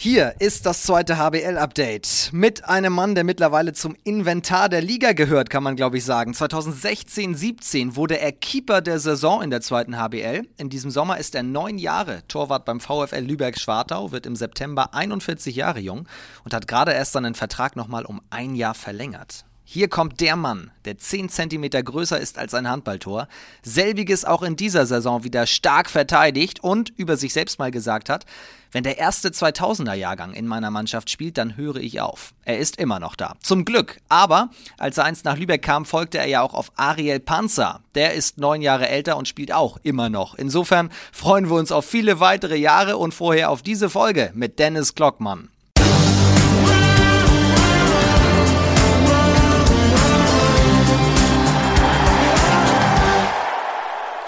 Hier 0.00 0.36
ist 0.38 0.64
das 0.64 0.84
zweite 0.84 1.18
HBL-Update 1.18 2.30
mit 2.32 2.64
einem 2.64 2.92
Mann, 2.92 3.16
der 3.16 3.24
mittlerweile 3.24 3.72
zum 3.72 3.96
Inventar 4.04 4.68
der 4.68 4.80
Liga 4.80 5.10
gehört, 5.10 5.50
kann 5.50 5.64
man 5.64 5.74
glaube 5.74 5.98
ich 5.98 6.04
sagen. 6.04 6.34
2016-17 6.34 7.96
wurde 7.96 8.20
er 8.20 8.30
Keeper 8.30 8.80
der 8.80 9.00
Saison 9.00 9.42
in 9.42 9.50
der 9.50 9.60
zweiten 9.60 9.98
HBL. 9.98 10.46
In 10.56 10.70
diesem 10.70 10.92
Sommer 10.92 11.18
ist 11.18 11.34
er 11.34 11.42
neun 11.42 11.78
Jahre 11.78 12.22
Torwart 12.28 12.64
beim 12.64 12.78
VfL 12.78 13.24
Lübeck-Schwartau, 13.24 14.12
wird 14.12 14.26
im 14.26 14.36
September 14.36 14.94
41 14.94 15.56
Jahre 15.56 15.80
jung 15.80 16.06
und 16.44 16.54
hat 16.54 16.68
gerade 16.68 16.92
erst 16.92 17.10
seinen 17.10 17.34
Vertrag 17.34 17.74
nochmal 17.74 18.04
um 18.04 18.20
ein 18.30 18.54
Jahr 18.54 18.74
verlängert. 18.74 19.47
Hier 19.70 19.88
kommt 19.88 20.22
der 20.22 20.34
Mann, 20.34 20.70
der 20.86 20.96
10 20.96 21.28
cm 21.28 21.68
größer 21.84 22.18
ist 22.18 22.38
als 22.38 22.54
ein 22.54 22.70
Handballtor, 22.70 23.28
selbiges 23.62 24.24
auch 24.24 24.42
in 24.42 24.56
dieser 24.56 24.86
Saison 24.86 25.24
wieder 25.24 25.46
stark 25.46 25.90
verteidigt 25.90 26.64
und 26.64 26.88
über 26.96 27.18
sich 27.18 27.34
selbst 27.34 27.58
mal 27.58 27.70
gesagt 27.70 28.08
hat, 28.08 28.24
wenn 28.72 28.82
der 28.82 28.96
erste 28.96 29.28
2000er 29.28 29.92
Jahrgang 29.92 30.32
in 30.32 30.46
meiner 30.46 30.70
Mannschaft 30.70 31.10
spielt, 31.10 31.36
dann 31.36 31.58
höre 31.58 31.76
ich 31.76 32.00
auf. 32.00 32.32
Er 32.46 32.56
ist 32.56 32.78
immer 32.78 32.98
noch 32.98 33.14
da. 33.14 33.34
Zum 33.42 33.66
Glück. 33.66 34.00
Aber 34.08 34.48
als 34.78 34.96
er 34.96 35.04
einst 35.04 35.26
nach 35.26 35.36
Lübeck 35.36 35.60
kam, 35.60 35.84
folgte 35.84 36.16
er 36.16 36.28
ja 36.28 36.40
auch 36.40 36.54
auf 36.54 36.72
Ariel 36.76 37.20
Panzer. 37.20 37.80
Der 37.94 38.14
ist 38.14 38.38
neun 38.38 38.62
Jahre 38.62 38.88
älter 38.88 39.18
und 39.18 39.28
spielt 39.28 39.52
auch 39.52 39.76
immer 39.82 40.08
noch. 40.08 40.34
Insofern 40.34 40.90
freuen 41.12 41.50
wir 41.50 41.56
uns 41.56 41.72
auf 41.72 41.84
viele 41.84 42.20
weitere 42.20 42.56
Jahre 42.56 42.96
und 42.96 43.12
vorher 43.12 43.50
auf 43.50 43.60
diese 43.60 43.90
Folge 43.90 44.30
mit 44.32 44.58
Dennis 44.58 44.94
Glockmann. 44.94 45.50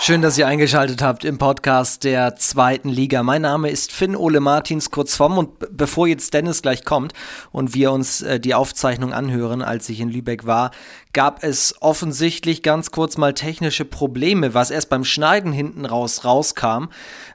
Schön, 0.03 0.23
dass 0.23 0.39
ihr 0.39 0.47
eingeschaltet 0.47 1.03
habt 1.03 1.27
im 1.27 1.37
Podcast 1.37 2.05
der 2.05 2.35
zweiten 2.35 2.89
Liga. 2.89 3.23
Mein 3.23 3.43
Name 3.43 3.69
ist 3.69 3.93
Finn 3.93 4.17
Ole 4.17 4.41
Martins, 4.41 4.91
kurz 4.91 5.15
vom. 5.15 5.37
Und 5.37 5.51
bevor 5.77 6.09
jetzt 6.09 6.33
Dennis 6.33 6.63
gleich 6.63 6.87
kommt 6.87 7.13
und 7.53 7.75
wir 7.75 7.93
uns 7.93 8.23
äh, 8.23 8.41
die 8.41 8.55
Aufzeichnung 8.55 9.13
anhören, 9.13 9.61
als 9.61 9.91
ich 9.91 10.01
in 10.01 10.09
Lübeck 10.09 10.47
war, 10.47 10.71
gab 11.13 11.43
es 11.43 11.75
offensichtlich 11.81 12.63
ganz 12.63 12.93
kurz 12.93 13.17
mal 13.19 13.35
technische 13.35 13.85
Probleme, 13.85 14.55
was 14.55 14.71
erst 14.71 14.91
beim 14.91 15.05
Schneiden 15.05 15.53
hinten 15.53 15.85
raus 15.85 16.25
rauskam. 16.25 16.87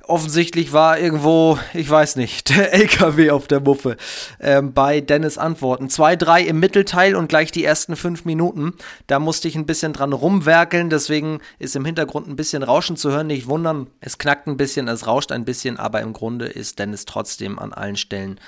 Offensichtlich 0.03 0.71
war 0.71 0.97
irgendwo, 0.97 1.59
ich 1.73 1.89
weiß 1.89 2.15
nicht, 2.15 2.49
der 2.55 2.73
LKW 2.73 3.31
auf 3.31 3.47
der 3.47 3.59
Muffe 3.59 3.97
ähm, 4.39 4.73
bei 4.73 5.01
Dennis 5.01 5.37
Antworten. 5.37 5.87
2-3 5.87 6.45
im 6.45 6.59
Mittelteil 6.59 7.15
und 7.15 7.27
gleich 7.27 7.51
die 7.51 7.63
ersten 7.63 7.95
fünf 7.95 8.25
Minuten. 8.25 8.73
Da 9.07 9.19
musste 9.19 9.47
ich 9.47 9.55
ein 9.55 9.65
bisschen 9.65 9.93
dran 9.93 10.13
rumwerkeln, 10.13 10.89
deswegen 10.89 11.41
ist 11.59 11.75
im 11.75 11.85
Hintergrund 11.85 12.27
ein 12.27 12.35
bisschen 12.35 12.54
Rauschen 12.63 12.97
zu 12.97 13.11
hören. 13.11 13.27
Nicht 13.27 13.47
wundern, 13.47 13.87
es 14.01 14.17
knackt 14.17 14.47
ein 14.47 14.57
bisschen, 14.57 14.87
es 14.87 15.07
rauscht 15.07 15.31
ein 15.31 15.45
bisschen, 15.45 15.77
aber 15.77 16.01
im 16.01 16.13
Grunde 16.13 16.45
ist 16.45 16.79
Dennis 16.79 17.05
trotzdem 17.05 17.59
an 17.59 17.73
allen 17.73 17.97
Stellen 17.97 18.39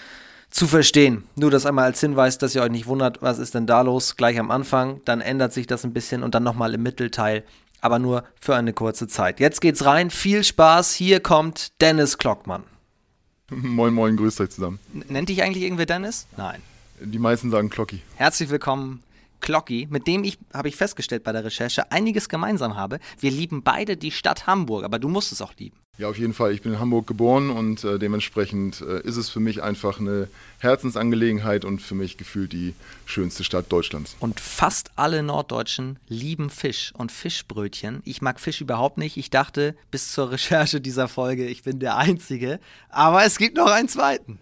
zu 0.49 0.67
verstehen. 0.67 1.23
Nur 1.35 1.51
das 1.51 1.65
einmal 1.65 1.85
als 1.85 1.99
Hinweis, 1.99 2.37
dass 2.37 2.55
ihr 2.55 2.61
euch 2.61 2.71
nicht 2.71 2.87
wundert, 2.87 3.21
was 3.21 3.37
ist 3.37 3.53
denn 3.53 3.67
da 3.67 3.81
los, 3.81 4.15
gleich 4.15 4.39
am 4.39 4.51
Anfang, 4.51 5.01
dann 5.05 5.21
ändert 5.21 5.53
sich 5.53 5.67
das 5.67 5.83
ein 5.83 5.93
bisschen 5.93 6.23
und 6.23 6.35
dann 6.35 6.43
nochmal 6.43 6.73
im 6.73 6.83
Mittelteil, 6.83 7.43
aber 7.81 7.99
nur 7.99 8.23
für 8.39 8.55
eine 8.55 8.73
kurze 8.73 9.07
Zeit. 9.07 9.39
Jetzt 9.39 9.61
geht's 9.61 9.85
rein, 9.85 10.09
viel 10.09 10.43
Spaß, 10.43 10.93
hier 10.93 11.19
kommt 11.19 11.81
Dennis 11.81 12.17
Klockmann. 12.17 12.63
Moin, 13.49 13.93
moin, 13.93 14.17
grüßt 14.17 14.41
euch 14.41 14.49
zusammen. 14.49 14.79
Nennt 15.09 15.29
dich 15.29 15.41
eigentlich 15.41 15.63
irgendwer 15.63 15.85
Dennis? 15.85 16.27
Nein. 16.35 16.61
Die 16.99 17.19
meisten 17.19 17.51
sagen 17.51 17.69
Klocki. 17.69 18.01
Herzlich 18.15 18.49
willkommen 18.49 19.03
Glocki, 19.41 19.87
mit 19.89 20.07
dem 20.07 20.23
ich, 20.23 20.37
habe 20.53 20.67
ich 20.67 20.75
festgestellt 20.75 21.23
bei 21.23 21.31
der 21.31 21.43
Recherche, 21.43 21.91
einiges 21.91 22.29
gemeinsam 22.29 22.75
habe. 22.75 22.99
Wir 23.19 23.31
lieben 23.31 23.63
beide 23.63 23.97
die 23.97 24.11
Stadt 24.11 24.47
Hamburg, 24.47 24.83
aber 24.83 24.99
du 24.99 25.09
musst 25.09 25.31
es 25.31 25.41
auch 25.41 25.53
lieben. 25.57 25.77
Ja, 25.97 26.09
auf 26.09 26.17
jeden 26.19 26.33
Fall. 26.33 26.53
Ich 26.53 26.61
bin 26.61 26.73
in 26.73 26.79
Hamburg 26.79 27.07
geboren 27.07 27.49
und 27.49 27.83
äh, 27.83 27.97
dementsprechend 27.97 28.81
äh, 28.81 29.01
ist 29.01 29.17
es 29.17 29.29
für 29.29 29.39
mich 29.39 29.63
einfach 29.63 29.99
eine 29.99 30.27
Herzensangelegenheit 30.59 31.65
und 31.65 31.81
für 31.81 31.95
mich 31.95 32.17
gefühlt 32.17 32.53
die 32.53 32.75
schönste 33.05 33.43
Stadt 33.43 33.71
Deutschlands. 33.71 34.15
Und 34.19 34.39
fast 34.39 34.91
alle 34.95 35.23
Norddeutschen 35.23 35.97
lieben 36.07 36.51
Fisch 36.51 36.93
und 36.95 37.11
Fischbrötchen. 37.11 38.01
Ich 38.05 38.21
mag 38.21 38.39
Fisch 38.39 38.61
überhaupt 38.61 38.99
nicht. 38.99 39.17
Ich 39.17 39.31
dachte 39.31 39.75
bis 39.89 40.11
zur 40.11 40.29
Recherche 40.31 40.81
dieser 40.81 41.07
Folge, 41.07 41.47
ich 41.47 41.63
bin 41.63 41.79
der 41.79 41.97
Einzige. 41.97 42.59
Aber 42.89 43.25
es 43.25 43.39
gibt 43.39 43.57
noch 43.57 43.71
einen 43.71 43.89
zweiten. 43.89 44.37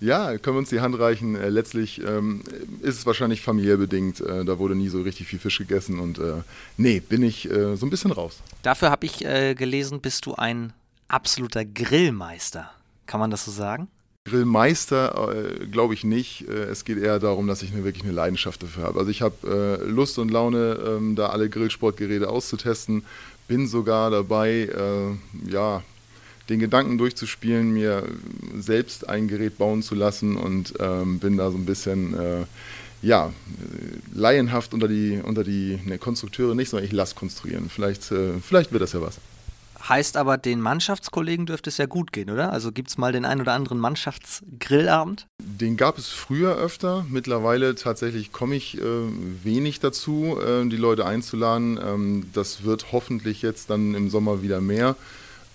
Ja, 0.00 0.38
können 0.38 0.56
wir 0.56 0.60
uns 0.60 0.70
die 0.70 0.80
Hand 0.80 0.98
reichen. 0.98 1.34
Äh, 1.34 1.50
letztlich 1.50 2.02
ähm, 2.02 2.42
ist 2.80 2.98
es 2.98 3.06
wahrscheinlich 3.06 3.42
familiär 3.42 3.76
bedingt. 3.76 4.20
Äh, 4.20 4.46
da 4.46 4.58
wurde 4.58 4.74
nie 4.74 4.88
so 4.88 5.02
richtig 5.02 5.26
viel 5.26 5.38
Fisch 5.38 5.58
gegessen 5.58 6.00
und 6.00 6.18
äh, 6.18 6.42
nee, 6.78 7.00
bin 7.00 7.22
ich 7.22 7.50
äh, 7.50 7.76
so 7.76 7.84
ein 7.84 7.90
bisschen 7.90 8.10
raus. 8.10 8.38
Dafür 8.62 8.90
habe 8.90 9.04
ich 9.04 9.24
äh, 9.24 9.54
gelesen, 9.54 10.00
bist 10.00 10.24
du 10.24 10.34
ein 10.34 10.72
absoluter 11.08 11.66
Grillmeister. 11.66 12.70
Kann 13.04 13.20
man 13.20 13.30
das 13.30 13.44
so 13.44 13.50
sagen? 13.50 13.88
Grillmeister 14.24 15.34
äh, 15.34 15.66
glaube 15.66 15.92
ich 15.92 16.04
nicht. 16.04 16.48
es 16.48 16.84
geht 16.84 16.98
eher 16.98 17.18
darum, 17.18 17.46
dass 17.46 17.62
ich 17.62 17.72
eine, 17.72 17.84
wirklich 17.84 18.04
eine 18.04 18.12
Leidenschaft 18.12 18.62
dafür 18.62 18.84
habe. 18.84 18.98
Also 18.98 19.10
ich 19.10 19.22
habe 19.22 19.82
Lust 19.86 20.18
und 20.18 20.30
Laune, 20.30 20.78
ähm, 20.86 21.16
da 21.16 21.28
alle 21.28 21.50
Grillsportgeräte 21.50 22.28
auszutesten. 22.28 23.04
Bin 23.48 23.66
sogar 23.66 24.10
dabei, 24.10 24.68
ja, 25.48 25.82
den 26.50 26.58
Gedanken 26.58 26.98
durchzuspielen, 26.98 27.72
mir 27.72 28.04
selbst 28.58 29.08
ein 29.08 29.28
Gerät 29.28 29.56
bauen 29.56 29.82
zu 29.82 29.94
lassen 29.94 30.36
und 30.36 30.74
ähm, 30.80 31.18
bin 31.18 31.36
da 31.36 31.50
so 31.50 31.56
ein 31.56 31.64
bisschen 31.64 32.14
äh, 32.18 32.44
ja, 33.02 33.32
laienhaft 34.12 34.74
unter 34.74 34.88
die, 34.88 35.20
unter 35.22 35.44
die 35.44 35.78
ne, 35.84 35.98
Konstrukteure 35.98 36.54
nicht, 36.54 36.68
sondern 36.68 36.84
ich 36.84 36.92
lasse 36.92 37.14
konstruieren. 37.14 37.70
Vielleicht, 37.70 38.10
äh, 38.12 38.34
vielleicht 38.42 38.72
wird 38.72 38.82
das 38.82 38.92
ja 38.92 39.00
was. 39.00 39.18
Heißt 39.88 40.18
aber, 40.18 40.36
den 40.36 40.60
Mannschaftskollegen 40.60 41.46
dürfte 41.46 41.70
es 41.70 41.78
ja 41.78 41.86
gut 41.86 42.12
gehen, 42.12 42.28
oder? 42.28 42.52
Also 42.52 42.70
gibt 42.70 42.90
es 42.90 42.98
mal 42.98 43.12
den 43.12 43.24
einen 43.24 43.40
oder 43.40 43.54
anderen 43.54 43.78
Mannschaftsgrillabend? 43.78 45.26
Den 45.38 45.78
gab 45.78 45.96
es 45.96 46.08
früher 46.08 46.56
öfter. 46.56 47.06
Mittlerweile 47.08 47.74
tatsächlich 47.74 48.30
komme 48.30 48.56
ich 48.56 48.76
äh, 48.76 48.82
wenig 49.42 49.80
dazu, 49.80 50.38
äh, 50.38 50.68
die 50.68 50.76
Leute 50.76 51.06
einzuladen. 51.06 51.80
Ähm, 51.82 52.26
das 52.34 52.64
wird 52.64 52.92
hoffentlich 52.92 53.40
jetzt 53.40 53.70
dann 53.70 53.94
im 53.94 54.10
Sommer 54.10 54.42
wieder 54.42 54.60
mehr. 54.60 54.96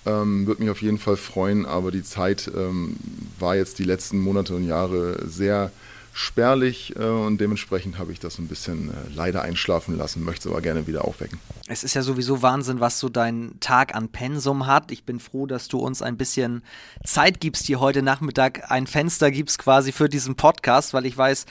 Ähm, 0.05 0.47
Würde 0.47 0.61
mich 0.61 0.71
auf 0.71 0.81
jeden 0.81 0.97
Fall 0.97 1.17
freuen, 1.17 1.65
aber 1.65 1.91
die 1.91 2.03
Zeit 2.03 2.49
ähm, 2.55 2.97
war 3.39 3.55
jetzt 3.55 3.79
die 3.79 3.83
letzten 3.83 4.19
Monate 4.19 4.55
und 4.55 4.65
Jahre 4.65 5.27
sehr 5.27 5.71
spärlich 6.15 6.95
äh, 6.95 7.03
und 7.03 7.41
dementsprechend 7.41 7.99
habe 7.99 8.13
ich 8.13 8.21
das 8.21 8.39
ein 8.39 8.47
bisschen 8.47 8.89
äh, 8.89 8.93
leider 9.13 9.41
einschlafen 9.41 9.97
lassen, 9.97 10.23
möchte 10.23 10.47
es 10.47 10.53
aber 10.53 10.61
gerne 10.61 10.87
wieder 10.87 11.03
aufwecken. 11.03 11.39
Es 11.67 11.83
ist 11.83 11.93
ja 11.93 12.03
sowieso 12.03 12.41
Wahnsinn, 12.41 12.79
was 12.79 12.99
so 12.99 13.09
dein 13.09 13.57
Tag 13.59 13.93
an 13.93 14.07
Pensum 14.07 14.65
hat. 14.65 14.91
Ich 14.91 15.03
bin 15.03 15.19
froh, 15.19 15.45
dass 15.45 15.67
du 15.67 15.77
uns 15.77 16.01
ein 16.01 16.15
bisschen 16.15 16.63
Zeit 17.03 17.41
gibst, 17.41 17.65
hier 17.65 17.81
heute 17.81 18.01
Nachmittag 18.01 18.71
ein 18.71 18.87
Fenster 18.87 19.29
gibst 19.29 19.59
quasi 19.59 19.91
für 19.91 20.07
diesen 20.07 20.35
Podcast, 20.35 20.93
weil 20.93 21.05
ich 21.05 21.17
weiß, 21.17 21.45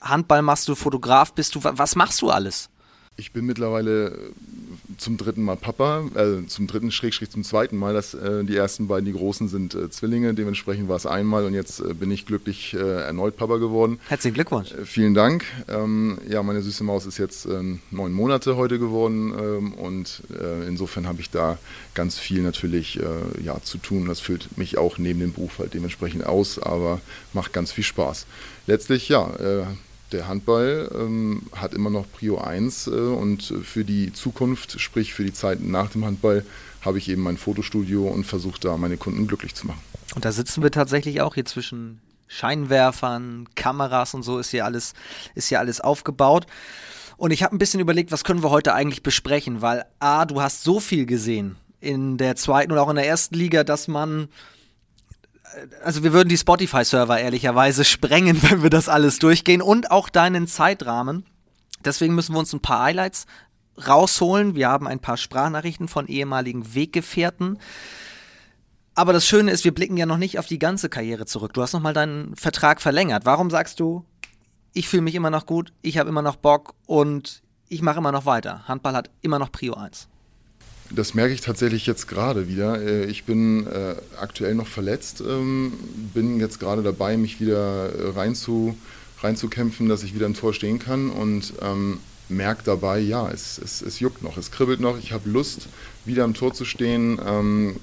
Handball 0.00 0.40
machst 0.40 0.66
du, 0.68 0.74
Fotograf 0.74 1.34
bist 1.34 1.54
du, 1.54 1.60
was 1.62 1.94
machst 1.94 2.22
du 2.22 2.30
alles? 2.30 2.70
Ich 3.20 3.32
bin 3.32 3.46
mittlerweile 3.46 4.16
zum 4.96 5.16
dritten 5.16 5.42
Mal 5.42 5.56
Papa, 5.56 6.04
äh, 6.14 6.46
zum 6.46 6.68
dritten 6.68 6.92
Schrägstrich 6.92 7.30
zum 7.30 7.42
zweiten 7.42 7.76
Mal. 7.76 7.92
Das, 7.92 8.14
äh, 8.14 8.44
die 8.44 8.54
ersten 8.54 8.86
beiden, 8.86 9.06
die 9.06 9.12
großen, 9.12 9.48
sind 9.48 9.74
äh, 9.74 9.90
Zwillinge. 9.90 10.34
Dementsprechend 10.34 10.88
war 10.88 10.94
es 10.94 11.04
einmal 11.04 11.44
und 11.44 11.52
jetzt 11.52 11.80
äh, 11.80 11.94
bin 11.94 12.12
ich 12.12 12.26
glücklich 12.26 12.74
äh, 12.74 12.78
erneut 12.78 13.36
Papa 13.36 13.56
geworden. 13.56 13.98
Herzlichen 14.06 14.34
Glückwunsch. 14.34 14.70
Äh, 14.70 14.84
vielen 14.84 15.14
Dank. 15.14 15.44
Ähm, 15.66 16.18
ja, 16.28 16.44
meine 16.44 16.62
süße 16.62 16.84
Maus 16.84 17.06
ist 17.06 17.18
jetzt 17.18 17.48
neun 17.90 18.12
Monate 18.12 18.56
heute 18.56 18.78
geworden 18.78 19.34
ähm, 19.36 19.72
und 19.72 20.22
insofern 20.66 21.08
habe 21.08 21.20
ich 21.20 21.30
da 21.30 21.58
ganz 21.94 22.18
viel 22.18 22.42
natürlich 22.42 23.00
ja, 23.42 23.60
zu 23.62 23.78
tun. 23.78 24.06
Das 24.06 24.20
füllt 24.20 24.56
mich 24.56 24.78
auch 24.78 24.98
neben 24.98 25.20
dem 25.20 25.32
Beruf 25.32 25.58
halt 25.58 25.74
dementsprechend 25.74 26.24
aus, 26.24 26.58
aber 26.58 27.00
macht 27.32 27.52
ganz 27.52 27.72
viel 27.72 27.84
Spaß. 27.84 28.26
Letztlich, 28.66 29.08
ja, 29.08 29.30
der 30.12 30.28
Handball 30.28 30.90
ähm, 30.94 31.42
hat 31.52 31.74
immer 31.74 31.90
noch 31.90 32.10
Prio 32.10 32.38
1 32.38 32.86
äh, 32.86 32.90
und 32.90 33.42
für 33.62 33.84
die 33.84 34.12
Zukunft, 34.12 34.80
sprich 34.80 35.14
für 35.14 35.24
die 35.24 35.32
Zeit 35.32 35.60
nach 35.60 35.90
dem 35.90 36.04
Handball, 36.04 36.44
habe 36.80 36.98
ich 36.98 37.08
eben 37.08 37.22
mein 37.22 37.36
Fotostudio 37.36 38.06
und 38.08 38.24
versuche 38.24 38.60
da 38.60 38.76
meine 38.76 38.96
Kunden 38.96 39.26
glücklich 39.26 39.54
zu 39.54 39.66
machen. 39.66 39.80
Und 40.14 40.24
da 40.24 40.32
sitzen 40.32 40.62
wir 40.62 40.70
tatsächlich 40.70 41.20
auch 41.20 41.34
hier 41.34 41.44
zwischen 41.44 42.00
Scheinwerfern, 42.28 43.48
Kameras 43.54 44.14
und 44.14 44.22
so 44.22 44.38
ist 44.38 44.50
hier 44.50 44.64
alles, 44.64 44.94
ist 45.34 45.48
hier 45.48 45.58
alles 45.58 45.80
aufgebaut. 45.80 46.46
Und 47.16 47.32
ich 47.32 47.42
habe 47.42 47.54
ein 47.54 47.58
bisschen 47.58 47.80
überlegt, 47.80 48.12
was 48.12 48.22
können 48.22 48.42
wir 48.42 48.50
heute 48.50 48.74
eigentlich 48.74 49.02
besprechen, 49.02 49.60
weil 49.60 49.84
A, 49.98 50.24
du 50.24 50.40
hast 50.40 50.62
so 50.62 50.78
viel 50.78 51.04
gesehen 51.04 51.56
in 51.80 52.16
der 52.16 52.36
zweiten 52.36 52.72
und 52.72 52.78
auch 52.78 52.90
in 52.90 52.96
der 52.96 53.06
ersten 53.06 53.34
Liga, 53.34 53.64
dass 53.64 53.88
man 53.88 54.28
also 55.82 56.02
wir 56.02 56.12
würden 56.12 56.28
die 56.28 56.38
Spotify-Server 56.38 57.18
ehrlicherweise 57.18 57.84
sprengen, 57.84 58.42
wenn 58.48 58.62
wir 58.62 58.70
das 58.70 58.88
alles 58.88 59.18
durchgehen 59.18 59.62
und 59.62 59.90
auch 59.90 60.08
deinen 60.08 60.46
Zeitrahmen. 60.46 61.24
Deswegen 61.84 62.14
müssen 62.14 62.34
wir 62.34 62.38
uns 62.40 62.52
ein 62.52 62.60
paar 62.60 62.82
Highlights 62.82 63.26
rausholen. 63.86 64.54
Wir 64.54 64.68
haben 64.68 64.86
ein 64.86 65.00
paar 65.00 65.16
Sprachnachrichten 65.16 65.88
von 65.88 66.06
ehemaligen 66.06 66.74
Weggefährten. 66.74 67.58
Aber 68.94 69.12
das 69.12 69.26
Schöne 69.26 69.52
ist, 69.52 69.64
wir 69.64 69.72
blicken 69.72 69.96
ja 69.96 70.06
noch 70.06 70.16
nicht 70.16 70.40
auf 70.40 70.46
die 70.46 70.58
ganze 70.58 70.88
Karriere 70.88 71.24
zurück. 71.24 71.52
Du 71.54 71.62
hast 71.62 71.72
nochmal 71.72 71.94
deinen 71.94 72.34
Vertrag 72.34 72.80
verlängert. 72.80 73.24
Warum 73.26 73.48
sagst 73.48 73.78
du, 73.78 74.04
ich 74.72 74.88
fühle 74.88 75.02
mich 75.02 75.14
immer 75.14 75.30
noch 75.30 75.46
gut, 75.46 75.72
ich 75.82 75.98
habe 75.98 76.08
immer 76.08 76.22
noch 76.22 76.36
Bock 76.36 76.74
und 76.86 77.42
ich 77.68 77.80
mache 77.80 77.98
immer 77.98 78.10
noch 78.10 78.26
weiter? 78.26 78.66
Handball 78.66 78.94
hat 78.94 79.10
immer 79.20 79.38
noch 79.38 79.52
Prio 79.52 79.74
1. 79.74 80.08
Das 80.90 81.14
merke 81.14 81.34
ich 81.34 81.40
tatsächlich 81.40 81.86
jetzt 81.86 82.08
gerade 82.08 82.48
wieder. 82.48 82.80
Äh, 82.80 83.04
ich 83.06 83.24
bin 83.24 83.66
äh, 83.66 83.94
aktuell 84.18 84.54
noch 84.54 84.66
verletzt, 84.66 85.22
ähm, 85.26 85.72
bin 86.14 86.40
jetzt 86.40 86.60
gerade 86.60 86.82
dabei, 86.82 87.16
mich 87.16 87.40
wieder 87.40 87.92
äh, 87.92 88.08
rein 88.10 88.34
zu, 88.34 88.76
reinzukämpfen, 89.20 89.88
dass 89.88 90.02
ich 90.02 90.14
wieder 90.14 90.26
im 90.26 90.34
Tor 90.34 90.54
stehen 90.54 90.78
kann 90.78 91.10
und 91.10 91.52
ähm, 91.60 91.98
merke 92.28 92.62
dabei, 92.64 93.00
ja, 93.00 93.30
es, 93.30 93.58
es, 93.58 93.82
es 93.82 94.00
juckt 94.00 94.22
noch, 94.22 94.36
es 94.36 94.50
kribbelt 94.50 94.80
noch, 94.80 94.98
ich 94.98 95.12
habe 95.12 95.28
Lust, 95.28 95.68
wieder 96.04 96.24
im 96.24 96.34
Tor 96.34 96.54
zu 96.54 96.64
stehen. 96.64 97.20
Ähm, 97.24 97.76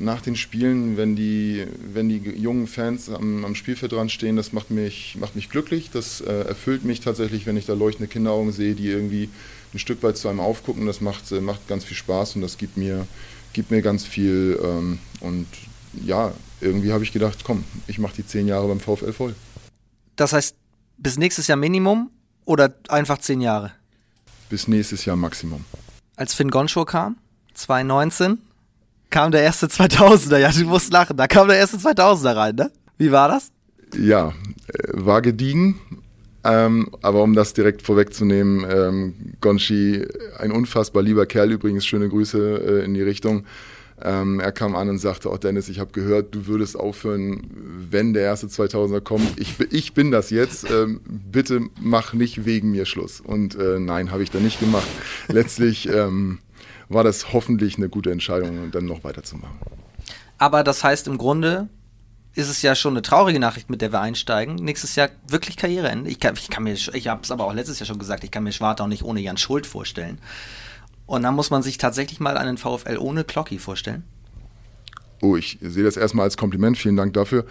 nach 0.00 0.20
den 0.20 0.36
Spielen, 0.36 0.96
wenn 0.96 1.16
die, 1.16 1.66
wenn 1.92 2.08
die 2.08 2.18
jungen 2.18 2.66
Fans 2.66 3.08
am, 3.08 3.44
am 3.44 3.54
Spielfeld 3.54 3.92
dran 3.92 4.08
stehen, 4.08 4.36
das 4.36 4.52
macht 4.52 4.70
mich, 4.70 5.16
macht 5.18 5.34
mich 5.34 5.50
glücklich. 5.50 5.90
Das 5.92 6.20
äh, 6.20 6.42
erfüllt 6.42 6.84
mich 6.84 7.00
tatsächlich, 7.00 7.46
wenn 7.46 7.56
ich 7.56 7.66
da 7.66 7.74
leuchtende 7.74 8.08
Kinderaugen 8.08 8.52
sehe, 8.52 8.74
die 8.74 8.88
irgendwie 8.88 9.28
ein 9.74 9.78
Stück 9.78 10.02
weit 10.02 10.16
zu 10.16 10.28
einem 10.28 10.40
aufgucken. 10.40 10.86
Das 10.86 11.00
macht, 11.00 11.30
äh, 11.32 11.40
macht 11.40 11.68
ganz 11.68 11.84
viel 11.84 11.96
Spaß 11.96 12.36
und 12.36 12.42
das 12.42 12.58
gibt 12.58 12.76
mir, 12.76 13.06
gibt 13.52 13.70
mir 13.70 13.82
ganz 13.82 14.04
viel. 14.04 14.58
Ähm, 14.62 14.98
und 15.20 15.46
ja, 16.04 16.32
irgendwie 16.60 16.92
habe 16.92 17.04
ich 17.04 17.12
gedacht, 17.12 17.44
komm, 17.44 17.64
ich 17.86 17.98
mache 17.98 18.16
die 18.16 18.26
zehn 18.26 18.46
Jahre 18.46 18.68
beim 18.68 18.80
VfL 18.80 19.12
voll. 19.12 19.34
Das 20.16 20.32
heißt, 20.32 20.56
bis 20.96 21.16
nächstes 21.16 21.46
Jahr 21.46 21.56
Minimum 21.56 22.10
oder 22.44 22.74
einfach 22.88 23.18
zehn 23.18 23.40
Jahre? 23.40 23.72
Bis 24.48 24.68
nächstes 24.68 25.04
Jahr 25.04 25.16
Maximum. 25.16 25.64
Als 26.16 26.34
Finn 26.34 26.50
Gonschor 26.50 26.86
kam, 26.86 27.16
2019, 27.54 28.38
kam 29.10 29.30
der 29.30 29.42
erste 29.42 29.66
2000er. 29.66 30.38
Ja, 30.38 30.50
du 30.50 30.64
musst 30.64 30.92
lachen. 30.92 31.16
Da 31.16 31.26
kam 31.26 31.48
der 31.48 31.58
erste 31.58 31.76
2000er 31.76 32.36
rein, 32.36 32.54
ne? 32.56 32.70
Wie 32.96 33.12
war 33.12 33.28
das? 33.28 33.50
Ja, 33.96 34.28
äh, 34.28 34.32
war 34.92 35.22
gediegen. 35.22 35.78
Ähm, 36.44 36.88
aber 37.02 37.22
um 37.22 37.34
das 37.34 37.52
direkt 37.52 37.82
vorwegzunehmen, 37.82 38.64
ähm, 38.70 39.14
Gonchi, 39.40 40.06
ein 40.38 40.52
unfassbar 40.52 41.02
lieber 41.02 41.26
Kerl 41.26 41.52
übrigens, 41.52 41.84
schöne 41.84 42.08
Grüße 42.08 42.80
äh, 42.80 42.84
in 42.84 42.94
die 42.94 43.02
Richtung. 43.02 43.44
Ähm, 44.00 44.38
er 44.38 44.52
kam 44.52 44.76
an 44.76 44.88
und 44.88 44.98
sagte, 44.98 45.28
oh 45.30 45.36
Dennis, 45.36 45.68
ich 45.68 45.80
habe 45.80 45.90
gehört, 45.90 46.32
du 46.32 46.46
würdest 46.46 46.78
aufhören, 46.78 47.42
wenn 47.90 48.12
der 48.12 48.22
erste 48.22 48.46
2000er 48.46 49.00
kommt. 49.00 49.40
Ich, 49.40 49.56
ich 49.72 49.92
bin 49.92 50.12
das 50.12 50.30
jetzt, 50.30 50.70
ähm, 50.70 51.00
bitte 51.04 51.62
mach 51.80 52.12
nicht 52.12 52.44
wegen 52.44 52.70
mir 52.70 52.86
Schluss. 52.86 53.20
Und 53.20 53.56
äh, 53.56 53.80
nein, 53.80 54.12
habe 54.12 54.22
ich 54.22 54.30
da 54.30 54.38
nicht 54.38 54.60
gemacht. 54.60 54.86
Letztlich 55.26 55.88
ähm, 55.88 56.38
war 56.88 57.02
das 57.02 57.32
hoffentlich 57.32 57.76
eine 57.76 57.88
gute 57.88 58.12
Entscheidung, 58.12 58.70
dann 58.70 58.86
noch 58.86 59.02
weiterzumachen. 59.02 59.58
Aber 60.38 60.62
das 60.62 60.84
heißt 60.84 61.08
im 61.08 61.18
Grunde 61.18 61.68
ist 62.38 62.48
es 62.48 62.62
ja 62.62 62.76
schon 62.76 62.92
eine 62.92 63.02
traurige 63.02 63.40
Nachricht, 63.40 63.68
mit 63.68 63.82
der 63.82 63.92
wir 63.92 64.00
einsteigen. 64.00 64.54
Nächstes 64.54 64.94
Jahr 64.94 65.08
wirklich 65.26 65.56
Karriereende. 65.56 66.08
Ich 66.08 66.20
kann, 66.20 66.34
ich 66.36 66.48
kann 66.48 66.64
ich 66.68 67.08
habe 67.08 67.20
es 67.22 67.32
aber 67.32 67.44
auch 67.44 67.52
letztes 67.52 67.80
Jahr 67.80 67.86
schon 67.88 67.98
gesagt, 67.98 68.22
ich 68.22 68.30
kann 68.30 68.44
mir 68.44 68.52
Schwartau 68.52 68.86
nicht 68.86 69.02
ohne 69.02 69.20
Jan 69.20 69.36
Schuld 69.36 69.66
vorstellen. 69.66 70.20
Und 71.04 71.24
dann 71.24 71.34
muss 71.34 71.50
man 71.50 71.64
sich 71.64 71.78
tatsächlich 71.78 72.20
mal 72.20 72.38
einen 72.38 72.56
VfL 72.56 72.96
ohne 72.96 73.24
Klocki 73.24 73.58
vorstellen. 73.58 74.04
Oh, 75.20 75.36
ich 75.36 75.58
sehe 75.60 75.84
das 75.84 75.96
erstmal 75.96 76.24
als 76.24 76.36
Kompliment. 76.36 76.78
Vielen 76.78 76.96
Dank 76.96 77.12
dafür 77.14 77.44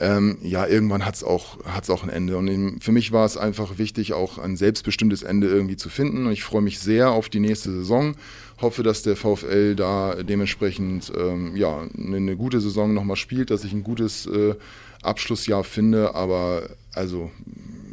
ähm, 0.00 0.38
ja, 0.42 0.66
irgendwann 0.66 1.04
hat 1.04 1.14
es 1.14 1.24
auch, 1.24 1.64
hat's 1.64 1.88
auch 1.88 2.02
ein 2.02 2.08
Ende. 2.08 2.36
Und 2.36 2.82
für 2.82 2.92
mich 2.92 3.12
war 3.12 3.24
es 3.24 3.36
einfach 3.36 3.78
wichtig, 3.78 4.12
auch 4.12 4.38
ein 4.38 4.56
selbstbestimmtes 4.56 5.22
Ende 5.22 5.46
irgendwie 5.48 5.76
zu 5.76 5.88
finden. 5.88 6.26
Und 6.26 6.32
ich 6.32 6.42
freue 6.42 6.62
mich 6.62 6.80
sehr 6.80 7.10
auf 7.10 7.28
die 7.28 7.40
nächste 7.40 7.70
Saison. 7.70 8.16
Hoffe, 8.60 8.82
dass 8.82 9.02
der 9.02 9.16
VfL 9.16 9.76
da 9.76 10.16
dementsprechend 10.22 11.12
ähm, 11.16 11.56
ja, 11.56 11.86
eine, 11.96 12.16
eine, 12.16 12.36
gute 12.36 12.60
Saison 12.60 12.92
nochmal 12.92 13.16
spielt, 13.16 13.50
dass 13.50 13.64
ich 13.64 13.72
ein 13.72 13.84
gutes 13.84 14.26
äh, 14.26 14.54
Abschlussjahr 15.02 15.64
finde. 15.64 16.14
Aber 16.14 16.68
also 16.92 17.30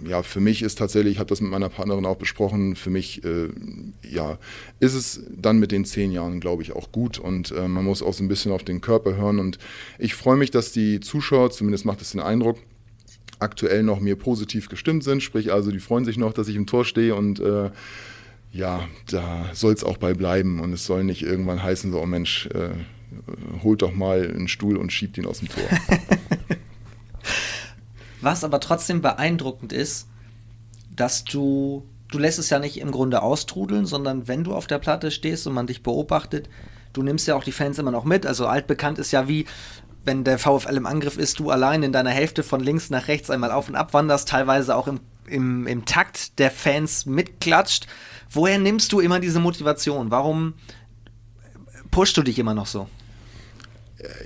ja, 0.06 0.24
für 0.24 0.40
mich 0.40 0.62
ist 0.62 0.78
tatsächlich, 0.78 1.14
ich 1.14 1.20
habe 1.20 1.30
das 1.30 1.42
mit 1.42 1.52
meiner 1.52 1.70
Partnerin 1.70 2.06
auch 2.06 2.18
besprochen, 2.18 2.76
für 2.76 2.90
mich 2.90 3.24
äh, 3.24 3.50
ja, 4.04 4.38
ist 4.80 4.94
es 4.94 5.24
dann 5.30 5.60
mit 5.60 5.72
den 5.72 5.86
zehn 5.86 6.12
Jahren, 6.12 6.40
glaube 6.40 6.64
ich, 6.64 6.74
auch 6.74 6.92
gut. 6.92 7.18
Und 7.18 7.52
äh, 7.52 7.68
man 7.68 7.86
muss 7.86 8.02
auch 8.02 8.14
so 8.14 8.24
ein 8.24 8.28
bisschen 8.28 8.52
auf 8.52 8.64
den 8.64 8.82
Körper 8.82 9.16
hören. 9.16 9.40
Und 9.40 9.58
ich 10.00 10.16
freue 10.16 10.38
mich, 10.38 10.52
dass 10.52 10.72
die 10.72 11.00
Zuschauer, 11.00 11.52
zumindest 11.52 11.86
macht 11.86 12.02
es 12.02 12.12
den 12.12 12.22
Eindruck, 12.22 12.58
aktuell 13.40 13.84
noch 13.84 14.00
mir 14.00 14.16
positiv 14.16 14.70
gestimmt 14.70 15.04
sind, 15.04 15.24
sprich 15.24 15.52
also, 15.52 15.72
die 15.72 15.80
freuen 15.80 16.06
sich 16.06 16.18
noch, 16.18 16.34
dass 16.34 16.48
ich 16.48 16.56
im 16.56 16.68
Tor 16.68 16.86
stehe. 16.86 17.16
Und 17.16 17.40
äh, 17.40 17.72
ja, 18.52 18.88
da 19.10 19.50
soll 19.54 19.74
es 19.74 19.84
auch 19.84 19.98
bei 19.98 20.14
bleiben. 20.14 20.60
Und 20.60 20.74
es 20.74 20.86
soll 20.86 21.04
nicht 21.04 21.24
irgendwann 21.24 21.62
heißen, 21.62 21.92
so, 21.92 22.00
oh 22.00 22.06
Mensch, 22.06 22.48
äh, 22.48 22.70
holt 23.64 23.82
doch 23.82 23.94
mal 23.94 24.22
einen 24.28 24.48
Stuhl 24.48 24.78
und 24.78 24.92
schiebt 24.92 25.18
ihn 25.18 25.26
aus 25.26 25.40
dem 25.40 25.50
Tor. 25.50 25.64
Was 28.22 28.44
aber 28.44 28.60
trotzdem 28.60 29.02
beeindruckend 29.02 29.74
ist, 29.74 30.08
dass 30.96 31.24
du, 31.24 31.86
du 32.10 32.20
lässt 32.20 32.40
es 32.40 32.50
ja 32.50 32.60
nicht 32.60 32.80
im 32.80 32.92
Grunde 32.92 33.22
austrudeln, 33.22 33.86
sondern 33.86 34.28
wenn 34.28 34.44
du 34.44 34.54
auf 34.54 34.68
der 34.68 34.80
Platte 34.80 35.12
stehst 35.12 35.48
und 35.48 35.54
man 35.54 35.68
dich 35.68 35.84
beobachtet, 35.84 36.50
du 36.94 37.02
nimmst 37.02 37.28
ja 37.28 37.36
auch 37.36 37.44
die 37.44 37.52
Fans 37.52 37.80
immer 37.80 37.92
noch 37.92 38.06
mit. 38.06 38.26
Also 38.26 38.48
altbekannt 38.48 39.00
ist 39.00 39.12
ja 39.12 39.28
wie, 39.28 39.46
wenn 40.04 40.24
der 40.24 40.38
VfL 40.38 40.76
im 40.78 40.86
Angriff 40.86 41.18
ist, 41.18 41.40
du 41.40 41.50
allein 41.50 41.84
in 41.84 41.94
deiner 41.94 42.10
Hälfte 42.10 42.44
von 42.44 42.62
links 42.62 42.90
nach 42.90 43.08
rechts 43.08 43.30
einmal 43.30 43.52
auf 43.52 43.70
und 43.70 43.76
ab 43.76 43.94
wanderst, 43.94 44.30
teilweise 44.30 44.76
auch 44.76 44.88
im, 44.88 45.00
im, 45.26 45.68
im 45.68 45.86
Takt 45.86 46.40
der 46.40 46.52
Fans 46.52 47.06
mitklatscht. 47.06 47.88
Woher 48.30 48.60
nimmst 48.60 48.92
du 48.92 49.00
immer 49.00 49.20
diese 49.20 49.40
Motivation? 49.40 50.12
Warum 50.12 50.54
pushst 51.92 52.18
du 52.18 52.24
dich 52.24 52.40
immer 52.40 52.54
noch 52.54 52.68
so? 52.68 52.88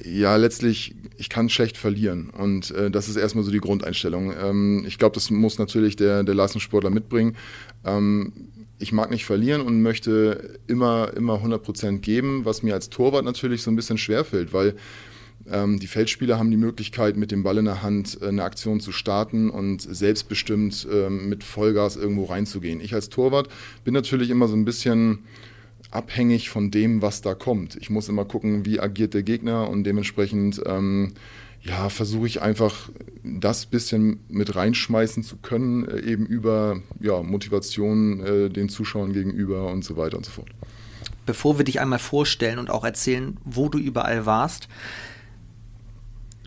Ja, 0.03 0.35
letztlich 0.35 0.95
ich 1.17 1.29
kann 1.29 1.49
schlecht 1.49 1.77
verlieren. 1.77 2.29
Und 2.29 2.71
äh, 2.71 2.91
das 2.91 3.07
ist 3.07 3.15
erstmal 3.15 3.43
so 3.43 3.51
die 3.51 3.59
Grundeinstellung. 3.59 4.33
Ähm, 4.37 4.85
ich 4.87 4.97
glaube, 4.97 5.15
das 5.15 5.29
muss 5.29 5.59
natürlich 5.59 5.95
der, 5.95 6.23
der 6.23 6.35
Leistungssportler 6.35 6.89
mitbringen. 6.89 7.35
Ähm, 7.83 8.33
ich 8.77 8.91
mag 8.91 9.09
nicht 9.09 9.25
verlieren 9.25 9.61
und 9.61 9.81
möchte 9.81 10.59
immer, 10.67 11.13
immer 11.15 11.41
100% 11.41 11.99
geben, 11.99 12.43
was 12.43 12.63
mir 12.63 12.73
als 12.73 12.89
Torwart 12.89 13.23
natürlich 13.23 13.63
so 13.63 13.71
ein 13.71 13.75
bisschen 13.75 13.97
schwerfällt, 13.97 14.51
weil 14.51 14.75
ähm, 15.49 15.79
die 15.79 15.87
Feldspieler 15.87 16.37
haben 16.37 16.51
die 16.51 16.57
Möglichkeit, 16.57 17.17
mit 17.17 17.31
dem 17.31 17.43
Ball 17.43 17.57
in 17.57 17.65
der 17.65 17.83
Hand 17.83 18.17
äh, 18.21 18.27
eine 18.27 18.43
Aktion 18.43 18.79
zu 18.79 18.91
starten 18.91 19.49
und 19.49 19.81
selbstbestimmt 19.81 20.87
äh, 20.91 21.09
mit 21.09 21.43
Vollgas 21.43 21.95
irgendwo 21.95 22.25
reinzugehen. 22.25 22.81
Ich 22.81 22.93
als 22.93 23.09
Torwart 23.09 23.47
bin 23.83 23.93
natürlich 23.93 24.29
immer 24.29 24.47
so 24.47 24.55
ein 24.55 24.65
bisschen 24.65 25.19
abhängig 25.95 26.49
von 26.49 26.71
dem, 26.71 27.01
was 27.01 27.21
da 27.21 27.33
kommt. 27.33 27.75
Ich 27.77 27.89
muss 27.89 28.09
immer 28.09 28.25
gucken, 28.25 28.65
wie 28.65 28.79
agiert 28.79 29.13
der 29.13 29.23
Gegner 29.23 29.69
und 29.69 29.83
dementsprechend 29.83 30.61
ähm, 30.65 31.13
ja, 31.61 31.89
versuche 31.89 32.27
ich 32.27 32.41
einfach 32.41 32.89
das 33.23 33.65
bisschen 33.65 34.19
mit 34.29 34.55
reinschmeißen 34.55 35.23
zu 35.23 35.37
können, 35.37 35.87
äh, 35.87 36.01
eben 36.01 36.25
über 36.25 36.81
ja, 36.99 37.23
Motivation 37.23 38.19
äh, 38.19 38.49
den 38.49 38.69
Zuschauern 38.69 39.13
gegenüber 39.13 39.71
und 39.71 39.83
so 39.83 39.97
weiter 39.97 40.17
und 40.17 40.25
so 40.25 40.31
fort. 40.31 40.49
Bevor 41.25 41.57
wir 41.57 41.65
dich 41.65 41.79
einmal 41.79 41.99
vorstellen 41.99 42.59
und 42.59 42.69
auch 42.69 42.83
erzählen, 42.83 43.37
wo 43.45 43.69
du 43.69 43.79
überall 43.79 44.27
warst, 44.27 44.67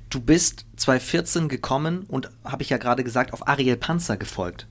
du 0.09 0.21
bist 0.21 0.67
2014 0.77 1.49
gekommen 1.49 2.05
und 2.06 2.31
habe 2.45 2.62
ich 2.62 2.71
ja 2.71 2.77
gerade 2.77 3.03
gesagt, 3.03 3.33
auf 3.33 3.49
Ariel 3.49 3.77
Panzer 3.77 4.17
gefolgt 4.17 4.69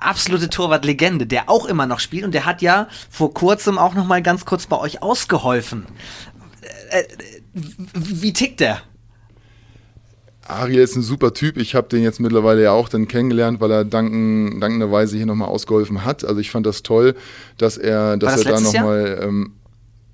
absolute 0.00 0.48
Torwartlegende, 0.48 1.26
der 1.26 1.48
auch 1.48 1.66
immer 1.66 1.86
noch 1.86 2.00
spielt 2.00 2.24
und 2.24 2.32
der 2.32 2.46
hat 2.46 2.62
ja 2.62 2.88
vor 3.10 3.34
kurzem 3.34 3.78
auch 3.78 3.94
noch 3.94 4.06
mal 4.06 4.22
ganz 4.22 4.44
kurz 4.44 4.66
bei 4.66 4.78
euch 4.78 5.02
ausgeholfen. 5.02 5.86
Äh, 6.90 7.04
wie 7.94 8.32
tickt 8.32 8.60
der? 8.60 8.82
Ariel 10.48 10.80
ist 10.80 10.96
ein 10.96 11.02
super 11.02 11.34
Typ. 11.34 11.58
Ich 11.58 11.74
habe 11.74 11.88
den 11.88 12.02
jetzt 12.02 12.20
mittlerweile 12.20 12.62
ja 12.62 12.72
auch 12.72 12.88
dann 12.88 13.06
kennengelernt, 13.06 13.60
weil 13.60 13.70
er 13.70 13.84
danken, 13.84 14.60
dankenderweise 14.60 15.16
hier 15.16 15.26
nochmal 15.26 15.48
ausgeholfen 15.48 16.04
hat. 16.04 16.24
Also 16.24 16.40
ich 16.40 16.50
fand 16.50 16.64
das 16.66 16.82
toll, 16.82 17.14
dass 17.58 17.76
er, 17.76 18.16
dass 18.16 18.36
das 18.36 18.46
er 18.46 18.52
da 18.52 18.60
nochmal. 18.60 19.20
Ähm, 19.22 19.52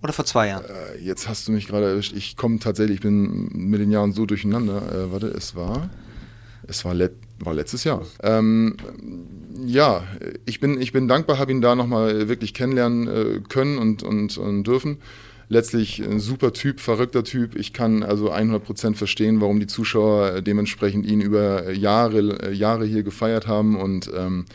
Oder 0.02 0.12
vor 0.12 0.24
zwei 0.24 0.48
Jahren? 0.48 0.64
Äh, 0.64 1.00
jetzt 1.00 1.28
hast 1.28 1.46
du 1.46 1.52
mich 1.52 1.68
gerade 1.68 1.86
erwischt. 1.86 2.14
Ich 2.16 2.36
komme 2.36 2.58
tatsächlich, 2.58 2.96
ich 2.96 3.02
bin 3.02 3.48
mit 3.52 3.80
den 3.80 3.92
Jahren 3.92 4.12
so 4.12 4.26
durcheinander. 4.26 4.82
Äh, 4.92 5.12
warte, 5.12 5.28
es 5.28 5.54
war. 5.54 5.88
Es 6.66 6.84
war, 6.84 6.94
let, 6.94 7.12
war 7.38 7.54
letztes 7.54 7.84
Jahr. 7.84 8.02
Ähm, 8.22 8.76
ja, 9.64 10.04
ich 10.46 10.60
bin, 10.60 10.80
ich 10.80 10.92
bin 10.92 11.08
dankbar, 11.08 11.38
habe 11.38 11.52
ihn 11.52 11.60
da 11.60 11.74
nochmal 11.74 12.28
wirklich 12.28 12.54
kennenlernen 12.54 13.08
äh, 13.08 13.40
können 13.48 13.78
und, 13.78 14.02
und, 14.02 14.38
und 14.38 14.64
dürfen. 14.64 14.98
Letztlich 15.48 16.02
ein 16.02 16.20
super 16.20 16.52
Typ, 16.52 16.80
verrückter 16.80 17.22
Typ. 17.22 17.54
Ich 17.54 17.72
kann 17.72 18.02
also 18.02 18.32
100% 18.32 18.94
verstehen, 18.94 19.40
warum 19.40 19.60
die 19.60 19.66
Zuschauer 19.66 20.40
dementsprechend 20.40 21.06
ihn 21.06 21.20
über 21.20 21.70
Jahre, 21.72 22.52
Jahre 22.52 22.86
hier 22.86 23.02
gefeiert 23.02 23.46
haben. 23.46 23.76
Und 23.76 24.10
ähm, 24.16 24.46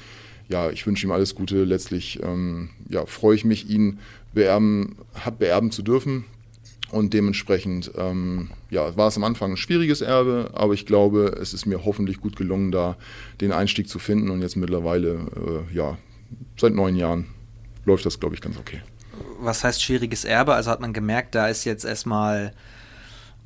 ja, 0.47 0.71
ich 0.71 0.87
wünsche 0.87 1.05
ihm 1.05 1.11
alles 1.11 1.35
Gute. 1.35 1.63
Letztlich 1.63 2.19
ähm, 2.23 2.69
ja, 2.89 3.05
freue 3.05 3.35
ich 3.35 3.45
mich, 3.45 3.69
ihn 3.69 3.99
beerben, 4.33 4.95
beerben 5.37 5.71
zu 5.71 5.83
dürfen. 5.83 6.25
Und 6.91 7.13
dementsprechend 7.13 7.91
ähm, 7.95 8.49
ja, 8.69 8.95
war 8.97 9.07
es 9.07 9.17
am 9.17 9.23
Anfang 9.23 9.51
ein 9.51 9.57
schwieriges 9.57 10.01
Erbe, 10.01 10.51
aber 10.53 10.73
ich 10.73 10.85
glaube, 10.85 11.37
es 11.39 11.53
ist 11.53 11.65
mir 11.65 11.85
hoffentlich 11.85 12.19
gut 12.19 12.35
gelungen, 12.35 12.71
da 12.71 12.97
den 13.41 13.51
Einstieg 13.51 13.87
zu 13.87 13.99
finden. 13.99 14.29
Und 14.29 14.41
jetzt 14.41 14.55
mittlerweile, 14.55 15.19
äh, 15.69 15.75
ja, 15.75 15.97
seit 16.57 16.73
neun 16.73 16.95
Jahren 16.95 17.27
läuft 17.85 18.05
das, 18.05 18.19
glaube 18.19 18.35
ich, 18.35 18.41
ganz 18.41 18.57
okay. 18.57 18.81
Was 19.39 19.63
heißt 19.63 19.83
schwieriges 19.83 20.25
Erbe? 20.25 20.53
Also 20.53 20.71
hat 20.71 20.81
man 20.81 20.93
gemerkt, 20.93 21.35
da 21.35 21.47
ist 21.47 21.63
jetzt 21.63 21.85
erstmal 21.85 22.53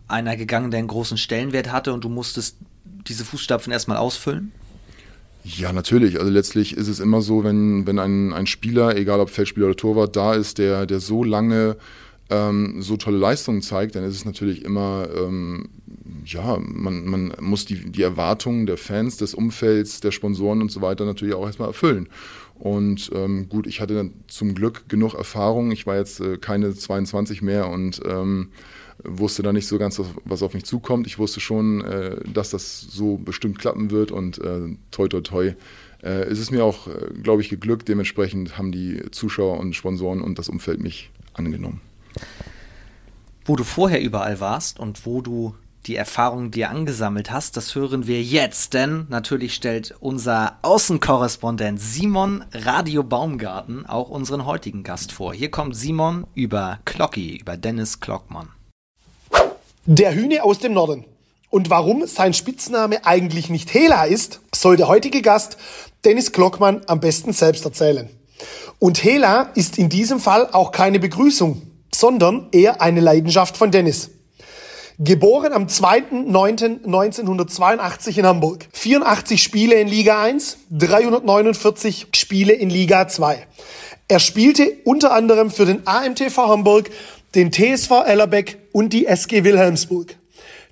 einer 0.07 0.37
gegangen, 0.37 0.71
der 0.71 0.79
einen 0.79 0.87
großen 0.87 1.17
Stellenwert 1.17 1.71
hatte 1.71 1.93
und 1.93 2.03
du 2.03 2.09
musstest 2.09 2.57
diese 3.07 3.25
Fußstapfen 3.25 3.73
erstmal 3.73 3.97
ausfüllen? 3.97 4.51
Ja, 5.43 5.73
natürlich. 5.73 6.19
Also 6.19 6.31
letztlich 6.31 6.77
ist 6.77 6.87
es 6.87 6.99
immer 6.99 7.21
so, 7.21 7.43
wenn, 7.43 7.85
wenn 7.85 7.99
ein, 7.99 8.31
ein 8.31 8.47
Spieler, 8.47 8.95
egal 8.95 9.19
ob 9.19 9.29
Feldspieler 9.29 9.67
oder 9.67 9.75
Torwart, 9.75 10.15
da 10.15 10.33
ist, 10.33 10.57
der, 10.57 10.85
der 10.85 11.01
so 11.01 11.23
lange 11.23 11.75
ähm, 12.29 12.81
so 12.81 12.97
tolle 12.97 13.17
Leistungen 13.17 13.61
zeigt, 13.61 13.95
dann 13.95 14.03
ist 14.03 14.15
es 14.15 14.25
natürlich 14.25 14.63
immer, 14.63 15.07
ähm, 15.15 15.69
ja, 16.25 16.57
man, 16.59 17.05
man 17.05 17.33
muss 17.39 17.65
die, 17.65 17.91
die 17.91 18.01
Erwartungen 18.01 18.65
der 18.65 18.77
Fans, 18.77 19.17
des 19.17 19.33
Umfelds, 19.33 19.99
der 19.99 20.11
Sponsoren 20.11 20.61
und 20.61 20.71
so 20.71 20.81
weiter 20.81 21.05
natürlich 21.05 21.35
auch 21.35 21.45
erstmal 21.45 21.69
erfüllen. 21.69 22.07
Und 22.55 23.11
ähm, 23.13 23.49
gut, 23.49 23.67
ich 23.67 23.81
hatte 23.81 23.95
dann 23.95 24.13
zum 24.27 24.55
Glück 24.55 24.87
genug 24.87 25.15
Erfahrung. 25.15 25.71
Ich 25.71 25.85
war 25.85 25.97
jetzt 25.97 26.21
äh, 26.21 26.37
keine 26.37 26.73
22 26.73 27.41
mehr 27.41 27.67
und 27.67 28.01
ähm, 28.07 28.49
wusste 29.03 29.43
da 29.43 29.51
nicht 29.51 29.67
so 29.67 29.77
ganz, 29.77 30.01
was 30.23 30.43
auf 30.43 30.53
mich 30.53 30.63
zukommt. 30.63 31.07
Ich 31.07 31.19
wusste 31.19 31.39
schon, 31.39 31.83
äh, 31.83 32.17
dass 32.31 32.51
das 32.51 32.79
so 32.79 33.17
bestimmt 33.17 33.59
klappen 33.59 33.91
wird 33.91 34.11
und 34.11 34.39
äh, 34.39 34.77
toi 34.91 35.07
toi 35.07 35.21
toi. 35.21 35.53
Äh, 36.01 36.25
es 36.25 36.39
ist 36.39 36.51
mir 36.51 36.63
auch, 36.63 36.87
äh, 36.87 37.13
glaube 37.21 37.41
ich, 37.41 37.49
geglückt. 37.49 37.87
Dementsprechend 37.87 38.57
haben 38.57 38.71
die 38.71 39.01
Zuschauer 39.11 39.59
und 39.59 39.75
Sponsoren 39.75 40.21
und 40.21 40.39
das 40.39 40.47
Umfeld 40.47 40.81
mich 40.81 41.11
angenommen. 41.33 41.81
Wo 43.45 43.55
du 43.55 43.63
vorher 43.63 44.01
überall 44.01 44.39
warst 44.39 44.79
und 44.79 45.05
wo 45.05 45.21
du 45.21 45.55
die 45.85 45.95
Erfahrung 45.95 46.51
dir 46.51 46.69
angesammelt 46.69 47.29
hast, 47.29 47.57
das 47.57 47.75
hören 47.75 48.07
wir 48.07 48.21
jetzt, 48.21 48.73
denn 48.73 49.05
natürlich 49.09 49.53
stellt 49.53 49.93
unser 49.99 50.57
Außenkorrespondent 50.61 51.79
Simon 51.79 52.45
Radio 52.53 53.03
Baumgarten 53.03 53.85
auch 53.85 54.09
unseren 54.09 54.45
heutigen 54.45 54.83
Gast 54.83 55.11
vor. 55.11 55.33
Hier 55.33 55.51
kommt 55.51 55.75
Simon 55.75 56.25
über 56.35 56.79
Klocki, 56.85 57.35
über 57.35 57.57
Dennis 57.57 57.99
Klockmann. 57.99 58.47
Der 59.85 60.15
Hühne 60.15 60.43
aus 60.43 60.59
dem 60.59 60.73
Norden. 60.73 61.05
Und 61.49 61.69
warum 61.69 62.07
sein 62.07 62.33
Spitzname 62.33 63.05
eigentlich 63.05 63.49
nicht 63.49 63.73
Hela 63.73 64.05
ist, 64.05 64.39
soll 64.55 64.77
der 64.77 64.87
heutige 64.87 65.21
Gast 65.21 65.57
Dennis 66.05 66.31
Klockmann 66.31 66.81
am 66.87 66.99
besten 66.99 67.33
selbst 67.33 67.65
erzählen. 67.65 68.09
Und 68.79 69.03
Hela 69.03 69.51
ist 69.53 69.77
in 69.77 69.89
diesem 69.89 70.19
Fall 70.19 70.49
auch 70.51 70.71
keine 70.71 70.99
Begrüßung, 70.99 71.61
sondern 71.93 72.49
eher 72.51 72.81
eine 72.81 72.99
Leidenschaft 72.99 73.57
von 73.57 73.71
Dennis. 73.71 74.09
Geboren 74.99 75.53
am 75.53 75.67
2.9.1982 75.67 78.19
in 78.19 78.25
Hamburg. 78.25 78.67
84 78.73 79.41
Spiele 79.41 79.75
in 79.75 79.87
Liga 79.87 80.21
1, 80.21 80.57
349 80.69 82.07
Spiele 82.13 82.51
in 82.53 82.69
Liga 82.69 83.07
2. 83.07 83.47
Er 84.07 84.19
spielte 84.19 84.71
unter 84.83 85.11
anderem 85.11 85.49
für 85.49 85.65
den 85.65 85.87
AMTV 85.87 86.37
Hamburg, 86.37 86.91
den 87.33 87.51
TSV 87.51 88.03
Ellerbeck 88.05 88.59
und 88.71 88.93
die 88.93 89.07
SG 89.07 89.43
Wilhelmsburg. 89.43 90.15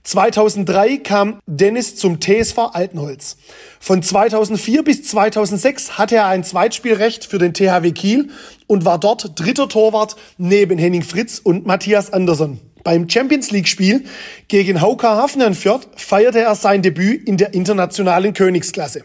2003 0.04 0.98
kam 0.98 1.40
Dennis 1.46 1.96
zum 1.96 2.20
TSV 2.20 2.58
Altenholz. 2.74 3.38
Von 3.80 4.02
2004 4.02 4.84
bis 4.84 5.04
2006 5.04 5.98
hatte 5.98 6.16
er 6.16 6.28
ein 6.28 6.44
Zweitspielrecht 6.44 7.26
für 7.26 7.38
den 7.38 7.54
THW 7.54 7.92
Kiel 7.92 8.30
und 8.68 8.84
war 8.84 9.00
dort 9.00 9.40
dritter 9.40 9.70
Torwart 9.70 10.16
neben 10.38 10.80
Henning 10.80 11.04
Fritz 11.04 11.40
und 11.40 11.68
Matthias 11.68 12.12
Andersson. 12.12 12.60
Beim 12.84 13.08
Champions 13.08 13.52
League 13.52 13.68
Spiel 13.68 14.06
gegen 14.48 14.82
Hauka 14.82 15.16
Hafnarfjord 15.16 15.88
feierte 15.96 16.40
er 16.40 16.56
sein 16.56 16.82
Debüt 16.82 17.28
in 17.28 17.38
der 17.38 17.54
internationalen 17.54 18.34
Königsklasse. 18.34 19.04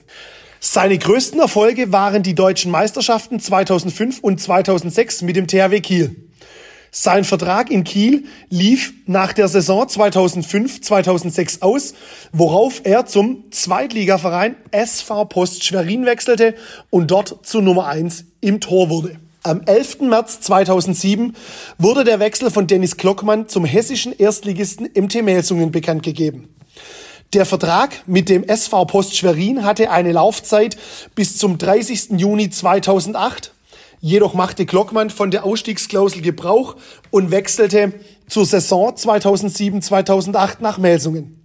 Seine 0.60 0.96
größten 0.96 1.38
Erfolge 1.38 1.92
waren 1.92 2.22
die 2.22 2.34
deutschen 2.34 2.70
Meisterschaften 2.70 3.38
2005 3.38 4.20
und 4.20 4.40
2006 4.40 5.22
mit 5.22 5.36
dem 5.36 5.46
THW 5.46 5.80
Kiel. 5.80 6.25
Sein 6.98 7.24
Vertrag 7.24 7.70
in 7.70 7.84
Kiel 7.84 8.24
lief 8.48 8.94
nach 9.04 9.34
der 9.34 9.48
Saison 9.48 9.84
2005-2006 9.84 11.60
aus, 11.60 11.92
worauf 12.32 12.80
er 12.84 13.04
zum 13.04 13.44
Zweitligaverein 13.50 14.56
SV 14.70 15.26
Post 15.26 15.62
Schwerin 15.62 16.06
wechselte 16.06 16.54
und 16.88 17.10
dort 17.10 17.46
zu 17.46 17.60
Nummer 17.60 17.86
1 17.88 18.24
im 18.40 18.60
Tor 18.60 18.88
wurde. 18.88 19.20
Am 19.42 19.60
11. 19.66 20.00
März 20.00 20.40
2007 20.40 21.34
wurde 21.76 22.02
der 22.02 22.18
Wechsel 22.18 22.50
von 22.50 22.66
Dennis 22.66 22.96
Klockmann 22.96 23.46
zum 23.46 23.66
hessischen 23.66 24.18
Erstligisten 24.18 24.88
MT 24.94 25.22
Melsungen 25.22 25.72
bekannt 25.72 26.02
gegeben. 26.02 26.48
Der 27.34 27.44
Vertrag 27.44 28.04
mit 28.06 28.30
dem 28.30 28.42
SV 28.42 28.86
Post 28.86 29.18
Schwerin 29.18 29.64
hatte 29.64 29.90
eine 29.90 30.12
Laufzeit 30.12 30.78
bis 31.14 31.36
zum 31.36 31.58
30. 31.58 32.12
Juni 32.18 32.48
2008 32.48 33.52
Jedoch 34.06 34.34
machte 34.34 34.66
Glockmann 34.66 35.10
von 35.10 35.32
der 35.32 35.42
Ausstiegsklausel 35.44 36.22
Gebrauch 36.22 36.76
und 37.10 37.32
wechselte 37.32 37.92
zur 38.28 38.46
Saison 38.46 38.94
2007-2008 38.94 40.58
nach 40.60 40.78
Melsungen. 40.78 41.44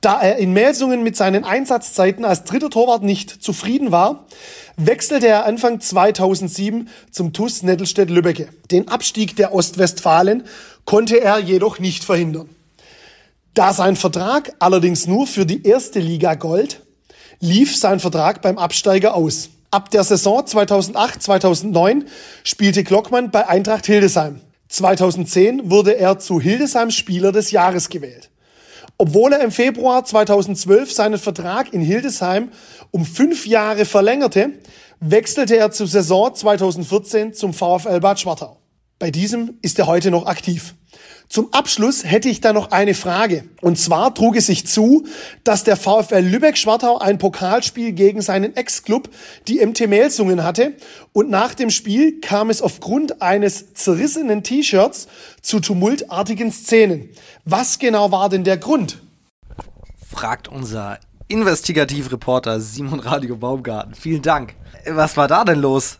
Da 0.00 0.22
er 0.22 0.36
in 0.36 0.52
Melsungen 0.52 1.02
mit 1.02 1.16
seinen 1.16 1.42
Einsatzzeiten 1.42 2.24
als 2.24 2.44
dritter 2.44 2.70
Torwart 2.70 3.02
nicht 3.02 3.30
zufrieden 3.42 3.90
war, 3.90 4.28
wechselte 4.76 5.26
er 5.26 5.44
Anfang 5.44 5.80
2007 5.80 6.88
zum 7.10 7.32
TuS 7.32 7.64
Nettelstedt-Lübbecke. 7.64 8.50
Den 8.70 8.86
Abstieg 8.86 9.34
der 9.34 9.52
Ostwestfalen 9.52 10.44
konnte 10.84 11.20
er 11.20 11.40
jedoch 11.40 11.80
nicht 11.80 12.04
verhindern. 12.04 12.48
Da 13.54 13.72
sein 13.72 13.96
Vertrag 13.96 14.52
allerdings 14.60 15.08
nur 15.08 15.26
für 15.26 15.46
die 15.46 15.66
erste 15.66 15.98
Liga 15.98 16.36
gold, 16.36 16.80
lief 17.40 17.76
sein 17.76 17.98
Vertrag 17.98 18.40
beim 18.40 18.56
Absteiger 18.56 19.16
aus. 19.16 19.48
Ab 19.72 19.90
der 19.90 20.04
Saison 20.04 20.42
2008-2009 20.42 22.04
spielte 22.44 22.84
Glockmann 22.84 23.30
bei 23.30 23.48
Eintracht 23.48 23.86
Hildesheim. 23.86 24.42
2010 24.68 25.70
wurde 25.70 25.96
er 25.96 26.18
zu 26.18 26.38
Hildesheims 26.38 26.94
Spieler 26.94 27.32
des 27.32 27.52
Jahres 27.52 27.88
gewählt. 27.88 28.28
Obwohl 28.98 29.32
er 29.32 29.40
im 29.40 29.50
Februar 29.50 30.04
2012 30.04 30.92
seinen 30.92 31.18
Vertrag 31.18 31.72
in 31.72 31.80
Hildesheim 31.80 32.50
um 32.90 33.06
fünf 33.06 33.46
Jahre 33.46 33.86
verlängerte, 33.86 34.50
wechselte 35.00 35.56
er 35.56 35.70
zur 35.70 35.86
Saison 35.86 36.34
2014 36.34 37.32
zum 37.32 37.54
VfL 37.54 38.00
Bad 38.00 38.20
Schwartau. 38.20 38.58
Bei 38.98 39.10
diesem 39.10 39.56
ist 39.62 39.78
er 39.78 39.86
heute 39.86 40.10
noch 40.10 40.26
aktiv. 40.26 40.74
Zum 41.32 41.50
Abschluss 41.54 42.04
hätte 42.04 42.28
ich 42.28 42.42
da 42.42 42.52
noch 42.52 42.72
eine 42.72 42.92
Frage. 42.92 43.44
Und 43.62 43.78
zwar 43.78 44.14
trug 44.14 44.36
es 44.36 44.48
sich 44.48 44.66
zu, 44.66 45.06
dass 45.44 45.64
der 45.64 45.78
VfL 45.78 46.18
Lübeck-Schwartau 46.18 46.98
ein 46.98 47.16
Pokalspiel 47.16 47.92
gegen 47.92 48.20
seinen 48.20 48.54
Ex-Club, 48.54 49.08
die 49.48 49.64
MT 49.64 49.88
Melsungen, 49.88 50.44
hatte. 50.44 50.74
Und 51.14 51.30
nach 51.30 51.54
dem 51.54 51.70
Spiel 51.70 52.20
kam 52.20 52.50
es 52.50 52.60
aufgrund 52.60 53.22
eines 53.22 53.72
zerrissenen 53.72 54.42
T-Shirts 54.42 55.08
zu 55.40 55.60
tumultartigen 55.60 56.52
Szenen. 56.52 57.08
Was 57.46 57.78
genau 57.78 58.12
war 58.12 58.28
denn 58.28 58.44
der 58.44 58.58
Grund? 58.58 59.00
Fragt 60.10 60.48
unser 60.48 60.98
Investigativreporter 61.28 62.60
Simon 62.60 63.00
Radio 63.00 63.38
Baumgarten. 63.38 63.94
Vielen 63.94 64.20
Dank. 64.20 64.54
Was 64.86 65.16
war 65.16 65.28
da 65.28 65.46
denn 65.46 65.62
los? 65.62 65.98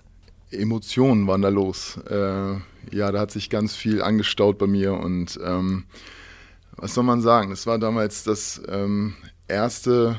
Emotionen 0.51 1.27
waren 1.27 1.41
da 1.41 1.49
los. 1.49 1.97
Äh 2.11 2.72
ja, 2.91 3.13
da 3.13 3.21
hat 3.21 3.31
sich 3.31 3.51
ganz 3.51 3.75
viel 3.75 4.03
angestaut 4.03 4.59
bei 4.59 4.67
mir 4.67 4.95
und 4.95 5.39
ähm, 5.43 5.85
was 6.77 6.95
soll 6.95 7.05
man 7.05 7.21
sagen? 7.21 7.53
Es 7.53 7.67
war 7.67 7.79
damals 7.79 8.25
das 8.25 8.61
ähm, 8.69 9.15
erste 9.47 10.19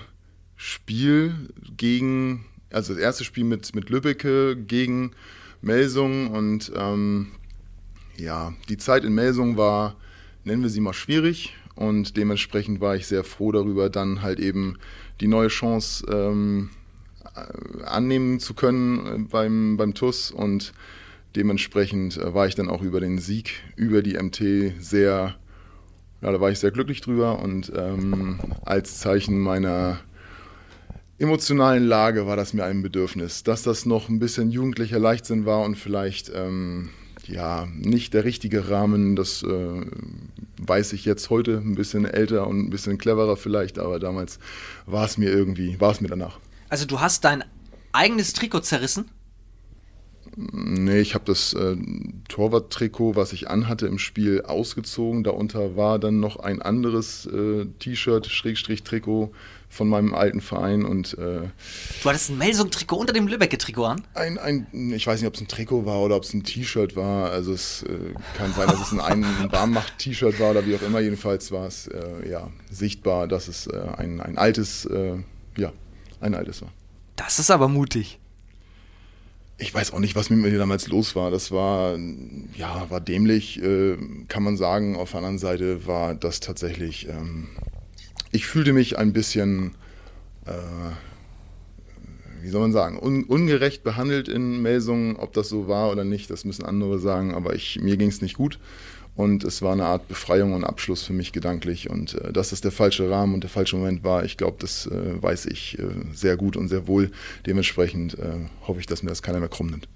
Spiel 0.55 1.49
gegen, 1.77 2.45
also 2.71 2.93
das 2.93 3.01
erste 3.01 3.23
Spiel 3.23 3.43
mit, 3.43 3.75
mit 3.75 3.89
Lübbecke 3.89 4.55
gegen 4.55 5.11
Melsung 5.61 6.31
und 6.31 6.71
ähm, 6.75 7.31
ja, 8.15 8.53
die 8.69 8.77
Zeit 8.77 9.03
in 9.03 9.13
Melsung 9.15 9.57
war, 9.57 9.95
nennen 10.43 10.61
wir 10.61 10.69
sie 10.69 10.81
mal 10.81 10.93
schwierig 10.93 11.55
und 11.75 12.15
dementsprechend 12.17 12.79
war 12.79 12.95
ich 12.95 13.07
sehr 13.07 13.23
froh 13.23 13.51
darüber, 13.51 13.89
dann 13.89 14.21
halt 14.21 14.39
eben 14.39 14.77
die 15.19 15.27
neue 15.27 15.47
Chance 15.47 16.05
ähm, 16.11 16.69
annehmen 17.85 18.39
zu 18.39 18.53
können 18.53 19.05
äh, 19.05 19.27
beim, 19.29 19.77
beim 19.77 19.93
TUS 19.93 20.31
und 20.31 20.73
dementsprechend 21.35 22.17
äh, 22.17 22.33
war 22.33 22.47
ich 22.47 22.55
dann 22.55 22.69
auch 22.69 22.81
über 22.81 22.99
den 22.99 23.17
Sieg 23.17 23.61
über 23.75 24.01
die 24.01 24.17
MT 24.21 24.81
sehr, 24.81 25.35
ja, 26.21 26.31
da 26.31 26.39
war 26.39 26.51
ich 26.51 26.59
sehr 26.59 26.71
glücklich 26.71 27.01
drüber 27.01 27.39
und 27.39 27.71
ähm, 27.75 28.39
als 28.65 28.99
Zeichen 28.99 29.39
meiner 29.39 29.99
emotionalen 31.19 31.85
Lage 31.85 32.27
war 32.27 32.35
das 32.35 32.53
mir 32.53 32.65
ein 32.65 32.81
Bedürfnis, 32.81 33.43
dass 33.43 33.63
das 33.63 33.85
noch 33.85 34.09
ein 34.09 34.19
bisschen 34.19 34.51
jugendlicher 34.51 34.99
Leichtsinn 34.99 35.45
war 35.45 35.61
und 35.61 35.75
vielleicht 35.75 36.31
ähm, 36.33 36.89
ja 37.27 37.67
nicht 37.73 38.13
der 38.13 38.25
richtige 38.25 38.69
Rahmen. 38.69 39.15
Das 39.15 39.43
äh, 39.43 39.81
weiß 40.57 40.93
ich 40.93 41.05
jetzt 41.05 41.29
heute 41.29 41.57
ein 41.57 41.75
bisschen 41.75 42.05
älter 42.05 42.47
und 42.47 42.59
ein 42.59 42.69
bisschen 42.69 42.97
cleverer 42.97 43.37
vielleicht, 43.37 43.79
aber 43.79 43.99
damals 43.99 44.39
war 44.85 45.05
es 45.05 45.17
mir 45.17 45.29
irgendwie, 45.29 45.79
war 45.79 45.91
es 45.91 46.01
mir 46.01 46.09
danach. 46.09 46.39
Also 46.69 46.85
du 46.85 46.99
hast 46.99 47.23
dein 47.23 47.43
eigenes 47.91 48.33
Trikot 48.33 48.61
zerrissen? 48.61 49.05
Nee, 50.35 50.99
ich 50.99 51.13
habe 51.13 51.25
das 51.25 51.53
äh, 51.53 51.75
Torwart-Trikot, 52.27 53.15
was 53.15 53.33
ich 53.33 53.49
anhatte 53.49 53.85
im 53.85 53.99
Spiel, 53.99 54.41
ausgezogen. 54.41 55.23
Darunter 55.23 55.75
war 55.75 55.99
dann 55.99 56.19
noch 56.19 56.37
ein 56.37 56.61
anderes 56.61 57.27
äh, 57.27 57.65
T-Shirt, 57.79 58.25
Schrägstrich 58.25 58.83
Trikot 58.83 59.31
von 59.69 59.87
meinem 59.87 60.15
alten 60.15 60.41
Verein. 60.41 60.85
Und, 60.85 61.13
äh, 61.19 61.41
du 62.01 62.09
hattest 62.09 62.31
ein 62.31 62.37
Melsung-Trikot 62.39 62.95
unter 62.95 63.13
dem 63.13 63.27
Lübbecke-Trikot 63.27 63.85
an? 63.85 64.01
Ein, 64.15 64.39
ein, 64.39 64.67
ich 64.93 65.05
weiß 65.05 65.19
nicht, 65.21 65.27
ob 65.27 65.35
es 65.35 65.41
ein 65.41 65.47
Trikot 65.47 65.85
war 65.85 65.99
oder 66.01 66.15
ob 66.15 66.23
es 66.23 66.33
ein 66.33 66.43
T-Shirt 66.43 66.95
war. 66.95 67.29
Also 67.29 67.53
es 67.53 67.83
äh, 67.83 68.13
kann 68.35 68.53
sein, 68.53 68.67
dass 68.67 68.81
es 68.81 68.91
ein, 68.91 69.23
ein 69.23 69.51
Warmmacht-T-Shirt 69.51 70.39
war 70.39 70.51
oder 70.51 70.65
wie 70.65 70.75
auch 70.75 70.81
immer. 70.81 70.99
Jedenfalls 70.99 71.51
war 71.51 71.67
es 71.67 71.87
äh, 71.87 72.29
ja, 72.29 72.49
sichtbar, 72.71 73.27
dass 73.27 73.47
es 73.47 73.67
äh, 73.67 73.79
ein, 73.97 74.19
ein 74.19 74.37
altes, 74.37 74.87
ja, 75.57 75.71
ein 76.19 76.33
altes 76.33 76.61
war 76.61 76.69
Das 77.15 77.39
ist 77.39 77.51
aber 77.51 77.67
mutig. 77.67 78.19
Ich 79.63 79.73
weiß 79.73 79.93
auch 79.93 79.99
nicht, 79.99 80.17
was 80.17 80.29
mit 80.29 80.39
mir 80.39 80.57
damals 80.57 80.89
los 80.89 81.15
war. 81.15 81.31
Das 81.31 81.49
war, 81.49 81.97
ja, 82.53 82.85
war 82.89 82.99
dämlich, 82.99 83.63
äh, 83.63 83.95
kann 84.27 84.43
man 84.43 84.57
sagen. 84.57 84.97
Auf 84.97 85.11
der 85.11 85.19
anderen 85.19 85.37
Seite 85.37 85.87
war 85.87 86.15
das 86.15 86.41
tatsächlich, 86.41 87.07
ähm, 87.07 87.47
ich 88.33 88.45
fühlte 88.45 88.73
mich 88.73 88.97
ein 88.97 89.13
bisschen, 89.13 89.75
äh, 90.45 90.51
wie 92.41 92.49
soll 92.49 92.59
man 92.59 92.73
sagen, 92.73 92.99
un 92.99 93.23
ungerecht 93.23 93.85
behandelt 93.85 94.27
in 94.27 94.61
Melsungen. 94.61 95.15
Ob 95.15 95.31
das 95.31 95.47
so 95.47 95.69
war 95.69 95.93
oder 95.93 96.03
nicht, 96.03 96.29
das 96.29 96.43
müssen 96.43 96.65
andere 96.65 96.99
sagen. 96.99 97.33
Aber 97.33 97.55
ich, 97.55 97.79
mir 97.79 97.95
ging 97.95 98.09
es 98.09 98.21
nicht 98.21 98.35
gut. 98.35 98.59
Und 99.15 99.43
es 99.43 99.61
war 99.61 99.73
eine 99.73 99.85
Art 99.85 100.07
Befreiung 100.07 100.53
und 100.53 100.63
Abschluss 100.63 101.03
für 101.03 101.13
mich 101.13 101.31
gedanklich. 101.31 101.89
Und 101.89 102.15
äh, 102.15 102.33
dass 102.33 102.49
das 102.49 102.61
der 102.61 102.71
falsche 102.71 103.09
Rahmen 103.09 103.35
und 103.35 103.41
der 103.41 103.49
falsche 103.49 103.75
Moment 103.75 104.03
war, 104.03 104.25
ich 104.25 104.37
glaube, 104.37 104.57
das 104.59 104.87
äh, 104.87 105.21
weiß 105.21 105.45
ich 105.47 105.77
äh, 105.77 105.83
sehr 106.13 106.35
gut 106.35 106.57
und 106.57 106.67
sehr 106.67 106.87
wohl. 106.87 107.11
Dementsprechend 107.45 108.17
äh, 108.17 108.39
hoffe 108.67 108.79
ich, 108.79 108.87
dass 108.87 109.03
mir 109.03 109.09
das 109.09 109.21
keiner 109.21 109.39
mehr 109.39 109.49
krumm 109.49 109.67
nimmt. 109.67 109.87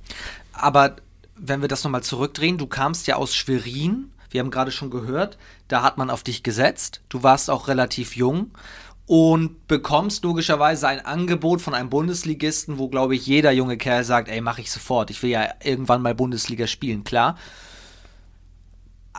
Aber 0.53 0.97
wenn 1.35 1.61
wir 1.61 1.67
das 1.67 1.83
nochmal 1.83 2.03
zurückdrehen, 2.03 2.57
du 2.57 2.67
kamst 2.67 3.07
ja 3.07 3.15
aus 3.15 3.35
Schwerin. 3.35 4.11
Wir 4.29 4.41
haben 4.41 4.51
gerade 4.51 4.71
schon 4.71 4.91
gehört, 4.91 5.37
da 5.67 5.81
hat 5.83 5.97
man 5.97 6.09
auf 6.09 6.21
dich 6.21 6.43
gesetzt. 6.43 7.01
Du 7.09 7.23
warst 7.23 7.49
auch 7.49 7.69
relativ 7.69 8.15
jung 8.15 8.51
und 9.05 9.67
bekommst 9.67 10.25
logischerweise 10.25 10.87
ein 10.89 11.05
Angebot 11.05 11.61
von 11.61 11.73
einem 11.73 11.89
Bundesligisten, 11.89 12.77
wo, 12.77 12.89
glaube 12.89 13.15
ich, 13.15 13.25
jeder 13.25 13.51
junge 13.51 13.77
Kerl 13.77 14.03
sagt, 14.03 14.27
ey, 14.27 14.41
mache 14.41 14.61
ich 14.61 14.69
sofort. 14.69 15.09
Ich 15.09 15.23
will 15.23 15.29
ja 15.29 15.47
irgendwann 15.63 16.01
mal 16.01 16.13
Bundesliga 16.13 16.67
spielen, 16.67 17.03
klar 17.03 17.37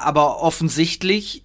aber 0.03 0.41
offensichtlich 0.43 1.45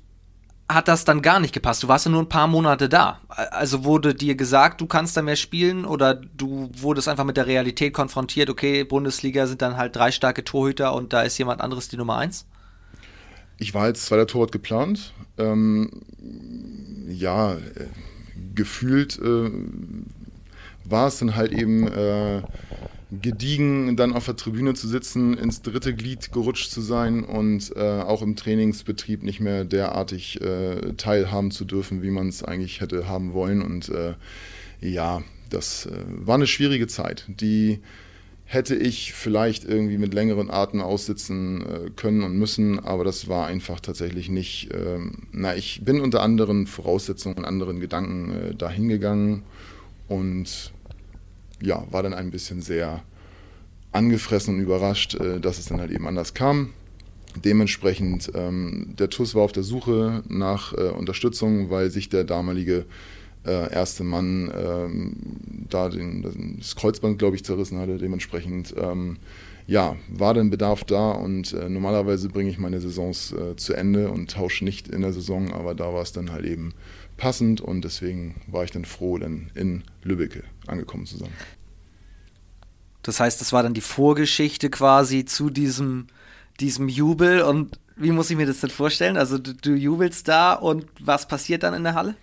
hat 0.70 0.88
das 0.88 1.06
dann 1.06 1.22
gar 1.22 1.40
nicht 1.40 1.54
gepasst. 1.54 1.84
Du 1.84 1.88
warst 1.88 2.06
ja 2.06 2.12
nur 2.12 2.22
ein 2.22 2.30
paar 2.30 2.48
Monate 2.48 2.90
da. 2.90 3.20
Also 3.28 3.84
wurde 3.84 4.16
dir 4.16 4.36
gesagt, 4.36 4.82
du 4.82 4.88
kannst 4.88 5.16
da 5.18 5.22
mehr 5.22 5.36
spielen 5.36 5.86
oder 5.86 6.16
du 6.16 6.70
wurdest 6.74 7.08
einfach 7.08 7.26
mit 7.26 7.38
der 7.38 7.48
Realität 7.48 7.94
konfrontiert, 7.94 8.50
okay, 8.50 8.84
Bundesliga 8.84 9.46
sind 9.46 9.62
dann 9.62 9.78
halt 9.78 9.96
drei 9.96 10.12
starke 10.12 10.44
Torhüter 10.44 10.94
und 10.94 11.14
da 11.14 11.22
ist 11.22 11.38
jemand 11.38 11.62
anderes 11.62 11.90
die 11.90 11.98
Nummer 11.98 12.18
eins? 12.18 12.46
Ich 13.58 13.74
war 13.74 13.84
als 13.84 14.06
zweiter 14.06 14.26
Torwart 14.26 14.52
geplant. 14.52 15.14
Ähm, 15.38 15.90
ja, 17.08 17.54
äh, 17.54 17.60
gefühlt 18.56 19.20
äh, 19.20 19.52
war 20.86 21.08
es 21.08 21.20
dann 21.20 21.36
halt 21.36 21.52
eben 21.52 21.88
äh, 21.88 22.42
gediegen 23.22 23.96
dann 23.96 24.14
auf 24.14 24.26
der 24.26 24.36
Tribüne 24.36 24.74
zu 24.74 24.88
sitzen, 24.88 25.34
ins 25.36 25.62
dritte 25.62 25.94
Glied 25.94 26.32
gerutscht 26.32 26.72
zu 26.72 26.82
sein 26.82 27.24
und 27.24 27.76
äh, 27.76 28.02
auch 28.02 28.22
im 28.22 28.36
Trainingsbetrieb 28.36 29.24
nicht 29.24 29.40
mehr 29.40 29.66
derartig 29.66 30.42
äh, 30.42 30.94
teilhaben 30.98 31.52
zu 31.52 31.66
dürfen, 31.66 32.02
wie 32.02 32.12
man 32.12 32.28
es 32.28 32.44
eigentlich 32.44 32.82
hätte 32.82 33.08
haben 33.08 33.34
wollen. 33.34 33.62
Und 33.62 33.90
äh, 33.90 34.14
ja, 34.82 35.22
das 35.50 35.86
äh, 35.86 35.92
war 36.08 36.36
eine 36.36 36.48
schwierige 36.48 36.88
Zeit. 36.88 37.26
Die 37.28 37.80
hätte 38.46 38.76
ich 38.76 39.14
vielleicht 39.14 39.66
irgendwie 39.66 39.98
mit 39.98 40.14
längeren 40.14 40.50
Arten 40.50 40.82
aussitzen 40.82 41.62
äh, 41.62 41.90
können 41.96 42.24
und 42.24 42.38
müssen, 42.38 42.80
aber 42.80 43.04
das 43.04 43.28
war 43.28 43.48
einfach 43.48 43.80
tatsächlich 43.80 44.30
nicht. 44.30 44.70
Ähm, 44.74 45.24
na, 45.32 45.56
ich 45.56 45.82
bin 45.84 46.02
unter 46.02 46.22
anderen 46.22 46.68
Voraussetzungen 46.68 47.38
und 47.38 47.46
anderen 47.46 47.80
Gedanken 47.80 48.32
äh, 48.32 48.56
dahin 48.56 48.90
gegangen 48.90 49.44
und 50.08 50.73
ja, 51.64 51.86
war 51.92 52.04
dann 52.04 52.14
ein 52.14 52.32
bisschen 52.32 52.62
sehr 52.62 53.02
angefressen 53.92 54.56
und 54.56 54.62
überrascht, 54.62 55.16
äh, 55.16 55.40
dass 55.40 55.60
es 55.60 55.66
dann 55.66 55.80
halt 55.80 55.92
eben 55.92 56.08
anders 56.08 56.34
kam. 56.34 56.70
Dementsprechend, 57.44 58.32
ähm, 58.36 58.94
der 59.00 59.10
TUS 59.10 59.34
war 59.34 59.44
auf 59.44 59.52
der 59.52 59.64
Suche 59.64 60.24
nach 60.28 60.74
äh, 60.74 60.90
Unterstützung, 60.90 61.70
weil 61.70 61.90
sich 61.90 62.10
der 62.10 62.26
damalige 62.26 62.86
äh, 63.46 63.74
erste 63.74 64.04
Mann 64.04 64.52
ähm, 64.56 65.16
da 65.70 65.90
den, 65.90 66.58
das 66.60 66.76
Kreuzband, 66.76 67.18
glaube 67.18 67.36
ich, 67.36 67.44
zerrissen 67.44 67.80
hatte. 67.80 67.98
Dementsprechend, 67.98 68.76
ähm, 68.78 69.18
ja, 69.66 69.96
war 70.10 70.34
dann 70.34 70.50
Bedarf 70.50 70.84
da 70.84 71.12
und 71.12 71.54
äh, 71.54 71.70
normalerweise 71.70 72.30
bringe 72.30 72.50
ich 72.50 72.60
meine 72.60 72.82
Saisons 72.82 73.32
äh, 73.32 73.56
zu 73.56 73.74
Ende 73.74 74.12
und 74.12 74.30
tausche 74.30 74.64
nicht 74.64 74.90
in 74.90 75.02
der 75.02 75.14
Saison, 75.14 75.54
aber 75.54 75.74
da 75.74 75.94
war 75.94 76.02
es 76.02 76.12
dann 76.12 76.32
halt 76.32 76.46
eben 76.46 76.74
passend 77.18 77.62
und 77.62 77.84
deswegen 77.84 78.36
war 78.48 78.64
ich 78.64 78.72
dann 78.72 78.86
froh, 78.86 79.18
dann 79.18 79.50
in 79.56 79.84
Lübbecke 80.04 80.44
angekommen 80.68 81.06
zu 81.06 81.18
sein. 81.18 81.32
Das 83.02 83.20
heißt, 83.20 83.42
das 83.42 83.52
war 83.52 83.64
dann 83.64 83.74
die 83.74 83.82
Vorgeschichte 83.82 84.70
quasi 84.70 85.26
zu 85.26 85.50
diesem, 85.50 86.08
diesem 86.60 86.88
Jubel 86.88 87.42
und 87.42 87.78
wie 87.96 88.12
muss 88.12 88.30
ich 88.30 88.38
mir 88.38 88.46
das 88.46 88.62
denn 88.62 88.70
vorstellen? 88.70 89.18
Also 89.18 89.38
du, 89.38 89.54
du 89.54 89.72
jubelst 89.72 90.28
da 90.28 90.54
und 90.54 90.86
was 91.00 91.28
passiert 91.28 91.64
dann 91.64 91.74
in 91.74 91.84
der 91.84 91.96
Halle? 91.96 92.16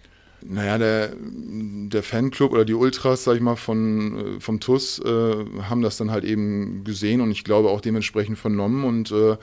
Naja, 0.42 0.78
der, 0.78 1.12
der 1.18 2.02
Fanclub 2.02 2.52
oder 2.52 2.64
die 2.64 2.74
Ultras, 2.74 3.24
sag 3.24 3.36
ich 3.36 3.42
mal, 3.42 3.56
von, 3.56 4.36
äh, 4.36 4.40
vom 4.40 4.58
TUS 4.58 4.98
äh, 4.98 5.34
haben 5.62 5.82
das 5.82 5.98
dann 5.98 6.10
halt 6.10 6.24
eben 6.24 6.82
gesehen 6.82 7.20
und 7.20 7.30
ich 7.30 7.44
glaube 7.44 7.68
auch 7.68 7.82
dementsprechend 7.82 8.38
vernommen 8.38 8.84
und 8.84 9.12
äh, 9.12 9.36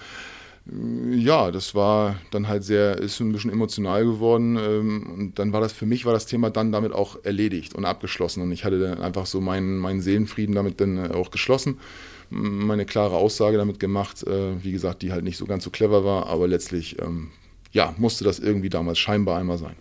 ja, 1.11 1.51
das 1.51 1.75
war 1.75 2.15
dann 2.31 2.47
halt 2.47 2.63
sehr, 2.63 2.97
ist 2.97 3.19
ein 3.19 3.31
bisschen 3.31 3.51
emotional 3.51 4.03
geworden. 4.03 4.57
Ähm, 4.57 5.13
und 5.13 5.39
dann 5.39 5.53
war 5.53 5.61
das 5.61 5.71
für 5.71 5.85
mich 5.85 6.05
war 6.05 6.13
das 6.13 6.25
Thema 6.25 6.49
dann 6.49 6.71
damit 6.71 6.91
auch 6.91 7.23
erledigt 7.23 7.75
und 7.75 7.85
abgeschlossen. 7.85 8.41
Und 8.41 8.51
ich 8.51 8.65
hatte 8.65 8.79
dann 8.79 9.01
einfach 9.01 9.25
so 9.25 9.39
meinen, 9.39 9.77
meinen 9.77 10.01
Seelenfrieden 10.01 10.55
damit 10.55 10.81
dann 10.81 10.97
äh, 10.97 11.13
auch 11.13 11.31
geschlossen. 11.31 11.79
Meine 12.29 12.85
klare 12.85 13.15
Aussage 13.15 13.57
damit 13.57 13.79
gemacht, 13.79 14.23
äh, 14.27 14.61
wie 14.61 14.73
gesagt, 14.73 15.01
die 15.01 15.13
halt 15.13 15.23
nicht 15.23 15.37
so 15.37 15.45
ganz 15.45 15.63
so 15.63 15.69
clever 15.69 16.03
war, 16.03 16.27
aber 16.27 16.47
letztlich 16.47 17.01
ähm, 17.01 17.31
ja, 17.71 17.93
musste 17.97 18.25
das 18.25 18.39
irgendwie 18.39 18.69
damals 18.69 18.99
scheinbar 18.99 19.39
einmal 19.39 19.57
sein. 19.57 19.75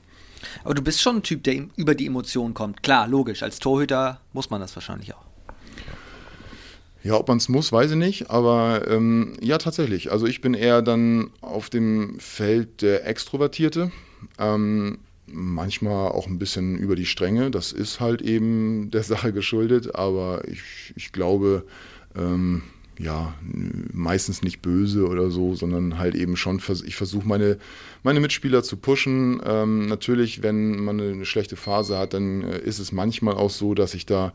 Aber 0.62 0.75
du 0.75 0.83
bist 0.83 1.01
schon 1.01 1.16
ein 1.16 1.22
Typ, 1.22 1.42
der 1.42 1.66
über 1.77 1.96
die 1.96 2.07
Emotionen 2.07 2.55
kommt. 2.55 2.85
Klar, 2.85 3.09
logisch. 3.09 3.42
Als 3.42 3.59
Torhüter 3.59 4.20
muss 4.33 4.51
man 4.51 4.61
das 4.61 4.77
wahrscheinlich 4.77 5.14
auch. 5.14 5.25
Ja, 7.07 7.14
ob 7.14 7.29
man 7.29 7.37
es 7.37 7.49
muss, 7.49 7.71
weiß 7.71 7.92
ich 7.92 7.97
nicht, 7.97 8.31
aber 8.31 8.83
ähm, 8.88 9.35
ja, 9.40 9.59
tatsächlich. 9.59 10.11
Also 10.11 10.27
ich 10.27 10.40
bin 10.40 10.55
eher 10.55 10.83
dann 10.83 11.31
auf 11.40 11.71
dem 11.71 12.19
Feld 12.19 12.83
der 12.83 13.07
Extrovertierte. 13.07 13.92
Ähm, 14.40 14.99
manchmal 15.29 16.11
auch 16.11 16.27
ein 16.27 16.40
bisschen 16.40 16.77
über 16.77 16.97
die 16.97 17.07
Stränge. 17.07 17.53
Das 17.53 17.71
ist 17.71 18.01
halt 18.01 18.23
eben 18.23 18.90
der 18.92 19.05
Sache 19.05 19.33
geschuldet, 19.33 19.95
aber 19.95 20.42
ich, 20.49 20.95
ich 20.97 21.12
glaube, 21.12 21.64
ähm, 22.16 22.62
ja, 22.99 23.35
meistens 23.92 24.42
nicht 24.42 24.61
böse 24.61 25.07
oder 25.07 25.31
so, 25.31 25.55
sondern 25.55 25.99
halt 25.99 26.16
eben 26.16 26.37
schon, 26.37 26.61
ich 26.87 26.97
versuche 26.97 27.29
meine, 27.29 27.59
meine 28.03 28.19
Mitspieler 28.19 28.64
zu 28.64 28.79
pushen. 28.79 29.40
Ähm, 29.45 29.87
natürlich, 29.87 30.42
wenn 30.42 30.83
man 30.83 31.01
eine 31.01 31.25
schlechte 31.25 31.55
Phase 31.55 31.99
hat, 31.99 32.14
dann 32.14 32.42
äh, 32.42 32.59
ist 32.59 32.81
es 32.81 32.90
manchmal 32.90 33.35
auch 33.35 33.51
so, 33.51 33.75
dass 33.75 33.95
ich 33.95 34.07
da 34.07 34.33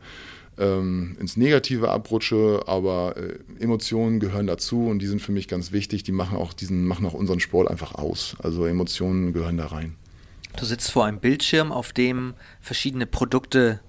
ähm, 0.58 1.16
ins 1.18 1.36
Negative 1.36 1.90
abrutsche, 1.90 2.62
aber 2.66 3.16
äh, 3.16 3.38
Emotionen 3.62 4.20
gehören 4.20 4.46
dazu 4.46 4.86
und 4.86 5.00
die 5.00 5.06
sind 5.06 5.20
für 5.22 5.32
mich 5.32 5.48
ganz 5.48 5.72
wichtig. 5.72 6.02
Die 6.02 6.12
machen 6.12 6.36
auch 6.36 6.52
diesen, 6.52 6.86
machen 6.86 7.06
auch 7.06 7.14
unseren 7.14 7.40
Sport 7.40 7.70
einfach 7.70 7.94
aus. 7.94 8.36
Also 8.42 8.66
Emotionen 8.66 9.32
gehören 9.32 9.56
da 9.56 9.66
rein. 9.66 9.96
Du 10.56 10.64
sitzt 10.64 10.90
vor 10.90 11.06
einem 11.06 11.20
Bildschirm, 11.20 11.72
auf 11.72 11.92
dem 11.92 12.34
verschiedene 12.60 13.06
Produkte 13.06 13.80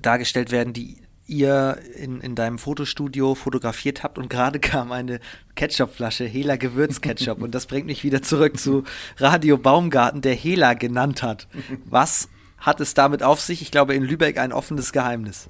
dargestellt 0.00 0.52
werden, 0.52 0.72
die 0.72 0.96
ihr 1.26 1.78
in, 1.96 2.20
in 2.20 2.34
deinem 2.34 2.58
Fotostudio 2.58 3.34
fotografiert 3.34 4.02
habt 4.02 4.18
und 4.18 4.28
gerade 4.28 4.60
kam 4.60 4.92
eine 4.92 5.18
Ketchupflasche, 5.54 6.24
Hela 6.24 6.56
Gewürzketchup 6.56 7.42
und 7.42 7.54
das 7.54 7.66
bringt 7.66 7.86
mich 7.86 8.04
wieder 8.04 8.22
zurück 8.22 8.58
zu 8.58 8.84
Radio 9.16 9.58
Baumgarten, 9.58 10.20
der 10.20 10.34
Hela 10.34 10.74
genannt 10.74 11.22
hat. 11.22 11.48
Was 11.84 12.28
hat 12.58 12.80
es 12.80 12.94
damit 12.94 13.22
auf 13.22 13.40
sich? 13.40 13.62
Ich 13.62 13.70
glaube 13.70 13.94
in 13.94 14.02
Lübeck 14.02 14.38
ein 14.38 14.52
offenes 14.52 14.92
Geheimnis. 14.92 15.48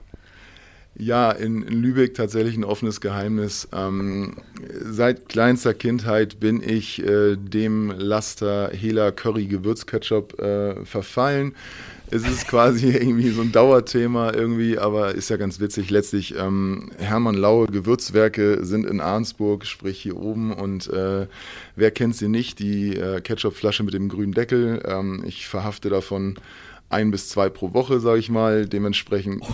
Ja, 0.95 1.33
in, 1.33 1.63
in, 1.63 1.81
Lübeck 1.81 2.15
tatsächlich 2.15 2.57
ein 2.57 2.65
offenes 2.65 3.01
Geheimnis. 3.01 3.67
Ähm, 3.73 4.35
seit 4.83 5.29
kleinster 5.29 5.73
Kindheit 5.73 6.39
bin 6.39 6.63
ich 6.63 7.03
äh, 7.03 7.37
dem 7.37 7.91
Laster 7.97 8.71
Hela 8.73 9.11
Curry 9.11 9.47
Gewürzketchup 9.47 10.39
äh, 10.39 10.85
verfallen. 10.85 11.55
Es 12.11 12.29
ist 12.29 12.47
quasi 12.47 12.91
irgendwie 12.95 13.31
so 13.31 13.41
ein 13.41 13.53
Dauerthema 13.53 14.35
irgendwie, 14.35 14.79
aber 14.79 15.15
ist 15.15 15.31
ja 15.31 15.39
ganz 15.39 15.61
witzig. 15.61 15.89
Letztlich 15.91 16.37
ähm, 16.37 16.91
Hermann 16.99 17.37
Laue 17.37 17.69
Gewürzwerke 17.69 18.63
sind 18.63 18.85
in 18.85 19.01
Arnsburg, 19.01 19.65
sprich 19.65 19.99
hier 19.99 20.19
oben. 20.19 20.53
Und 20.53 20.89
äh, 20.89 21.27
wer 21.75 21.91
kennt 21.91 22.17
sie 22.17 22.29
nicht? 22.29 22.59
Die 22.59 22.95
äh, 22.99 23.23
Ketchupflasche 23.23 23.83
mit 23.83 23.95
dem 23.95 24.11
grünen 24.11 24.33
Deckel. 24.33 24.83
Ähm, 24.85 25.25
ich 25.27 25.49
verhafte 25.49 25.89
davon 25.89 26.35
ein 26.91 27.11
bis 27.11 27.31
zwei 27.31 27.49
pro 27.49 27.73
Woche, 27.73 27.99
sage 27.99 28.19
ich 28.19 28.29
mal. 28.29 28.67
Dementsprechend. 28.67 29.43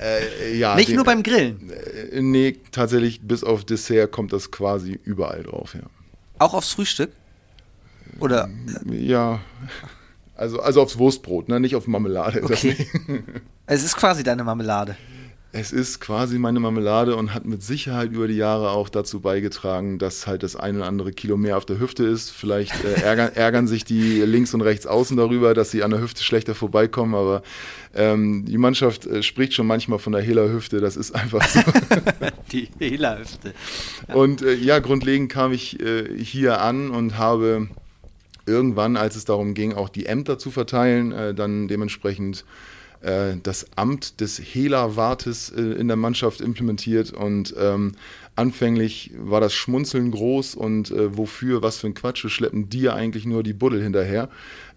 Äh, 0.00 0.56
ja, 0.56 0.74
Nicht 0.74 0.88
den, 0.88 0.96
nur 0.96 1.04
beim 1.04 1.22
Grillen. 1.22 1.70
Äh, 1.70 2.20
nee, 2.20 2.56
tatsächlich 2.70 3.20
bis 3.22 3.42
auf 3.42 3.64
Dessert 3.64 4.12
kommt 4.12 4.32
das 4.32 4.50
quasi 4.50 4.98
überall 5.04 5.42
drauf, 5.42 5.74
ja. 5.74 5.82
Auch 6.38 6.52
aufs 6.52 6.72
Frühstück? 6.72 7.10
Oder? 8.20 8.48
Ja. 8.90 9.40
Also, 10.34 10.60
also 10.60 10.82
aufs 10.82 10.98
Wurstbrot, 10.98 11.48
ne? 11.48 11.60
nicht 11.60 11.76
auf 11.76 11.86
Marmelade. 11.86 12.42
Okay. 12.42 12.76
es 13.66 13.84
ist 13.84 13.96
quasi 13.96 14.22
deine 14.22 14.44
Marmelade. 14.44 14.96
es 15.52 15.72
ist 15.72 15.98
quasi 16.00 16.38
meine 16.38 16.60
Marmelade 16.60 17.16
und 17.16 17.32
hat 17.32 17.46
mit 17.46 17.62
Sicherheit 17.62 18.12
über 18.12 18.28
die 18.28 18.36
Jahre 18.36 18.70
auch 18.70 18.90
dazu 18.90 19.20
beigetragen, 19.20 19.98
dass 19.98 20.26
halt 20.26 20.42
das 20.42 20.54
ein 20.54 20.76
oder 20.76 20.86
andere 20.86 21.12
Kilo 21.12 21.38
mehr 21.38 21.56
auf 21.56 21.64
der 21.64 21.78
Hüfte 21.78 22.04
ist. 22.04 22.30
Vielleicht 22.30 22.84
äh, 22.84 23.00
ärgern, 23.00 23.30
ärgern, 23.34 23.66
sich 23.66 23.84
die 23.84 24.20
links 24.20 24.52
und 24.52 24.60
rechts 24.60 24.86
außen 24.86 25.16
darüber, 25.16 25.54
dass 25.54 25.70
sie 25.70 25.82
an 25.82 25.90
der 25.90 26.00
Hüfte 26.00 26.22
schlechter 26.22 26.54
vorbeikommen, 26.54 27.14
aber 27.14 27.42
ähm, 27.96 28.44
die 28.44 28.58
Mannschaft 28.58 29.06
äh, 29.06 29.22
spricht 29.22 29.54
schon 29.54 29.66
manchmal 29.66 29.98
von 29.98 30.12
der 30.12 30.22
Hehler-Hüfte, 30.22 30.80
das 30.80 30.96
ist 30.96 31.12
einfach 31.12 31.42
so. 31.48 31.60
die 32.52 32.68
Hehler-Hüfte. 32.78 33.54
Ja. 34.08 34.14
Und 34.14 34.42
äh, 34.42 34.54
ja, 34.54 34.78
grundlegend 34.78 35.32
kam 35.32 35.52
ich 35.52 35.80
äh, 35.80 36.22
hier 36.22 36.60
an 36.60 36.90
und 36.90 37.16
habe 37.16 37.68
irgendwann, 38.44 38.96
als 38.96 39.16
es 39.16 39.24
darum 39.24 39.54
ging, 39.54 39.72
auch 39.72 39.88
die 39.88 40.06
Ämter 40.06 40.38
zu 40.38 40.50
verteilen, 40.50 41.12
äh, 41.12 41.34
dann 41.34 41.68
dementsprechend 41.68 42.44
äh, 43.00 43.36
das 43.42 43.66
Amt 43.76 44.20
des 44.20 44.38
Hehlerwartes 44.38 45.50
äh, 45.50 45.60
in 45.60 45.88
der 45.88 45.96
Mannschaft 45.96 46.40
implementiert 46.40 47.12
und 47.12 47.54
ähm, 47.58 47.92
anfänglich 48.36 49.10
war 49.18 49.40
das 49.40 49.54
Schmunzeln 49.54 50.10
groß 50.10 50.54
und 50.54 50.90
äh, 50.90 51.16
wofür, 51.16 51.62
was 51.62 51.78
für 51.78 51.88
ein 51.88 51.94
Quatsch, 51.94 52.22
wir 52.22 52.30
schleppen 52.30 52.68
dir 52.68 52.94
eigentlich 52.94 53.24
nur 53.24 53.42
die 53.42 53.54
Buddel 53.54 53.82
hinterher. 53.82 54.28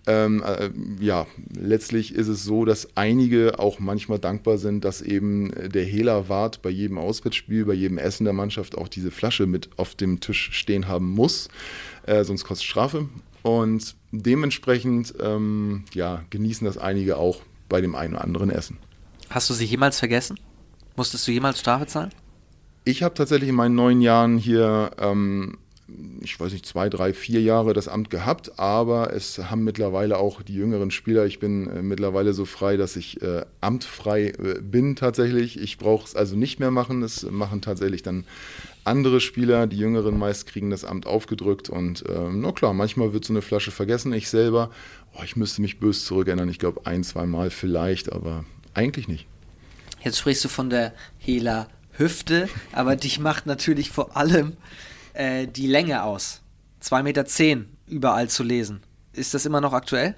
Ähm, 0.09 0.41
äh, 0.43 0.71
ja, 0.99 1.27
letztlich 1.55 2.15
ist 2.15 2.29
es 2.29 2.43
so, 2.43 2.65
dass 2.65 2.87
einige 2.97 3.59
auch 3.59 3.77
manchmal 3.77 4.17
dankbar 4.17 4.57
sind, 4.57 4.83
dass 4.83 5.03
eben 5.03 5.51
der 5.69 5.83
Hehlerwart 5.83 6.63
bei 6.63 6.71
jedem 6.71 6.97
Auswärtsspiel, 6.97 7.65
bei 7.65 7.75
jedem 7.75 7.99
Essen 7.99 8.23
der 8.23 8.33
Mannschaft 8.33 8.75
auch 8.75 8.87
diese 8.87 9.11
Flasche 9.11 9.45
mit 9.45 9.69
auf 9.77 9.93
dem 9.93 10.19
Tisch 10.19 10.49
stehen 10.51 10.87
haben 10.87 11.11
muss, 11.11 11.47
äh, 12.07 12.23
sonst 12.23 12.43
kostet 12.43 12.67
Strafe. 12.67 13.07
Und 13.43 13.95
dementsprechend 14.11 15.13
ähm, 15.21 15.83
ja, 15.93 16.23
genießen 16.31 16.65
das 16.65 16.79
einige 16.79 17.17
auch 17.17 17.43
bei 17.69 17.79
dem 17.79 17.93
einen 17.93 18.15
oder 18.15 18.23
anderen 18.23 18.49
Essen. 18.49 18.77
Hast 19.29 19.47
du 19.51 19.53
sie 19.53 19.65
jemals 19.65 19.99
vergessen? 19.99 20.39
Musstest 20.95 21.27
du 21.27 21.31
jemals 21.31 21.59
Strafe 21.59 21.85
zahlen? 21.85 22.09
Ich 22.83 23.03
habe 23.03 23.13
tatsächlich 23.13 23.49
in 23.49 23.55
meinen 23.55 23.75
neun 23.75 24.01
Jahren 24.01 24.39
hier, 24.39 24.89
ähm, 24.97 25.59
ich 26.21 26.39
weiß 26.39 26.51
nicht, 26.51 26.65
zwei, 26.65 26.89
drei, 26.89 27.13
vier 27.13 27.41
Jahre 27.41 27.73
das 27.73 27.87
Amt 27.87 28.09
gehabt, 28.09 28.59
aber 28.59 29.13
es 29.13 29.37
haben 29.37 29.63
mittlerweile 29.63 30.17
auch 30.17 30.41
die 30.41 30.53
jüngeren 30.53 30.91
Spieler, 30.91 31.25
ich 31.25 31.39
bin 31.39 31.67
äh, 31.67 31.81
mittlerweile 31.81 32.33
so 32.33 32.45
frei, 32.45 32.77
dass 32.77 32.95
ich 32.95 33.21
äh, 33.21 33.45
amtfrei 33.61 34.27
äh, 34.27 34.61
bin 34.61 34.95
tatsächlich. 34.95 35.59
Ich 35.59 35.77
brauche 35.77 36.05
es 36.05 36.15
also 36.15 36.35
nicht 36.35 36.59
mehr 36.59 36.71
machen, 36.71 37.01
das 37.01 37.23
machen 37.23 37.61
tatsächlich 37.61 38.03
dann 38.03 38.25
andere 38.83 39.21
Spieler, 39.21 39.67
die 39.67 39.77
Jüngeren 39.77 40.17
meist 40.17 40.47
kriegen 40.47 40.69
das 40.69 40.85
Amt 40.85 41.05
aufgedrückt 41.05 41.69
und 41.69 42.05
äh, 42.07 42.29
na 42.31 42.51
klar, 42.51 42.73
manchmal 42.73 43.13
wird 43.13 43.25
so 43.25 43.33
eine 43.33 43.41
Flasche 43.41 43.71
vergessen. 43.71 44.13
Ich 44.13 44.29
selber, 44.29 44.71
oh, 45.13 45.23
ich 45.23 45.35
müsste 45.35 45.61
mich 45.61 45.79
böse 45.79 46.03
zurückerinnern, 46.03 46.49
ich 46.49 46.59
glaube 46.59 46.85
ein, 46.85 47.03
zwei 47.03 47.25
Mal 47.25 47.49
vielleicht, 47.49 48.11
aber 48.11 48.45
eigentlich 48.73 49.07
nicht. 49.07 49.27
Jetzt 50.01 50.19
sprichst 50.19 50.43
du 50.45 50.49
von 50.49 50.69
der 50.69 50.93
Hela 51.17 51.67
Hüfte, 51.91 52.47
aber 52.71 52.95
dich 52.95 53.19
macht 53.19 53.45
natürlich 53.45 53.91
vor 53.91 54.15
allem 54.15 54.53
äh, 55.19 55.47
die 55.47 55.67
Länge 55.67 56.03
aus. 56.03 56.41
2,10 56.81 57.03
Meter 57.03 57.25
zehn 57.25 57.65
überall 57.87 58.29
zu 58.29 58.41
lesen. 58.41 58.81
Ist 59.11 59.33
das 59.33 59.45
immer 59.45 59.59
noch 59.59 59.73
aktuell? 59.73 60.15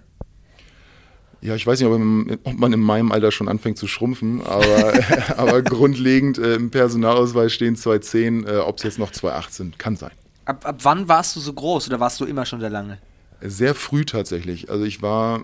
Ja, 1.42 1.56
ich 1.56 1.66
weiß 1.66 1.80
nicht, 1.80 1.90
ob, 1.90 2.60
man 2.60 2.72
in 2.72 2.80
meinem 2.80 3.12
Alter 3.12 3.32
schon 3.32 3.50
anfängt 3.50 3.80
zu 3.80 3.88
schrumpfen, 3.88 4.44
aber, 4.44 4.94
aber 5.38 5.64
grundlegend 5.64 6.38
äh, 6.38 6.54
im 6.54 6.70
Personalausweis 6.70 7.52
stehen 7.52 7.76
2,10, 7.76 8.48
äh, 8.48 8.58
ob 8.60 8.78
es 8.78 8.84
jetzt 8.84 9.00
noch 9.00 9.12
2,8 9.12 9.50
sind, 9.50 9.80
kann 9.80 9.96
sein. 9.96 10.12
Ab, 10.46 10.68
ab 10.68 10.80
wann 10.84 11.08
warst 11.08 11.36
du 11.36 11.40
so 11.40 11.52
groß 11.52 11.88
oder 11.88 12.00
warst 12.00 12.20
du 12.20 12.26
immer 12.26 12.46
schon 12.46 12.60
der 12.60 12.70
Lange? 12.70 13.00
Sehr 13.42 13.74
früh 13.74 14.06
tatsächlich. 14.06 14.70
Also 14.70 14.86
ich 14.86 15.02
war, 15.02 15.42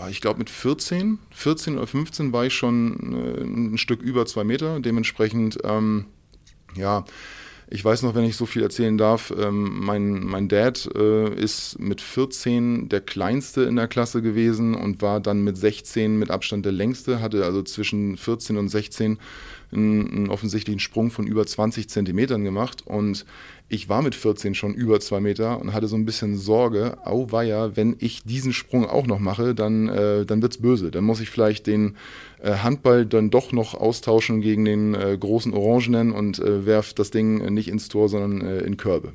oh, 0.00 0.06
ich 0.08 0.22
glaube 0.22 0.38
mit 0.38 0.48
14, 0.48 1.18
14 1.32 1.76
oder 1.76 1.86
15 1.86 2.32
war 2.32 2.46
ich 2.46 2.54
schon 2.54 3.12
äh, 3.12 3.42
ein 3.42 3.76
Stück 3.76 4.00
über 4.00 4.24
zwei 4.24 4.44
Meter. 4.44 4.80
Dementsprechend, 4.80 5.58
ähm, 5.62 6.06
ja, 6.74 7.04
ich 7.70 7.84
weiß 7.84 8.02
noch, 8.02 8.14
wenn 8.14 8.24
ich 8.24 8.36
so 8.36 8.46
viel 8.46 8.62
erzählen 8.62 8.96
darf, 8.96 9.32
ähm, 9.36 9.84
mein, 9.84 10.24
mein 10.24 10.48
Dad 10.48 10.88
äh, 10.94 11.34
ist 11.34 11.78
mit 11.78 12.00
14 12.00 12.88
der 12.88 13.00
kleinste 13.00 13.62
in 13.62 13.76
der 13.76 13.88
Klasse 13.88 14.22
gewesen 14.22 14.74
und 14.74 15.02
war 15.02 15.20
dann 15.20 15.44
mit 15.44 15.58
16 15.58 16.18
mit 16.18 16.30
Abstand 16.30 16.64
der 16.64 16.72
längste, 16.72 17.20
hatte 17.20 17.44
also 17.44 17.62
zwischen 17.62 18.16
14 18.16 18.56
und 18.56 18.68
16 18.68 19.18
einen, 19.72 20.10
einen 20.10 20.30
offensichtlichen 20.30 20.80
Sprung 20.80 21.10
von 21.10 21.26
über 21.26 21.46
20 21.46 21.88
Zentimetern 21.88 22.44
gemacht 22.44 22.86
und 22.86 23.24
ich 23.70 23.88
war 23.88 24.00
mit 24.00 24.14
14 24.14 24.54
schon 24.54 24.72
über 24.74 24.98
zwei 25.00 25.20
Meter 25.20 25.60
und 25.60 25.74
hatte 25.74 25.88
so 25.88 25.96
ein 25.96 26.06
bisschen 26.06 26.38
Sorge, 26.38 26.96
auweia, 27.04 27.76
wenn 27.76 27.96
ich 27.98 28.22
diesen 28.22 28.54
Sprung 28.54 28.86
auch 28.86 29.06
noch 29.06 29.18
mache, 29.18 29.54
dann, 29.54 29.88
äh, 29.88 30.24
dann 30.24 30.40
wird's 30.40 30.58
böse. 30.58 30.90
Dann 30.90 31.04
muss 31.04 31.20
ich 31.20 31.28
vielleicht 31.28 31.66
den 31.66 31.96
äh, 32.40 32.52
Handball 32.52 33.04
dann 33.04 33.28
doch 33.30 33.52
noch 33.52 33.74
austauschen 33.74 34.40
gegen 34.40 34.64
den 34.64 34.94
äh, 34.94 35.16
großen 35.18 35.52
Orangenen 35.52 36.12
und 36.12 36.38
äh, 36.38 36.64
werf 36.64 36.94
das 36.94 37.10
Ding 37.10 37.52
nicht 37.52 37.68
ins 37.68 37.88
Tor, 37.88 38.08
sondern 38.08 38.40
äh, 38.40 38.60
in 38.60 38.78
Körbe. 38.78 39.12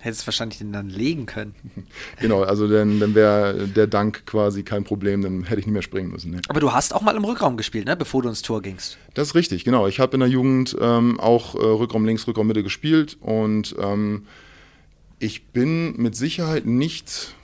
Hättest 0.00 0.26
wahrscheinlich 0.26 0.58
den 0.58 0.72
dann 0.72 0.88
legen 0.88 1.26
können. 1.26 1.54
genau, 2.20 2.42
also 2.42 2.68
dann, 2.68 3.00
dann 3.00 3.14
wäre 3.14 3.66
der 3.66 3.86
Dank 3.86 4.26
quasi 4.26 4.62
kein 4.62 4.84
Problem, 4.84 5.22
dann 5.22 5.44
hätte 5.44 5.60
ich 5.60 5.66
nicht 5.66 5.72
mehr 5.72 5.82
springen 5.82 6.10
müssen. 6.10 6.30
Ne? 6.30 6.40
Aber 6.48 6.60
du 6.60 6.72
hast 6.72 6.94
auch 6.94 7.02
mal 7.02 7.16
im 7.16 7.24
Rückraum 7.24 7.56
gespielt, 7.56 7.86
ne? 7.86 7.96
bevor 7.96 8.22
du 8.22 8.28
ins 8.28 8.42
Tor 8.42 8.62
gingst. 8.62 8.96
Das 9.14 9.28
ist 9.28 9.34
richtig, 9.34 9.64
genau. 9.64 9.88
Ich 9.88 9.98
habe 9.98 10.14
in 10.14 10.20
der 10.20 10.28
Jugend 10.28 10.76
ähm, 10.80 11.18
auch 11.18 11.54
äh, 11.56 11.58
Rückraum 11.58 12.04
links, 12.04 12.26
Rückraum 12.26 12.46
Mitte 12.46 12.62
gespielt 12.62 13.16
und 13.20 13.74
ähm, 13.80 14.22
ich 15.18 15.46
bin 15.46 15.96
mit 15.96 16.14
Sicherheit 16.14 16.64
nicht 16.64 17.34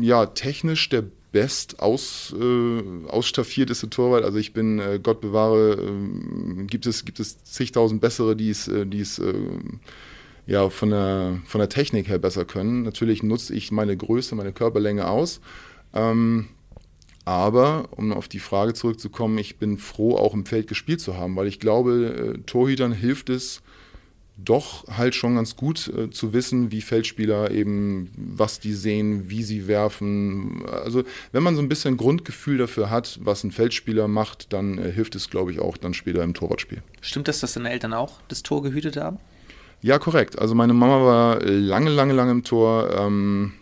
ja, 0.00 0.26
technisch 0.26 0.88
der 0.88 1.04
best 1.32 1.80
aus, 1.80 2.34
äh, 2.38 3.08
ausstaffierteste 3.08 3.88
Torwart. 3.90 4.24
Also 4.24 4.38
ich 4.38 4.52
bin, 4.52 4.78
äh, 4.78 5.00
Gott 5.02 5.20
bewahre, 5.20 5.72
äh, 5.72 6.64
gibt, 6.66 6.86
es, 6.86 7.04
gibt 7.04 7.18
es 7.20 7.42
zigtausend 7.44 8.00
bessere, 8.00 8.36
die 8.36 8.50
es, 8.50 8.68
äh, 8.68 8.86
die 8.86 9.00
es 9.00 9.18
äh, 9.18 9.32
ja, 10.46 10.68
von, 10.70 10.90
der, 10.90 11.38
von 11.46 11.58
der 11.58 11.68
Technik 11.68 12.08
her 12.08 12.18
besser 12.18 12.44
können. 12.44 12.82
Natürlich 12.82 13.22
nutze 13.22 13.54
ich 13.54 13.70
meine 13.70 13.96
Größe, 13.96 14.34
meine 14.34 14.52
Körperlänge 14.52 15.08
aus. 15.08 15.40
Ähm, 15.94 16.48
aber, 17.24 17.88
um 17.92 18.12
auf 18.12 18.26
die 18.28 18.40
Frage 18.40 18.74
zurückzukommen, 18.74 19.38
ich 19.38 19.56
bin 19.56 19.78
froh, 19.78 20.16
auch 20.16 20.34
im 20.34 20.44
Feld 20.44 20.66
gespielt 20.66 21.00
zu 21.00 21.16
haben, 21.16 21.36
weil 21.36 21.46
ich 21.46 21.60
glaube, 21.60 22.34
äh, 22.34 22.38
Torhütern 22.46 22.92
hilft 22.92 23.30
es 23.30 23.62
doch 24.36 24.88
halt 24.88 25.14
schon 25.14 25.36
ganz 25.36 25.56
gut 25.56 25.88
äh, 25.88 26.10
zu 26.10 26.32
wissen, 26.32 26.72
wie 26.72 26.80
Feldspieler 26.80 27.50
eben, 27.50 28.10
was 28.16 28.58
die 28.58 28.72
sehen, 28.72 29.28
wie 29.30 29.42
sie 29.42 29.68
werfen. 29.68 30.64
Also 30.66 31.04
wenn 31.32 31.42
man 31.42 31.54
so 31.54 31.62
ein 31.62 31.68
bisschen 31.68 31.96
Grundgefühl 31.96 32.58
dafür 32.58 32.90
hat, 32.90 33.20
was 33.22 33.44
ein 33.44 33.52
Feldspieler 33.52 34.08
macht, 34.08 34.52
dann 34.52 34.78
äh, 34.78 34.90
hilft 34.90 35.14
es, 35.14 35.30
glaube 35.30 35.52
ich, 35.52 35.60
auch 35.60 35.76
dann 35.76 35.94
später 35.94 36.24
im 36.24 36.34
Torwartspiel. 36.34 36.82
Stimmt 37.00 37.28
das, 37.28 37.40
dass 37.40 37.54
deine 37.54 37.70
Eltern 37.70 37.92
auch 37.92 38.20
das 38.28 38.42
Tor 38.42 38.62
gehütet 38.62 38.96
haben? 38.96 39.18
Ja, 39.82 39.98
korrekt. 39.98 40.38
Also 40.38 40.54
meine 40.54 40.74
Mama 40.74 41.04
war 41.04 41.40
lange, 41.42 41.90
lange, 41.90 42.12
lange 42.12 42.30
im 42.30 42.44
Tor. 42.44 42.90
Ähm, 42.96 43.52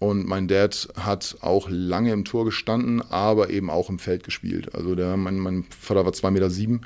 und 0.00 0.26
mein 0.26 0.46
Dad 0.46 0.88
hat 0.96 1.38
auch 1.40 1.68
lange 1.70 2.12
im 2.12 2.24
Tor 2.24 2.44
gestanden, 2.44 3.02
aber 3.10 3.50
eben 3.50 3.70
auch 3.70 3.88
im 3.88 3.98
Feld 3.98 4.22
gespielt. 4.24 4.74
Also 4.74 4.94
der, 4.94 5.16
mein, 5.16 5.38
mein 5.38 5.64
Vater 5.64 6.04
war 6.04 6.12
2,7 6.12 6.30
Meter 6.30 6.50
sieben 6.50 6.82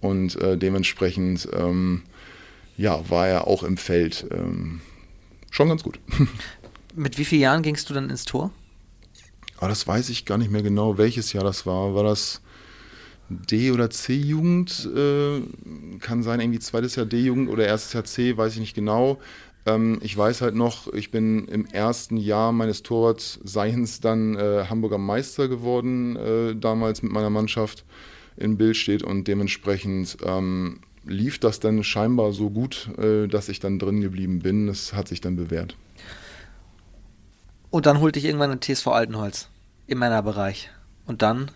und 0.00 0.36
äh, 0.36 0.56
dementsprechend 0.56 1.48
ähm, 1.52 2.02
ja, 2.76 3.08
war 3.10 3.28
er 3.28 3.46
auch 3.46 3.62
im 3.62 3.76
Feld 3.76 4.26
ähm, 4.30 4.80
schon 5.50 5.68
ganz 5.68 5.82
gut. 5.82 6.00
Mit 6.94 7.18
wie 7.18 7.24
vielen 7.24 7.42
Jahren 7.42 7.62
gingst 7.62 7.90
du 7.90 7.94
dann 7.94 8.10
ins 8.10 8.24
Tor? 8.24 8.50
Ah, 9.60 9.68
das 9.68 9.86
weiß 9.86 10.08
ich 10.08 10.24
gar 10.24 10.38
nicht 10.38 10.50
mehr 10.50 10.62
genau, 10.62 10.98
welches 10.98 11.32
Jahr 11.32 11.44
das 11.44 11.66
war. 11.66 11.94
War 11.94 12.04
das 12.04 12.40
D- 13.28 13.72
oder 13.72 13.90
C-Jugend, 13.90 14.88
äh, 14.94 15.40
kann 16.00 16.22
sein, 16.22 16.40
irgendwie 16.40 16.60
zweites 16.60 16.96
Jahr 16.96 17.06
D-Jugend 17.06 17.48
oder 17.50 17.66
erstes 17.66 17.92
Jahr 17.92 18.04
C, 18.04 18.36
weiß 18.36 18.54
ich 18.54 18.60
nicht 18.60 18.74
genau. 18.74 19.18
Ähm, 19.66 19.98
ich 20.02 20.16
weiß 20.16 20.40
halt 20.40 20.54
noch, 20.54 20.92
ich 20.92 21.10
bin 21.10 21.46
im 21.48 21.66
ersten 21.66 22.16
Jahr 22.16 22.52
meines 22.52 22.82
Torwartseins 22.82 24.00
dann 24.00 24.36
äh, 24.36 24.64
Hamburger 24.68 24.98
Meister 24.98 25.48
geworden, 25.48 26.16
äh, 26.16 26.56
damals 26.56 27.02
mit 27.02 27.12
meiner 27.12 27.30
Mannschaft 27.30 27.84
in 28.36 28.56
Bild 28.56 28.76
steht 28.76 29.02
und 29.02 29.28
dementsprechend 29.28 30.16
ähm, 30.24 30.80
lief 31.04 31.38
das 31.38 31.60
dann 31.60 31.82
scheinbar 31.84 32.32
so 32.32 32.50
gut, 32.50 32.88
äh, 32.98 33.26
dass 33.26 33.48
ich 33.48 33.60
dann 33.60 33.78
drin 33.78 34.00
geblieben 34.00 34.40
bin. 34.40 34.66
Das 34.66 34.92
hat 34.92 35.08
sich 35.08 35.20
dann 35.20 35.36
bewährt. 35.36 35.76
Und 37.70 37.86
dann 37.86 38.00
holte 38.00 38.18
ich 38.18 38.24
irgendwann 38.24 38.50
ein 38.50 38.60
TSV 38.60 38.88
Altenholz 38.88 39.48
im 39.86 39.98
Männerbereich. 39.98 40.70
Und 41.06 41.22
dann 41.22 41.50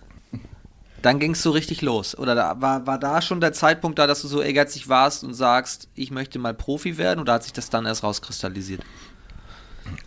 dann 1.03 1.19
ging 1.19 1.33
es 1.33 1.43
so 1.43 1.51
richtig 1.51 1.83
los. 1.83 2.17
Oder 2.17 2.35
da, 2.35 2.61
war, 2.61 2.87
war 2.87 2.99
da 2.99 3.21
schon 3.21 3.41
der 3.41 3.53
Zeitpunkt 3.53 3.99
da, 3.99 4.07
dass 4.07 4.23
du 4.23 4.29
so 4.29 4.41
ehrgeizig 4.41 4.89
warst 4.89 5.25
und 5.25 5.35
sagst, 5.35 5.89
ich 5.95 6.11
möchte 6.11 6.39
mal 6.39 6.55
Profi 6.55 6.97
werden 6.97 7.21
oder 7.21 7.35
hat 7.35 7.43
sich 7.43 7.53
das 7.53 7.71
dann 7.71 7.87
erst 7.87 8.03
rauskristallisiert? 8.03 8.83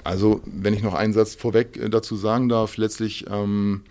Also, 0.03 0.41
wenn 0.45 0.73
ich 0.73 0.81
noch 0.81 0.93
einen 0.93 1.13
Satz 1.13 1.35
vorweg 1.35 1.77
äh, 1.77 1.89
dazu 1.89 2.15
sagen 2.15 2.49
darf, 2.49 2.77
letztlich 2.77 3.25
ähm, 3.29 3.83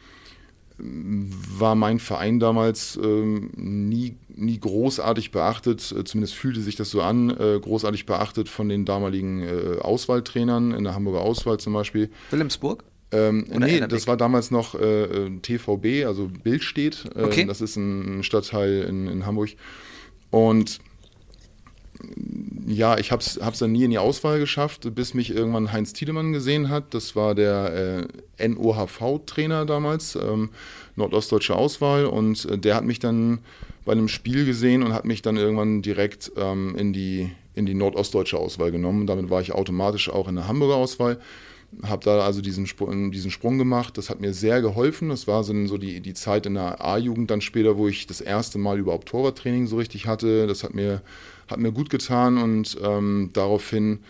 war 0.78 1.74
mein 1.74 1.98
Verein 2.00 2.40
damals 2.40 2.98
ähm, 3.00 3.50
nie, 3.54 4.16
nie 4.28 4.58
großartig 4.58 5.30
beachtet, 5.30 5.92
äh, 5.92 6.04
zumindest 6.04 6.34
fühlte 6.34 6.60
sich 6.60 6.76
das 6.76 6.90
so 6.90 7.02
an, 7.02 7.30
äh, 7.30 7.60
großartig 7.60 8.06
beachtet 8.06 8.48
von 8.48 8.68
den 8.68 8.84
damaligen 8.84 9.42
äh, 9.42 9.78
Auswahltrainern 9.80 10.72
in 10.72 10.84
der 10.84 10.94
Hamburger 10.94 11.20
Auswahl 11.20 11.58
zum 11.58 11.74
Beispiel. 11.74 12.10
Wilhelmsburg? 12.30 12.82
Ähm, 13.14 13.46
nee, 13.48 13.80
das 13.80 14.06
war 14.06 14.16
damals 14.16 14.50
noch 14.50 14.74
äh, 14.74 15.30
TVB, 15.40 16.04
also 16.04 16.28
Bild 16.42 16.64
steht. 16.64 17.04
Äh, 17.14 17.22
okay. 17.22 17.44
Das 17.44 17.60
ist 17.60 17.76
ein 17.76 18.24
Stadtteil 18.24 18.82
in, 18.82 19.06
in 19.06 19.24
Hamburg. 19.24 19.50
Und 20.30 20.80
ja, 22.66 22.98
ich 22.98 23.12
habe 23.12 23.22
es 23.22 23.58
dann 23.58 23.72
nie 23.72 23.84
in 23.84 23.90
die 23.90 23.98
Auswahl 23.98 24.40
geschafft, 24.40 24.94
bis 24.94 25.14
mich 25.14 25.30
irgendwann 25.30 25.72
Heinz 25.72 25.92
Tiedemann 25.92 26.32
gesehen 26.32 26.70
hat. 26.70 26.92
Das 26.92 27.14
war 27.14 27.34
der 27.34 28.08
äh, 28.38 28.48
NOHV-Trainer 28.48 29.64
damals, 29.64 30.16
ähm, 30.16 30.50
nordostdeutsche 30.96 31.54
Auswahl. 31.54 32.06
Und 32.06 32.46
äh, 32.46 32.58
der 32.58 32.74
hat 32.74 32.84
mich 32.84 32.98
dann 32.98 33.38
bei 33.84 33.92
einem 33.92 34.08
Spiel 34.08 34.44
gesehen 34.44 34.82
und 34.82 34.92
hat 34.92 35.04
mich 35.04 35.22
dann 35.22 35.36
irgendwann 35.36 35.82
direkt 35.82 36.32
ähm, 36.36 36.74
in, 36.76 36.92
die, 36.92 37.30
in 37.54 37.66
die 37.66 37.74
nordostdeutsche 37.74 38.38
Auswahl 38.38 38.72
genommen. 38.72 39.06
Damit 39.06 39.30
war 39.30 39.40
ich 39.40 39.52
automatisch 39.52 40.08
auch 40.08 40.26
in 40.26 40.36
der 40.36 40.48
Hamburger 40.48 40.76
Auswahl. 40.76 41.20
Habe 41.82 42.04
da 42.04 42.20
also 42.20 42.40
diesen, 42.40 42.66
Sprung, 42.66 43.10
diesen 43.10 43.30
Sprung 43.30 43.58
gemacht. 43.58 43.98
Das 43.98 44.10
hat 44.10 44.20
mir 44.20 44.32
sehr 44.32 44.60
geholfen. 44.62 45.08
Das 45.08 45.26
war 45.26 45.44
so, 45.44 45.66
so 45.66 45.78
die, 45.78 46.00
die 46.00 46.14
Zeit 46.14 46.46
in 46.46 46.54
der 46.54 46.84
A-Jugend 46.84 47.30
dann 47.30 47.40
später, 47.40 47.76
wo 47.76 47.88
ich 47.88 48.06
das 48.06 48.20
erste 48.20 48.58
Mal 48.58 48.78
überhaupt 48.78 49.08
Torwarttraining 49.08 49.66
so 49.66 49.76
richtig 49.76 50.06
hatte. 50.06 50.46
Das 50.46 50.64
hat 50.64 50.74
mir, 50.74 51.02
hat 51.48 51.58
mir 51.58 51.72
gut 51.72 51.90
getan 51.90 52.38
und 52.38 52.76
ähm, 52.82 53.30
daraufhin 53.32 54.00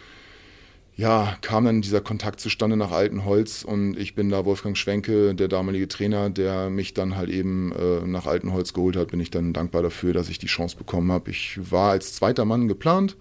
ja, 0.96 1.36
kam 1.40 1.64
dann 1.64 1.82
dieser 1.82 2.00
Kontakt 2.00 2.38
zustande 2.38 2.76
nach 2.76 2.92
Altenholz 2.92 3.64
und 3.64 3.98
ich 3.98 4.14
bin 4.14 4.30
da 4.30 4.44
Wolfgang 4.44 4.76
Schwenke, 4.76 5.34
der 5.34 5.48
damalige 5.48 5.88
Trainer, 5.88 6.30
der 6.30 6.70
mich 6.70 6.94
dann 6.94 7.16
halt 7.16 7.30
eben 7.30 7.72
äh, 7.72 8.06
nach 8.06 8.26
Altenholz 8.26 8.74
geholt 8.74 8.96
hat, 8.96 9.10
bin 9.10 9.18
ich 9.18 9.30
dann 9.30 9.52
dankbar 9.52 9.82
dafür, 9.82 10.12
dass 10.12 10.28
ich 10.28 10.38
die 10.38 10.46
Chance 10.46 10.76
bekommen 10.76 11.10
habe. 11.10 11.30
Ich 11.30 11.58
war 11.70 11.90
als 11.90 12.14
zweiter 12.14 12.44
Mann 12.44 12.68
geplant 12.68 13.16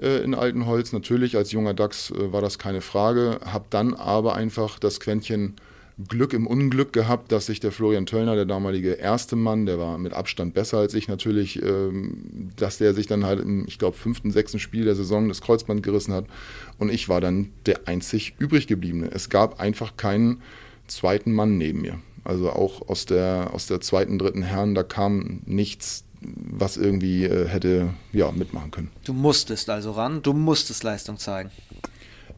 äh, 0.00 0.22
in 0.22 0.34
Altenholz, 0.34 0.92
natürlich 0.92 1.36
als 1.36 1.52
junger 1.52 1.74
Dachs 1.74 2.10
äh, 2.10 2.32
war 2.32 2.40
das 2.40 2.58
keine 2.58 2.80
Frage, 2.80 3.40
habe 3.44 3.66
dann 3.70 3.94
aber 3.94 4.34
einfach 4.34 4.78
das 4.78 5.00
Quäntchen 5.00 5.54
Glück 6.08 6.32
im 6.32 6.46
Unglück 6.46 6.92
gehabt, 6.92 7.32
dass 7.32 7.46
sich 7.46 7.60
der 7.60 7.70
Florian 7.70 8.06
Töllner, 8.06 8.34
der 8.34 8.46
damalige 8.46 8.92
erste 8.92 9.36
Mann, 9.36 9.66
der 9.66 9.78
war 9.78 9.98
mit 9.98 10.12
Abstand 10.12 10.54
besser 10.54 10.78
als 10.78 10.94
ich 10.94 11.06
natürlich, 11.06 11.62
ähm, 11.62 12.50
dass 12.56 12.78
der 12.78 12.94
sich 12.94 13.06
dann 13.06 13.24
halt 13.24 13.40
im, 13.40 13.66
ich 13.66 13.78
glaube, 13.78 13.96
fünften, 13.96 14.30
sechsten 14.30 14.58
Spiel 14.58 14.84
der 14.84 14.94
Saison 14.94 15.28
das 15.28 15.40
Kreuzband 15.40 15.82
gerissen 15.82 16.14
hat 16.14 16.26
und 16.78 16.90
ich 16.90 17.08
war 17.08 17.20
dann 17.20 17.50
der 17.66 17.86
einzig 17.86 18.34
übrig 18.38 18.66
gebliebene. 18.66 19.10
Es 19.12 19.28
gab 19.28 19.60
einfach 19.60 19.96
keinen 19.96 20.40
zweiten 20.86 21.32
Mann 21.32 21.58
neben 21.58 21.82
mir. 21.82 21.98
Also 22.24 22.50
auch 22.50 22.88
aus 22.88 23.04
der, 23.06 23.50
aus 23.52 23.66
der 23.66 23.80
zweiten, 23.80 24.18
dritten 24.18 24.42
Herren, 24.42 24.74
da 24.74 24.82
kam 24.82 25.40
nichts, 25.44 26.04
was 26.24 26.76
irgendwie 26.76 27.24
äh, 27.24 27.48
hätte 27.48 27.90
ja, 28.12 28.30
mitmachen 28.32 28.70
können. 28.70 28.90
Du 29.04 29.12
musstest 29.12 29.68
also 29.70 29.92
ran, 29.92 30.22
du 30.22 30.32
musstest 30.32 30.84
Leistung 30.84 31.18
zeigen. 31.18 31.50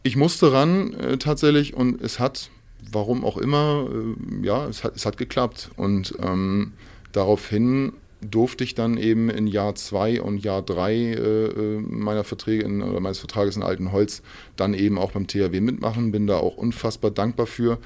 Ich 0.03 0.17
musste 0.17 0.53
ran 0.53 0.93
äh, 0.95 1.17
tatsächlich 1.19 1.75
und 1.75 2.01
es 2.01 2.19
hat 2.19 2.51
warum 2.93 3.25
auch 3.25 3.37
immer, 3.37 3.89
äh, 3.91 4.47
ja, 4.47 4.67
es 4.67 4.85
hat, 4.85 4.97
es 4.97 5.07
hat 5.07 5.17
geklappt. 5.17 5.71
Und 5.77 6.15
ähm, 6.23 6.73
daraufhin 7.13 7.93
durfte 8.21 8.65
ich 8.65 8.75
dann 8.75 8.97
eben 8.97 9.29
in 9.29 9.47
Jahr 9.47 9.75
zwei 9.75 10.21
und 10.21 10.39
Jahr 10.39 10.63
drei 10.63 10.95
äh, 10.95 11.47
äh 11.47 11.81
meiner 11.81 12.25
Verträge 12.25 12.65
in, 12.65 12.83
oder 12.83 13.01
meines 13.01 13.19
Vertrages 13.19 13.57
in 13.57 13.63
Altenholz 13.63 14.23
dann 14.57 14.73
eben 14.73 14.99
auch 14.99 15.13
beim 15.13 15.27
THW 15.27 15.61
mitmachen. 15.61 16.13
Bin 16.13 16.27
da 16.27 16.39
auch 16.39 16.57
unfassbar 16.57 17.11
dankbar 17.11 17.47
für, 17.47 17.79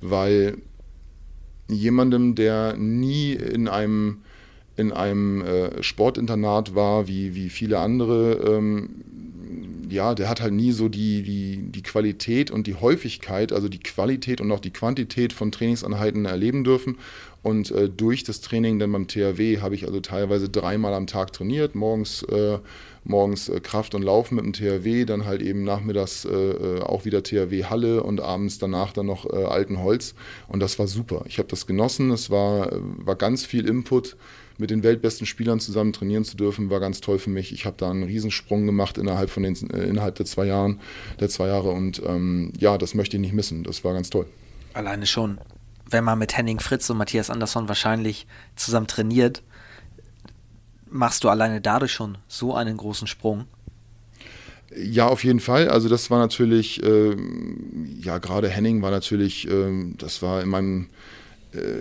weil 0.00 0.58
jemandem, 1.68 2.34
der 2.34 2.76
nie 2.76 3.32
in 3.32 3.68
einem 3.68 4.22
in 4.76 4.92
einem 4.92 5.42
äh, 5.42 5.82
Sportinternat 5.82 6.74
war, 6.74 7.06
wie, 7.06 7.34
wie 7.34 7.48
viele 7.48 7.78
andere, 7.78 8.34
ähm, 8.56 8.90
ja, 9.88 10.14
der 10.14 10.28
hat 10.28 10.40
halt 10.40 10.54
nie 10.54 10.72
so 10.72 10.88
die, 10.88 11.22
die, 11.22 11.70
die 11.70 11.82
Qualität 11.82 12.50
und 12.50 12.66
die 12.66 12.74
Häufigkeit, 12.74 13.52
also 13.52 13.68
die 13.68 13.78
Qualität 13.78 14.40
und 14.40 14.50
auch 14.50 14.60
die 14.60 14.72
Quantität 14.72 15.32
von 15.32 15.52
Trainingseinheiten 15.52 16.24
erleben 16.24 16.64
dürfen. 16.64 16.98
Und 17.42 17.70
äh, 17.70 17.90
durch 17.90 18.24
das 18.24 18.40
Training 18.40 18.78
dann 18.78 18.90
beim 18.90 19.06
THW 19.06 19.60
habe 19.60 19.74
ich 19.74 19.86
also 19.86 20.00
teilweise 20.00 20.48
dreimal 20.48 20.94
am 20.94 21.06
Tag 21.06 21.32
trainiert, 21.32 21.74
morgens, 21.74 22.22
äh, 22.22 22.58
morgens 23.04 23.50
äh, 23.50 23.60
Kraft 23.60 23.94
und 23.94 24.02
Laufen 24.02 24.36
mit 24.36 24.46
dem 24.46 24.54
THW, 24.54 25.04
dann 25.04 25.26
halt 25.26 25.42
eben 25.42 25.62
nachmittags 25.62 26.24
äh, 26.24 26.30
äh, 26.30 26.80
auch 26.80 27.04
wieder 27.04 27.22
THW 27.22 27.64
Halle 27.64 28.02
und 28.02 28.20
abends 28.20 28.58
danach 28.58 28.94
dann 28.94 29.06
noch 29.06 29.30
äh, 29.30 29.44
Altenholz. 29.44 30.14
Und 30.48 30.60
das 30.60 30.78
war 30.78 30.86
super. 30.86 31.24
Ich 31.28 31.38
habe 31.38 31.48
das 31.48 31.66
genossen, 31.66 32.10
es 32.10 32.30
war, 32.30 32.70
war 32.80 33.14
ganz 33.14 33.44
viel 33.44 33.68
Input 33.68 34.16
mit 34.58 34.70
den 34.70 34.82
weltbesten 34.82 35.26
Spielern 35.26 35.60
zusammen 35.60 35.92
trainieren 35.92 36.24
zu 36.24 36.36
dürfen, 36.36 36.70
war 36.70 36.80
ganz 36.80 37.00
toll 37.00 37.18
für 37.18 37.30
mich. 37.30 37.52
Ich 37.52 37.66
habe 37.66 37.76
da 37.78 37.90
einen 37.90 38.04
Riesensprung 38.04 38.66
gemacht 38.66 38.98
innerhalb 38.98 39.30
von 39.30 39.42
den 39.42 39.54
äh, 39.70 39.84
innerhalb 39.84 40.14
der 40.16 40.26
zwei 40.26 40.46
Jahren, 40.46 40.80
der 41.20 41.28
zwei 41.28 41.48
Jahre 41.48 41.70
und 41.70 42.02
ähm, 42.04 42.52
ja, 42.58 42.78
das 42.78 42.94
möchte 42.94 43.16
ich 43.16 43.20
nicht 43.20 43.34
missen. 43.34 43.64
Das 43.64 43.84
war 43.84 43.94
ganz 43.94 44.10
toll. 44.10 44.26
Alleine 44.72 45.06
schon, 45.06 45.38
wenn 45.88 46.04
man 46.04 46.18
mit 46.18 46.36
Henning 46.36 46.60
Fritz 46.60 46.88
und 46.90 46.98
Matthias 46.98 47.30
Andersson 47.30 47.68
wahrscheinlich 47.68 48.26
zusammen 48.56 48.86
trainiert, 48.86 49.42
machst 50.88 51.24
du 51.24 51.28
alleine 51.28 51.60
dadurch 51.60 51.92
schon 51.92 52.18
so 52.28 52.54
einen 52.54 52.76
großen 52.76 53.06
Sprung. 53.06 53.46
Ja, 54.76 55.06
auf 55.06 55.22
jeden 55.22 55.40
Fall. 55.40 55.68
Also 55.68 55.88
das 55.88 56.10
war 56.10 56.18
natürlich, 56.18 56.82
äh, 56.82 57.16
ja, 58.00 58.18
gerade 58.18 58.48
Henning 58.48 58.82
war 58.82 58.90
natürlich, 58.90 59.48
äh, 59.48 59.92
das 59.98 60.22
war 60.22 60.42
in 60.42 60.48
meinem 60.48 60.88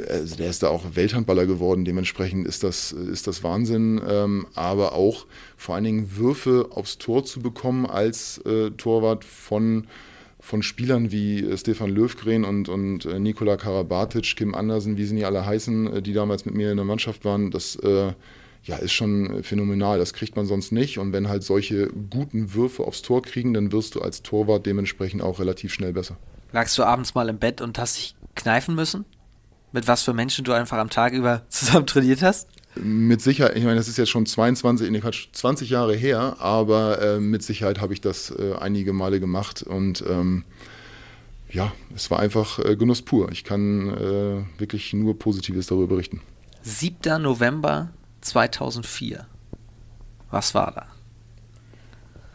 also 0.09 0.35
der 0.35 0.49
ist 0.49 0.63
da 0.63 0.69
auch 0.69 0.83
Welthandballer 0.95 1.45
geworden, 1.45 1.85
dementsprechend 1.85 2.47
ist 2.47 2.63
das, 2.63 2.91
ist 2.91 3.27
das 3.27 3.43
Wahnsinn. 3.43 4.01
Ähm, 4.07 4.47
aber 4.53 4.93
auch 4.93 5.25
vor 5.57 5.75
allen 5.75 5.83
Dingen 5.83 6.15
Würfe 6.17 6.69
aufs 6.71 6.97
Tor 6.97 7.23
zu 7.25 7.41
bekommen 7.41 7.85
als 7.85 8.39
äh, 8.39 8.71
Torwart 8.71 9.25
von, 9.25 9.87
von 10.39 10.63
Spielern 10.63 11.11
wie 11.11 11.43
äh, 11.43 11.57
Stefan 11.57 11.89
Löwgren 11.89 12.43
und, 12.43 12.69
und 12.69 13.05
äh, 13.05 13.19
Nikola 13.19 13.57
Karabatic, 13.57 14.35
Kim 14.35 14.55
Andersen, 14.55 14.97
wie 14.97 15.05
sie 15.05 15.15
nicht 15.15 15.25
alle 15.25 15.45
heißen, 15.45 15.97
äh, 15.97 16.01
die 16.01 16.13
damals 16.13 16.45
mit 16.45 16.55
mir 16.55 16.71
in 16.71 16.77
der 16.77 16.85
Mannschaft 16.85 17.25
waren, 17.25 17.51
das 17.51 17.75
äh, 17.77 18.13
ja, 18.65 18.77
ist 18.77 18.93
schon 18.93 19.43
phänomenal. 19.43 19.99
Das 19.99 20.13
kriegt 20.13 20.35
man 20.35 20.45
sonst 20.45 20.71
nicht. 20.71 20.97
Und 20.97 21.11
wenn 21.11 21.27
halt 21.27 21.43
solche 21.43 21.87
guten 21.87 22.53
Würfe 22.53 22.83
aufs 22.83 23.01
Tor 23.01 23.21
kriegen, 23.21 23.53
dann 23.53 23.71
wirst 23.71 23.95
du 23.95 24.01
als 24.01 24.23
Torwart 24.23 24.65
dementsprechend 24.65 25.21
auch 25.21 25.39
relativ 25.39 25.73
schnell 25.73 25.93
besser. 25.93 26.17
Lagst 26.53 26.77
du 26.77 26.83
abends 26.83 27.13
mal 27.15 27.29
im 27.29 27.39
Bett 27.39 27.61
und 27.61 27.77
hast 27.77 27.97
dich 27.97 28.15
kneifen 28.35 28.75
müssen? 28.75 29.05
Mit 29.73 29.87
was 29.87 30.03
für 30.03 30.13
Menschen 30.13 30.45
du 30.45 30.53
einfach 30.53 30.77
am 30.77 30.89
Tag 30.89 31.11
über 31.11 31.41
zusammen 31.49 31.85
trainiert 31.85 32.21
hast? 32.21 32.47
Mit 32.75 33.21
Sicherheit, 33.21 33.55
ich 33.55 33.63
meine, 33.63 33.75
das 33.75 33.87
ist 33.87 33.97
jetzt 33.97 34.09
schon 34.09 34.25
22, 34.25 34.89
nee, 34.89 34.99
Quatsch, 34.99 35.27
20 35.33 35.69
Jahre 35.69 35.95
her, 35.95 36.37
aber 36.39 37.01
äh, 37.01 37.19
mit 37.19 37.43
Sicherheit 37.43 37.79
habe 37.79 37.93
ich 37.93 38.01
das 38.01 38.31
äh, 38.31 38.55
einige 38.59 38.93
Male 38.93 39.19
gemacht 39.19 39.61
und 39.61 40.03
ähm, 40.09 40.43
ja, 41.51 41.71
es 41.95 42.09
war 42.09 42.19
einfach 42.19 42.57
äh, 42.57 42.75
Genuss 42.75 43.03
pur. 43.03 43.31
Ich 43.31 43.43
kann 43.43 43.89
äh, 43.89 44.59
wirklich 44.59 44.91
nur 44.93 45.19
Positives 45.19 45.67
darüber 45.67 45.87
berichten. 45.87 46.21
7. 46.63 47.21
November 47.21 47.89
2004. 48.21 49.27
Was 50.31 50.55
war 50.55 50.71
da? 50.71 50.87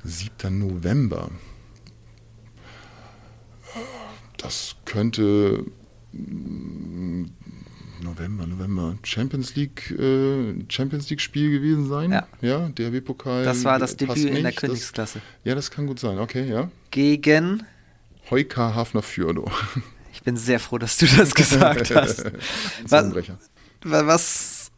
7. 0.05 0.57
November. 0.57 1.31
Das 4.37 4.77
könnte 4.85 5.65
November, 8.01 8.47
November, 8.47 8.97
Champions 9.03 9.55
League, 9.57 9.91
äh, 9.91 10.65
Champions 10.69 11.11
League 11.11 11.21
Spiel 11.21 11.51
gewesen 11.51 11.89
sein. 11.89 12.13
Ja. 12.13 12.27
Ja, 12.41 12.69
DRB 12.69 13.05
Pokal. 13.05 13.45
Das 13.45 13.65
war 13.65 13.79
das 13.79 13.97
Debüt 13.97 14.17
in 14.19 14.43
der 14.43 14.53
Königsklasse. 14.53 15.19
Das, 15.19 15.45
ja, 15.45 15.55
das 15.55 15.71
kann 15.71 15.87
gut 15.87 15.99
sein. 15.99 16.19
Okay, 16.19 16.49
ja. 16.49 16.71
Gegen 16.91 17.65
Heuka 18.31 18.75
Hafner 18.75 19.03
Fjordo. 19.03 19.51
Ich 20.13 20.23
bin 20.23 20.37
sehr 20.37 20.61
froh, 20.61 20.79
dass 20.79 20.99
du 20.99 21.07
das 21.07 21.35
gesagt 21.35 21.91
hast. 21.95 22.25
was, 22.85 23.15
was 23.83 24.71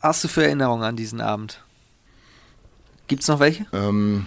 hast 0.00 0.24
du 0.24 0.28
für 0.28 0.44
Erinnerungen 0.44 0.84
an 0.84 0.96
diesen 0.96 1.20
Abend? 1.20 1.62
Gibt 3.08 3.22
es 3.22 3.28
noch 3.28 3.40
welche? 3.40 3.66
Ähm, 3.72 4.26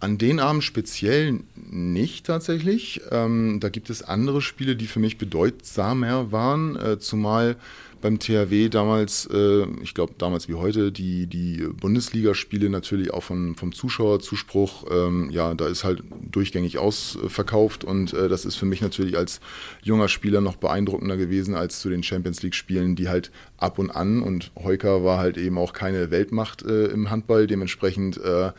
an 0.00 0.18
den 0.18 0.40
Abend 0.40 0.62
speziell 0.62 1.40
nicht 1.54 2.26
tatsächlich. 2.26 3.00
Ähm, 3.10 3.58
da 3.60 3.68
gibt 3.68 3.90
es 3.90 4.02
andere 4.02 4.42
Spiele, 4.42 4.76
die 4.76 4.86
für 4.86 5.00
mich 5.00 5.18
bedeutsamer 5.18 6.32
waren, 6.32 6.76
äh, 6.76 6.98
zumal 6.98 7.56
beim 8.02 8.18
THW 8.18 8.68
damals, 8.68 9.28
äh, 9.32 9.66
ich 9.82 9.94
glaube 9.94 10.14
damals 10.18 10.48
wie 10.48 10.54
heute, 10.54 10.92
die, 10.92 11.26
die 11.26 11.66
Bundesligaspiele 11.80 12.68
natürlich 12.68 13.12
auch 13.12 13.22
von, 13.22 13.56
vom 13.56 13.72
Zuschauerzuspruch, 13.72 14.84
ähm, 14.90 15.30
ja, 15.30 15.54
da 15.54 15.66
ist 15.66 15.82
halt 15.82 16.02
durchgängig 16.30 16.78
ausverkauft 16.78 17.84
und 17.84 18.12
äh, 18.12 18.28
das 18.28 18.44
ist 18.44 18.56
für 18.56 18.66
mich 18.66 18.82
natürlich 18.82 19.16
als 19.16 19.40
junger 19.82 20.08
Spieler 20.08 20.40
noch 20.40 20.56
beeindruckender 20.56 21.16
gewesen 21.16 21.54
als 21.54 21.80
zu 21.80 21.88
den 21.88 22.02
Champions 22.02 22.42
League-Spielen, 22.42 22.96
die 22.96 23.08
halt 23.08 23.30
ab 23.56 23.78
und 23.78 23.90
an 23.90 24.22
und 24.22 24.52
Heuker 24.62 25.02
war 25.02 25.18
halt 25.18 25.38
eben 25.38 25.58
auch 25.58 25.72
keine 25.72 26.10
Weltmacht 26.10 26.62
äh, 26.62 26.86
im 26.86 27.10
Handball, 27.10 27.46
dementsprechend 27.46 28.18
äh, 28.18 28.52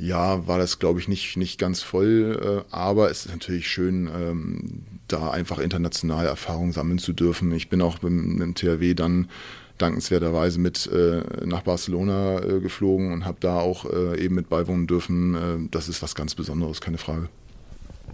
ja, 0.00 0.46
war 0.46 0.58
das, 0.58 0.78
glaube 0.78 0.98
ich, 0.98 1.08
nicht, 1.08 1.36
nicht 1.36 1.58
ganz 1.58 1.82
voll, 1.82 2.64
äh, 2.70 2.74
aber 2.74 3.10
es 3.10 3.26
ist 3.26 3.32
natürlich 3.32 3.68
schön, 3.68 4.06
ähm, 4.06 4.82
da 5.08 5.30
einfach 5.30 5.58
international 5.58 6.26
Erfahrung 6.26 6.72
sammeln 6.72 6.98
zu 6.98 7.12
dürfen. 7.12 7.52
Ich 7.52 7.68
bin 7.68 7.82
auch 7.82 8.00
mit, 8.02 8.40
dem 8.40 8.54
THW 8.54 8.94
dann 8.94 9.28
dankenswerterweise 9.76 10.58
mit 10.58 10.86
äh, 10.86 11.22
nach 11.44 11.62
Barcelona 11.62 12.40
äh, 12.42 12.60
geflogen 12.60 13.12
und 13.12 13.24
habe 13.24 13.38
da 13.40 13.58
auch 13.58 13.84
äh, 13.84 14.22
eben 14.22 14.34
mit 14.34 14.48
beiwohnen 14.48 14.86
dürfen. 14.86 15.34
Äh, 15.34 15.68
das 15.70 15.88
ist 15.88 16.02
was 16.02 16.14
ganz 16.14 16.34
Besonderes, 16.34 16.80
keine 16.80 16.98
Frage. 16.98 17.28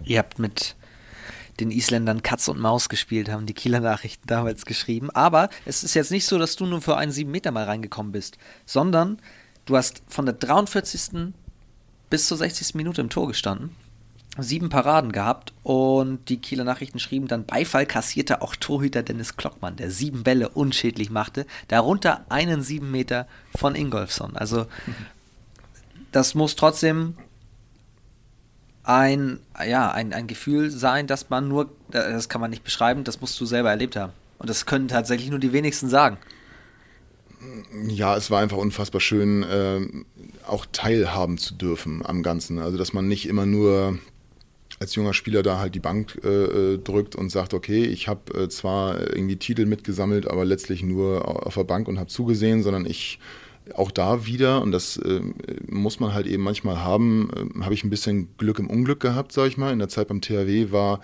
Ihr 0.03 0.19
habt 0.19 0.39
mit 0.39 0.75
den 1.59 1.71
Isländern 1.71 2.21
Katz 2.21 2.47
und 2.49 2.59
Maus 2.59 2.89
gespielt, 2.89 3.29
haben 3.29 3.45
die 3.45 3.53
Kieler 3.53 3.79
Nachrichten 3.79 4.27
damals 4.27 4.65
geschrieben. 4.65 5.09
Aber 5.11 5.49
es 5.65 5.83
ist 5.83 5.93
jetzt 5.93 6.11
nicht 6.11 6.25
so, 6.25 6.37
dass 6.37 6.55
du 6.55 6.65
nur 6.65 6.81
für 6.81 6.97
einen 6.97 7.11
7 7.11 7.29
Meter 7.31 7.51
mal 7.51 7.63
reingekommen 7.63 8.11
bist, 8.11 8.37
sondern 8.65 9.19
du 9.65 9.75
hast 9.75 10.03
von 10.07 10.25
der 10.25 10.35
43. 10.35 11.33
bis 12.09 12.27
zur 12.27 12.37
60. 12.37 12.75
Minute 12.75 13.01
im 13.01 13.09
Tor 13.09 13.27
gestanden 13.27 13.75
sieben 14.39 14.69
Paraden 14.69 15.11
gehabt 15.11 15.53
und 15.63 16.29
die 16.29 16.37
Kieler 16.37 16.63
Nachrichten 16.63 16.99
schrieben 16.99 17.27
dann, 17.27 17.45
Beifall 17.45 17.85
kassierte 17.85 18.41
auch 18.41 18.55
Torhüter 18.55 19.03
Dennis 19.03 19.35
Klockmann, 19.35 19.75
der 19.75 19.91
sieben 19.91 20.23
Bälle 20.23 20.49
unschädlich 20.49 21.09
machte, 21.09 21.45
darunter 21.67 22.25
einen 22.29 22.61
sieben 22.61 22.91
Meter 22.91 23.27
von 23.57 23.75
Ingolfsson. 23.75 24.35
Also 24.37 24.67
das 26.11 26.35
muss 26.35 26.55
trotzdem 26.55 27.15
ein, 28.83 29.39
ja, 29.65 29.91
ein, 29.91 30.13
ein 30.13 30.27
Gefühl 30.27 30.71
sein, 30.71 31.07
dass 31.07 31.29
man 31.29 31.47
nur, 31.47 31.69
das 31.91 32.29
kann 32.29 32.39
man 32.39 32.49
nicht 32.49 32.63
beschreiben, 32.63 33.03
das 33.03 33.19
musst 33.19 33.39
du 33.39 33.45
selber 33.45 33.69
erlebt 33.69 33.95
haben. 33.95 34.13
Und 34.39 34.49
das 34.49 34.65
können 34.65 34.87
tatsächlich 34.87 35.29
nur 35.29 35.39
die 35.39 35.51
wenigsten 35.51 35.89
sagen. 35.89 36.17
Ja, 37.87 38.15
es 38.15 38.31
war 38.31 38.39
einfach 38.39 38.57
unfassbar 38.57 39.01
schön, 39.01 39.43
äh, 39.43 39.81
auch 40.47 40.65
teilhaben 40.71 41.37
zu 41.37 41.55
dürfen 41.55 42.05
am 42.05 42.23
Ganzen. 42.23 42.59
Also, 42.59 42.77
dass 42.77 42.93
man 42.93 43.07
nicht 43.07 43.27
immer 43.27 43.45
nur 43.45 43.99
als 44.79 44.95
junger 44.95 45.13
Spieler 45.13 45.43
da 45.43 45.59
halt 45.59 45.75
die 45.75 45.79
Bank 45.79 46.19
äh, 46.23 46.27
äh, 46.27 46.77
drückt 46.77 47.15
und 47.15 47.29
sagt, 47.29 47.53
okay, 47.53 47.83
ich 47.83 48.07
habe 48.07 48.43
äh, 48.43 48.49
zwar 48.49 48.99
irgendwie 48.99 49.37
Titel 49.37 49.65
mitgesammelt, 49.65 50.29
aber 50.29 50.45
letztlich 50.45 50.83
nur 50.83 51.45
auf 51.47 51.55
der 51.55 51.63
Bank 51.63 51.87
und 51.87 51.97
habe 51.99 52.09
zugesehen, 52.09 52.61
sondern 52.61 52.85
ich 52.85 53.19
auch 53.75 53.91
da 53.91 54.25
wieder, 54.25 54.61
und 54.61 54.71
das 54.71 54.97
äh, 54.97 55.21
muss 55.67 55.99
man 55.99 56.13
halt 56.13 56.27
eben 56.27 56.43
manchmal 56.43 56.83
haben, 56.83 57.29
äh, 57.35 57.63
habe 57.63 57.73
ich 57.73 57.83
ein 57.83 57.89
bisschen 57.89 58.29
Glück 58.37 58.59
im 58.59 58.69
Unglück 58.69 58.99
gehabt, 58.99 59.31
sag 59.31 59.47
ich 59.47 59.57
mal. 59.57 59.71
In 59.73 59.79
der 59.79 59.89
Zeit 59.89 60.07
beim 60.07 60.21
THW 60.21 60.71
war 60.71 61.01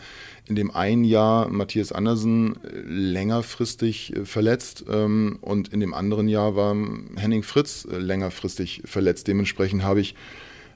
in 0.47 0.55
dem 0.55 0.71
einen 0.71 1.03
Jahr 1.03 1.49
Matthias 1.49 1.91
Andersen 1.91 2.55
äh, 2.63 2.79
längerfristig 2.85 4.13
verletzt 4.23 4.85
ähm, 4.89 5.37
und 5.41 5.69
in 5.69 5.79
dem 5.79 5.93
anderen 5.93 6.27
Jahr 6.27 6.55
war 6.55 6.75
Henning 7.15 7.43
Fritz 7.43 7.87
längerfristig 7.89 8.83
verletzt. 8.85 9.27
Dementsprechend 9.27 9.83
habe 9.83 10.01
ich 10.01 10.15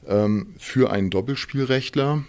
ähm, 0.08 0.54
für 0.58 0.92
einen 0.92 1.10
Doppelspielrechtler, 1.10 2.24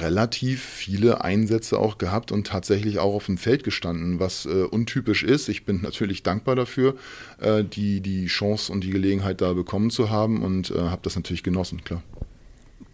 relativ 0.00 0.62
viele 0.62 1.22
Einsätze 1.22 1.78
auch 1.78 1.98
gehabt 1.98 2.32
und 2.32 2.46
tatsächlich 2.46 2.98
auch 2.98 3.14
auf 3.14 3.26
dem 3.26 3.38
Feld 3.38 3.64
gestanden, 3.64 4.20
was 4.20 4.46
äh, 4.46 4.64
untypisch 4.64 5.22
ist. 5.22 5.48
Ich 5.48 5.64
bin 5.64 5.82
natürlich 5.82 6.22
dankbar 6.22 6.56
dafür, 6.56 6.96
äh, 7.40 7.64
die, 7.64 8.00
die 8.00 8.26
Chance 8.26 8.72
und 8.72 8.82
die 8.82 8.90
Gelegenheit 8.90 9.40
da 9.40 9.52
bekommen 9.52 9.90
zu 9.90 10.10
haben 10.10 10.42
und 10.42 10.70
äh, 10.70 10.78
habe 10.78 11.02
das 11.02 11.16
natürlich 11.16 11.42
genossen, 11.42 11.84
klar. 11.84 12.02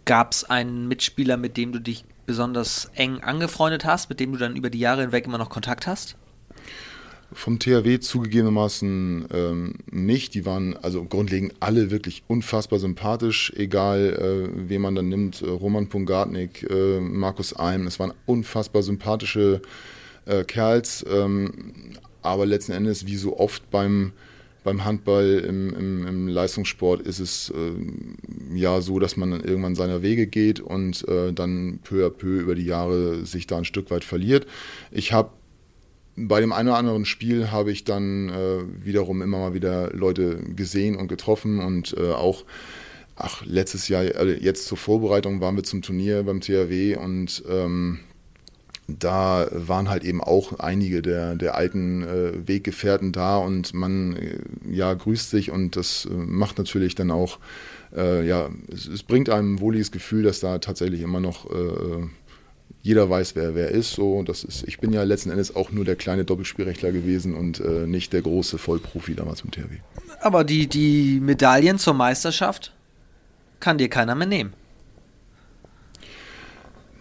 Gab 0.04 0.32
es 0.32 0.44
einen 0.44 0.88
Mitspieler, 0.88 1.37
mit 1.37 1.56
dem 1.56 1.72
du 1.72 1.80
dich 1.80 2.04
besonders 2.26 2.90
eng 2.94 3.20
angefreundet 3.20 3.84
hast, 3.84 4.08
mit 4.08 4.20
dem 4.20 4.32
du 4.32 4.38
dann 4.38 4.56
über 4.56 4.70
die 4.70 4.78
Jahre 4.78 5.02
hinweg 5.02 5.26
immer 5.26 5.38
noch 5.38 5.50
Kontakt 5.50 5.87
hast? 5.87 6.16
Vom 7.33 7.59
THW 7.59 8.01
zugegebenermaßen 8.01 9.27
ähm, 9.33 9.75
nicht. 9.91 10.35
Die 10.35 10.47
waren 10.47 10.77
also 10.77 11.05
grundlegend 11.05 11.55
alle 11.61 11.91
wirklich 11.91 12.23
unfassbar 12.27 12.79
sympathisch, 12.79 13.53
egal 13.55 14.49
äh, 14.55 14.69
wen 14.69 14.81
man 14.81 14.95
dann 14.95 15.09
nimmt. 15.09 15.43
Äh, 15.43 15.49
Roman 15.49 15.88
Pungartnik, 15.88 16.67
äh, 16.71 17.01
Markus 17.01 17.53
Alm, 17.53 17.87
es 17.87 17.99
waren 17.99 18.14
unfassbar 18.25 18.83
sympathische 18.83 19.61
äh, 20.25 20.45
Kerls. 20.45 21.05
Ähm, 21.11 21.53
aber 22.23 22.47
letzten 22.47 22.73
Endes, 22.73 23.07
wie 23.07 23.17
so 23.17 23.38
oft 23.38 23.71
beim, 23.71 24.12
beim 24.64 24.87
Handball 24.87 25.45
im, 25.47 25.75
im, 25.75 26.07
im 26.07 26.29
Leistungssport, 26.29 27.03
ist 27.03 27.19
es 27.19 27.51
äh, 27.51 28.57
ja 28.57 28.81
so, 28.81 28.99
dass 28.99 29.19
man 29.19 29.33
dann 29.33 29.45
irgendwann 29.45 29.75
seiner 29.75 30.01
Wege 30.01 30.27
geht 30.27 30.61
und 30.61 31.07
äh, 31.07 31.35
dann 31.35 31.81
peu 31.85 32.07
à 32.07 32.11
peu 32.11 32.41
über 32.41 32.55
die 32.55 32.64
Jahre 32.64 33.27
sich 33.27 33.47
da 33.47 33.59
ein 33.59 33.67
Stück 33.67 33.91
weit 33.91 34.05
verliert. 34.05 34.47
Ich 34.91 35.12
habe 35.12 35.31
bei 36.26 36.40
dem 36.40 36.52
einen 36.52 36.68
oder 36.68 36.78
anderen 36.78 37.04
Spiel 37.04 37.50
habe 37.50 37.70
ich 37.70 37.85
dann 37.85 38.28
äh, 38.28 38.85
wiederum 38.85 39.22
immer 39.22 39.38
mal 39.38 39.54
wieder 39.54 39.92
Leute 39.92 40.37
gesehen 40.57 40.96
und 40.96 41.09
getroffen 41.09 41.61
und 41.61 41.94
äh, 41.96 42.12
auch, 42.12 42.44
ach, 43.16 43.44
letztes 43.44 43.88
Jahr, 43.88 44.02
also 44.16 44.33
jetzt 44.33 44.66
zur 44.66 44.78
Vorbereitung 44.78 45.40
waren 45.40 45.57
wir 45.57 45.64
zum 45.64 45.83
Turnier 45.83 46.22
beim 46.24 46.40
THW 46.40 46.96
und 46.96 47.44
ähm, 47.48 48.00
da 48.88 49.46
waren 49.52 49.90
halt 49.90 50.02
eben 50.02 50.22
auch 50.22 50.59
einige 50.59 51.02
der, 51.02 51.37
der 51.37 51.54
alten 51.54 52.02
äh, 52.02 52.48
Weggefährten 52.48 53.12
da 53.12 53.37
und 53.37 53.74
man 53.74 54.16
äh, 54.16 54.38
ja 54.70 54.92
grüßt 54.94 55.31
sich 55.31 55.50
und 55.50 55.76
das 55.76 56.07
äh, 56.07 56.14
macht 56.14 56.57
natürlich 56.57 56.94
dann 56.94 57.11
auch, 57.11 57.38
äh, 57.94 58.26
ja, 58.26 58.48
es, 58.72 58.87
es, 58.87 59.02
bringt 59.02 59.28
einem 59.28 59.54
ein 59.54 59.61
wohliges 59.61 59.92
Gefühl, 59.92 60.22
dass 60.22 60.40
da 60.40 60.59
tatsächlich 60.59 61.02
immer 61.02 61.20
noch 61.20 61.50
jeder 62.83 63.11
weiß, 63.11 63.35
wer 63.37 63.55
wer 63.55 63.71
ist. 63.71 63.93
So, 63.93 64.23
das 64.23 64.45
ist. 64.45 64.67
Ich 64.67 64.79
bin 64.79 64.93
ja 64.93 65.03
letzten 65.03 65.31
Endes 65.31 65.55
auch 65.55 65.71
nur 65.71 65.85
der 65.85 65.97
kleine 65.97 66.25
Doppelspielrechtler 66.25 66.93
gewesen 66.93 67.35
und 67.35 67.61
äh, 67.61 67.87
nicht 67.87 68.12
der 68.12 68.23
große 68.23 68.59
Vollprofi 68.59 69.14
damals 69.14 69.45
mit 69.45 69.55
THW. 69.55 69.79
Aber 70.21 70.45
die, 70.45 70.67
die 70.67 71.21
Medaillen 71.21 71.79
zur 71.79 71.95
Meisterschaft 71.95 72.73
kann 73.61 73.79
dir 73.79 73.88
keiner 73.88 74.14
mehr 74.14 74.27
nehmen. 74.27 74.53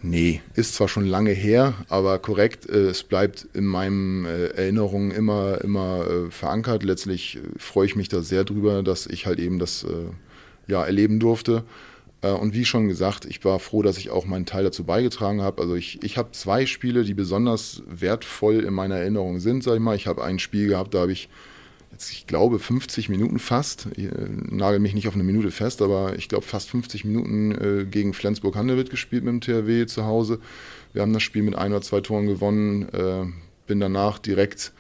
Nee, 0.04 0.42
ist 0.54 0.76
zwar 0.76 0.88
schon 0.88 1.06
lange 1.08 1.32
her, 1.32 1.74
aber 1.90 2.20
korrekt, 2.20 2.70
äh, 2.70 2.90
es 2.90 3.04
bleibt 3.04 3.48
in 3.54 3.66
meinen 3.66 4.26
äh, 4.26 4.48
Erinnerungen 4.50 5.12
immer, 5.12 5.60
immer 5.64 6.06
äh, 6.08 6.32
verankert. 6.32 6.84
Letztlich 6.84 7.38
äh, 7.38 7.40
freue 7.58 7.88
ich 7.88 7.96
mich 7.96 8.08
da 8.08 8.22
sehr 8.22 8.44
drüber, 8.44 8.84
dass 8.84 9.08
ich 9.08 9.26
halt 9.26 9.40
eben 9.40 9.58
das 9.58 9.84
äh, 9.84 10.72
ja, 10.72 10.86
erleben 10.86 11.20
durfte. 11.20 11.64
Äh, 12.22 12.32
und 12.32 12.54
wie 12.54 12.66
schon 12.66 12.88
gesagt, 12.88 13.26
ich 13.26 13.44
war 13.46 13.60
froh, 13.60 13.82
dass 13.82 13.98
ich 13.98 14.10
auch 14.10 14.26
meinen 14.26 14.46
Teil 14.46 14.64
dazu 14.64 14.84
beigetragen 14.84 15.42
habe. 15.42 15.62
Also 15.62 15.76
ich, 15.76 16.04
ich 16.04 16.18
habe 16.18 16.32
zwei 16.32 16.66
Spiele, 16.66 17.04
die 17.04 17.14
besonders 17.14 17.84
wertvoll 17.88 18.64
in 18.64 18.74
meiner 18.74 18.96
Erinnerung 18.96 19.40
sind, 19.40 19.64
sag 19.64 19.76
ich 19.76 19.80
mal. 19.80 19.96
Ich 19.96 20.08
habe 20.08 20.24
ein 20.24 20.40
Spiel 20.40 20.68
gehabt, 20.68 20.94
da 20.94 21.00
habe 21.00 21.12
ich 21.12 21.30
jetzt, 21.92 22.12
ich 22.12 22.28
glaube, 22.28 22.60
50 22.60 23.10
Minuten 23.10 23.40
fast, 23.40 23.88
ich, 23.96 24.06
äh, 24.06 24.12
nagel 24.50 24.80
mich 24.80 24.94
nicht 24.94 25.08
auf 25.08 25.16
eine 25.16 25.24
Minute 25.24 25.52
fest, 25.52 25.82
aber 25.82 26.16
ich 26.18 26.30
glaube 26.30 26.46
fast 26.46 26.70
50 26.70 27.06
Minuten 27.06 27.52
äh, 27.52 27.86
gegen 27.86 28.14
Flensburg-Handewitt 28.14 28.90
gespielt 28.90 29.24
mit 29.24 29.32
dem 29.32 29.42
THW 29.42 29.86
zu 29.86 30.06
Hause. 30.06 30.40
Wir 30.94 31.02
haben 31.02 31.14
das 31.14 31.24
Spiel 31.24 31.44
mit 31.44 31.56
ein 31.56 31.72
oder 31.72 31.82
zwei 31.82 32.02
Toren 32.02 32.28
gewonnen, 32.28 32.90
äh, 32.94 33.26
bin 33.68 33.80
danach 33.80 34.20
direkt 34.20 34.74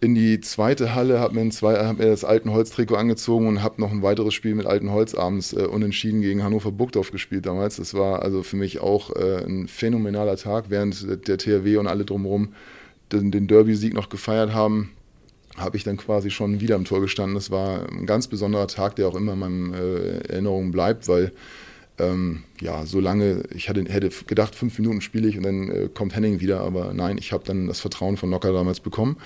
in 0.00 0.14
die 0.14 0.40
zweite 0.40 0.94
Halle, 0.94 1.20
habe 1.20 1.34
mir, 1.34 1.50
hab 1.50 1.98
mir 1.98 2.06
das 2.06 2.24
alten 2.24 2.50
Holztrikot 2.50 2.94
angezogen 2.94 3.46
und 3.46 3.62
habe 3.62 3.80
noch 3.80 3.90
ein 3.90 4.02
weiteres 4.02 4.32
Spiel 4.32 4.54
mit 4.54 4.66
alten 4.66 4.90
Holz 4.90 5.14
abends 5.14 5.52
äh, 5.52 5.66
unentschieden 5.66 6.22
gegen 6.22 6.42
Hannover 6.42 6.72
Burgdorf 6.72 7.10
gespielt 7.10 7.44
damals. 7.44 7.76
Das 7.76 7.92
war 7.92 8.22
also 8.22 8.42
für 8.42 8.56
mich 8.56 8.80
auch 8.80 9.14
äh, 9.14 9.44
ein 9.44 9.68
phänomenaler 9.68 10.36
Tag, 10.36 10.66
während 10.68 11.28
der 11.28 11.36
THW 11.36 11.76
und 11.76 11.86
alle 11.86 12.06
drumherum 12.06 12.54
den, 13.12 13.30
den 13.30 13.46
Derby-Sieg 13.46 13.92
noch 13.92 14.08
gefeiert 14.08 14.54
haben 14.54 14.90
habe 15.56 15.76
ich 15.76 15.84
dann 15.84 15.96
quasi 15.96 16.30
schon 16.30 16.60
wieder 16.60 16.76
am 16.76 16.84
Tor 16.84 17.00
gestanden. 17.00 17.34
Das 17.34 17.50
war 17.50 17.86
ein 17.90 18.06
ganz 18.06 18.28
besonderer 18.28 18.68
Tag, 18.68 18.96
der 18.96 19.08
auch 19.08 19.16
immer 19.16 19.34
in 19.34 19.38
meinen 19.38 19.74
äh, 19.74 20.18
Erinnerungen 20.28 20.70
bleibt, 20.70 21.08
weil 21.08 21.32
ähm, 21.98 22.44
ja, 22.60 22.86
so 22.86 23.00
lange, 23.00 23.42
ich 23.54 23.68
hatte, 23.68 23.84
hätte 23.88 24.10
gedacht, 24.26 24.54
fünf 24.54 24.78
Minuten 24.78 25.00
spiele 25.00 25.28
ich 25.28 25.36
und 25.36 25.42
dann 25.42 25.68
äh, 25.68 25.88
kommt 25.92 26.14
Henning 26.14 26.40
wieder, 26.40 26.60
aber 26.60 26.94
nein, 26.94 27.18
ich 27.18 27.32
habe 27.32 27.44
dann 27.44 27.66
das 27.66 27.80
Vertrauen 27.80 28.16
von 28.16 28.30
Nocker 28.30 28.52
damals 28.52 28.80
bekommen 28.80 29.16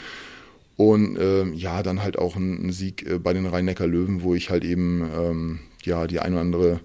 und 0.77 1.17
äh, 1.17 1.45
ja, 1.51 1.83
dann 1.83 2.03
halt 2.03 2.19
auch 2.19 2.37
ein, 2.37 2.67
ein 2.67 2.73
Sieg 2.73 3.09
äh, 3.09 3.19
bei 3.19 3.33
den 3.33 3.47
Rhein-Neckar-Löwen, 3.47 4.23
wo 4.23 4.35
ich 4.35 4.51
halt 4.51 4.65
eben 4.65 5.09
ähm, 5.17 5.61
ja, 5.85 6.07
die 6.07 6.19
ein 6.19 6.33
oder 6.33 6.41
andere 6.41 6.81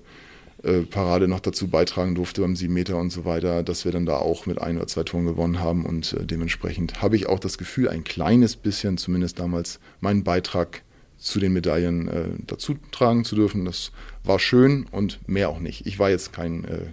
äh, 0.64 0.82
Parade 0.82 1.28
noch 1.28 1.40
dazu 1.40 1.70
beitragen 1.70 2.16
durfte 2.16 2.42
beim 2.42 2.56
7 2.56 2.72
Meter 2.72 2.98
und 2.98 3.12
so 3.12 3.26
weiter, 3.26 3.64
dass 3.64 3.86
wir 3.86 3.92
dann 3.92 4.06
da 4.06 4.18
auch 4.18 4.46
mit 4.46 4.62
ein 4.62 4.78
oder 4.78 4.88
zwei 4.88 5.04
Toren 5.04 5.26
gewonnen 5.26 5.60
haben. 5.60 5.86
Und 5.86 6.14
äh, 6.14 6.26
dementsprechend 6.26 7.02
habe 7.02 7.16
ich 7.16 7.28
auch 7.28 7.40
das 7.40 7.58
Gefühl, 7.58 7.90
ein 7.90 8.04
kleines 8.04 8.56
bisschen, 8.56 8.98
zumindest 8.98 9.40
damals, 9.40 9.80
meinen 10.02 10.24
Beitrag 10.24 10.84
zu 11.18 11.40
den 11.40 11.54
Medaillen 11.54 12.08
äh, 12.08 12.26
dazu 12.46 12.76
tragen 12.92 13.26
zu 13.26 13.36
dürfen. 13.36 13.66
Das 13.66 13.92
war 14.24 14.38
schön 14.38 14.86
und 14.92 15.20
mehr 15.28 15.50
auch 15.50 15.60
nicht. 15.60 15.88
Ich 15.88 15.98
war 15.98 16.12
jetzt 16.12 16.32
kein, 16.32 16.64
äh, 16.66 16.88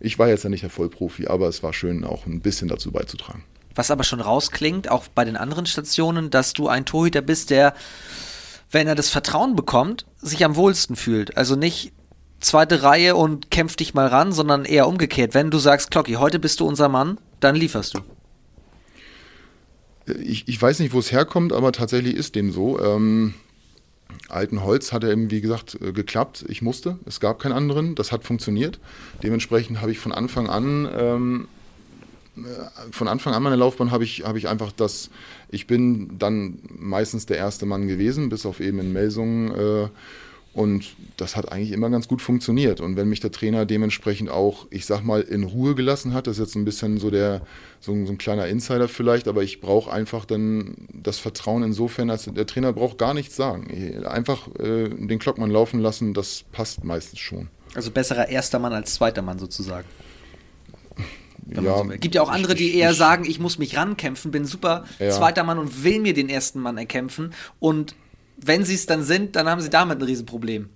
ich 0.00 0.18
war 0.18 0.28
jetzt 0.28 0.42
ja 0.42 0.50
nicht 0.50 0.64
der 0.64 0.70
Vollprofi, 0.70 1.28
aber 1.28 1.48
es 1.48 1.62
war 1.62 1.72
schön, 1.72 2.04
auch 2.04 2.26
ein 2.26 2.40
bisschen 2.40 2.68
dazu 2.68 2.90
beizutragen 2.90 3.44
was 3.74 3.90
aber 3.90 4.04
schon 4.04 4.20
rausklingt, 4.20 4.90
auch 4.90 5.08
bei 5.08 5.24
den 5.24 5.36
anderen 5.36 5.66
Stationen, 5.66 6.30
dass 6.30 6.52
du 6.52 6.68
ein 6.68 6.84
Torhüter 6.84 7.22
bist, 7.22 7.50
der, 7.50 7.74
wenn 8.70 8.86
er 8.86 8.94
das 8.94 9.10
Vertrauen 9.10 9.56
bekommt, 9.56 10.06
sich 10.20 10.44
am 10.44 10.56
wohlsten 10.56 10.96
fühlt. 10.96 11.36
Also 11.36 11.56
nicht 11.56 11.92
zweite 12.40 12.82
Reihe 12.82 13.16
und 13.16 13.50
kämpf 13.50 13.76
dich 13.76 13.94
mal 13.94 14.06
ran, 14.06 14.32
sondern 14.32 14.64
eher 14.64 14.86
umgekehrt. 14.86 15.34
Wenn 15.34 15.50
du 15.50 15.58
sagst, 15.58 15.90
Klocki, 15.90 16.14
heute 16.14 16.38
bist 16.38 16.60
du 16.60 16.66
unser 16.66 16.88
Mann, 16.88 17.18
dann 17.40 17.56
lieferst 17.56 17.94
du. 17.94 18.00
Ich, 20.22 20.48
ich 20.48 20.60
weiß 20.60 20.80
nicht, 20.80 20.92
wo 20.92 20.98
es 20.98 21.12
herkommt, 21.12 21.52
aber 21.52 21.72
tatsächlich 21.72 22.14
ist 22.14 22.34
dem 22.34 22.52
so. 22.52 22.78
Ähm, 22.78 23.34
alten 24.28 24.62
Holz 24.62 24.92
hat 24.92 25.02
er 25.02 25.10
eben, 25.10 25.30
wie 25.30 25.40
gesagt, 25.40 25.78
äh, 25.80 25.92
geklappt. 25.92 26.44
Ich 26.48 26.60
musste. 26.60 26.98
Es 27.06 27.20
gab 27.20 27.38
keinen 27.40 27.52
anderen. 27.52 27.94
Das 27.94 28.12
hat 28.12 28.24
funktioniert. 28.24 28.80
Dementsprechend 29.22 29.80
habe 29.80 29.92
ich 29.92 29.98
von 29.98 30.12
Anfang 30.12 30.48
an 30.48 30.88
ähm, 30.94 31.48
von 32.90 33.08
Anfang 33.08 33.34
an 33.34 33.42
meiner 33.42 33.56
Laufbahn 33.56 33.90
habe 33.90 34.04
ich, 34.04 34.24
hab 34.24 34.36
ich 34.36 34.48
einfach 34.48 34.72
das, 34.72 35.10
ich 35.50 35.66
bin 35.66 36.18
dann 36.18 36.58
meistens 36.78 37.26
der 37.26 37.36
erste 37.36 37.66
Mann 37.66 37.86
gewesen, 37.86 38.28
bis 38.28 38.46
auf 38.46 38.60
eben 38.60 38.78
in 38.78 38.92
Melsungen. 38.92 39.54
Äh, 39.54 39.88
Und 40.54 40.94
das 41.16 41.34
hat 41.34 41.50
eigentlich 41.50 41.72
immer 41.72 41.90
ganz 41.90 42.06
gut 42.06 42.22
funktioniert. 42.22 42.80
Und 42.80 42.94
wenn 42.94 43.08
mich 43.08 43.18
der 43.18 43.32
Trainer 43.32 43.66
dementsprechend 43.66 44.30
auch, 44.30 44.66
ich 44.70 44.86
sag 44.86 45.02
mal, 45.02 45.20
in 45.20 45.42
Ruhe 45.42 45.74
gelassen 45.74 46.14
hat, 46.14 46.28
das 46.28 46.38
ist 46.38 46.46
jetzt 46.46 46.54
ein 46.54 46.64
bisschen 46.64 46.98
so 46.98 47.10
der, 47.10 47.40
so, 47.80 47.92
so 48.06 48.12
ein 48.12 48.18
kleiner 48.18 48.46
Insider 48.46 48.86
vielleicht, 48.86 49.26
aber 49.26 49.42
ich 49.42 49.60
brauche 49.60 49.92
einfach 49.92 50.24
dann 50.24 50.76
das 50.92 51.18
Vertrauen 51.18 51.64
insofern, 51.64 52.08
als 52.08 52.30
der 52.32 52.46
Trainer 52.46 52.72
braucht 52.72 52.98
gar 52.98 53.14
nichts 53.14 53.34
sagen. 53.34 54.04
Einfach 54.06 54.46
äh, 54.60 54.90
den 54.90 55.18
Klockmann 55.18 55.50
laufen 55.50 55.80
lassen, 55.80 56.14
das 56.14 56.44
passt 56.52 56.84
meistens 56.84 57.18
schon. 57.18 57.48
Also 57.74 57.90
besserer 57.90 58.28
erster 58.28 58.60
Mann 58.60 58.72
als 58.72 58.94
zweiter 58.94 59.22
Mann 59.22 59.40
sozusagen. 59.40 59.88
Ja, 61.50 61.78
so 61.78 61.84
gibt 62.00 62.14
ja 62.14 62.22
auch 62.22 62.30
andere, 62.30 62.54
die 62.54 62.74
eher 62.74 62.94
sagen, 62.94 63.24
ich 63.26 63.38
muss 63.38 63.58
mich 63.58 63.76
rankämpfen, 63.76 64.30
bin 64.30 64.44
super 64.44 64.84
Ja. 64.98 65.10
zweiter 65.10 65.44
Mann 65.44 65.58
und 65.58 65.84
will 65.84 66.00
mir 66.00 66.14
den 66.14 66.28
ersten 66.28 66.60
Mann 66.60 66.78
erkämpfen. 66.78 67.32
Und 67.60 67.94
wenn 68.36 68.64
sie 68.64 68.74
es 68.74 68.86
dann 68.86 69.02
sind, 69.02 69.36
dann 69.36 69.46
haben 69.48 69.60
sie 69.60 69.70
damit 69.70 69.98
ein 69.98 70.02
Riesenproblem. 70.02 70.68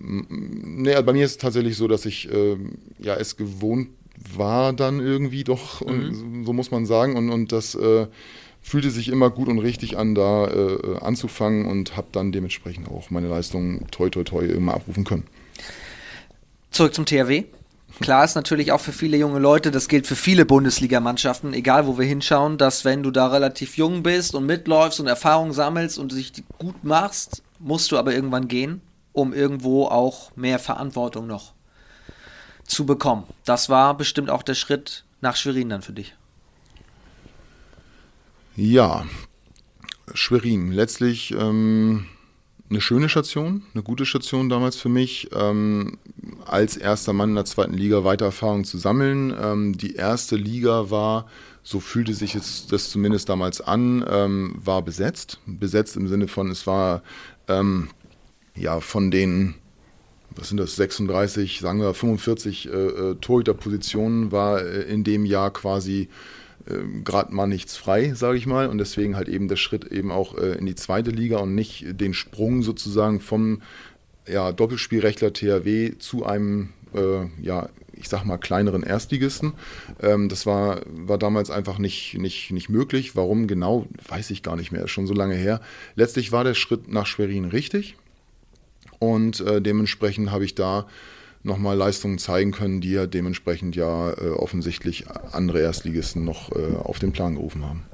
Nee, 0.00 0.92
also 0.92 1.04
bei 1.06 1.12
mir 1.12 1.24
ist 1.24 1.32
es 1.32 1.38
tatsächlich 1.38 1.76
so, 1.76 1.86
dass 1.88 2.06
ich 2.06 2.28
ähm, 2.32 2.78
ja 2.98 3.14
es 3.14 3.36
gewohnt 3.36 3.88
war 4.34 4.72
dann 4.72 4.98
irgendwie 5.00 5.44
doch, 5.44 5.80
und 5.82 6.14
so- 6.14 6.24
so 6.46 6.52
muss 6.52 6.70
man 6.70 6.86
sagen. 6.86 7.16
Und, 7.16 7.30
und 7.30 7.52
das 7.52 7.74
äh, 7.76 8.06
fühlte 8.62 8.90
sich 8.90 9.08
immer 9.08 9.30
gut 9.30 9.46
und 9.48 9.58
richtig 9.60 9.96
an, 9.96 10.14
da 10.16 10.48
äh, 10.48 10.96
anzufangen 11.00 11.66
und 11.66 11.96
habe 11.96 12.08
dann 12.12 12.32
dementsprechend 12.32 12.88
auch 12.88 13.10
meine 13.10 13.28
Leistungen 13.28 13.86
toi 13.92 14.08
toi 14.10 14.24
toi 14.24 14.44
immer 14.44 14.74
abrufen 14.74 15.04
können. 15.04 15.24
Zurück 16.70 16.94
zum 16.94 17.06
THW. 17.06 17.44
Klar 18.00 18.24
ist 18.24 18.34
natürlich 18.34 18.72
auch 18.72 18.80
für 18.80 18.92
viele 18.92 19.16
junge 19.16 19.38
Leute, 19.38 19.70
das 19.70 19.88
gilt 19.88 20.06
für 20.06 20.16
viele 20.16 20.44
Bundesligamannschaften, 20.44 21.54
egal 21.54 21.86
wo 21.86 21.98
wir 21.98 22.04
hinschauen, 22.04 22.58
dass 22.58 22.84
wenn 22.84 23.02
du 23.02 23.10
da 23.10 23.28
relativ 23.28 23.78
jung 23.78 24.02
bist 24.02 24.34
und 24.34 24.44
mitläufst 24.44 25.00
und 25.00 25.06
Erfahrung 25.06 25.54
sammelst 25.54 25.98
und 25.98 26.12
dich 26.12 26.32
gut 26.58 26.84
machst, 26.84 27.42
musst 27.58 27.90
du 27.90 27.96
aber 27.96 28.12
irgendwann 28.12 28.48
gehen, 28.48 28.82
um 29.12 29.32
irgendwo 29.32 29.86
auch 29.86 30.36
mehr 30.36 30.58
Verantwortung 30.58 31.26
noch 31.26 31.54
zu 32.64 32.84
bekommen. 32.84 33.24
Das 33.46 33.70
war 33.70 33.96
bestimmt 33.96 34.28
auch 34.28 34.42
der 34.42 34.54
Schritt 34.54 35.04
nach 35.22 35.36
Schwerin 35.36 35.70
dann 35.70 35.82
für 35.82 35.92
dich. 35.92 36.14
Ja, 38.56 39.06
Schwerin, 40.12 40.70
letztlich 40.70 41.32
ähm, 41.32 42.06
eine 42.68 42.80
schöne 42.80 43.08
Station, 43.08 43.62
eine 43.74 43.82
gute 43.82 44.06
Station 44.06 44.48
damals 44.48 44.76
für 44.76 44.88
mich, 44.88 45.30
ähm, 45.34 45.98
als 46.44 46.76
erster 46.76 47.12
Mann 47.12 47.30
in 47.30 47.34
der 47.36 47.44
zweiten 47.44 47.74
Liga 47.74 48.04
weiter 48.04 48.26
Erfahrung 48.26 48.64
zu 48.64 48.78
sammeln. 48.78 49.34
Ähm, 49.40 49.78
die 49.78 49.94
erste 49.94 50.36
Liga 50.36 50.90
war, 50.90 51.26
so 51.62 51.80
fühlte 51.80 52.14
sich 52.14 52.34
es 52.34 52.66
das 52.66 52.90
zumindest 52.90 53.28
damals 53.28 53.60
an, 53.60 54.04
ähm, 54.08 54.56
war 54.64 54.82
besetzt. 54.82 55.40
Besetzt 55.46 55.96
im 55.96 56.08
Sinne 56.08 56.28
von, 56.28 56.50
es 56.50 56.66
war 56.66 57.02
ähm, 57.48 57.88
ja 58.54 58.80
von 58.80 59.10
den 59.10 59.54
was 60.36 60.48
sind 60.48 60.58
das, 60.58 60.76
36, 60.76 61.60
sagen 61.60 61.80
wir 61.80 61.94
45 61.94 62.68
äh, 62.68 62.70
äh, 62.70 63.14
Torhüterpositionen 63.16 64.32
war 64.32 64.62
äh, 64.62 64.82
in 64.82 65.02
dem 65.02 65.24
Jahr 65.24 65.50
quasi 65.50 66.08
äh, 66.68 67.02
gerade 67.04 67.34
mal 67.34 67.46
nichts 67.46 67.76
frei, 67.76 68.14
sage 68.14 68.38
ich 68.38 68.46
mal. 68.46 68.68
Und 68.68 68.78
deswegen 68.78 69.16
halt 69.16 69.28
eben 69.28 69.48
der 69.48 69.56
Schritt 69.56 69.84
eben 69.86 70.10
auch 70.10 70.36
äh, 70.36 70.52
in 70.58 70.66
die 70.66 70.74
zweite 70.74 71.10
Liga 71.10 71.38
und 71.38 71.54
nicht 71.54 72.00
den 72.00 72.14
Sprung 72.14 72.62
sozusagen 72.62 73.20
vom 73.20 73.62
ja, 74.28 74.52
Doppelspielrechtler 74.52 75.32
THW 75.32 75.98
zu 75.98 76.26
einem, 76.26 76.70
äh, 76.94 77.26
ja, 77.40 77.68
ich 77.92 78.08
sag 78.08 78.24
mal, 78.24 78.38
kleineren 78.38 78.82
Erstligisten. 78.82 79.54
Ähm, 80.02 80.28
das 80.28 80.46
war, 80.46 80.80
war 80.86 81.18
damals 81.18 81.50
einfach 81.50 81.78
nicht, 81.78 82.18
nicht, 82.18 82.50
nicht 82.50 82.68
möglich. 82.68 83.16
Warum 83.16 83.46
genau, 83.46 83.86
weiß 84.08 84.30
ich 84.30 84.42
gar 84.42 84.56
nicht 84.56 84.72
mehr, 84.72 84.84
ist 84.84 84.90
schon 84.90 85.06
so 85.06 85.14
lange 85.14 85.34
her. 85.34 85.60
Letztlich 85.94 86.32
war 86.32 86.44
der 86.44 86.54
Schritt 86.54 86.88
nach 86.88 87.06
Schwerin 87.06 87.46
richtig. 87.46 87.96
Und 88.98 89.40
äh, 89.40 89.60
dementsprechend 89.60 90.30
habe 90.30 90.44
ich 90.44 90.54
da 90.54 90.86
nochmal 91.46 91.76
Leistungen 91.76 92.18
zeigen 92.18 92.52
können, 92.52 92.80
die 92.80 92.92
ja 92.92 93.06
dementsprechend 93.06 93.76
ja 93.76 94.10
äh, 94.10 94.30
offensichtlich 94.30 95.04
andere 95.32 95.60
Erstligisten 95.60 96.24
noch 96.24 96.50
äh, 96.52 96.76
auf 96.82 96.98
den 96.98 97.12
Plan 97.12 97.34
gerufen 97.34 97.64
haben. 97.64 97.84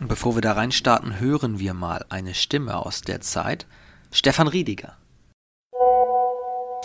Und 0.00 0.08
bevor 0.08 0.34
wir 0.34 0.42
da 0.42 0.52
reinstarten, 0.52 1.20
hören 1.20 1.58
wir 1.58 1.72
mal 1.72 2.04
eine 2.10 2.34
Stimme 2.34 2.76
aus 2.76 3.00
der 3.00 3.20
Zeit. 3.22 3.66
Stefan 4.10 4.48
Riediger. 4.48 4.92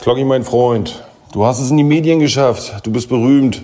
Glocki, 0.01 0.23
mein 0.23 0.43
Freund, 0.43 1.03
du 1.33 1.45
hast 1.45 1.59
es 1.59 1.69
in 1.69 1.77
die 1.77 1.83
Medien 1.83 2.19
geschafft. 2.19 2.85
Du 2.85 2.91
bist 2.91 3.09
berühmt. 3.09 3.61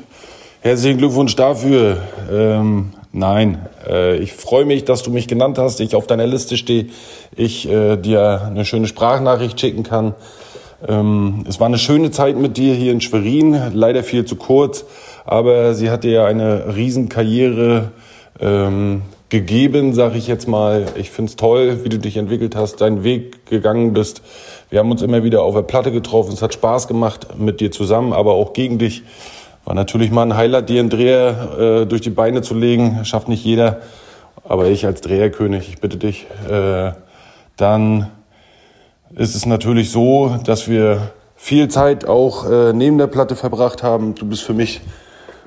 Herzlichen 0.61 0.97
Glückwunsch 0.97 1.35
dafür. 1.35 2.03
Ähm, 2.29 2.93
nein, 3.11 3.67
äh, 3.87 4.17
ich 4.17 4.33
freue 4.33 4.65
mich, 4.65 4.83
dass 4.83 5.01
du 5.01 5.11
mich 5.11 5.27
genannt 5.27 5.57
hast, 5.57 5.79
ich 5.79 5.95
auf 5.95 6.07
deiner 6.07 6.27
Liste 6.27 6.57
stehe, 6.57 6.87
ich 7.35 7.69
äh, 7.69 7.95
dir 7.95 8.41
eine 8.43 8.65
schöne 8.65 8.87
Sprachnachricht 8.87 9.59
schicken 9.59 9.83
kann. 9.83 10.13
Ähm, 10.85 11.43
es 11.47 11.59
war 11.59 11.67
eine 11.67 11.77
schöne 11.77 12.11
Zeit 12.11 12.37
mit 12.37 12.57
dir 12.57 12.75
hier 12.75 12.91
in 12.91 13.01
Schwerin, 13.01 13.59
leider 13.73 14.03
viel 14.03 14.25
zu 14.25 14.35
kurz, 14.35 14.85
aber 15.25 15.73
sie 15.73 15.89
hat 15.89 16.03
dir 16.03 16.11
ja 16.11 16.25
eine 16.25 16.75
Riesenkarriere 16.75 17.91
ähm, 18.39 19.01
gegeben, 19.29 19.93
sag 19.93 20.15
ich 20.15 20.27
jetzt 20.27 20.47
mal. 20.47 20.85
Ich 20.95 21.09
find's 21.09 21.35
toll, 21.35 21.79
wie 21.83 21.89
du 21.89 21.97
dich 21.97 22.17
entwickelt 22.17 22.55
hast, 22.55 22.81
deinen 22.81 23.03
Weg 23.03 23.45
gegangen 23.47 23.93
bist. 23.93 24.21
Wir 24.69 24.79
haben 24.79 24.91
uns 24.91 25.01
immer 25.01 25.23
wieder 25.23 25.41
auf 25.41 25.55
der 25.55 25.63
Platte 25.63 25.91
getroffen. 25.91 26.33
Es 26.33 26.41
hat 26.41 26.53
Spaß 26.53 26.87
gemacht 26.87 27.39
mit 27.39 27.59
dir 27.59 27.71
zusammen, 27.71 28.13
aber 28.13 28.33
auch 28.33 28.53
gegen 28.53 28.77
dich. 28.77 29.03
War 29.65 29.73
natürlich 29.73 30.11
mal 30.11 30.23
ein 30.23 30.37
Highlight, 30.37 30.69
dir 30.69 30.79
einen 30.79 30.89
Dreher 30.89 31.57
äh, 31.59 31.85
durch 31.85 32.01
die 32.01 32.09
Beine 32.09 32.41
zu 32.41 32.53
legen. 32.53 33.03
Schafft 33.03 33.27
nicht 33.27 33.43
jeder. 33.43 33.81
Aber 34.47 34.67
ich 34.67 34.85
als 34.85 35.01
Dreherkönig, 35.01 35.67
ich 35.67 35.81
bitte 35.81 35.97
dich, 35.97 36.25
äh, 36.49 36.91
dann 37.57 38.07
ist 39.17 39.35
es 39.35 39.47
natürlich 39.47 39.91
so, 39.91 40.37
dass 40.43 40.69
wir 40.69 41.11
viel 41.35 41.67
Zeit 41.69 42.07
auch 42.07 42.49
äh, 42.49 42.71
neben 42.71 42.99
der 42.99 43.07
Platte 43.07 43.35
verbracht 43.35 43.81
haben. 43.81 44.13
Du 44.13 44.27
bist 44.27 44.43
für 44.43 44.53
mich 44.53 44.81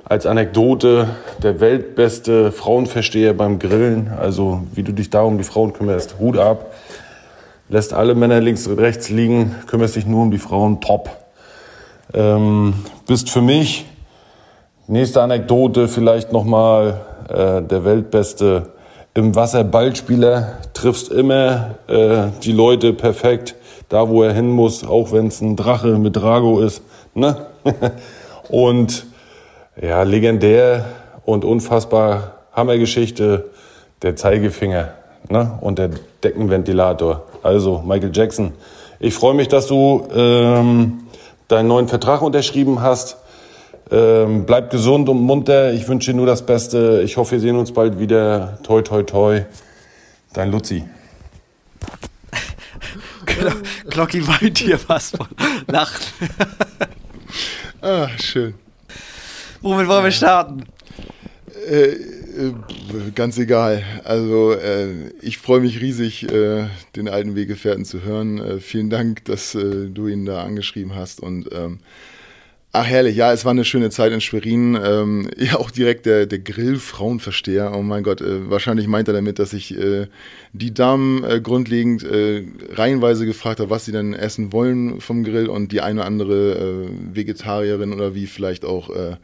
als 0.05 0.27
Anekdote 0.27 1.09
der 1.41 1.61
weltbeste 1.61 2.51
Frauenversteher 2.51 3.33
beim 3.33 3.61
Grillen. 3.61 4.11
Also 4.19 4.63
wie 4.75 4.83
du 4.83 4.93
dich 4.93 5.11
da 5.11 5.23
um 5.23 5.39
die 5.39 5.45
Frauen 5.45 5.73
kümmerst, 5.73 6.17
Hut 6.19 6.37
ab. 6.37 6.73
Lässt 7.69 7.95
alle 7.95 8.17
Männer 8.17 8.41
links 8.41 8.67
und 8.67 8.81
rechts 8.81 9.09
liegen, 9.09 9.55
kümmerst 9.69 9.95
dich 9.95 10.05
nur 10.05 10.23
um 10.23 10.33
die 10.33 10.39
Frauen, 10.39 10.81
top. 10.81 11.09
Ähm, 12.13 12.75
bist 13.07 13.31
für 13.31 13.43
mich, 13.43 13.87
nächste 14.89 15.23
Anekdote 15.23 15.87
vielleicht 15.87 16.33
nochmal, 16.33 17.03
äh, 17.29 17.63
der 17.63 17.85
weltbeste 17.85 18.73
im 19.15 19.37
Wasser 19.37 19.63
Ballspieler, 19.63 20.59
triffst 20.75 21.13
immer 21.13 21.77
äh, 21.87 22.29
die 22.43 22.53
Leute 22.53 22.93
perfekt, 22.93 23.55
da 23.91 24.09
wo 24.09 24.23
er 24.23 24.33
hin 24.33 24.49
muss, 24.49 24.87
auch 24.87 25.13
wenn 25.13 25.27
es 25.27 25.43
ein 25.43 25.57
Drache 25.57 25.99
mit 25.99 26.17
Drago 26.17 26.61
ist. 26.61 26.83
Ne? 27.13 27.37
und 28.49 29.05
ja, 29.81 30.03
legendär 30.05 30.87
und 31.27 31.45
unfassbar 31.45 32.37
Hammergeschichte, 32.53 33.51
der 34.03 34.17
Zeigefinger 34.17 34.93
ne? 35.29 35.59
und 35.61 35.79
der 35.79 35.91
Deckenventilator. 36.25 37.25
Also 37.43 37.83
Michael 37.85 38.13
Jackson. 38.15 38.53
Ich 39.01 39.15
freue 39.15 39.35
mich, 39.35 39.49
dass 39.49 39.67
du 39.67 40.07
ähm, 40.15 41.05
deinen 41.49 41.69
neuen 41.69 41.89
Vertrag 41.89 42.23
unterschrieben 42.23 42.83
hast. 42.83 43.17
Ähm, 43.91 44.45
bleib 44.47 44.71
gesund 44.71 45.09
und 45.09 45.21
munter. 45.21 45.73
Ich 45.73 45.89
wünsche 45.89 46.13
dir 46.13 46.17
nur 46.17 46.27
das 46.27 46.47
Beste. 46.47 47.03
Ich 47.03 47.17
hoffe, 47.17 47.33
wir 47.33 47.41
sehen 47.41 47.57
uns 47.57 47.73
bald 47.73 47.99
wieder. 47.99 48.59
Toi, 48.63 48.83
toi, 48.83 49.03
toi. 49.03 49.43
Dein 50.33 50.53
Luzi. 50.53 50.85
Glocki 53.89 54.27
weint 54.27 54.59
hier 54.59 54.79
fast 54.79 55.17
von 55.17 55.29
Lachen. 55.67 56.05
Ah, 57.83 58.09
schön. 58.19 58.55
Womit 59.63 59.89
wollen 59.89 60.05
wir 60.05 60.13
starten? 60.13 60.65
Äh, 61.69 61.93
äh, 61.93 62.53
ganz 63.15 63.39
egal. 63.39 63.83
Also 64.05 64.53
äh, 64.53 65.11
ich 65.21 65.39
freue 65.39 65.61
mich 65.61 65.81
riesig, 65.81 66.31
äh, 66.31 66.69
den 66.97 67.09
alten 67.09 67.37
Weggefährten 67.37 67.85
zu 67.85 68.03
hören. 68.03 68.39
Äh, 68.39 68.61
vielen 68.61 68.91
Dank, 68.91 69.25
dass 69.25 69.55
äh, 69.55 69.87
du 69.87 70.09
ihn 70.09 70.25
da 70.25 70.43
angeschrieben 70.43 70.95
hast. 70.95 71.21
Und 71.21 71.49
ähm, 71.53 71.81
ach 72.73 72.87
herrlich, 72.87 73.17
ja, 73.17 73.33
es 73.33 73.45
war 73.45 73.51
eine 73.51 73.65
schöne 73.65 73.91
Zeit 73.91 74.13
in 74.13 74.21
Schwerin. 74.21 74.79
Ähm, 74.83 75.31
ja, 75.37 75.57
auch 75.57 75.71
direkt 75.71 76.07
der, 76.07 76.27
der 76.27 76.39
Grill-Frauenversteher. 76.39 77.73
Oh 77.75 77.83
mein 77.83 78.03
Gott, 78.03 78.21
äh, 78.21 78.51
wahrscheinlich 78.51 78.87
meint 78.87 79.09
er 79.09 79.15
damit, 79.15 79.39
dass 79.39 79.53
ich 79.53 79.77
äh, 79.77 80.07
die 80.53 80.73
Damen 80.73 81.25
äh, 81.25 81.41
grundlegend 81.41 82.03
äh, 82.03 82.45
reihenweise 82.73 83.27
gefragt 83.27 83.61
habe, 83.61 83.71
was 83.71 83.85
sie 83.85 83.93
denn 83.93 84.15
essen 84.15 84.53
wollen 84.53 85.01
vom 85.01 85.25
Grill 85.25 85.49
und 85.49 85.73
die 85.73 85.81
eine 85.81 86.01
oder 86.01 86.07
andere 86.07 86.87
äh, 86.87 87.17
Vegetarierin 87.17 87.93
oder 87.93 88.15
wie 88.15 88.27
vielleicht 88.27 88.65
auch 88.65 88.91
äh, 88.91 89.17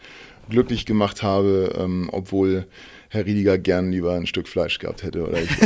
glücklich 0.51 0.87
gemacht 0.87 1.23
habe, 1.23 1.75
ähm, 1.79 2.09
obwohl 2.13 2.67
Herr 3.09 3.27
Riediger 3.27 3.59
gern 3.59 3.93
lieber 3.93 4.15
ein 4.15 4.27
Stück 4.27 4.49
Fleisch 4.49 4.79
gehabt 4.79 5.03
hätte. 5.03 5.27
Oder 5.27 5.43
ich, 5.43 5.51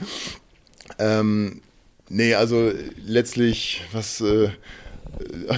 ähm, 0.98 1.60
nee, 2.08 2.34
also 2.34 2.72
letztlich, 3.04 3.82
was 3.92 4.20
äh, 4.20 4.50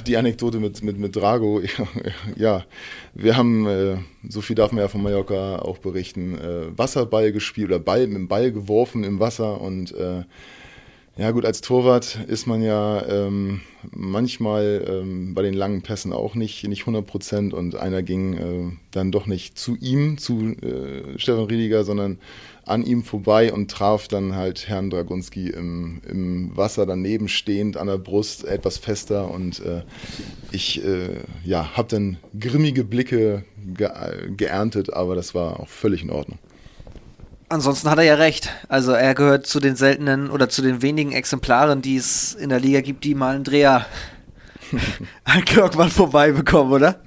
die 0.07 0.17
Anekdote 0.17 0.61
mit, 0.61 0.83
mit, 0.83 0.99
mit 0.99 1.17
Drago, 1.17 1.61
ja, 2.37 2.65
wir 3.15 3.37
haben, 3.37 3.67
äh, 3.67 3.97
so 4.29 4.41
viel 4.41 4.57
darf 4.57 4.73
man 4.73 4.83
ja 4.83 4.89
von 4.89 5.03
Mallorca 5.03 5.59
auch 5.61 5.79
berichten, 5.79 6.39
äh, 6.39 6.79
Wasserball 6.79 7.33
gespielt 7.33 7.69
oder 7.69 7.79
Ball 7.79 8.07
mit 8.07 8.17
dem 8.17 8.29
Ball 8.29 8.53
geworfen 8.53 9.05
im 9.05 9.21
Wasser 9.21 9.61
und 9.61 9.93
äh, 9.93 10.25
Ja 11.17 11.33
gut, 11.33 11.45
als 11.45 11.61
Torwart 11.61 12.19
ist 12.29 12.47
man 12.47 12.63
ja 12.63 13.05
ähm, 13.09 13.61
manchmal 13.91 14.85
ähm, 14.89 15.35
bei 15.35 15.43
den 15.43 15.55
langen 15.55 15.83
Pässen 15.83 16.13
auch 16.13 16.37
nicht, 16.37 16.67
nicht 16.69 16.83
100 16.83 17.05
Prozent 17.05 17.55
und 17.55 17.75
einer 17.75 18.03
ging 18.03 18.79
dann 18.93 19.11
doch 19.11 19.27
nicht 19.27 19.59
zu 19.59 19.77
ihm, 19.81 20.19
zu 20.19 20.55
Stefan 21.17 21.45
Riediger, 21.45 21.83
sondern 21.83 22.19
an 22.69 22.85
ihm 22.85 23.03
vorbei 23.03 23.53
und 23.53 23.71
traf 23.71 24.09
dann 24.09 24.35
halt 24.35 24.69
Herrn 24.69 24.91
Dragunski 24.91 25.49
im, 25.49 26.01
im 26.09 26.57
Wasser 26.57 26.87
daneben 26.87 27.29
stehend 27.29 27.77
an 27.77 27.87
der 27.87 27.99
Brust 27.99 28.45
etwas 28.45 28.79
fester 28.79 29.31
und 29.31 29.61
äh, 29.61 29.83
ich 30.53 30.85
äh, 30.85 31.16
ja, 31.45 31.77
habe 31.77 31.89
dann 31.89 32.19
grimmige 32.39 32.85
Blicke 32.85 33.45
ge 33.75 33.89
geerntet, 34.37 34.93
aber 34.93 35.14
das 35.14 35.35
war 35.35 35.61
auch 35.61 35.69
völlig 35.69 36.03
in 36.03 36.11
Ordnung. 36.11 36.39
Ansonsten 37.51 37.89
hat 37.91 37.99
er 37.99 38.05
ja 38.05 38.14
recht. 38.14 38.51
Also 38.69 38.93
er 38.93 39.14
gehört 39.14 39.47
zu 39.47 39.59
den 39.59 39.75
seltenen 39.75 40.29
oder 40.29 40.51
zu 40.51 40.61
den 40.61 40.83
wenigen 40.83 41.12
Exemplaren, 41.12 41.81
die 41.81 41.97
es 41.97 42.35
in 42.35 42.51
der 42.51 42.61
Liga 42.61 42.83
gibt, 42.83 43.05
die 43.05 43.14
mal 43.14 43.35
einen 43.35 43.45
Dreher 43.45 43.87
an 45.25 45.45
Kirkmann 45.47 45.91
vorbeibekommen, 45.91 46.73
oder? 46.73 47.01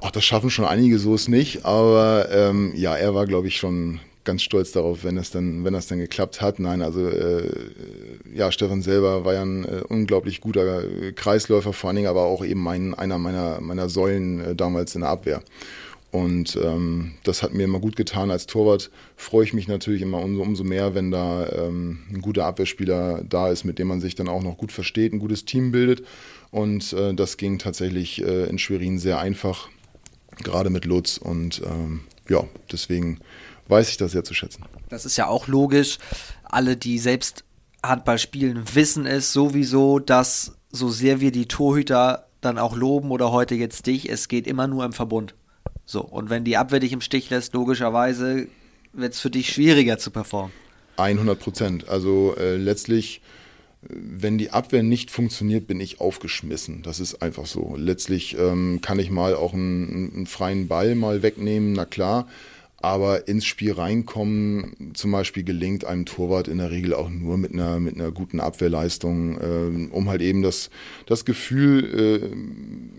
Ach, 0.00 0.10
das 0.10 0.24
schaffen 0.24 0.50
schon 0.50 0.64
einige 0.64 0.98
so 0.98 1.14
es 1.14 1.28
nicht, 1.28 1.64
aber 1.64 2.28
ähm, 2.32 2.72
ja, 2.74 2.96
er 2.96 3.14
war, 3.14 3.26
glaube 3.26 3.46
ich, 3.46 3.58
schon 3.58 4.00
ganz 4.24 4.42
stolz 4.42 4.72
darauf, 4.72 5.04
wenn 5.04 5.16
es 5.16 5.30
dann, 5.30 5.64
wenn 5.64 5.72
das 5.72 5.86
dann 5.86 5.98
geklappt 5.98 6.40
hat. 6.40 6.58
Nein, 6.58 6.82
also 6.82 7.08
äh, 7.08 7.50
ja, 8.32 8.52
Stefan 8.52 8.82
selber 8.82 9.24
war 9.24 9.34
ja 9.34 9.42
ein 9.42 9.64
äh, 9.64 9.82
unglaublich 9.88 10.40
guter 10.40 10.82
Kreisläufer, 11.14 11.72
vor 11.72 11.88
allen 11.88 11.96
Dingen 11.96 12.08
aber 12.08 12.22
auch 12.22 12.44
eben 12.44 12.66
ein, 12.68 12.94
einer 12.94 13.18
meiner, 13.18 13.60
meiner 13.60 13.88
Säulen 13.88 14.40
äh, 14.40 14.54
damals 14.54 14.94
in 14.94 15.00
der 15.02 15.10
Abwehr. 15.10 15.42
Und 16.12 16.58
ähm, 16.62 17.12
das 17.24 17.42
hat 17.42 17.54
mir 17.54 17.64
immer 17.64 17.80
gut 17.80 17.96
getan. 17.96 18.30
Als 18.30 18.46
Torwart 18.46 18.90
freue 19.16 19.44
ich 19.44 19.54
mich 19.54 19.66
natürlich 19.66 20.02
immer 20.02 20.18
umso, 20.18 20.42
umso 20.42 20.62
mehr, 20.62 20.94
wenn 20.94 21.10
da 21.10 21.48
ähm, 21.48 22.00
ein 22.12 22.20
guter 22.20 22.44
Abwehrspieler 22.44 23.24
da 23.26 23.48
ist, 23.48 23.64
mit 23.64 23.78
dem 23.78 23.88
man 23.88 24.02
sich 24.02 24.14
dann 24.14 24.28
auch 24.28 24.42
noch 24.42 24.58
gut 24.58 24.72
versteht, 24.72 25.14
ein 25.14 25.18
gutes 25.18 25.46
Team 25.46 25.72
bildet. 25.72 26.04
Und 26.50 26.92
äh, 26.92 27.14
das 27.14 27.38
ging 27.38 27.58
tatsächlich 27.58 28.22
äh, 28.22 28.44
in 28.44 28.58
Schwerin 28.58 28.98
sehr 28.98 29.20
einfach, 29.20 29.70
gerade 30.44 30.68
mit 30.68 30.84
Lutz. 30.84 31.16
Und 31.16 31.62
ähm, 31.64 32.00
ja, 32.28 32.44
deswegen 32.70 33.18
weiß 33.72 33.88
ich 33.88 33.96
das 33.96 34.12
sehr 34.12 34.22
zu 34.22 34.34
schätzen. 34.34 34.64
Das 34.88 35.04
ist 35.04 35.16
ja 35.16 35.26
auch 35.26 35.48
logisch. 35.48 35.98
Alle, 36.44 36.76
die 36.76 36.98
selbst 36.98 37.44
Handball 37.82 38.18
spielen, 38.18 38.62
wissen 38.74 39.06
es 39.06 39.32
sowieso, 39.32 39.98
dass 39.98 40.52
so 40.70 40.88
sehr 40.88 41.20
wir 41.20 41.32
die 41.32 41.46
Torhüter 41.46 42.28
dann 42.40 42.58
auch 42.58 42.76
loben 42.76 43.10
oder 43.10 43.32
heute 43.32 43.54
jetzt 43.54 43.86
dich, 43.86 44.10
es 44.10 44.28
geht 44.28 44.46
immer 44.46 44.66
nur 44.66 44.84
im 44.84 44.92
Verbund. 44.92 45.34
So, 45.84 46.02
und 46.02 46.30
wenn 46.30 46.44
die 46.44 46.56
Abwehr 46.56 46.80
dich 46.80 46.92
im 46.92 47.00
Stich 47.00 47.30
lässt, 47.30 47.54
logischerweise 47.54 48.46
wird 48.92 49.14
es 49.14 49.20
für 49.20 49.30
dich 49.30 49.52
schwieriger 49.52 49.98
zu 49.98 50.10
performen. 50.10 50.52
100 50.96 51.38
Prozent. 51.38 51.88
Also 51.88 52.34
äh, 52.36 52.56
letztlich, 52.56 53.22
wenn 53.82 54.38
die 54.38 54.50
Abwehr 54.50 54.82
nicht 54.82 55.10
funktioniert, 55.10 55.66
bin 55.66 55.80
ich 55.80 56.00
aufgeschmissen. 56.00 56.82
Das 56.82 57.00
ist 57.00 57.22
einfach 57.22 57.46
so. 57.46 57.74
Letztlich 57.76 58.36
ähm, 58.38 58.80
kann 58.82 58.98
ich 58.98 59.10
mal 59.10 59.34
auch 59.34 59.54
einen, 59.54 60.12
einen, 60.14 60.26
freien 60.26 60.68
Ball 60.68 60.94
mal 60.94 61.22
wegnehmen, 61.22 61.72
na 61.72 61.84
klar. 61.84 62.28
Aber 62.82 63.28
ins 63.28 63.44
Spiel 63.44 63.72
reinkommen, 63.72 64.92
zum 64.94 65.12
Beispiel 65.12 65.44
gelingt 65.44 65.84
einem 65.84 66.04
Torwart 66.04 66.48
in 66.48 66.58
der 66.58 66.72
Regel 66.72 66.94
auch 66.94 67.08
nur 67.08 67.38
mit 67.38 67.52
einer, 67.52 67.78
mit 67.78 67.94
einer 67.94 68.10
guten 68.10 68.40
Abwehrleistung, 68.40 69.38
äh, 69.40 69.88
um 69.92 70.08
halt 70.08 70.20
eben 70.20 70.42
das, 70.42 70.68
das 71.06 71.24
Gefühl, 71.24 71.84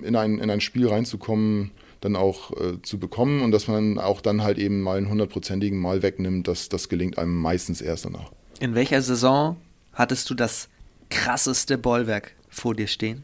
äh, 0.03 0.07
in, 0.07 0.15
ein, 0.15 0.39
in 0.39 0.49
ein 0.49 0.61
Spiel 0.61 0.87
reinzukommen, 0.87 1.71
dann 1.99 2.15
auch 2.15 2.51
äh, 2.51 2.81
zu 2.81 2.97
bekommen 2.97 3.41
und 3.41 3.51
dass 3.51 3.67
man 3.67 3.99
auch 3.99 4.21
dann 4.21 4.41
halt 4.41 4.57
eben 4.57 4.81
mal 4.81 4.97
einen 4.97 5.09
hundertprozentigen 5.09 5.79
Mal 5.79 6.01
wegnimmt, 6.01 6.47
das, 6.47 6.69
das 6.69 6.89
gelingt 6.89 7.17
einem 7.17 7.35
meistens 7.35 7.81
erst 7.81 8.05
danach. 8.05 8.31
In 8.59 8.75
welcher 8.75 9.01
Saison 9.01 9.57
hattest 9.93 10.29
du 10.29 10.33
das 10.33 10.69
krasseste 11.09 11.77
Bollwerk 11.77 12.35
vor 12.49 12.73
dir 12.73 12.87
stehen? 12.87 13.23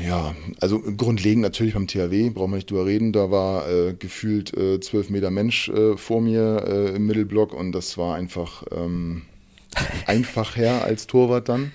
Ja, 0.00 0.34
also 0.60 0.80
grundlegend 0.80 1.42
natürlich 1.42 1.74
beim 1.74 1.86
THW, 1.86 2.30
brauchen 2.30 2.52
wir 2.52 2.56
nicht 2.56 2.70
drüber 2.70 2.86
reden. 2.86 3.12
Da 3.12 3.30
war 3.30 3.68
äh, 3.68 3.94
gefühlt 3.94 4.56
äh, 4.56 4.80
zwölf 4.80 5.10
Meter 5.10 5.30
Mensch 5.30 5.68
äh, 5.68 5.96
vor 5.96 6.20
mir 6.20 6.64
äh, 6.66 6.96
im 6.96 7.06
Mittelblock 7.06 7.52
und 7.52 7.72
das 7.72 7.98
war 7.98 8.14
einfach 8.14 8.64
ähm, 8.70 9.22
einfach 10.06 10.56
her 10.56 10.84
als 10.84 11.06
Torwart 11.06 11.48
dann. 11.48 11.72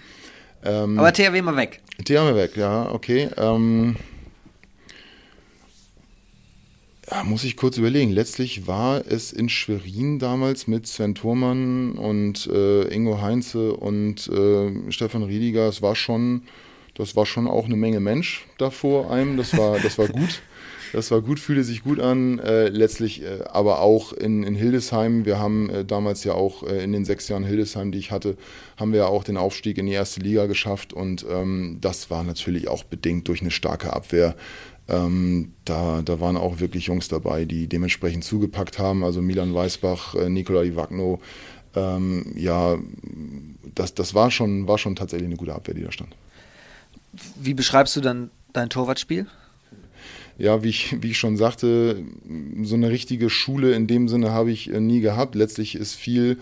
Ähm, 0.63 0.97
Aber 0.97 1.13
THW 1.13 1.41
mal 1.41 1.55
weg. 1.55 1.81
THW 2.03 2.35
weg, 2.35 2.57
ja, 2.57 2.91
okay. 2.91 3.29
Ähm, 3.37 3.95
ja, 7.09 7.23
muss 7.23 7.43
ich 7.43 7.55
kurz 7.55 7.77
überlegen. 7.77 8.11
Letztlich 8.11 8.67
war 8.67 9.01
es 9.07 9.31
in 9.31 9.47
Schwerin 9.47 10.19
damals 10.19 10.67
mit 10.67 10.87
Sven 10.87 11.15
Thurmann 11.15 11.93
und 11.93 12.47
äh, 12.47 12.93
Ingo 12.93 13.21
Heinze 13.21 13.73
und 13.73 14.27
äh, 14.27 14.91
Stefan 14.91 15.23
Riediger. 15.23 15.69
Es 15.69 15.81
war 15.81 15.95
schon, 15.95 16.41
das 16.97 17.15
war 17.15 17.25
schon 17.25 17.47
auch 17.47 17.65
eine 17.65 17.75
Menge 17.75 17.99
Mensch 17.99 18.45
da 18.57 18.71
vor 18.71 19.11
einem. 19.11 19.37
Das 19.37 19.55
war, 19.55 19.79
das 19.79 19.97
war 19.97 20.07
gut. 20.07 20.41
Das 20.93 21.11
war 21.11 21.21
gut, 21.21 21.39
fühlte 21.39 21.63
sich 21.63 21.83
gut 21.83 21.99
an. 21.99 22.39
Äh, 22.39 22.69
letztlich 22.69 23.21
äh, 23.21 23.43
aber 23.49 23.81
auch 23.81 24.13
in, 24.13 24.43
in 24.43 24.55
Hildesheim. 24.55 25.25
Wir 25.25 25.37
haben 25.37 25.69
äh, 25.69 25.85
damals 25.85 26.23
ja 26.23 26.33
auch 26.33 26.63
äh, 26.63 26.83
in 26.83 26.93
den 26.93 27.05
sechs 27.05 27.27
Jahren 27.27 27.43
Hildesheim, 27.43 27.91
die 27.91 27.99
ich 27.99 28.11
hatte, 28.11 28.37
haben 28.77 28.93
wir 28.93 28.99
ja 28.99 29.07
auch 29.07 29.23
den 29.23 29.37
Aufstieg 29.37 29.77
in 29.77 29.85
die 29.85 29.91
erste 29.91 30.21
Liga 30.21 30.45
geschafft. 30.45 30.93
Und 30.93 31.25
ähm, 31.29 31.77
das 31.81 32.09
war 32.09 32.23
natürlich 32.23 32.67
auch 32.67 32.83
bedingt 32.83 33.27
durch 33.27 33.41
eine 33.41 33.51
starke 33.51 33.93
Abwehr. 33.93 34.35
Ähm, 34.87 35.51
da, 35.65 36.01
da 36.03 36.19
waren 36.21 36.37
auch 36.37 36.59
wirklich 36.61 36.85
Jungs 36.85 37.09
dabei, 37.09 37.45
die 37.45 37.67
dementsprechend 37.67 38.23
zugepackt 38.23 38.79
haben. 38.79 39.03
Also 39.03 39.21
Milan 39.21 39.53
Weißbach, 39.53 40.15
äh, 40.15 40.29
Nikola 40.29 40.63
Ivagno. 40.63 41.19
Ähm, 41.75 42.33
ja, 42.35 42.77
das, 43.75 43.93
das 43.93 44.15
war, 44.15 44.31
schon, 44.31 44.67
war 44.67 44.77
schon 44.77 44.95
tatsächlich 44.95 45.27
eine 45.27 45.37
gute 45.37 45.53
Abwehr, 45.53 45.75
die 45.75 45.83
da 45.83 45.91
stand. 45.91 46.15
Wie 47.35 47.53
beschreibst 47.53 47.95
du 47.95 48.01
dann 48.01 48.29
dein 48.53 48.69
Torwartspiel? 48.69 49.27
Ja, 50.37 50.63
wie 50.63 50.69
ich, 50.69 51.01
wie 51.01 51.11
ich 51.11 51.17
schon 51.17 51.35
sagte, 51.35 52.03
so 52.61 52.75
eine 52.75 52.89
richtige 52.89 53.29
Schule 53.29 53.73
in 53.73 53.87
dem 53.87 54.07
Sinne 54.07 54.31
habe 54.31 54.51
ich 54.51 54.71
äh, 54.71 54.79
nie 54.79 55.01
gehabt. 55.01 55.33
Letztlich 55.35 55.75
ist 55.75 55.95
viel 55.95 56.37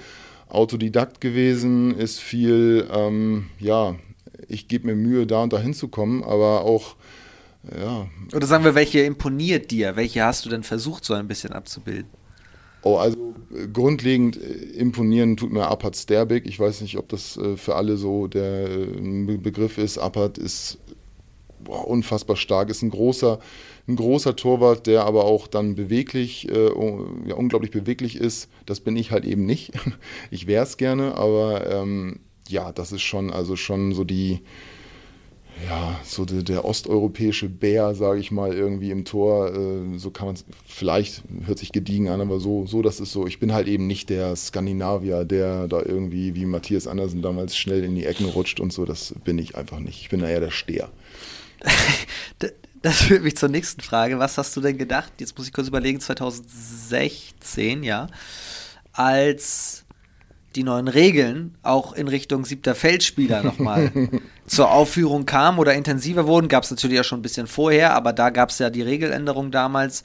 Autodidakt 0.50 1.22
gewesen, 1.22 1.98
ist 1.98 2.20
viel, 2.20 2.88
ähm, 2.92 3.48
ja, 3.60 3.96
ich 4.48 4.68
gebe 4.68 4.88
mir 4.88 4.96
Mühe, 4.96 5.26
da 5.26 5.44
und 5.44 5.54
da 5.54 5.60
hinzukommen, 5.60 6.24
aber 6.24 6.62
auch 6.62 6.96
ja. 7.76 8.08
Oder 8.34 8.46
sagen 8.46 8.64
wir, 8.64 8.76
welche 8.76 9.00
imponiert 9.00 9.72
dir? 9.72 9.96
Welche 9.96 10.24
hast 10.24 10.46
du 10.46 10.50
denn 10.50 10.64
versucht, 10.64 11.04
so 11.04 11.14
ein 11.14 11.28
bisschen 11.28 11.54
abzubilden? 11.54 12.10
Oh, 12.86 12.98
also 12.98 13.34
äh, 13.52 13.68
grundlegend 13.68 14.38
äh, 14.38 14.78
imponieren 14.78 15.36
tut 15.36 15.52
mir 15.52 15.68
Apat 15.68 15.98
Sterbig. 15.98 16.46
Ich 16.46 16.60
weiß 16.60 16.82
nicht, 16.82 16.98
ob 16.98 17.10
das 17.10 17.36
äh, 17.36 17.58
für 17.58 17.76
alle 17.76 17.98
so 17.98 18.28
der 18.28 18.68
Begriff 18.68 19.80
ist. 19.80 19.98
Apat 19.98 20.38
ist 20.38 20.78
boah, 21.60 21.88
unfassbar 21.88 22.36
stark, 22.36 22.70
ist 22.70 22.84
ein 22.84 22.92
großer, 22.92 23.40
ein 23.88 23.96
großer 23.96 24.36
Torwart, 24.36 24.86
der 24.86 25.04
aber 25.04 25.26
auch 25.26 25.48
dann 25.48 25.74
beweglich, 25.74 26.48
äh, 26.48 26.68
ja, 27.26 27.36
unglaublich 27.36 27.72
beweglich 27.72 28.18
ist. 28.18 28.50
Das 28.68 28.82
bin 28.82 28.96
ich 28.96 29.12
halt 29.12 29.26
eben 29.26 29.46
nicht. 29.46 29.74
Ich 30.30 30.46
wäre 30.46 30.64
es 30.64 30.78
gerne, 30.78 31.16
aber 31.16 31.68
ähm, 31.68 32.20
ja, 32.48 32.72
das 32.72 32.92
ist 32.92 33.02
schon, 33.02 33.32
also 33.32 33.56
schon 33.56 33.94
so 33.94 34.04
die, 34.04 34.42
ja, 35.64 36.00
so 36.04 36.26
der, 36.26 36.44
der 36.44 36.66
osteuropäische 36.66 37.48
Bär, 37.48 37.96
sage 37.96 38.20
ich 38.20 38.32
mal, 38.32 38.54
irgendwie 38.54 38.92
im 38.92 39.06
Tor. 39.06 39.54
Äh, 39.54 39.98
so 39.98 40.12
kann 40.12 40.28
man 40.28 40.36
es, 40.36 40.46
vielleicht 40.68 41.24
hört 41.46 41.60
sich 41.60 41.72
gediegen 41.72 42.10
an, 42.10 42.22
aber 42.22 42.40
so, 42.40 42.66
so, 42.66 42.82
das 42.82 43.00
ist 43.00 43.12
so. 43.12 43.26
Ich 43.26 43.40
bin 43.40 43.54
halt 43.54 43.68
eben 43.68 43.88
nicht 43.88 44.10
der 44.10 44.36
Skandinavier, 44.36 45.24
der 45.24 45.68
da 45.68 45.82
irgendwie 45.82 46.36
wie 46.36 46.46
Matthias 46.46 46.88
Andersen 46.88 47.22
damals 47.22 47.56
schnell 47.56 47.84
in 47.84 47.96
die 47.96 48.06
Ecken 48.06 48.26
rutscht 48.26 48.60
und 48.60 48.74
so. 48.74 48.86
Das 48.86 49.16
bin 49.24 49.40
ich 49.40 49.56
einfach 49.56 49.80
nicht. 49.80 50.02
Ich 50.02 50.10
bin 50.10 50.22
eher 50.22 50.42
der 50.42 50.52
Steher. 50.52 50.90
das 52.82 53.02
führt 53.04 53.24
mich 53.24 53.38
zur 53.38 53.50
nächsten 53.50 53.82
Frage. 53.82 54.20
Was 54.20 54.38
hast 54.38 54.56
du 54.58 54.62
denn 54.62 54.78
gedacht? 54.78 55.14
Jetzt 55.20 55.38
muss 55.38 55.48
ich 55.48 55.54
kurz 55.54 55.70
überlegen, 55.70 56.00
2016, 56.00 57.84
ja, 57.84 58.08
als 58.92 59.85
die 60.56 60.64
neuen 60.64 60.88
Regeln 60.88 61.56
auch 61.62 61.94
in 61.94 62.08
Richtung 62.08 62.46
siebter 62.46 62.76
Feldspieler 62.76 63.44
nochmal 63.44 63.92
zur 64.48 64.72
Aufführung 64.72 65.26
kamen 65.26 65.60
oder 65.60 65.74
intensiver 65.74 66.28
wurden. 66.28 66.48
Gab 66.48 66.64
es 66.64 66.72
natürlich 66.72 67.00
auch 67.00 67.04
schon 67.04 67.20
ein 67.20 67.24
bisschen 67.24 67.48
vorher, 67.48 67.94
aber 67.94 68.14
da 68.14 68.30
gab 68.30 68.50
es 68.50 68.60
ja 68.60 68.70
die 68.70 68.82
Regeländerung 68.82 69.52
damals. 69.52 70.04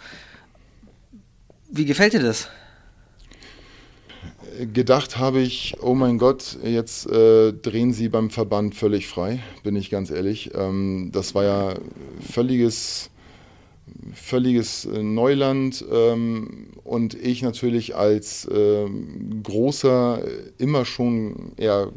Wie 1.71 1.85
gefällt 1.85 2.15
dir 2.15 2.23
das? 2.23 2.49
Gedacht 4.73 5.17
habe 5.17 5.41
ich, 5.41 5.77
oh 5.81 5.95
mein 5.95 6.19
Gott, 6.19 6.59
jetzt 6.65 7.07
äh, 7.07 7.53
drehen 7.53 7.93
sie 7.93 8.09
beim 8.09 8.31
Verband 8.31 8.75
völlig 8.75 9.07
frei, 9.07 9.41
bin 9.63 9.77
ich 9.77 9.91
ganz 9.91 10.11
ehrlich. 10.11 10.51
Ähm, 10.55 11.11
das 11.13 11.35
war 11.35 11.45
ja 11.45 11.75
völliges 12.21 13.11
völliges 14.15 14.85
äh, 14.85 15.03
Neuland 15.03 15.85
ähm, 15.91 16.69
und 16.85 17.15
ich 17.15 17.43
natürlich 17.43 17.97
als 17.97 18.49
ähm, 18.53 19.43
großer, 19.43 20.23
immer 20.59 20.85
schon 20.85 21.53
eher 21.57 21.93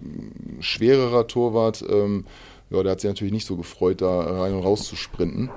schwererer 0.59 1.27
Torwart, 1.27 1.83
ähm, 1.89 2.25
ja, 2.69 2.81
der 2.83 2.93
hat 2.93 3.01
sich 3.01 3.09
natürlich 3.09 3.33
nicht 3.33 3.47
so 3.47 3.55
gefreut, 3.55 4.01
da 4.01 4.21
rein 4.21 4.53
und 4.53 4.63
raus 4.63 4.87
zu 4.87 4.95
sprinten. 4.95 5.49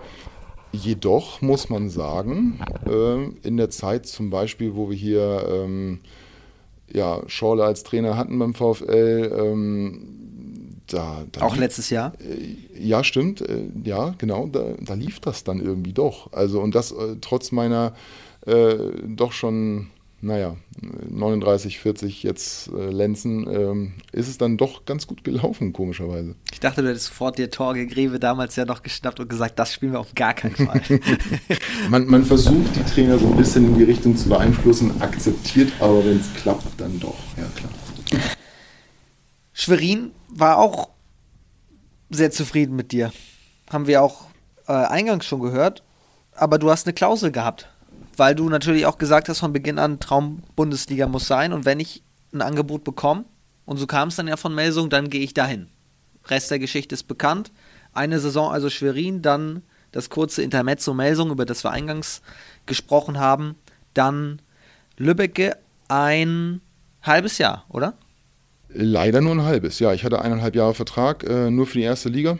Jedoch 0.72 1.40
muss 1.40 1.70
man 1.70 1.88
sagen, 1.88 2.60
äh, 2.86 3.24
in 3.46 3.56
der 3.56 3.70
Zeit 3.70 4.06
zum 4.06 4.30
Beispiel, 4.30 4.74
wo 4.74 4.90
wir 4.90 4.96
hier 4.96 5.46
ähm, 5.48 6.00
ja, 6.92 7.22
Schorle 7.26 7.64
als 7.64 7.82
Trainer 7.82 8.16
hatten 8.16 8.38
beim 8.38 8.54
VfL. 8.54 9.32
Da, 10.86 11.24
da 11.32 11.42
Auch 11.42 11.52
lief, 11.52 11.60
letztes 11.60 11.90
Jahr? 11.90 12.12
Äh, 12.20 12.56
ja, 12.78 13.02
stimmt. 13.02 13.40
Äh, 13.40 13.68
ja, 13.84 14.14
genau. 14.18 14.46
Da, 14.46 14.74
da, 14.80 14.94
lief 14.94 15.20
das 15.20 15.44
dann 15.44 15.60
irgendwie 15.60 15.92
doch. 15.92 16.32
Also, 16.32 16.60
und 16.60 16.74
das 16.74 16.92
äh, 16.92 17.16
trotz 17.20 17.52
meiner 17.52 17.92
äh, 18.46 18.76
doch 19.06 19.32
schon 19.32 19.88
naja, 20.22 20.56
39, 21.10 21.78
40 21.78 22.22
jetzt 22.22 22.68
äh, 22.68 22.90
Lenzen, 22.90 23.46
ähm, 23.48 23.92
ist 24.12 24.28
es 24.28 24.38
dann 24.38 24.56
doch 24.56 24.84
ganz 24.86 25.06
gut 25.06 25.24
gelaufen, 25.24 25.72
komischerweise. 25.72 26.34
Ich 26.52 26.60
dachte, 26.60 26.82
du 26.82 26.88
hättest 26.88 27.06
sofort 27.06 27.38
dir 27.38 27.50
Torge 27.50 27.86
Greve 27.86 28.18
damals 28.18 28.56
ja 28.56 28.64
noch 28.64 28.82
geschnappt 28.82 29.20
und 29.20 29.28
gesagt, 29.28 29.58
das 29.58 29.74
spielen 29.74 29.92
wir 29.92 30.00
auf 30.00 30.14
gar 30.14 30.32
keinen 30.32 30.56
Fall. 30.56 30.80
man, 31.90 32.06
man 32.06 32.24
versucht 32.24 32.74
die 32.76 32.82
Trainer 32.82 33.18
so 33.18 33.26
ein 33.26 33.36
bisschen 33.36 33.66
in 33.66 33.78
die 33.78 33.84
Richtung 33.84 34.16
zu 34.16 34.28
beeinflussen, 34.28 35.00
akzeptiert 35.00 35.72
aber, 35.80 36.04
wenn 36.04 36.18
es 36.18 36.32
klappt, 36.34 36.80
dann 36.80 36.98
doch. 36.98 37.18
Ja, 37.36 37.48
klar. 37.54 37.72
Schwerin 39.52 40.12
war 40.38 40.58
auch 40.58 40.90
sehr 42.10 42.30
zufrieden 42.30 42.76
mit 42.76 42.92
dir. 42.92 43.12
Haben 43.70 43.86
wir 43.86 44.02
auch 44.02 44.26
äh, 44.68 44.72
eingangs 44.72 45.24
schon 45.26 45.40
gehört. 45.40 45.82
Aber 46.32 46.58
du 46.58 46.70
hast 46.70 46.86
eine 46.86 46.92
Klausel 46.92 47.32
gehabt 47.32 47.68
weil 48.16 48.34
du 48.34 48.48
natürlich 48.48 48.86
auch 48.86 48.98
gesagt 48.98 49.28
hast 49.28 49.40
von 49.40 49.52
Beginn 49.52 49.78
an, 49.78 50.00
Traum 50.00 50.42
Bundesliga 50.54 51.06
muss 51.06 51.26
sein 51.26 51.52
und 51.52 51.64
wenn 51.64 51.80
ich 51.80 52.02
ein 52.32 52.42
Angebot 52.42 52.84
bekomme, 52.84 53.24
und 53.64 53.78
so 53.78 53.86
kam 53.86 54.08
es 54.08 54.16
dann 54.16 54.28
ja 54.28 54.36
von 54.36 54.54
Melsung, 54.54 54.90
dann 54.90 55.10
gehe 55.10 55.22
ich 55.22 55.34
dahin. 55.34 55.68
Rest 56.26 56.50
der 56.50 56.60
Geschichte 56.60 56.94
ist 56.94 57.04
bekannt. 57.04 57.50
Eine 57.92 58.20
Saison 58.20 58.52
also 58.52 58.70
Schwerin, 58.70 59.22
dann 59.22 59.62
das 59.90 60.08
kurze 60.08 60.42
Intermezzo 60.42 60.94
Melsung, 60.94 61.30
über 61.30 61.44
das 61.44 61.64
wir 61.64 61.72
eingangs 61.72 62.22
gesprochen 62.66 63.18
haben, 63.18 63.56
dann 63.92 64.40
Lübbecke 64.98 65.56
ein 65.88 66.60
halbes 67.02 67.38
Jahr, 67.38 67.64
oder? 67.68 67.94
Leider 68.78 69.20
nur 69.20 69.32
ein 69.32 69.42
halbes, 69.42 69.78
ja. 69.78 69.92
Ich 69.92 70.04
hatte 70.04 70.20
eineinhalb 70.20 70.54
Jahre 70.54 70.74
Vertrag, 70.74 71.24
äh, 71.24 71.50
nur 71.50 71.66
für 71.66 71.78
die 71.78 71.84
erste 71.84 72.08
Liga. 72.08 72.38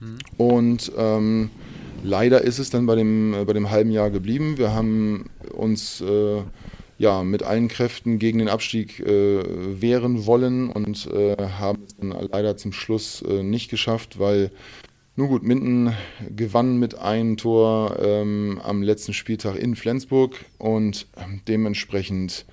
Hm. 0.00 0.18
Und 0.36 0.92
ähm, 0.96 1.50
Leider 2.02 2.42
ist 2.42 2.58
es 2.58 2.70
dann 2.70 2.86
bei 2.86 2.94
dem, 2.94 3.34
äh, 3.34 3.44
bei 3.44 3.52
dem 3.52 3.70
halben 3.70 3.90
Jahr 3.90 4.10
geblieben. 4.10 4.56
Wir 4.56 4.72
haben 4.72 5.26
uns 5.52 6.00
äh, 6.00 6.42
ja, 6.98 7.22
mit 7.22 7.42
allen 7.42 7.68
Kräften 7.68 8.18
gegen 8.18 8.38
den 8.38 8.48
Abstieg 8.48 9.00
äh, 9.00 9.42
wehren 9.80 10.26
wollen 10.26 10.70
und 10.70 11.08
äh, 11.12 11.36
haben 11.36 11.82
es 11.86 11.96
dann 11.96 12.14
leider 12.30 12.56
zum 12.56 12.72
Schluss 12.72 13.22
äh, 13.22 13.42
nicht 13.42 13.70
geschafft, 13.70 14.18
weil, 14.18 14.50
nun 15.16 15.28
gut, 15.28 15.42
Minden 15.42 15.94
gewann 16.34 16.78
mit 16.78 16.98
einem 16.98 17.36
Tor 17.36 17.98
ähm, 18.00 18.60
am 18.62 18.82
letzten 18.82 19.12
Spieltag 19.12 19.56
in 19.56 19.76
Flensburg 19.76 20.44
und 20.58 21.06
ähm, 21.16 21.40
dementsprechend 21.48 22.46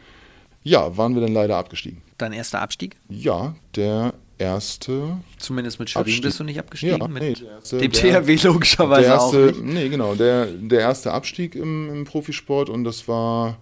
ja, 0.67 0.97
waren 0.97 1.15
wir 1.15 1.21
dann 1.21 1.33
leider 1.33 1.57
abgestiegen. 1.57 2.01
Dein 2.17 2.33
erster 2.33 2.61
Abstieg? 2.61 2.97
Ja, 3.09 3.55
der 3.75 4.13
erste. 4.37 5.17
Zumindest 5.37 5.79
mit 5.79 5.89
Schwerin 5.89 6.21
bist 6.21 6.39
du 6.39 6.43
nicht 6.43 6.59
abgestiegen. 6.59 6.99
Ja, 6.99 7.07
mit 7.07 7.23
nee, 7.23 7.35
erste, 7.47 7.77
dem 7.77 7.91
THW 7.91 8.35
logischerweise 8.43 9.07
erste, 9.07 9.37
auch 9.37 9.45
nicht. 9.45 9.63
Nee, 9.63 9.89
genau. 9.89 10.15
Der, 10.15 10.47
der 10.47 10.81
erste 10.81 11.13
Abstieg 11.13 11.55
im, 11.55 11.89
im 11.89 12.03
Profisport 12.05 12.69
und 12.69 12.83
das 12.83 13.07
war, 13.07 13.57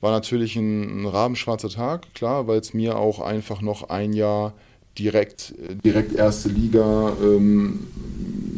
war 0.00 0.10
natürlich 0.12 0.56
ein, 0.56 1.02
ein 1.02 1.06
rabenschwarzer 1.06 1.70
Tag, 1.70 2.14
klar, 2.14 2.46
weil 2.46 2.58
es 2.58 2.74
mir 2.74 2.96
auch 2.96 3.20
einfach 3.20 3.62
noch 3.62 3.88
ein 3.88 4.12
Jahr 4.12 4.52
direkt, 4.98 5.54
direkt 5.84 6.14
erste 6.14 6.50
Liga 6.50 7.12
ähm, 7.22 7.86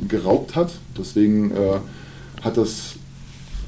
geraubt 0.09 0.57
hat. 0.57 0.73
Deswegen 0.99 1.53
äh, 1.53 1.79
hat 2.43 2.57
das 2.57 2.95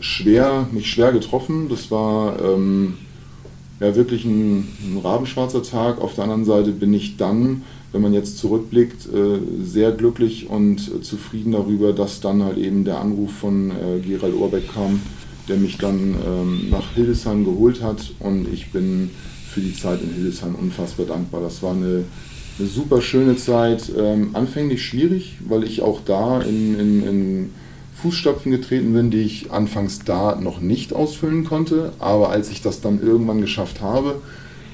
schwer, 0.01 0.66
mich 0.72 0.91
schwer 0.91 1.12
getroffen. 1.12 1.68
Das 1.68 1.91
war 1.91 2.41
ähm, 2.43 2.99
ja 3.85 3.97
wirklich 3.97 4.24
ein, 4.24 4.68
ein 4.82 5.01
rabenschwarzer 5.03 5.62
Tag. 5.62 6.01
Auf 6.01 6.14
der 6.14 6.24
anderen 6.24 6.45
Seite 6.45 6.70
bin 6.70 6.93
ich 6.95 7.16
dann 7.16 7.62
wenn 7.95 8.03
man 8.03 8.12
jetzt 8.12 8.39
zurückblickt, 8.39 9.07
äh, 9.07 9.39
sehr 9.62 9.93
glücklich 9.93 10.51
und 10.51 11.05
zufrieden 11.05 11.53
darüber, 11.53 11.93
dass 11.93 12.20
dann 12.20 12.43
halt 12.43 12.59
eben 12.59 12.85
der 12.85 12.99
Anruf 12.99 13.32
von 13.32 13.70
äh, 13.70 14.01
Gerald 14.05 14.35
Orbeck 14.35 14.74
kam, 14.74 15.01
der 15.49 15.57
mich 15.59 15.78
dann 15.78 16.16
ähm, 16.26 16.70
nach 16.70 16.93
Hildesheim 16.97 17.45
geholt 17.45 17.82
hat 17.85 18.12
und 18.18 18.53
ich 18.53 18.72
bin 18.72 19.11
für 19.49 19.61
die 19.61 19.76
Zeit 19.76 20.03
in 20.03 20.12
Hildesheim 20.12 20.57
unfassbar 20.57 21.07
dankbar. 21.07 21.41
Das 21.41 21.62
war 21.62 21.70
eine, 21.70 22.03
eine 22.59 22.68
super 22.68 23.01
schöne 23.01 23.37
Zeit, 23.37 23.93
ähm, 23.97 24.30
anfänglich 24.32 24.82
schwierig, 24.82 25.37
weil 25.49 25.62
ich 25.62 25.80
auch 25.80 26.01
da 26.05 26.43
in, 26.43 26.76
in, 26.76 27.07
in 27.07 27.51
Fußstapfen 28.05 28.52
getreten 28.52 28.92
bin, 28.92 29.11
die 29.11 29.22
ich 29.22 29.50
anfangs 29.50 30.00
da 30.00 30.36
noch 30.36 30.61
nicht 30.61 30.92
ausfüllen 30.92 31.44
konnte, 31.44 31.94
aber 31.98 32.28
als 32.28 32.50
ich 32.50 32.61
das 32.61 32.82
dann 32.82 33.00
irgendwann 33.00 33.40
geschafft 33.40 33.80
habe, 33.80 34.20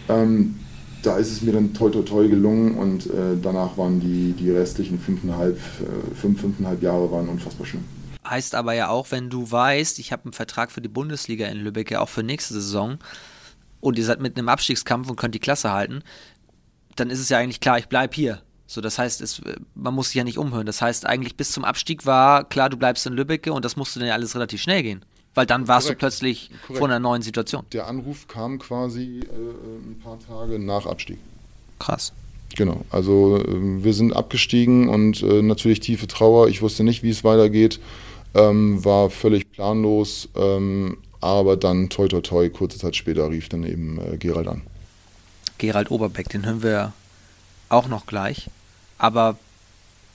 ähm, 0.08 0.56
da 1.04 1.16
ist 1.16 1.30
es 1.30 1.40
mir 1.40 1.52
dann 1.52 1.72
toi 1.72 1.90
toi 1.90 2.02
toi 2.02 2.26
gelungen 2.26 2.74
und 2.74 3.06
äh, 3.06 3.36
danach 3.40 3.78
waren 3.78 4.00
die, 4.00 4.32
die 4.32 4.50
restlichen 4.50 4.98
fünfeinhalb, 4.98 5.56
äh, 5.56 6.14
fünf, 6.16 6.40
fünfeinhalb 6.40 6.82
Jahre 6.82 7.12
waren 7.12 7.28
unfassbar 7.28 7.68
schön. 7.68 7.84
Heißt 8.28 8.56
aber 8.56 8.74
ja 8.74 8.88
auch, 8.88 9.12
wenn 9.12 9.30
du 9.30 9.48
weißt, 9.48 10.00
ich 10.00 10.10
habe 10.10 10.24
einen 10.24 10.32
Vertrag 10.32 10.72
für 10.72 10.80
die 10.80 10.88
Bundesliga 10.88 11.46
in 11.46 11.58
Lübeck, 11.58 11.92
ja 11.92 12.00
auch 12.00 12.08
für 12.08 12.24
nächste 12.24 12.54
Saison 12.54 12.98
und 13.80 13.96
ihr 13.96 14.04
seid 14.04 14.20
mitten 14.20 14.40
im 14.40 14.48
Abstiegskampf 14.48 15.08
und 15.08 15.14
könnt 15.14 15.36
die 15.36 15.38
Klasse 15.38 15.70
halten, 15.70 16.02
dann 16.96 17.10
ist 17.10 17.20
es 17.20 17.28
ja 17.28 17.38
eigentlich 17.38 17.60
klar, 17.60 17.78
ich 17.78 17.86
bleibe 17.86 18.12
hier. 18.12 18.42
So, 18.70 18.80
das 18.80 19.00
heißt, 19.00 19.20
es, 19.20 19.42
man 19.74 19.94
muss 19.94 20.10
sich 20.10 20.14
ja 20.14 20.22
nicht 20.22 20.38
umhören. 20.38 20.64
Das 20.64 20.80
heißt, 20.80 21.04
eigentlich 21.04 21.34
bis 21.34 21.50
zum 21.50 21.64
Abstieg 21.64 22.06
war 22.06 22.44
klar, 22.44 22.70
du 22.70 22.76
bleibst 22.76 23.04
in 23.04 23.14
Lübeck 23.14 23.48
und 23.48 23.64
das 23.64 23.74
musste 23.74 23.98
dann 23.98 24.06
ja 24.06 24.14
alles 24.14 24.36
relativ 24.36 24.62
schnell 24.62 24.84
gehen. 24.84 25.04
Weil 25.34 25.44
dann 25.44 25.66
warst 25.66 25.88
Korrekt. 25.88 26.02
du 26.02 26.06
plötzlich 26.06 26.50
Korrekt. 26.68 26.78
vor 26.78 26.88
einer 26.88 27.00
neuen 27.00 27.20
Situation. 27.20 27.64
Der 27.72 27.88
Anruf 27.88 28.28
kam 28.28 28.60
quasi 28.60 29.22
äh, 29.22 29.24
ein 29.24 29.98
paar 29.98 30.20
Tage 30.20 30.60
nach 30.60 30.86
Abstieg. 30.86 31.18
Krass. 31.80 32.12
Genau, 32.54 32.84
also 32.90 33.38
äh, 33.38 33.82
wir 33.82 33.92
sind 33.92 34.12
abgestiegen 34.14 34.88
und 34.88 35.20
äh, 35.20 35.42
natürlich 35.42 35.80
tiefe 35.80 36.06
Trauer. 36.06 36.46
Ich 36.46 36.62
wusste 36.62 36.84
nicht, 36.84 37.02
wie 37.02 37.10
es 37.10 37.24
weitergeht, 37.24 37.80
ähm, 38.34 38.84
war 38.84 39.10
völlig 39.10 39.50
planlos, 39.50 40.28
ähm, 40.36 40.96
aber 41.20 41.56
dann 41.56 41.88
toi 41.88 42.06
toi 42.06 42.20
toi, 42.20 42.48
kurze 42.48 42.78
Zeit 42.78 42.94
später 42.94 43.28
rief 43.30 43.48
dann 43.48 43.64
eben 43.64 43.98
äh, 43.98 44.16
Gerald 44.16 44.46
an. 44.46 44.62
Gerald 45.58 45.90
Oberbeck, 45.90 46.28
den 46.28 46.46
hören 46.46 46.62
wir 46.62 46.92
auch 47.68 47.88
noch 47.88 48.06
gleich. 48.06 48.48
Aber 49.01 49.38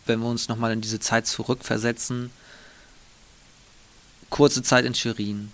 wenn 0.06 0.20
wir 0.20 0.28
uns 0.28 0.48
nochmal 0.48 0.72
in 0.72 0.80
diese 0.80 1.00
Zeit 1.00 1.26
zurückversetzen, 1.26 2.30
kurze 4.30 4.62
Zeit 4.62 4.86
in 4.86 4.94
Schwerin, 4.94 5.52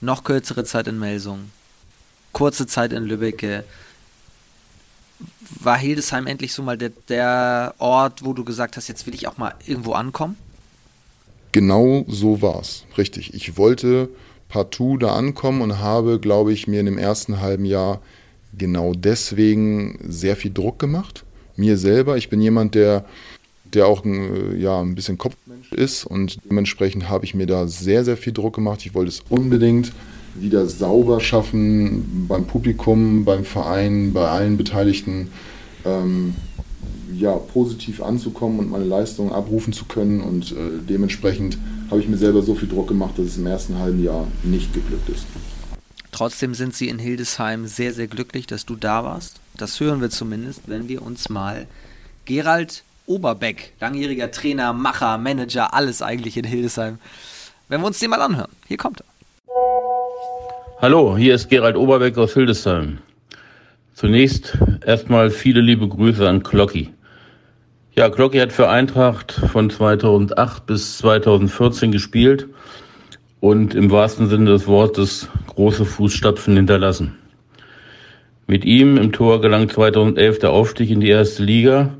noch 0.00 0.24
kürzere 0.24 0.64
Zeit 0.64 0.86
in 0.88 0.98
Melsung, 0.98 1.50
kurze 2.32 2.66
Zeit 2.66 2.94
in 2.94 3.04
Lübbecke. 3.04 3.64
War 5.60 5.76
Hildesheim 5.76 6.26
endlich 6.26 6.54
so 6.54 6.62
mal 6.62 6.78
der, 6.78 6.92
der 7.10 7.74
Ort, 7.78 8.24
wo 8.24 8.32
du 8.32 8.42
gesagt 8.42 8.78
hast, 8.78 8.88
jetzt 8.88 9.06
will 9.06 9.14
ich 9.14 9.28
auch 9.28 9.36
mal 9.36 9.54
irgendwo 9.66 9.92
ankommen? 9.92 10.36
Genau 11.52 12.06
so 12.08 12.40
war 12.40 12.58
es, 12.60 12.86
richtig. 12.96 13.34
Ich 13.34 13.58
wollte 13.58 14.08
partout 14.48 14.96
da 14.96 15.14
ankommen 15.14 15.60
und 15.60 15.78
habe, 15.78 16.18
glaube 16.18 16.54
ich, 16.54 16.66
mir 16.66 16.80
in 16.80 16.86
dem 16.86 16.98
ersten 16.98 17.42
halben 17.42 17.66
Jahr 17.66 18.00
genau 18.56 18.94
deswegen 18.94 19.98
sehr 20.08 20.36
viel 20.36 20.52
Druck 20.54 20.78
gemacht. 20.78 21.24
Mir 21.56 21.76
selber. 21.76 22.16
Ich 22.16 22.28
bin 22.28 22.40
jemand, 22.40 22.74
der 22.74 23.04
der 23.74 23.86
auch 23.86 24.04
ein, 24.04 24.52
äh, 24.52 24.56
ja, 24.56 24.80
ein 24.80 24.94
bisschen 24.94 25.18
Kopfmensch 25.18 25.72
ist 25.72 26.04
und 26.04 26.38
dementsprechend 26.44 27.08
habe 27.08 27.24
ich 27.24 27.34
mir 27.34 27.46
da 27.46 27.66
sehr, 27.66 28.04
sehr 28.04 28.16
viel 28.16 28.32
Druck 28.32 28.54
gemacht. 28.54 28.84
Ich 28.84 28.94
wollte 28.94 29.08
es 29.08 29.22
unbedingt 29.28 29.92
wieder 30.34 30.66
sauber 30.66 31.20
schaffen 31.20 32.26
beim 32.28 32.46
Publikum, 32.46 33.24
beim 33.24 33.44
Verein, 33.44 34.12
bei 34.12 34.28
allen 34.28 34.56
Beteiligten. 34.56 35.28
Ähm, 35.84 36.34
ja, 37.14 37.32
positiv 37.34 38.02
anzukommen 38.02 38.58
und 38.58 38.70
meine 38.70 38.84
Leistungen 38.84 39.32
abrufen 39.32 39.72
zu 39.72 39.84
können. 39.84 40.20
Und 40.20 40.52
äh, 40.52 40.54
dementsprechend 40.88 41.58
habe 41.90 42.00
ich 42.00 42.08
mir 42.08 42.16
selber 42.16 42.42
so 42.42 42.54
viel 42.54 42.68
Druck 42.68 42.88
gemacht, 42.88 43.18
dass 43.18 43.26
es 43.26 43.36
im 43.36 43.46
ersten 43.46 43.78
halben 43.78 44.02
Jahr 44.02 44.26
nicht 44.42 44.72
geglückt 44.72 45.08
ist. 45.10 45.26
Trotzdem 46.10 46.54
sind 46.54 46.74
Sie 46.74 46.88
in 46.88 46.98
Hildesheim 46.98 47.66
sehr, 47.66 47.92
sehr 47.92 48.06
glücklich, 48.06 48.46
dass 48.46 48.66
du 48.66 48.76
da 48.76 49.04
warst. 49.04 49.41
Das 49.56 49.78
hören 49.80 50.00
wir 50.00 50.10
zumindest, 50.10 50.62
wenn 50.66 50.88
wir 50.88 51.02
uns 51.02 51.28
mal 51.28 51.66
Gerald 52.24 52.84
Oberbeck, 53.06 53.72
langjähriger 53.80 54.30
Trainer, 54.30 54.72
Macher, 54.72 55.18
Manager, 55.18 55.74
alles 55.74 56.02
eigentlich 56.02 56.36
in 56.36 56.44
Hildesheim. 56.44 56.98
Wenn 57.68 57.80
wir 57.80 57.86
uns 57.86 57.98
den 57.98 58.10
mal 58.10 58.22
anhören. 58.22 58.50
Hier 58.66 58.76
kommt 58.76 59.00
er. 59.00 59.06
Hallo, 60.80 61.16
hier 61.16 61.34
ist 61.34 61.48
Gerald 61.48 61.76
Oberbeck 61.76 62.16
aus 62.18 62.34
Hildesheim. 62.34 62.98
Zunächst 63.94 64.58
erstmal 64.84 65.30
viele 65.30 65.60
liebe 65.60 65.86
Grüße 65.86 66.28
an 66.28 66.42
Klocki. 66.42 66.90
Ja, 67.94 68.08
Klocki 68.08 68.38
hat 68.38 68.52
für 68.52 68.68
Eintracht 68.68 69.32
von 69.32 69.68
2008 69.68 70.66
bis 70.66 70.98
2014 70.98 71.92
gespielt 71.92 72.48
und 73.40 73.74
im 73.74 73.90
wahrsten 73.90 74.28
Sinne 74.28 74.50
des 74.50 74.66
Wortes 74.66 75.28
große 75.46 75.84
Fußstapfen 75.84 76.56
hinterlassen. 76.56 77.18
Mit 78.52 78.66
ihm 78.66 78.98
im 78.98 79.12
Tor 79.12 79.40
gelang 79.40 79.70
2011 79.70 80.40
der 80.40 80.50
Aufstieg 80.50 80.90
in 80.90 81.00
die 81.00 81.08
erste 81.08 81.42
Liga 81.42 81.94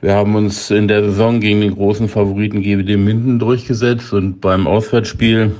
wir 0.00 0.14
haben 0.14 0.34
uns 0.34 0.70
in 0.70 0.88
der 0.88 1.04
Saison 1.04 1.40
gegen 1.40 1.60
den 1.60 1.74
großen 1.74 2.08
Favoriten 2.08 2.62
GWD 2.62 2.96
Minden 2.96 3.38
durchgesetzt 3.38 4.14
und 4.14 4.40
beim 4.40 4.66
Auswärtsspiel 4.66 5.56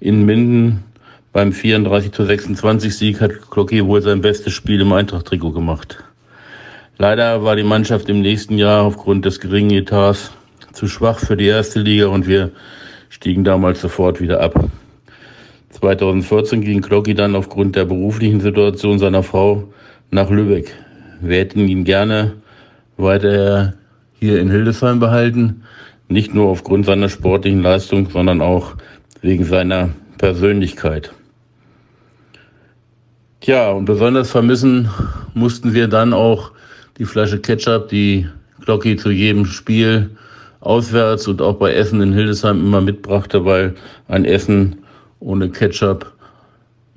in 0.00 0.24
Minden 0.24 0.84
Beim 1.34 1.52
34 1.52 2.12
zu 2.12 2.24
26 2.24 2.96
Sieg 2.96 3.20
hat 3.20 3.50
Glocki 3.50 3.84
wohl 3.84 4.00
sein 4.00 4.22
bestes 4.22 4.54
Spiel 4.54 4.80
im 4.80 4.90
Eintracht-Trikot 4.94 5.52
gemacht. 5.52 6.02
Leider 6.96 7.44
war 7.44 7.56
die 7.56 7.62
Mannschaft 7.62 8.08
im 8.08 8.22
nächsten 8.22 8.56
Jahr 8.56 8.84
aufgrund 8.84 9.26
des 9.26 9.38
geringen 9.38 9.72
Etats 9.72 10.32
zu 10.72 10.88
schwach 10.88 11.18
für 11.18 11.36
die 11.36 11.44
erste 11.44 11.80
Liga 11.80 12.06
und 12.06 12.26
wir 12.26 12.52
stiegen 13.10 13.44
damals 13.44 13.82
sofort 13.82 14.18
wieder 14.18 14.40
ab. 14.40 14.54
2014 15.70 16.60
ging 16.60 16.80
Glocki 16.80 17.14
dann 17.14 17.36
aufgrund 17.36 17.76
der 17.76 17.84
beruflichen 17.84 18.40
Situation 18.40 18.98
seiner 18.98 19.22
Frau 19.22 19.72
nach 20.10 20.28
Lübeck. 20.30 20.74
Wir 21.20 21.38
hätten 21.38 21.68
ihn 21.68 21.84
gerne 21.84 22.34
weiter 22.96 23.74
hier 24.18 24.40
in 24.40 24.50
Hildesheim 24.50 25.00
behalten, 25.00 25.62
nicht 26.08 26.34
nur 26.34 26.48
aufgrund 26.48 26.86
seiner 26.86 27.08
sportlichen 27.08 27.62
Leistung, 27.62 28.10
sondern 28.10 28.42
auch 28.42 28.74
wegen 29.22 29.44
seiner 29.44 29.90
Persönlichkeit. 30.18 31.12
Tja, 33.40 33.70
und 33.70 33.86
besonders 33.86 34.30
vermissen 34.30 34.90
mussten 35.32 35.72
wir 35.72 35.88
dann 35.88 36.12
auch 36.12 36.52
die 36.98 37.06
Flasche 37.06 37.38
Ketchup, 37.38 37.88
die 37.88 38.26
Glocki 38.60 38.96
zu 38.96 39.10
jedem 39.10 39.46
Spiel 39.46 40.10
auswärts 40.60 41.26
und 41.26 41.40
auch 41.40 41.56
bei 41.56 41.72
Essen 41.72 42.02
in 42.02 42.12
Hildesheim 42.12 42.60
immer 42.60 42.82
mitbrachte, 42.82 43.46
weil 43.46 43.74
ein 44.08 44.26
Essen 44.26 44.79
ohne 45.20 45.50
Ketchup, 45.50 46.12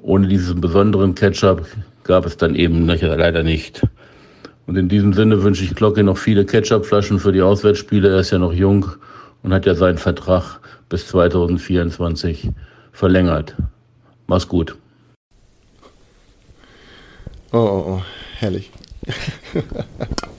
ohne 0.01 0.27
diesen 0.27 0.59
besonderen 0.61 1.15
Ketchup 1.15 1.65
gab 2.03 2.25
es 2.25 2.37
dann 2.37 2.55
eben 2.55 2.87
leider 2.87 3.43
nicht. 3.43 3.85
Und 4.65 4.77
in 4.77 4.89
diesem 4.89 5.13
Sinne 5.13 5.43
wünsche 5.43 5.63
ich 5.63 5.75
Glocke 5.75 6.03
noch 6.03 6.17
viele 6.17 6.45
Ketchupflaschen 6.45 7.19
für 7.19 7.31
die 7.31 7.41
Auswärtsspiele. 7.41 8.09
Er 8.09 8.19
ist 8.19 8.31
ja 8.31 8.39
noch 8.39 8.53
jung 8.53 8.85
und 9.43 9.53
hat 9.53 9.65
ja 9.65 9.75
seinen 9.75 9.97
Vertrag 9.97 10.59
bis 10.89 11.07
2024 11.07 12.49
verlängert. 12.91 13.55
Mach's 14.27 14.47
gut. 14.47 14.75
Oh, 17.51 17.57
oh, 17.57 17.85
oh, 17.87 18.01
herrlich. 18.39 18.71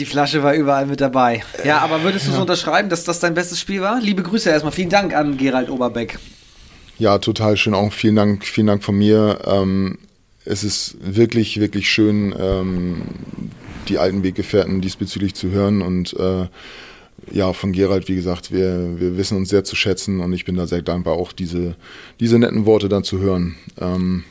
Die 0.00 0.06
Flasche 0.06 0.42
war 0.42 0.54
überall 0.54 0.86
mit 0.86 1.02
dabei. 1.02 1.42
Ja, 1.62 1.80
aber 1.80 2.02
würdest 2.02 2.26
du 2.26 2.30
ja. 2.30 2.36
so 2.36 2.40
unterschreiben, 2.40 2.88
dass 2.88 3.04
das 3.04 3.20
dein 3.20 3.34
bestes 3.34 3.60
Spiel 3.60 3.82
war? 3.82 4.00
Liebe 4.00 4.22
Grüße 4.22 4.48
erstmal. 4.48 4.72
Vielen 4.72 4.88
Dank 4.88 5.14
an 5.14 5.36
Gerald 5.36 5.68
Oberbeck. 5.68 6.18
Ja, 6.98 7.18
total 7.18 7.58
schön. 7.58 7.74
Auch 7.74 7.92
vielen 7.92 8.16
Dank, 8.16 8.46
vielen 8.46 8.66
Dank 8.66 8.82
von 8.82 8.96
mir. 8.96 9.40
Ähm, 9.44 9.98
es 10.46 10.64
ist 10.64 10.96
wirklich, 11.02 11.60
wirklich 11.60 11.90
schön, 11.90 12.34
ähm, 12.40 13.02
die 13.88 13.98
alten 13.98 14.22
Weggefährten 14.22 14.80
diesbezüglich 14.80 15.34
zu 15.34 15.50
hören 15.50 15.82
und 15.82 16.14
äh, 16.18 16.46
ja, 17.30 17.52
von 17.52 17.72
Gerald, 17.72 18.08
wie 18.08 18.14
gesagt, 18.14 18.52
wir, 18.52 18.98
wir 18.98 19.18
wissen 19.18 19.36
uns 19.36 19.50
sehr 19.50 19.64
zu 19.64 19.76
schätzen 19.76 20.20
und 20.20 20.32
ich 20.32 20.46
bin 20.46 20.54
da 20.54 20.66
sehr 20.66 20.80
dankbar, 20.80 21.12
auch 21.12 21.32
diese, 21.32 21.76
diese 22.20 22.38
netten 22.38 22.64
Worte 22.64 22.88
dann 22.88 23.04
zu 23.04 23.18
hören. 23.18 23.56
Ähm, 23.78 24.24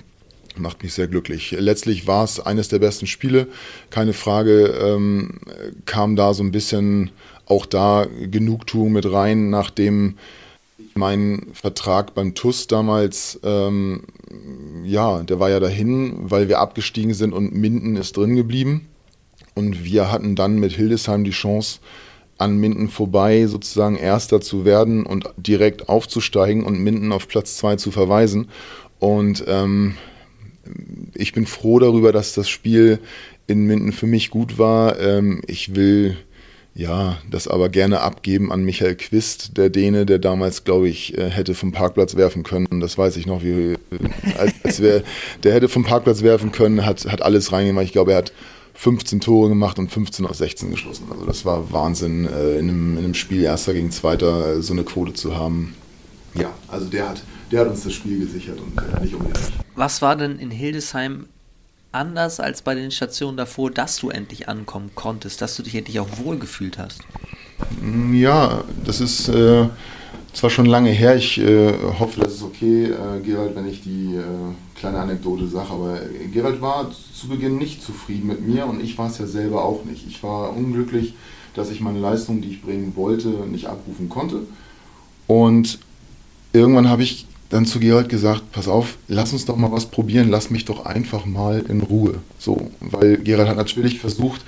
macht 0.59 0.83
mich 0.83 0.93
sehr 0.93 1.07
glücklich. 1.07 1.55
Letztlich 1.57 2.07
war 2.07 2.23
es 2.23 2.39
eines 2.39 2.67
der 2.67 2.79
besten 2.79 3.07
Spiele, 3.07 3.47
keine 3.89 4.13
Frage, 4.13 4.67
ähm, 4.67 5.39
kam 5.85 6.15
da 6.15 6.33
so 6.33 6.43
ein 6.43 6.51
bisschen 6.51 7.11
auch 7.45 7.65
da 7.65 8.05
Genugtuung 8.21 8.91
mit 8.91 9.11
rein, 9.11 9.49
nachdem 9.49 10.17
mein 10.95 11.47
Vertrag 11.53 12.13
beim 12.13 12.35
TUS 12.35 12.67
damals, 12.67 13.39
ähm, 13.43 14.03
ja, 14.83 15.23
der 15.23 15.39
war 15.39 15.49
ja 15.49 15.59
dahin, 15.59 16.29
weil 16.29 16.47
wir 16.47 16.59
abgestiegen 16.59 17.13
sind 17.13 17.33
und 17.33 17.53
Minden 17.53 17.95
ist 17.95 18.17
drin 18.17 18.35
geblieben. 18.35 18.87
Und 19.55 19.83
wir 19.83 20.11
hatten 20.11 20.35
dann 20.35 20.59
mit 20.59 20.73
Hildesheim 20.73 21.23
die 21.23 21.31
Chance, 21.31 21.79
an 22.37 22.57
Minden 22.57 22.87
vorbei 22.87 23.45
sozusagen 23.47 23.97
Erster 23.97 24.39
zu 24.39 24.63
werden 24.63 25.05
und 25.05 25.29
direkt 25.35 25.89
aufzusteigen 25.89 26.63
und 26.63 26.79
Minden 26.79 27.11
auf 27.11 27.27
Platz 27.27 27.57
zwei 27.57 27.75
zu 27.75 27.91
verweisen. 27.91 28.47
Und 28.99 29.43
ähm, 29.47 29.95
ich 31.15 31.33
bin 31.33 31.45
froh 31.45 31.79
darüber, 31.79 32.11
dass 32.11 32.33
das 32.33 32.49
Spiel 32.49 32.99
in 33.47 33.65
Minden 33.65 33.91
für 33.91 34.07
mich 34.07 34.29
gut 34.29 34.57
war. 34.57 34.99
Ähm, 34.99 35.41
ich 35.47 35.75
will 35.75 36.17
ja, 36.75 37.17
das 37.29 37.47
aber 37.47 37.67
gerne 37.67 37.99
abgeben 38.01 38.51
an 38.51 38.63
Michael 38.63 38.95
Quist, 38.95 39.57
der 39.57 39.69
Däne, 39.69 40.05
der 40.05 40.17
damals, 40.17 40.63
glaube 40.63 40.87
ich, 40.87 41.17
äh, 41.17 41.29
hätte 41.29 41.53
vom 41.53 41.71
Parkplatz 41.71 42.15
werfen 42.15 42.43
können. 42.43 42.79
Das 42.79 42.97
weiß 42.97 43.17
ich 43.17 43.25
noch, 43.25 43.43
wie, 43.43 43.75
als, 44.37 44.53
als 44.63 44.81
wär, 44.81 45.03
der 45.43 45.53
hätte 45.53 45.67
vom 45.67 45.83
Parkplatz 45.83 46.21
werfen 46.21 46.51
können, 46.51 46.85
hat, 46.85 47.05
hat 47.05 47.21
alles 47.21 47.51
reingemacht. 47.51 47.85
Ich 47.85 47.91
glaube, 47.91 48.11
er 48.11 48.19
hat 48.19 48.33
15 48.75 49.19
Tore 49.19 49.49
gemacht 49.49 49.77
und 49.77 49.91
15 49.91 50.25
aus 50.25 50.37
16 50.37 50.71
geschossen. 50.71 51.07
Also 51.11 51.25
das 51.25 51.43
war 51.43 51.73
Wahnsinn, 51.73 52.25
äh, 52.25 52.59
in 52.59 52.69
einem, 52.69 52.97
in 52.97 53.03
einem 53.03 53.13
Spiel 53.13 53.43
Erster 53.43 53.73
gegen 53.73 53.91
Zweiter 53.91 54.55
äh, 54.55 54.61
so 54.61 54.71
eine 54.71 54.83
Quote 54.83 55.11
zu 55.11 55.35
haben. 55.35 55.75
Ja, 56.35 56.51
also 56.69 56.85
der 56.85 57.09
hat, 57.09 57.23
der 57.51 57.61
hat 57.61 57.67
uns 57.67 57.83
das 57.83 57.93
Spiel 57.93 58.19
gesichert 58.19 58.59
und 58.61 59.01
nicht 59.01 59.13
umgekehrt. 59.13 59.51
Was 59.79 60.01
war 60.01 60.17
denn 60.17 60.39
in 60.39 60.51
Hildesheim 60.51 61.27
anders 61.93 62.41
als 62.41 62.63
bei 62.63 62.75
den 62.75 62.91
Stationen 62.91 63.37
davor, 63.37 63.71
dass 63.71 63.95
du 63.95 64.09
endlich 64.09 64.49
ankommen 64.49 64.91
konntest, 64.93 65.41
dass 65.41 65.55
du 65.55 65.63
dich 65.63 65.73
endlich 65.73 66.01
auch 66.01 66.17
wohlgefühlt 66.17 66.77
hast? 66.77 66.99
Mm, 67.81 68.13
ja, 68.13 68.65
das 68.83 68.99
ist 68.99 69.29
äh, 69.29 69.69
zwar 70.33 70.49
schon 70.49 70.65
lange 70.65 70.89
her, 70.89 71.15
ich 71.15 71.37
äh, 71.39 71.71
hoffe, 71.97 72.19
das 72.19 72.33
ist 72.33 72.43
okay, 72.43 72.87
äh, 72.87 73.21
Gerald, 73.23 73.55
wenn 73.55 73.69
ich 73.69 73.81
die 73.81 74.15
äh, 74.15 74.23
kleine 74.77 74.99
Anekdote 74.99 75.47
sage, 75.47 75.69
aber 75.69 75.97
Gerald 76.33 76.59
war 76.61 76.91
zu 76.91 77.29
Beginn 77.29 77.57
nicht 77.57 77.81
zufrieden 77.81 78.27
mit 78.27 78.45
mir 78.45 78.65
und 78.65 78.83
ich 78.83 78.97
war 78.97 79.07
es 79.07 79.17
ja 79.17 79.27
selber 79.27 79.63
auch 79.63 79.85
nicht. 79.85 80.05
Ich 80.05 80.21
war 80.21 80.53
unglücklich, 80.53 81.13
dass 81.55 81.71
ich 81.71 81.79
meine 81.79 81.99
Leistung, 81.99 82.41
die 82.41 82.49
ich 82.49 82.61
bringen 82.61 82.91
wollte, 82.97 83.29
nicht 83.29 83.67
abrufen 83.67 84.09
konnte. 84.09 84.41
Und 85.25 85.79
irgendwann 86.51 86.89
habe 86.89 87.03
ich 87.03 87.28
dann 87.49 87.65
zu 87.65 87.79
Gerald 87.79 88.09
gesagt, 88.09 88.51
pass 88.51 88.67
auf, 88.67 88.97
lass 89.07 89.33
uns 89.33 89.45
doch 89.45 89.57
mal 89.57 89.71
was 89.71 89.87
probieren, 89.87 90.29
lass 90.29 90.51
mich 90.51 90.65
doch 90.65 90.85
einfach 90.85 91.25
mal 91.25 91.63
in 91.67 91.81
Ruhe. 91.81 92.15
So, 92.37 92.69
weil 92.79 93.17
Gerald 93.17 93.49
hat 93.49 93.57
natürlich 93.57 93.99
versucht, 93.99 94.41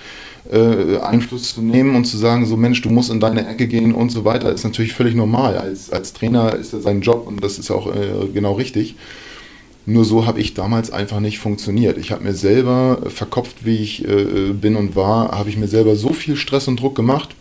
äh, 0.52 0.98
Einfluss 1.00 1.56
zu 1.56 1.62
nehmen 1.62 1.96
und 1.96 2.06
zu 2.06 2.18
sagen, 2.18 2.46
so 2.46 2.58
Mensch, 2.58 2.82
du 2.82 2.90
musst 2.90 3.12
in 3.12 3.20
deine 3.20 3.48
Ecke 3.48 3.68
gehen 3.68 3.94
und 3.94 4.12
so 4.12 4.24
weiter, 4.24 4.52
ist 4.52 4.64
natürlich 4.64 4.94
völlig 4.94 5.16
normal. 5.16 5.58
Als, 5.58 5.92
als 5.92 6.14
Trainer 6.14 6.56
ist 6.56 6.74
das 6.74 6.84
sein 6.84 7.02
Job 7.02 7.28
und 7.28 7.44
das 7.44 7.58
ist 7.58 7.72
auch 7.72 7.88
äh, 7.88 8.28
genau 8.34 8.54
richtig. 8.54 8.96
Nur 9.88 10.06
so 10.06 10.28
habe 10.28 10.40
ich 10.40 10.54
damals 10.54 10.92
einfach 10.92 11.20
nicht 11.20 11.40
funktioniert. 11.40 11.98
Ich 11.98 12.12
habe 12.12 12.24
mir 12.24 12.34
selber 12.34 13.00
verkopft, 13.08 13.66
wie 13.66 13.78
ich 13.78 14.08
äh, 14.08 14.54
bin 14.54 14.76
und 14.76 14.96
war, 14.96 15.32
habe 15.32 15.50
ich 15.50 15.58
mir 15.58 15.68
selber 15.68 15.96
so 15.96 16.14
viel 16.14 16.36
Stress 16.36 16.68
und 16.68 16.80
Druck 16.80 16.96
gemacht, 16.96 17.36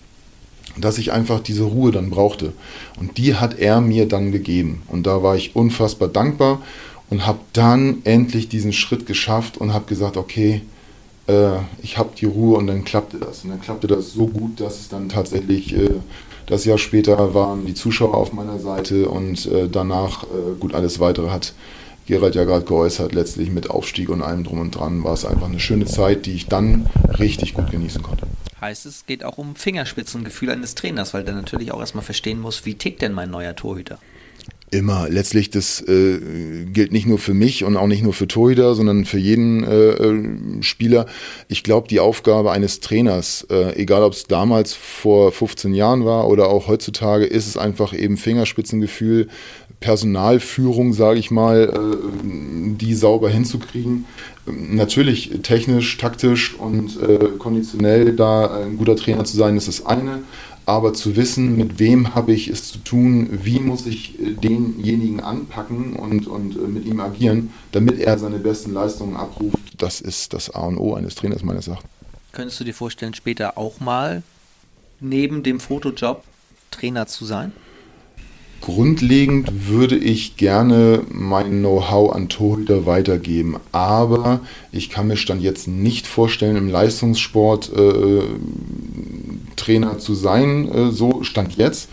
dass 0.81 0.99
ich 0.99 1.13
einfach 1.13 1.41
diese 1.41 1.65
Ruhe 1.65 1.93
dann 1.93 2.11
brauchte. 2.11 2.53
Und 2.99 3.19
die 3.19 3.35
hat 3.35 3.59
er 3.59 3.81
mir 3.81 4.07
dann 4.07 4.33
gegeben. 4.33 4.83
Und 4.89 5.07
da 5.07 5.23
war 5.23 5.37
ich 5.37 5.57
unfassbar 5.57 6.09
dankbar 6.09 6.61
und 7.09 7.27
habe 7.27 7.41
dann 7.53 7.99
endlich 8.05 8.49
diesen 8.49 8.73
Schritt 8.73 9.07
geschafft 9.07 9.59
und 9.59 9.73
habe 9.73 9.87
gesagt, 9.87 10.17
okay, 10.17 10.63
äh, 11.27 11.59
ich 11.83 11.99
habe 11.99 12.11
die 12.17 12.27
Ruhe 12.27 12.57
und 12.57 12.67
dann 12.67 12.85
klappte 12.85 13.19
das. 13.19 13.45
Und 13.45 13.51
dann 13.51 13.61
klappte 13.61 13.87
das 13.87 14.13
so 14.13 14.27
gut, 14.27 14.61
dass 14.61 14.81
es 14.81 14.89
dann 14.89 15.09
tatsächlich 15.09 15.75
äh, 15.77 15.91
das 16.47 16.65
Jahr 16.65 16.79
später 16.79 17.33
waren 17.33 17.65
die 17.65 17.75
Zuschauer 17.75 18.15
auf 18.15 18.33
meiner 18.33 18.59
Seite 18.59 19.09
und 19.09 19.47
äh, 19.47 19.69
danach, 19.69 20.25
äh, 20.25 20.59
gut, 20.59 20.75
alles 20.75 20.99
weitere 20.99 21.31
hat 21.31 21.55
Gerald 22.07 22.35
ja 22.35 22.43
gerade 22.43 22.65
geäußert, 22.65 23.15
letztlich 23.15 23.51
mit 23.51 23.71
Aufstieg 23.71 24.09
und 24.09 24.21
allem 24.21 24.43
drum 24.43 24.59
und 24.59 24.73
dran 24.73 25.05
war 25.05 25.13
es 25.13 25.25
einfach 25.25 25.49
eine 25.49 25.61
schöne 25.61 25.85
Zeit, 25.85 26.27
die 26.27 26.33
ich 26.33 26.49
dann 26.49 26.87
richtig 27.21 27.55
gut 27.55 27.71
genießen 27.71 28.03
konnte. 28.03 28.27
Heißt 28.61 28.87
es, 28.87 29.07
geht 29.07 29.25
auch 29.25 29.39
um 29.39 29.57
Fingerspitzengefühl 29.57 30.51
eines 30.51 30.75
Trainers, 30.75 31.15
weil 31.15 31.25
der 31.25 31.35
natürlich 31.35 31.73
auch 31.73 31.81
erstmal 31.81 32.05
verstehen 32.05 32.41
muss, 32.41 32.67
wie 32.67 32.75
tickt 32.75 33.01
denn 33.03 33.13
mein 33.13 33.31
neuer 33.31 33.57
Torhüter? 33.57 33.99
Immer. 34.73 35.09
Letztlich, 35.09 35.51
das 35.51 35.81
äh, 35.81 36.65
gilt 36.67 36.93
nicht 36.93 37.07
nur 37.07 37.19
für 37.19 37.35
mich 37.35 37.65
und 37.65 37.77
auch 37.77 37.89
nicht 37.89 38.05
nur 38.05 38.13
für 38.13 38.29
Torhüter, 38.29 38.77
sondern 38.77 39.05
für 39.05 39.19
jeden 39.19 39.65
äh, 39.65 39.91
äh 39.91 40.63
Spieler. 40.63 41.07
Ich 41.49 41.65
glaube, 41.65 41.89
die 41.89 41.99
Aufgabe 41.99 42.53
eines 42.53 42.79
Trainers, 42.79 43.45
äh, 43.51 43.75
egal 43.75 44.05
ob 44.05 44.13
es 44.13 44.25
damals 44.25 44.75
vor 44.75 45.33
15 45.33 45.75
Jahren 45.75 46.05
war 46.05 46.29
oder 46.29 46.49
auch 46.49 46.69
heutzutage, 46.69 47.25
ist 47.25 47.49
es 47.49 47.57
einfach 47.57 47.93
eben 47.93 48.17
Fingerspitzengefühl, 48.17 49.29
Personalführung, 49.81 50.93
sage 50.93 51.19
ich 51.19 51.33
mal, 51.33 51.73
äh, 51.75 52.77
die 52.77 52.95
sauber 52.95 53.29
hinzukriegen. 53.29 54.05
Natürlich 54.53 55.41
technisch, 55.43 55.97
taktisch 55.97 56.55
und 56.55 57.01
äh, 57.01 57.31
konditionell 57.39 58.15
da 58.15 58.63
ein 58.63 58.77
guter 58.77 58.97
Trainer 58.97 59.25
zu 59.25 59.37
sein, 59.37 59.57
ist 59.57 59.69
das 59.69 59.87
eine. 59.87 60.23
Aber 60.67 60.93
zu 60.95 61.17
wissen, 61.17 61.57
mit 61.57 61.79
wem 61.79 62.15
habe 62.15 62.33
ich 62.33 62.49
es 62.49 62.71
zu 62.71 62.79
tun, 62.79 63.29
wie 63.43 63.61
muss 63.61 63.87
ich 63.87 64.21
äh, 64.21 64.35
denjenigen 64.35 65.21
anpacken 65.21 65.95
und, 65.95 66.27
und 66.27 66.73
mit 66.73 66.87
ihm 66.87 67.01
agieren, 67.01 67.53
damit 67.73 67.99
er 67.99 68.19
seine 68.19 68.39
besten 68.39 68.73
Leistungen 68.73 69.17
abruft, 69.17 69.59
das 69.79 70.01
ist 70.01 70.33
das 70.33 70.51
A 70.51 70.67
und 70.67 70.79
O 70.79 70.95
eines 70.95 71.15
Trainers 71.15 71.43
meines 71.43 71.69
Erachtens. 71.69 71.91
Könntest 72.33 72.61
du 72.61 72.65
dir 72.65 72.75
vorstellen, 72.75 73.15
später 73.15 73.59
auch 73.59 73.81
mal 73.81 74.23
neben 75.01 75.43
dem 75.43 75.59
Fotojob 75.59 76.23
Trainer 76.71 77.07
zu 77.07 77.25
sein? 77.25 77.53
Grundlegend 78.61 79.69
würde 79.69 79.97
ich 79.97 80.37
gerne 80.37 81.03
mein 81.11 81.61
Know-how 81.61 82.13
an 82.13 82.29
Torhüter 82.29 82.85
weitergeben, 82.85 83.57
aber 83.73 84.41
ich 84.71 84.91
kann 84.91 85.07
mir 85.07 85.17
Stand 85.17 85.43
jetzt 85.43 85.67
nicht 85.67 86.07
vorstellen, 86.07 86.57
im 86.57 86.69
Leistungssport 86.69 87.73
äh, 87.73 88.23
Trainer 89.57 89.99
zu 89.99 90.15
sein, 90.15 90.71
äh, 90.71 90.91
so 90.91 91.23
Stand 91.23 91.57
jetzt. 91.57 91.89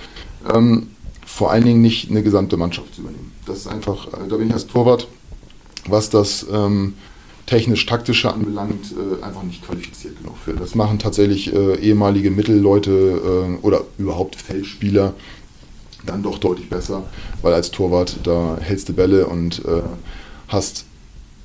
Ähm, 0.53 0.87
vor 1.25 1.51
allen 1.51 1.65
Dingen 1.65 1.81
nicht 1.81 2.09
eine 2.09 2.23
gesamte 2.23 2.57
Mannschaft 2.57 2.95
zu 2.95 3.01
übernehmen. 3.01 3.31
das 3.45 3.59
ist 3.59 3.67
einfach, 3.67 4.07
äh, 4.07 4.27
da 4.27 4.37
bin 4.37 4.47
ich 4.47 4.53
als 4.53 4.67
Torwart, 4.67 5.07
was 5.87 6.09
das 6.09 6.45
ähm, 6.51 6.95
technisch-taktische 7.45 8.33
anbelangt, 8.33 8.93
äh, 8.93 9.23
einfach 9.23 9.43
nicht 9.43 9.65
qualifiziert 9.65 10.17
genug 10.19 10.35
für. 10.43 10.53
Das 10.53 10.75
machen 10.75 10.99
tatsächlich 10.99 11.53
äh, 11.53 11.75
ehemalige 11.79 12.29
Mittelleute 12.29 12.91
äh, 12.91 13.65
oder 13.65 13.83
überhaupt 13.97 14.35
Feldspieler 14.35 15.13
dann 16.07 16.23
doch 16.23 16.39
deutlich 16.39 16.69
besser, 16.69 17.03
weil 17.41 17.53
als 17.53 17.71
Torwart 17.71 18.17
da 18.23 18.57
hältst 18.59 18.89
du 18.89 18.93
Bälle 18.93 19.27
und 19.27 19.63
äh, 19.65 19.81
hast 20.47 20.85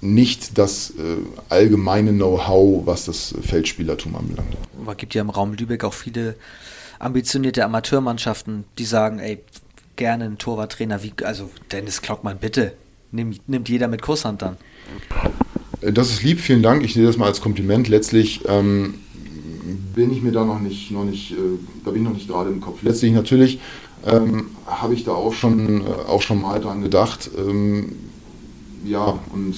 nicht 0.01 0.59
das 0.59 0.91
äh, 0.91 1.19
allgemeine 1.49 2.13
Know-how, 2.13 2.87
was 2.87 3.05
das 3.05 3.35
Feldspielertum 3.41 4.17
anbelangt. 4.17 4.57
Es 4.89 4.97
gibt 4.97 5.15
ja 5.15 5.23
im 5.23 5.31
Raum 5.31 5.55
Lübeck 5.55 5.85
auch 5.85 5.95
viele 5.95 6.35
ambitionierte 6.99 7.65
Amateurmannschaften, 7.65 8.65
die 8.79 8.85
sagen, 8.85 9.19
ey, 9.19 9.41
gerne 9.97 10.25
einen 10.25 10.39
Torwarttrainer 10.39 11.03
wie, 11.03 11.13
also 11.25 11.51
Dennis 11.71 12.03
Klockmann, 12.03 12.39
bitte, 12.39 12.73
nimmt, 13.13 13.49
nimmt 13.49 13.69
jeder 13.69 13.89
mit 13.89 14.03
Kusshand 14.03 14.43
dann. 14.43 14.57
Äh, 15.81 15.93
das 15.93 16.11
ist 16.11 16.23
lieb, 16.23 16.41
vielen 16.41 16.63
Dank. 16.63 16.83
Ich 16.83 16.95
sehe 16.95 17.07
das 17.07 17.17
mal 17.17 17.27
als 17.27 17.41
Kompliment. 17.41 17.89
Letztlich 17.89 18.41
ähm, 18.47 18.95
bin 19.95 20.13
ich 20.13 20.23
mir 20.23 20.33
da 20.33 20.45
noch 20.45 20.61
nicht, 20.61 20.91
noch 20.91 21.05
nicht, 21.05 21.33
äh, 21.33 21.37
da 21.85 21.91
bin 21.91 22.03
ich 22.03 22.09
noch 22.09 22.15
nicht 22.15 22.29
gerade 22.29 22.51
im 22.51 22.61
Kopf. 22.61 22.83
Letztlich 22.83 23.13
natürlich 23.13 23.61
ähm, 24.07 24.51
habe 24.67 24.95
ich 24.95 25.05
da 25.05 25.13
auch 25.13 25.33
schon, 25.33 25.87
äh, 25.87 25.91
auch 26.09 26.23
schon 26.23 26.41
mal 26.41 26.61
dran 26.61 26.83
gedacht. 26.83 27.31
Ähm, 27.37 27.97
ja, 28.85 29.19
und 29.33 29.57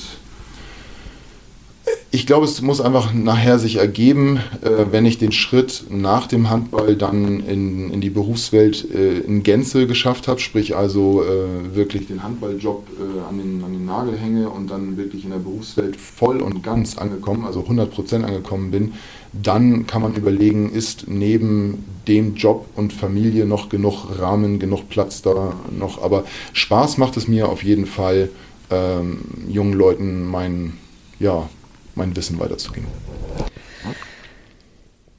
ich 2.14 2.26
glaube, 2.26 2.44
es 2.44 2.62
muss 2.62 2.80
einfach 2.80 3.12
nachher 3.12 3.58
sich 3.58 3.76
ergeben, 3.76 4.38
äh, 4.62 4.86
wenn 4.92 5.04
ich 5.04 5.18
den 5.18 5.32
Schritt 5.32 5.84
nach 5.90 6.28
dem 6.28 6.48
Handball 6.48 6.94
dann 6.94 7.40
in, 7.40 7.90
in 7.90 8.00
die 8.00 8.10
Berufswelt 8.10 8.88
äh, 8.94 9.18
in 9.18 9.42
Gänze 9.42 9.88
geschafft 9.88 10.28
habe, 10.28 10.38
sprich 10.38 10.76
also 10.76 11.24
äh, 11.24 11.74
wirklich 11.74 12.06
den 12.06 12.22
Handballjob 12.22 12.86
äh, 12.88 13.28
an, 13.28 13.38
den, 13.38 13.64
an 13.64 13.72
den 13.72 13.84
Nagel 13.84 14.16
hänge 14.16 14.48
und 14.48 14.70
dann 14.70 14.96
wirklich 14.96 15.24
in 15.24 15.30
der 15.30 15.38
Berufswelt 15.38 15.96
voll 15.96 16.40
und 16.40 16.62
ganz 16.62 16.96
angekommen, 16.96 17.44
also 17.44 17.60
100% 17.60 18.22
angekommen 18.22 18.70
bin, 18.70 18.92
dann 19.32 19.88
kann 19.88 20.02
man 20.02 20.14
überlegen, 20.14 20.70
ist 20.70 21.08
neben 21.08 21.84
dem 22.06 22.36
Job 22.36 22.66
und 22.76 22.92
Familie 22.92 23.44
noch 23.44 23.68
genug 23.68 24.06
Rahmen, 24.20 24.60
genug 24.60 24.88
Platz 24.88 25.22
da 25.22 25.54
noch. 25.76 26.00
Aber 26.00 26.24
Spaß 26.52 26.98
macht 26.98 27.16
es 27.16 27.26
mir 27.26 27.48
auf 27.48 27.64
jeden 27.64 27.86
Fall, 27.86 28.28
ähm, 28.70 29.18
jungen 29.48 29.72
Leuten 29.72 30.24
mein, 30.24 30.74
ja, 31.18 31.48
mein 31.94 32.14
Wissen 32.16 32.38
weiterzugeben. 32.38 32.88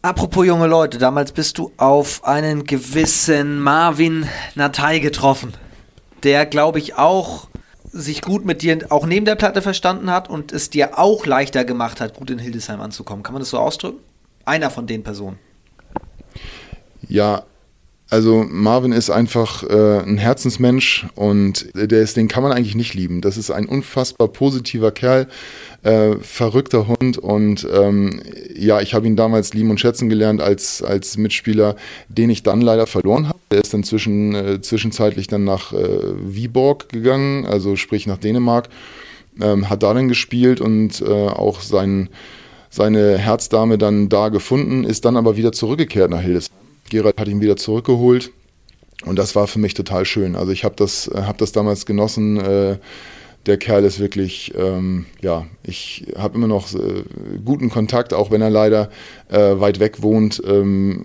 Apropos 0.02 0.46
junge 0.46 0.68
Leute, 0.68 1.00
damals 1.00 1.32
bist 1.32 1.58
du 1.58 1.72
auf 1.78 2.26
einen 2.26 2.66
gewissen 2.66 3.60
Marvin 3.60 4.28
Natei 4.54 5.00
getroffen, 5.00 5.54
der, 6.22 6.46
glaube 6.46 6.78
ich, 6.78 6.96
auch 6.96 7.48
sich 7.92 8.22
gut 8.22 8.46
mit 8.46 8.62
dir 8.62 8.86
auch 8.90 9.06
neben 9.06 9.26
der 9.26 9.36
Platte 9.36 9.62
verstanden 9.62 10.12
hat 10.12 10.30
und 10.30 10.52
es 10.52 10.70
dir 10.70 11.00
auch 11.00 11.26
leichter 11.26 11.66
gemacht 11.66 12.02
hat, 12.02 12.14
gut 12.14 12.30
in 12.30 12.38
Hildesheim 12.38 12.82
anzukommen. 12.82 13.24
Kann 13.24 13.34
man 13.34 13.40
das 13.40 13.50
so 13.50 13.58
ausdrücken? 13.58 14.00
Einer 14.44 14.70
von 14.70 14.86
den 14.86 15.02
Personen. 15.02 15.40
Ja, 17.08 17.44
also 18.16 18.46
Marvin 18.50 18.94
ist 18.94 19.10
einfach 19.10 19.64
äh, 19.64 20.00
ein 20.00 20.18
Herzensmensch 20.18 21.06
und 21.16 21.68
der 21.76 22.00
ist, 22.00 22.16
den 22.16 22.30
kann 22.30 22.44
man 22.44 22.54
eigentlich 22.54 22.74
nicht 22.74 22.94
lieben. 22.94 23.20
Das 23.20 23.36
ist 23.36 23.52
ein 23.52 23.66
unfassbar 23.66 24.30
positiver 24.30 24.94
Kerl, 24.94 25.28
äh, 25.84 26.16
verrückter 26.22 26.88
Hund 26.88 27.18
und 27.18 27.68
ähm, 27.70 28.22
ja, 28.58 28.80
ich 28.80 28.94
habe 28.94 29.06
ihn 29.06 29.18
damals 29.18 29.54
lieben 29.54 29.70
und 29.70 29.82
schätzen 29.82 30.08
gelernt 30.08 30.40
als, 30.40 30.82
als 30.82 31.18
Mitspieler, 31.18 31.76
den 32.08 32.30
ich 32.30 32.42
dann 32.42 32.62
leider 32.62 32.88
verloren 32.88 33.28
habe. 33.28 33.40
Der 33.52 33.60
ist 33.60 33.74
dann 33.74 33.84
zwischen, 33.84 34.34
äh, 34.34 34.62
zwischenzeitlich 34.62 35.28
dann 35.28 35.44
nach 35.44 35.74
äh, 35.74 36.00
Viborg 36.26 36.88
gegangen, 36.88 37.46
also 37.46 37.76
sprich 37.76 38.08
nach 38.08 38.18
Dänemark, 38.18 38.70
ähm, 39.42 39.70
hat 39.70 39.84
da 39.84 39.94
dann 39.94 40.08
gespielt 40.08 40.62
und 40.62 41.02
äh, 41.02 41.12
auch 41.12 41.60
sein, 41.60 42.08
seine 42.70 43.18
Herzdame 43.18 43.78
dann 43.78 44.08
da 44.08 44.30
gefunden, 44.30 44.86
ist 44.86 45.04
dann 45.04 45.18
aber 45.18 45.36
wieder 45.36 45.52
zurückgekehrt 45.52 46.12
nach 46.12 46.22
Hildesheim 46.22 46.65
Gerald 46.90 47.20
hat 47.20 47.28
ihn 47.28 47.42
wieder 47.42 47.58
zurückgeholt 47.58 48.32
und 49.06 49.18
das 49.18 49.36
war 49.36 49.48
für 49.48 49.60
mich 49.60 49.74
total 49.74 50.06
schön. 50.06 50.36
Also 50.36 50.52
ich 50.52 50.64
habe 50.64 50.76
das, 50.76 51.10
hab 51.14 51.38
das 51.38 51.52
damals 51.52 51.86
genossen. 51.86 52.38
Äh, 52.38 52.78
der 53.46 53.58
Kerl 53.58 53.84
ist 53.84 54.00
wirklich, 54.00 54.54
ähm, 54.56 55.06
ja, 55.22 55.46
ich 55.62 56.08
habe 56.18 56.36
immer 56.36 56.48
noch 56.48 56.74
äh, 56.74 57.04
guten 57.44 57.70
Kontakt, 57.70 58.14
auch 58.14 58.32
wenn 58.32 58.42
er 58.42 58.50
leider 58.50 58.90
äh, 59.30 59.60
weit 59.60 59.80
weg 59.80 60.02
wohnt. 60.02 60.42
Ähm, 60.46 61.04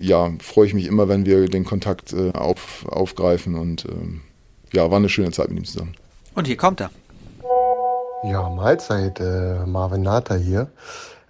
ja, 0.00 0.30
freue 0.40 0.66
ich 0.66 0.74
mich 0.74 0.86
immer, 0.86 1.08
wenn 1.08 1.26
wir 1.26 1.48
den 1.48 1.64
Kontakt 1.64 2.12
äh, 2.12 2.30
auf, 2.32 2.86
aufgreifen 2.88 3.56
und 3.56 3.86
ähm, 3.86 4.20
ja, 4.72 4.88
war 4.90 4.98
eine 4.98 5.08
schöne 5.08 5.32
Zeit 5.32 5.48
mit 5.48 5.58
ihm 5.58 5.64
zusammen. 5.64 5.94
Und 6.34 6.46
hier 6.46 6.56
kommt 6.56 6.80
er. 6.80 6.90
Ja, 8.22 8.48
Mahlzeit, 8.48 9.18
äh, 9.18 9.66
Marvin 9.66 10.02
Nata 10.02 10.36
hier. 10.36 10.70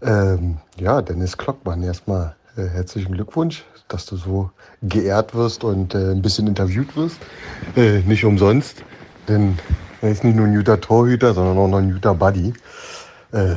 Ähm, 0.02 0.58
ja, 0.78 1.00
Dennis 1.00 1.38
Klockmann, 1.38 1.82
erstmal 1.82 2.34
äh, 2.56 2.66
herzlichen 2.66 3.12
Glückwunsch 3.12 3.64
dass 3.92 4.06
du 4.06 4.16
so 4.16 4.50
geehrt 4.82 5.34
wirst 5.34 5.64
und 5.64 5.94
äh, 5.94 6.12
ein 6.12 6.22
bisschen 6.22 6.46
interviewt 6.46 6.96
wirst. 6.96 7.18
Äh, 7.76 8.00
nicht 8.00 8.24
umsonst, 8.24 8.82
denn 9.28 9.58
er 10.00 10.10
ist 10.10 10.24
nicht 10.24 10.36
nur 10.36 10.46
ein 10.46 10.54
guter 10.54 10.80
Torhüter, 10.80 11.34
sondern 11.34 11.58
auch 11.58 11.68
noch 11.68 11.78
ein 11.78 11.92
guter 11.92 12.14
Buddy. 12.14 12.54
Äh, 13.32 13.54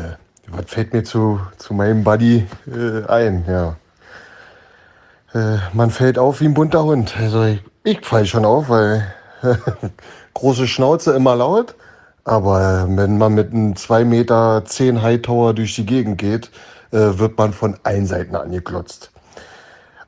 was 0.48 0.66
fällt 0.68 0.94
mir 0.94 1.04
zu, 1.04 1.40
zu 1.58 1.74
meinem 1.74 2.04
Buddy 2.04 2.46
äh, 2.68 3.06
ein? 3.08 3.46
Ja. 3.48 3.78
Äh, 5.34 5.60
man 5.74 5.90
fällt 5.90 6.20
auf 6.20 6.42
wie 6.42 6.46
ein 6.46 6.54
bunter 6.54 6.84
Hund. 6.84 7.16
Also 7.18 7.44
ich, 7.44 7.64
ich 7.84 8.06
fall 8.06 8.26
schon 8.26 8.46
auf, 8.46 8.70
weil 8.70 9.08
große 10.34 10.68
Schnauze 10.68 11.14
immer 11.14 11.36
laut. 11.36 11.76
Aber 12.26 12.88
wenn 12.90 13.18
man 13.18 13.34
mit 13.34 13.52
einem 13.52 13.76
2 13.76 14.06
Meter 14.06 14.64
10 14.66 15.02
Hightower 15.02 15.54
durch 15.54 15.76
die 15.76 15.86
Gegend 15.86 16.18
geht, 16.18 16.52
äh, 16.92 17.18
wird 17.18 17.38
man 17.38 17.54
von 17.54 17.78
allen 17.84 18.06
Seiten 18.06 18.36
angeklotzt. 18.36 19.13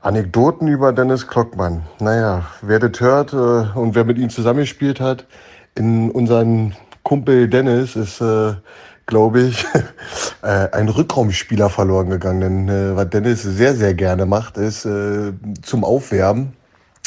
Anekdoten 0.06 0.68
über 0.68 0.92
Dennis 0.92 1.26
Klockmann. 1.26 1.82
Naja, 1.98 2.46
wer 2.62 2.78
das 2.78 3.00
hört 3.00 3.32
äh, 3.32 3.76
und 3.76 3.96
wer 3.96 4.04
mit 4.04 4.18
ihm 4.18 4.30
zusammengespielt 4.30 5.00
hat, 5.00 5.26
in 5.74 6.12
unseren 6.12 6.76
Kumpel 7.02 7.48
Dennis 7.48 7.96
ist, 7.96 8.20
äh, 8.20 8.52
glaube 9.06 9.40
ich, 9.40 9.66
äh, 10.42 10.68
ein 10.70 10.88
Rückraumspieler 10.88 11.70
verloren 11.70 12.08
gegangen. 12.08 12.40
Denn 12.40 12.68
äh, 12.68 12.94
was 12.94 13.10
Dennis 13.10 13.42
sehr, 13.42 13.74
sehr 13.74 13.94
gerne 13.94 14.26
macht, 14.26 14.58
ist 14.58 14.84
äh, 14.84 15.32
zum 15.62 15.82
Aufwärmen, 15.82 16.52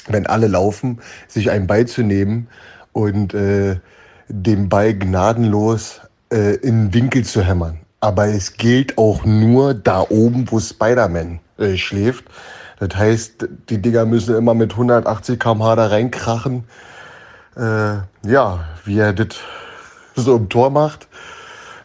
wenn 0.09 0.27
alle 0.27 0.47
laufen, 0.47 0.99
sich 1.29 1.51
einen 1.51 1.67
Ball 1.67 1.85
zu 1.85 2.03
nehmen 2.03 2.49
und 2.91 3.33
äh, 3.33 3.77
den 4.27 4.67
Ball 4.67 4.93
gnadenlos 4.93 6.01
äh, 6.33 6.55
in 6.55 6.93
Winkel 6.93 7.23
zu 7.23 7.43
hämmern. 7.43 7.79
Aber 8.01 8.25
es 8.25 8.57
gilt 8.57 8.97
auch 8.97 9.23
nur 9.23 9.73
da 9.73 10.01
oben, 10.01 10.51
wo 10.51 10.59
Spider-Man 10.59 11.39
äh, 11.59 11.77
schläft. 11.77 12.25
Das 12.79 12.95
heißt, 12.95 13.47
die 13.69 13.81
Dinger 13.81 14.05
müssen 14.05 14.35
immer 14.35 14.53
mit 14.53 14.71
180 14.71 15.39
km/h 15.39 15.75
da 15.75 15.87
reinkrachen. 15.87 16.63
Äh, 17.57 17.97
ja, 18.23 18.65
wie 18.85 18.99
er 18.99 19.13
das 19.13 19.35
so 20.15 20.37
im 20.37 20.49
Tor 20.49 20.69
macht 20.69 21.07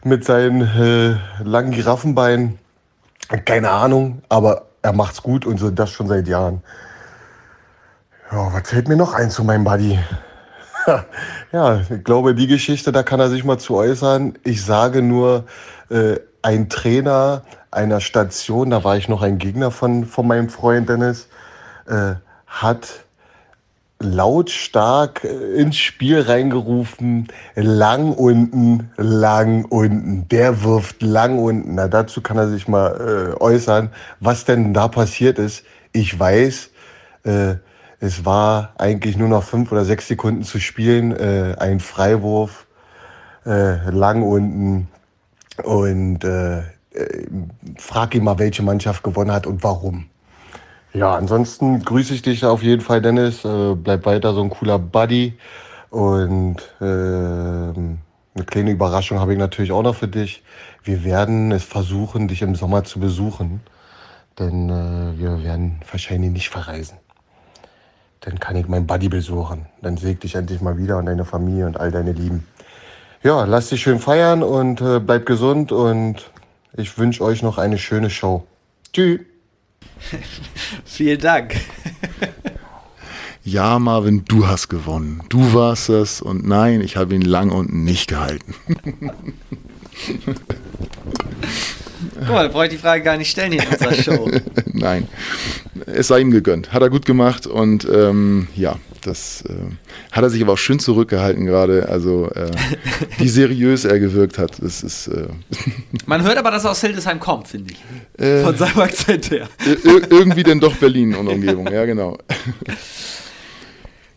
mit 0.05 0.25
seinen 0.25 0.61
äh, 0.63 1.17
langen 1.43 1.73
Giraffenbeinen. 1.73 2.59
Keine 3.45 3.71
Ahnung, 3.71 4.23
aber 4.29 4.67
er 4.83 4.93
macht's 4.93 5.23
gut 5.23 5.47
und 5.47 5.59
so 5.59 5.71
das 5.71 5.91
schon 5.91 6.09
seit 6.09 6.29
Jahren. 6.29 6.63
Ja, 8.31 8.53
was 8.53 8.69
fällt 8.69 8.89
mir 8.89 8.97
noch 8.97 9.15
ein 9.15 9.31
zu 9.31 9.43
meinem 9.43 9.65
Buddy? 9.65 9.99
ja, 11.53 11.81
ich 11.81 12.05
glaube, 12.05 12.35
die 12.35 12.47
Geschichte, 12.47 12.93
da 12.93 13.03
kann 13.03 13.19
er 13.19 13.31
sich 13.31 13.45
mal 13.45 13.59
zu 13.59 13.75
äußern. 13.77 14.35
Ich 14.45 14.65
sage 14.65 15.03
nur, 15.03 15.45
äh, 15.89 16.17
ein 16.43 16.69
Trainer 16.69 17.43
einer 17.75 18.01
Station, 18.01 18.71
da 18.71 18.85
war 18.85 18.97
ich 18.97 19.09
noch 19.09 19.23
ein 19.23 19.39
Gegner 19.39 19.71
von, 19.71 20.05
von 20.07 20.27
meinem 20.27 20.49
Freund 20.49 20.89
Dennis, 20.89 21.29
äh, 21.87 22.15
hat 22.47 23.05
lautstark 24.01 25.25
äh, 25.25 25.55
ins 25.61 25.77
Spiel 25.77 26.21
reingerufen, 26.21 27.29
lang 27.55 28.13
unten, 28.13 28.91
lang 28.97 29.65
unten, 29.65 30.29
der 30.29 30.63
wirft 30.63 31.03
lang 31.03 31.39
unten. 31.39 31.75
Na, 31.75 31.89
dazu 31.89 32.21
kann 32.21 32.37
er 32.37 32.49
sich 32.49 32.69
mal 32.69 33.35
äh, 33.37 33.41
äußern, 33.43 33.91
was 34.21 34.45
denn 34.45 34.75
da 34.75 34.89
passiert 34.89 35.39
ist. 35.39 35.65
Ich 35.93 36.19
weiß, 36.19 36.71
äh, 37.25 37.55
es 38.01 38.25
war 38.25 38.75
eigentlich 38.79 39.17
nur 39.17 39.29
noch 39.29 39.45
fünf 39.45 39.73
oder 39.73 39.85
sechs 39.85 40.09
Sekunden 40.09 40.43
zu 40.43 40.61
spielen, 40.61 41.13
äh, 41.13 41.57
ein 41.59 41.81
Freiwurf, 41.81 42.67
äh, 43.47 43.91
lang 43.91 44.23
unten, 44.23 44.89
und 45.63 46.25
äh, 46.95 47.27
frag 47.77 48.15
ihn 48.15 48.25
mal, 48.25 48.39
welche 48.39 48.63
Mannschaft 48.63 49.03
gewonnen 49.03 49.33
hat 49.33 49.47
und 49.47 49.63
warum. 49.63 50.07
Ja, 50.93 51.17
ansonsten 51.17 51.83
grüße 51.83 52.15
ich 52.15 52.23
dich 52.23 52.45
auf 52.45 52.63
jeden 52.63 52.81
Fall, 52.81 53.03
Dennis. 53.03 53.45
Äh, 53.45 53.75
bleib 53.75 54.07
weiter 54.07 54.33
so 54.33 54.43
ein 54.43 54.51
cooler 54.51 54.79
Buddy. 54.79 55.35
Und 55.91 56.57
äh, 56.81 56.85
eine 56.85 58.45
kleine 58.47 58.71
Überraschung 58.71 59.19
habe 59.19 59.33
ich 59.33 59.39
natürlich 59.39 59.73
auch 59.73 59.83
noch 59.83 59.97
für 59.97 60.09
dich. 60.09 60.43
Wir 60.85 61.05
werden 61.05 61.51
es 61.53 61.65
versuchen, 61.65 62.29
dich 62.29 62.43
im 62.43 62.55
Sommer 62.55 62.85
zu 62.85 63.01
besuchen. 63.01 63.61
Denn 64.39 64.71
äh, 64.71 65.19
wir 65.19 65.43
werden 65.43 65.81
wahrscheinlich 65.91 66.31
nicht 66.31 66.49
verreisen. 66.49 66.99
dann 68.21 68.39
kann 68.41 68.57
ich 68.57 68.69
mein 68.69 68.87
Buddy 68.87 69.09
besuchen. 69.09 69.67
Dann 69.83 69.97
sehe 69.97 70.13
ich 70.13 70.21
dich 70.21 70.35
endlich 70.35 70.61
mal 70.61 70.79
wieder 70.79 70.99
und 70.99 71.07
deine 71.07 71.25
Familie 71.25 71.67
und 71.67 71.79
all 71.79 71.91
deine 71.91 72.13
Lieben. 72.13 72.47
Ja, 73.23 73.45
lass 73.45 73.71
dich 73.71 73.83
schön 73.83 74.01
feiern 74.01 74.43
und 74.43 74.81
äh, 74.81 75.01
bleib 75.01 75.27
gesund 75.27 75.73
und 75.73 76.31
ich 76.77 76.97
wünsche 76.99 77.25
euch 77.25 77.43
noch 77.43 77.59
eine 77.59 77.79
schöne 77.79 78.11
Show. 78.11 78.47
Tschüss. 78.93 79.21
Vielen 80.85 81.21
Dank. 81.21 81.57
Ja, 83.43 83.79
Marvin, 83.79 84.25
du 84.25 84.47
hast 84.47 84.69
gewonnen. 84.69 85.23
Du 85.29 85.53
warst 85.53 85.91
es 85.91 86.23
und 86.23 86.47
nein, 86.47 86.81
ich 86.81 86.97
habe 86.97 87.15
ihn 87.15 87.23
lang 87.23 87.51
und 87.51 87.75
nicht 87.75 88.09
gehalten. 88.09 88.55
Guck 92.21 92.29
mal, 92.29 92.49
brauche 92.49 92.65
ich 92.65 92.71
die 92.71 92.79
Frage 92.79 93.03
gar 93.03 93.17
nicht 93.17 93.31
stellen 93.31 93.53
hier 93.53 93.63
in 93.63 93.69
unserer 93.69 93.95
Show. 93.95 94.31
nein, 94.73 95.09
es 95.87 96.09
sei 96.09 96.21
ihm 96.21 96.31
gegönnt. 96.31 96.73
Hat 96.73 96.83
er 96.83 96.91
gut 96.91 97.07
gemacht 97.07 97.47
und 97.47 97.87
ähm, 97.91 98.49
ja, 98.55 98.77
das 99.03 99.45
äh, 99.49 99.53
hat 100.13 100.23
er 100.25 100.31
sich 100.31 100.43
aber 100.43 100.55
auch 100.55 100.59
schön 100.59 100.79
zurückgehalten 100.79 101.45
gerade. 101.45 101.89
Also 101.89 102.31
äh, 102.35 102.51
wie 103.19 103.29
seriös 103.29 103.85
er 103.85 103.99
gewirkt 103.99 104.39
hat, 104.39 104.63
das 104.63 104.83
ist. 104.83 105.09
Äh 105.09 105.29
Man 106.07 106.23
hört 106.23 106.39
aber, 106.39 106.51
dass 106.51 106.65
er 106.65 106.71
aus 106.71 106.81
Hildesheim 106.81 107.21
kommt, 107.21 107.49
finde 107.49 107.75
ich. 107.75 108.23
Äh, 108.23 108.43
Von 108.43 108.57
seinem 108.57 108.81
Akzent 108.81 109.31
her. 109.31 109.49
irgendwie 109.85 110.43
denn 110.43 110.61
doch 110.61 110.75
Berlin 110.77 111.15
und 111.15 111.29
Umgebung, 111.29 111.71
ja 111.71 111.85
genau. 111.85 112.19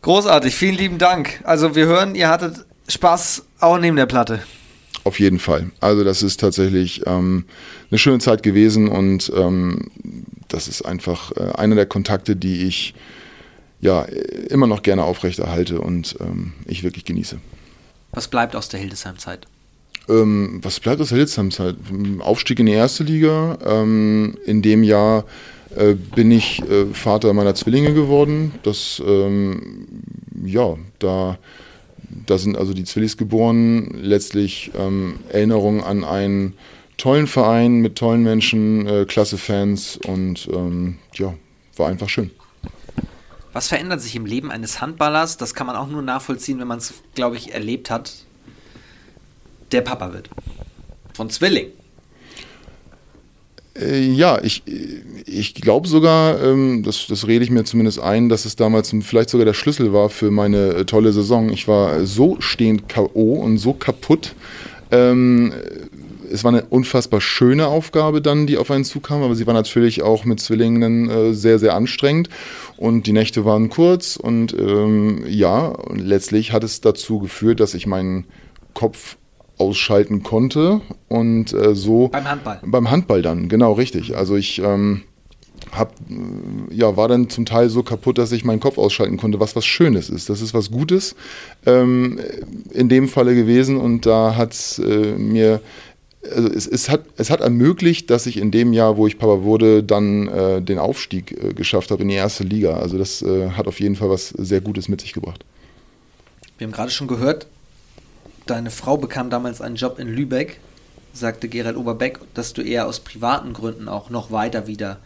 Großartig, 0.02 0.56
vielen 0.56 0.76
lieben 0.76 0.98
Dank. 0.98 1.42
Also 1.44 1.76
wir 1.76 1.86
hören, 1.86 2.16
ihr 2.16 2.30
hattet 2.30 2.66
Spaß 2.88 3.46
auch 3.60 3.78
neben 3.78 3.98
der 3.98 4.06
Platte. 4.06 4.40
Auf 5.08 5.22
jeden 5.22 5.39
Fall. 5.39 5.72
Also 5.80 6.03
das 6.03 6.22
ist 6.22 6.41
tatsächlich 6.41 7.03
ähm, 7.05 7.45
eine 7.89 7.97
schöne 7.97 8.20
Zeit 8.20 8.43
gewesen 8.43 8.89
und 8.89 9.32
ähm, 9.34 9.89
das 10.49 10.68
ist 10.68 10.82
einfach 10.82 11.32
äh, 11.32 11.53
einer 11.55 11.76
der 11.76 11.86
Kontakte, 11.86 12.36
die 12.36 12.68
ich 12.68 12.93
ja 13.80 14.01
immer 14.49 14.68
noch 14.68 14.82
gerne 14.82 15.05
aufrechterhalte 15.05 15.80
und 15.80 16.18
ähm, 16.20 16.51
ich 16.66 16.84
wirklich 16.84 17.05
genieße. 17.05 17.39
Was 18.12 18.28
bleibt 18.28 18.53
aus 18.53 18.68
der 18.68 18.82
Hildesheim-Zeit? 18.82 19.47
Ähm, 20.10 20.60
was 20.62 20.82
bleibt 20.82 20.99
aus 20.99 21.08
der 21.08 21.20
Hildesheim-Zeit? 21.20 21.78
Aufstieg 22.20 22.60
in 22.60 22.66
die 22.66 22.74
erste 22.74 23.05
Liga. 23.05 23.60
Ähm, 23.66 24.38
in 24.45 24.62
dem 24.62 24.84
Jahr 24.84 25.24
äh, 25.78 25.93
bin 25.93 26.32
ich 26.32 26.62
äh, 26.70 26.88
Vater 26.91 27.32
meiner 27.32 27.55
Zwillinge 27.55 27.93
geworden. 27.93 28.51
Das, 28.64 29.01
ähm, 29.08 29.88
ja, 30.43 30.76
da, 30.99 31.38
da 32.28 32.38
sind 32.38 32.58
also 32.58 32.74
die 32.74 32.84
Zwillis 32.84 33.18
geboren. 33.18 33.90
Letztlich 34.00 34.72
ähm, 34.78 35.20
Erinnerungen 35.30 35.84
an 35.84 36.04
einen 36.04 36.54
tollen 36.98 37.28
Verein 37.28 37.80
mit 37.80 37.96
tollen 37.96 38.24
Menschen, 38.24 38.88
äh, 38.88 39.06
klasse 39.06 39.38
Fans 39.38 39.98
und 39.98 40.48
ähm, 40.52 40.98
ja, 41.14 41.34
war 41.76 41.88
einfach 41.88 42.10
schön. 42.10 42.32
Was 43.54 43.70
verändert 43.70 44.02
sich 44.02 44.16
im 44.16 44.26
Leben 44.26 44.52
eines 44.52 44.82
Handballers? 44.82 45.38
Das 45.38 45.56
kann 45.56 45.66
man 45.66 45.76
auch 45.76 45.88
nur 45.88 46.02
nachvollziehen, 46.02 46.60
wenn 46.60 46.68
man 46.68 46.78
es, 46.78 46.94
glaube 47.16 47.38
ich, 47.38 47.54
erlebt 47.54 47.90
hat. 47.90 48.14
Der 49.72 49.82
Papa 49.82 50.14
wird. 50.14 50.30
Von 51.14 51.30
Zwilling. 51.30 51.72
Äh, 53.80 54.00
ja, 54.00 54.40
ich, 54.42 54.64
ich 55.26 55.54
glaube 55.56 55.88
sogar, 55.88 56.42
ähm, 56.44 56.84
das, 56.84 57.08
das 57.08 57.28
rede 57.28 57.44
ich 57.44 57.52
mir 57.52 57.64
zumindest 57.64 58.00
ein, 58.00 58.30
dass 58.30 58.46
es 58.46 58.56
damals 58.56 58.94
vielleicht 59.02 59.30
sogar 59.30 59.46
der 59.46 59.54
Schlüssel 59.54 59.94
war 59.94 60.10
für 60.10 60.32
meine 60.32 60.70
äh, 60.70 60.86
tolle 60.86 61.14
Saison. 61.14 61.50
Ich 61.50 61.68
war 61.68 62.06
so 62.06 62.38
stehend 62.40 62.90
K.O. 62.90 63.34
und 63.34 63.58
so 63.58 63.74
kaputt. 63.74 64.36
Ähm, 64.92 65.54
es 66.32 66.44
war 66.44 66.52
eine 66.52 66.66
unfassbar 66.66 67.22
schöne 67.22 67.68
Aufgabe 67.68 68.22
dann, 68.22 68.48
die 68.48 68.58
auf 68.58 68.72
einen 68.72 68.84
zukam, 68.84 69.24
aber 69.24 69.36
sie 69.36 69.48
war 69.48 69.54
natürlich 69.54 70.02
auch 70.02 70.26
mit 70.26 70.40
Zwillingen 70.40 71.10
äh, 71.10 71.34
sehr, 71.34 71.60
sehr 71.60 71.74
anstrengend 71.76 72.30
und 72.76 73.08
die 73.08 73.14
Nächte 73.14 73.46
waren 73.46 73.70
kurz 73.70 74.18
und 74.18 74.54
ähm, 74.54 75.24
ja, 75.28 75.68
und 75.68 76.00
letztlich 76.00 76.52
hat 76.52 76.64
es 76.64 76.82
dazu 76.82 77.20
geführt, 77.20 77.60
dass 77.60 77.74
ich 77.74 77.88
meinen 77.88 78.26
Kopf 78.74 79.18
ausschalten 79.58 80.24
konnte 80.24 80.82
und 81.08 81.53
äh, 81.53 81.76
so 81.76 82.10
beim 82.10 82.30
Handball. 82.30 82.60
Beim 82.66 82.91
Handball 82.91 83.22
dann, 83.22 83.49
genau 83.49 83.74
richtig. 83.74 84.16
Also 84.16 84.36
ich 84.36 84.60
ähm, 84.60 85.03
hab, 85.72 85.93
ja, 86.72 86.95
war 86.95 87.08
dann 87.08 87.30
zum 87.30 87.45
Teil 87.45 87.70
so 87.70 87.84
kaputt, 87.84 88.18
dass 88.18 88.32
ich 88.32 88.45
meinen 88.45 88.60
Kopf 88.60 88.78
ausschalten 88.78 89.18
konnte, 89.18 89.39
was 89.39 89.55
was 89.55 89.66
Schönes 89.66 90.10
ist. 90.10 90.30
Das 90.30 90.41
ist 90.41 90.53
was 90.53 90.72
Gutes 90.72 91.16
ähm, 91.66 92.20
in 92.72 92.89
dem 92.89 93.08
Falle 93.08 93.36
gewesen 93.36 93.78
und 93.78 94.05
da 94.05 94.36
hat 94.36 94.53
es 94.53 94.80
äh, 94.80 95.16
mir 95.18 95.62
also 96.36 96.49
es, 96.49 96.68
es, 96.68 96.89
hat, 96.89 97.05
es 97.18 97.30
hat 97.30 97.41
ermöglicht, 97.41 98.10
dass 98.10 98.26
ich 98.26 98.38
in 98.38 98.51
dem 98.51 98.74
Jahr, 98.74 98.97
wo 98.97 99.08
ich 99.08 99.18
Papa 99.18 99.43
wurde, 99.43 99.84
dann 99.84 100.28
äh, 100.28 100.62
den 100.62 100.80
Aufstieg 100.80 101.32
äh, 101.32 101.53
geschafft 101.53 101.91
habe 101.91 102.01
in 102.01 102.10
die 102.10 102.16
erste 102.16 102.43
Liga. 102.43 102.78
Also 102.78 102.97
das 102.97 103.22
äh, 103.22 103.51
hat 103.51 103.68
auf 103.68 103.80
jeden 103.80 103.95
Fall 103.95 104.10
was 104.10 104.30
sehr 104.30 104.62
Gutes 104.62 104.89
mit 104.89 105.01
sich 105.01 105.14
gebracht. 105.14 105.45
Wir 106.58 106.66
haben 106.66 106.74
gerade 106.74 106.91
schon 106.91 107.08
gehört, 107.08 107.47
deine 108.50 108.72
Frau 108.72 108.98
bekam 108.98 109.30
damals 109.30 109.62
einen 109.62 109.76
Job 109.76 110.00
in 110.00 110.08
Lübeck, 110.08 110.60
sagte 111.14 111.48
Gerald 111.48 111.78
Oberbeck, 111.78 112.20
dass 112.34 112.54
du 112.54 112.62
eher 112.62 112.88
aus 112.88 113.00
privaten 113.00 113.54
Gründen 113.54 113.88
auch 113.88 114.10
noch 114.10 114.32
weiter 114.32 114.68
wieder 114.68 114.98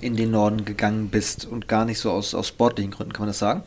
in 0.00 0.16
den 0.16 0.30
Norden 0.32 0.64
gegangen 0.64 1.08
bist 1.08 1.46
und 1.46 1.68
gar 1.68 1.84
nicht 1.84 1.98
so 1.98 2.10
aus, 2.10 2.34
aus 2.34 2.48
sportlichen 2.48 2.90
Gründen, 2.90 3.12
kann 3.12 3.22
man 3.22 3.30
das 3.30 3.38
sagen? 3.38 3.62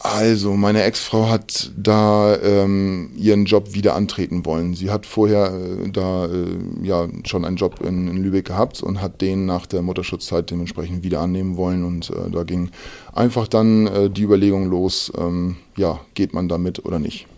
Also, 0.00 0.54
meine 0.54 0.82
Ex-Frau 0.82 1.28
hat 1.28 1.70
da 1.76 2.36
ähm, 2.42 3.12
ihren 3.16 3.44
Job 3.44 3.74
wieder 3.74 3.94
antreten 3.94 4.44
wollen. 4.44 4.74
Sie 4.74 4.90
hat 4.90 5.06
vorher 5.06 5.54
äh, 5.54 5.88
da 5.90 6.26
äh, 6.26 6.58
ja 6.82 7.08
schon 7.24 7.44
einen 7.44 7.56
Job 7.56 7.80
in, 7.80 8.08
in, 8.08 8.16
Lübeck 8.16 8.46
gehabt 8.46 8.82
und 8.82 9.00
hat 9.00 9.20
den 9.20 9.46
nach 9.46 9.66
der 9.66 9.82
Mutterschutzzeit 9.82 10.50
dementsprechend 10.50 11.04
wieder 11.04 11.20
annehmen 11.20 11.56
wollen. 11.56 11.84
Und 11.84 12.10
äh, 12.10 12.30
da 12.30 12.42
ging 12.42 12.70
einfach 13.12 13.46
dann 13.46 13.86
äh, 13.86 14.10
die 14.10 14.24
Überlegung 14.24 14.68
los, 14.68 15.12
ähm, 15.16 15.56
ja, 15.76 16.00
geht 16.14 16.34
man 16.34 16.48
da 16.48 16.58
mit 16.58 16.84
oder 16.84 16.98
nicht. 16.98 17.28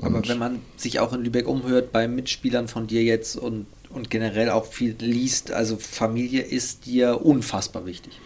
Aber 0.00 0.26
wenn 0.26 0.38
man 0.38 0.60
sich 0.76 1.00
auch 1.00 1.12
in 1.12 1.22
Lübeck 1.22 1.48
umhört 1.48 1.92
bei 1.92 2.06
Mitspielern 2.06 2.68
von 2.68 2.86
dir 2.86 3.02
jetzt 3.02 3.36
und, 3.36 3.66
und 3.90 4.10
generell 4.10 4.50
auch 4.50 4.66
viel 4.66 4.94
liest, 4.98 5.50
also 5.50 5.76
Familie 5.76 6.42
ist 6.42 6.86
dir 6.86 7.24
unfassbar 7.24 7.86
wichtig. 7.86 8.20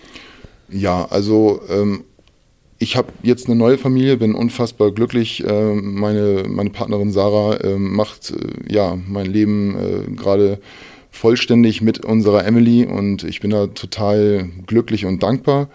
Ja, 0.68 1.06
also 1.06 1.60
ähm, 1.68 2.04
ich 2.78 2.96
habe 2.96 3.12
jetzt 3.22 3.46
eine 3.46 3.54
neue 3.54 3.78
Familie, 3.78 4.16
bin 4.16 4.34
unfassbar 4.34 4.90
glücklich. 4.90 5.44
Äh, 5.46 5.74
meine, 5.74 6.44
meine 6.48 6.70
Partnerin 6.70 7.12
Sarah 7.12 7.56
äh, 7.56 7.78
macht 7.78 8.30
äh, 8.30 8.72
ja 8.72 8.98
mein 9.08 9.26
Leben 9.26 9.76
äh, 9.76 10.10
gerade 10.16 10.60
vollständig 11.10 11.82
mit 11.82 12.04
unserer 12.04 12.44
Emily 12.44 12.86
und 12.86 13.22
ich 13.22 13.40
bin 13.40 13.50
da 13.50 13.68
total 13.68 14.48
glücklich 14.66 15.04
und 15.04 15.22
dankbar. 15.22 15.68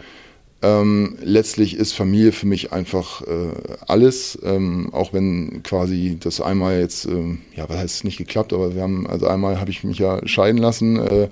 Ähm, 0.68 1.16
letztlich 1.24 1.76
ist 1.76 1.94
Familie 1.94 2.32
für 2.32 2.46
mich 2.46 2.74
einfach 2.74 3.22
äh, 3.22 3.54
alles, 3.88 4.38
ähm, 4.44 4.90
auch 4.92 5.14
wenn 5.14 5.62
quasi 5.64 6.18
das 6.20 6.42
einmal 6.42 6.80
jetzt, 6.80 7.06
äh, 7.06 7.38
ja, 7.56 7.70
was 7.70 7.78
heißt 7.78 8.04
nicht 8.04 8.18
geklappt, 8.18 8.52
aber 8.54 8.76
wir 8.76 8.82
haben, 8.82 9.08
also 9.08 9.28
einmal 9.28 9.60
habe 9.60 9.72
ich 9.72 9.84
mich 9.84 10.00
ja 10.00 10.26
scheiden 10.28 10.58
lassen. 10.58 10.98
Äh, 10.98 11.30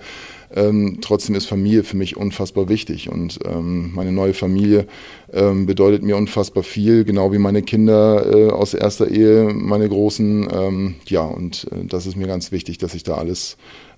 ähm, 0.56 1.00
trotzdem 1.02 1.36
ist 1.36 1.48
Familie 1.48 1.84
für 1.84 1.98
mich 1.98 2.16
unfassbar 2.16 2.70
wichtig 2.70 3.10
und 3.10 3.40
ähm, 3.46 3.92
meine 3.94 4.14
neue 4.14 4.34
Familie 4.34 4.88
ähm, 5.34 5.66
bedeutet 5.66 6.04
mir 6.04 6.16
unfassbar 6.16 6.64
viel, 6.64 7.04
genau 7.04 7.34
wie 7.34 7.40
meine 7.40 7.62
Kinder 7.62 8.26
äh, 8.34 8.50
aus 8.52 8.74
erster 8.74 9.10
Ehe, 9.10 9.52
meine 9.54 9.90
großen, 9.90 10.48
ähm, 10.54 10.96
ja, 11.08 11.24
und 11.24 11.68
äh, 11.72 11.86
das 11.88 12.06
ist 12.06 12.16
mir 12.16 12.28
ganz 12.28 12.52
wichtig, 12.54 12.78
dass 12.78 12.94
ich 12.94 13.04
da 13.04 13.16
alles 13.16 13.58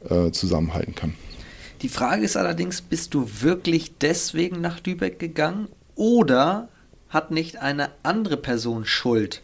äh, 0.09 0.31
zusammenhalten 0.31 0.95
kann. 0.95 1.13
Die 1.81 1.89
Frage 1.89 2.23
ist 2.23 2.35
allerdings, 2.35 2.81
bist 2.81 3.13
du 3.13 3.29
wirklich 3.41 3.97
deswegen 3.99 4.61
nach 4.61 4.79
Lübeck 4.83 5.19
gegangen 5.19 5.67
oder 5.95 6.69
hat 7.09 7.31
nicht 7.31 7.57
eine 7.57 7.91
andere 8.03 8.37
Person 8.37 8.85
Schuld? 8.85 9.41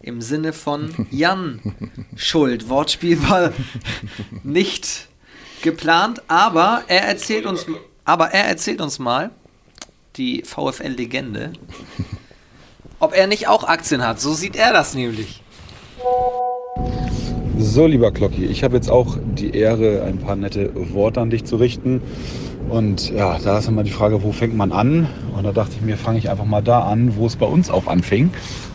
Im 0.00 0.20
Sinne 0.20 0.52
von 0.52 1.06
Jan 1.10 1.60
Schuld. 2.16 2.68
Wortspiel 2.68 3.22
war 3.28 3.52
nicht 4.44 5.08
geplant, 5.62 6.22
aber 6.28 6.84
er 6.86 7.02
erzählt 7.02 7.46
uns, 7.46 7.66
aber 8.04 8.28
er 8.28 8.44
erzählt 8.44 8.80
uns 8.80 8.98
mal, 8.98 9.30
die 10.16 10.42
VfL-Legende, 10.42 11.52
ob 12.98 13.14
er 13.14 13.26
nicht 13.26 13.48
auch 13.48 13.64
Aktien 13.64 14.06
hat. 14.06 14.20
So 14.20 14.34
sieht 14.34 14.56
er 14.56 14.72
das 14.72 14.94
nämlich. 14.94 15.42
So, 17.58 17.86
lieber 17.86 18.12
Klocki, 18.12 18.46
ich 18.46 18.64
habe 18.64 18.76
jetzt 18.76 18.90
auch 18.90 19.18
die 19.22 19.50
Ehre, 19.50 20.04
ein 20.04 20.16
paar 20.16 20.36
nette 20.36 20.70
Worte 20.94 21.20
an 21.20 21.28
dich 21.28 21.44
zu 21.44 21.56
richten. 21.56 22.00
Und 22.70 23.10
ja, 23.10 23.38
da 23.44 23.58
ist 23.58 23.68
immer 23.68 23.82
die 23.82 23.90
Frage, 23.90 24.22
wo 24.22 24.32
fängt 24.32 24.56
man 24.56 24.72
an? 24.72 25.06
Und 25.36 25.44
da 25.44 25.52
dachte 25.52 25.74
ich 25.76 25.82
mir, 25.82 25.98
fange 25.98 26.18
ich 26.18 26.30
einfach 26.30 26.46
mal 26.46 26.62
da 26.62 26.80
an, 26.80 27.14
wo 27.16 27.26
es 27.26 27.36
bei 27.36 27.44
uns 27.44 27.70
auch 27.70 27.88
anfing. 27.88 28.30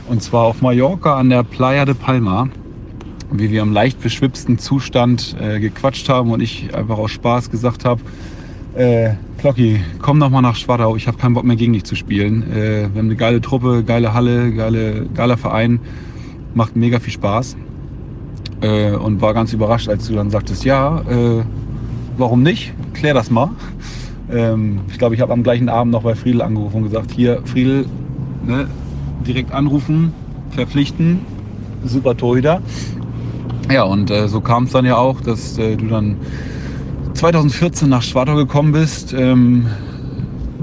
Und 0.08 0.22
zwar 0.22 0.44
auf 0.44 0.62
Mallorca 0.62 1.18
an 1.18 1.30
der 1.30 1.44
Playa 1.44 1.86
de 1.86 1.96
Palma. 1.96 2.50
Wie 3.32 3.50
wir 3.50 3.64
im 3.64 3.74
leicht 3.74 4.00
beschwipsten 4.02 4.60
Zustand 4.60 5.36
äh, 5.42 5.60
gequatscht 5.60 6.08
haben 6.08 6.32
und 6.32 6.42
ich 6.42 6.74
einfach 6.76 7.00
aus 7.00 7.12
Spaß 7.12 7.50
gesagt 7.50 7.84
habe, 7.84 8.02
äh, 8.76 9.16
Klocki, 9.40 9.82
komm 10.00 10.20
doch 10.20 10.30
mal 10.30 10.42
nach 10.42 10.56
Schwadau, 10.56 10.96
ich 10.96 11.08
habe 11.08 11.18
keinen 11.18 11.34
Bock 11.34 11.44
mehr 11.44 11.58
gegen 11.58 11.74
dich 11.74 11.84
zu 11.84 11.96
spielen. 11.96 12.44
Äh, 12.52 12.82
wir 12.94 13.00
haben 13.00 13.00
eine 13.00 13.16
geile 13.16 13.42
Truppe, 13.42 13.84
geile 13.84 14.14
Halle, 14.14 14.54
geile, 14.54 15.08
geiler 15.14 15.38
Verein, 15.38 15.80
macht 16.54 16.76
mega 16.76 17.00
viel 17.00 17.14
Spaß 17.14 17.58
äh, 18.62 18.92
und 18.92 19.22
war 19.22 19.34
ganz 19.34 19.54
überrascht, 19.54 19.90
als 19.90 20.08
du 20.08 20.16
dann 20.16 20.30
sagtest, 20.30 20.66
ja, 20.66 21.02
äh, 21.02 21.44
warum 22.18 22.44
nicht? 22.44 22.74
Klär 22.94 23.14
das 23.14 23.30
mal. 23.30 23.50
Ähm, 24.30 24.82
ich 24.90 24.98
glaube, 24.98 25.16
ich 25.16 25.22
habe 25.22 25.32
am 25.32 25.42
gleichen 25.42 25.70
Abend 25.70 25.94
noch 25.94 26.04
bei 26.04 26.14
Friedel 26.14 26.42
angerufen 26.42 26.76
und 26.76 26.84
gesagt, 26.84 27.12
hier 27.12 27.42
Friedel, 27.46 27.86
ne, 28.46 28.68
direkt 29.26 29.54
anrufen, 29.54 30.12
verpflichten, 30.50 31.22
super 31.86 32.18
Torhüter. 32.18 32.62
Ja, 33.72 33.84
und 33.84 34.12
äh, 34.12 34.28
so 34.28 34.42
kam 34.42 34.66
es 34.66 34.72
dann 34.72 34.86
ja 34.86 34.98
auch, 34.98 35.22
dass 35.22 35.58
äh, 35.58 35.78
du 35.78 35.88
dann 35.88 36.18
2014 37.14 37.88
nach 37.88 38.02
Schwartau 38.04 38.36
gekommen 38.36 38.74
bist. 38.74 39.14
Ähm, 39.14 39.68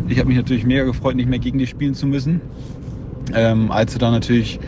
ich 0.09 0.19
habe 0.19 0.29
mich 0.29 0.37
natürlich 0.37 0.65
mega 0.65 0.85
gefreut, 0.85 1.17
nicht 1.17 1.29
mehr 1.29 1.39
gegen 1.39 1.59
dich 1.59 1.71
spielen 1.71 1.95
zu 1.95 2.07
müssen. 2.07 2.41
Ähm, 3.35 3.71
als 3.71 3.95
du 3.95 3.99
dann 3.99 4.13
natürlich 4.13 4.61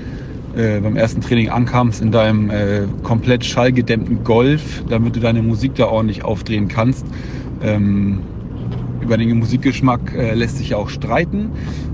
äh, 0.57 0.81
beim 0.81 0.97
ersten 0.97 1.21
Training 1.21 1.51
ankamst 1.51 2.01
in 2.01 2.11
deinem 2.11 2.51
äh, 2.51 2.83
komplett 3.03 3.45
schallgedämmten 3.45 4.25
Golf, 4.25 4.83
damit 4.89 5.15
du 5.15 5.21
deine 5.21 5.43
Musik 5.43 5.75
da 5.75 5.87
ordentlich 5.87 6.25
aufdrehen 6.25 6.69
kannst. 6.69 7.05
Ähm, 7.63 8.21
über 9.03 9.19
den 9.19 9.39
Musikgeschmack 9.39 10.15
äh, 10.15 10.35
lässt 10.35 10.57
sich 10.57 10.71
ja 10.71 10.79
auch 10.79 10.89
streiten. 10.89 11.51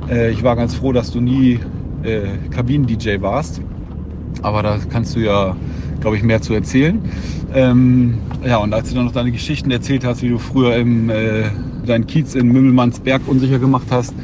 Äh, 0.09 0.31
ich 0.31 0.45
war 0.45 0.55
ganz 0.57 0.75
froh, 0.75 0.93
dass 0.93 1.11
du 1.11 1.21
nie 1.21 1.61
äh, 2.05 2.23
Kabinen-DJ 2.51 3.21
warst. 3.21 3.61
Aber 4.43 4.63
da 4.63 4.79
kannst 4.91 5.17
du 5.17 5.21
ja, 5.21 5.57
glaube 6.01 6.17
ich, 6.17 6.23
mehr 6.23 6.41
zu 6.41 6.55
erzählen. 6.55 7.01
Ähm, 7.53 8.19
ja, 8.47 8.59
und 8.59 8.73
als 8.73 8.89
du 8.89 8.95
dann 8.95 9.07
noch 9.07 9.13
deine 9.13 9.33
Geschichten 9.33 9.71
erzählt 9.71 10.05
hast, 10.05 10.23
wie 10.23 10.29
du 10.29 10.39
früher 10.39 10.77
im, 10.77 11.13
deinen 11.87 12.07
Kiez 12.07 12.35
in 12.35 12.49
Mümmelmannsberg 12.49 13.23
unsicher 13.27 13.59
gemacht 13.59 13.87
hast, 13.91 14.15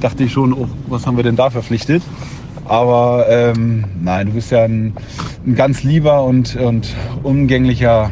dachte 0.00 0.24
ich 0.24 0.32
schon, 0.32 0.52
oh, 0.52 0.68
was 0.88 1.06
haben 1.06 1.16
wir 1.16 1.24
denn 1.24 1.36
da 1.36 1.50
verpflichtet? 1.50 2.02
Aber 2.68 3.26
ähm, 3.28 3.84
nein, 4.02 4.26
du 4.26 4.32
bist 4.32 4.50
ja 4.50 4.64
ein, 4.64 4.92
ein 5.46 5.54
ganz 5.54 5.84
lieber 5.84 6.24
und, 6.24 6.56
und 6.56 6.94
umgänglicher 7.22 8.10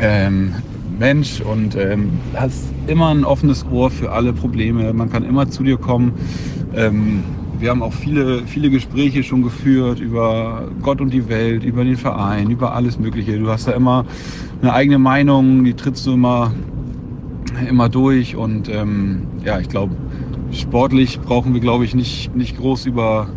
ähm, 0.00 0.54
Mensch 0.98 1.40
und 1.40 1.74
ähm, 1.76 2.10
hast 2.34 2.64
immer 2.86 3.08
ein 3.08 3.24
offenes 3.24 3.64
Ohr 3.70 3.90
für 3.90 4.12
alle 4.12 4.32
Probleme. 4.32 4.92
Man 4.92 5.10
kann 5.10 5.24
immer 5.24 5.48
zu 5.48 5.62
dir 5.62 5.78
kommen. 5.78 6.12
Ähm, 6.76 7.24
wir 7.58 7.70
haben 7.70 7.82
auch 7.82 7.92
viele, 7.92 8.42
viele 8.46 8.68
Gespräche 8.68 9.22
schon 9.22 9.42
geführt 9.42 10.00
über 10.00 10.68
Gott 10.82 11.00
und 11.00 11.10
die 11.10 11.28
Welt, 11.28 11.64
über 11.64 11.84
den 11.84 11.96
Verein, 11.96 12.50
über 12.50 12.74
alles 12.74 12.98
Mögliche. 12.98 13.38
Du 13.38 13.48
hast 13.48 13.66
da 13.66 13.72
immer 13.72 14.04
eine 14.60 14.74
eigene 14.74 14.98
Meinung, 14.98 15.64
die 15.64 15.74
trittst 15.74 16.06
du 16.06 16.12
immer, 16.12 16.52
immer 17.68 17.88
durch. 17.88 18.36
Und 18.36 18.68
ähm, 18.68 19.22
ja, 19.44 19.60
ich 19.60 19.68
glaube, 19.68 19.94
sportlich 20.52 21.20
brauchen 21.20 21.54
wir, 21.54 21.60
glaube 21.60 21.84
ich, 21.84 21.94
nicht, 21.94 22.34
nicht 22.34 22.56
groß 22.56 22.86
über, 22.86 23.28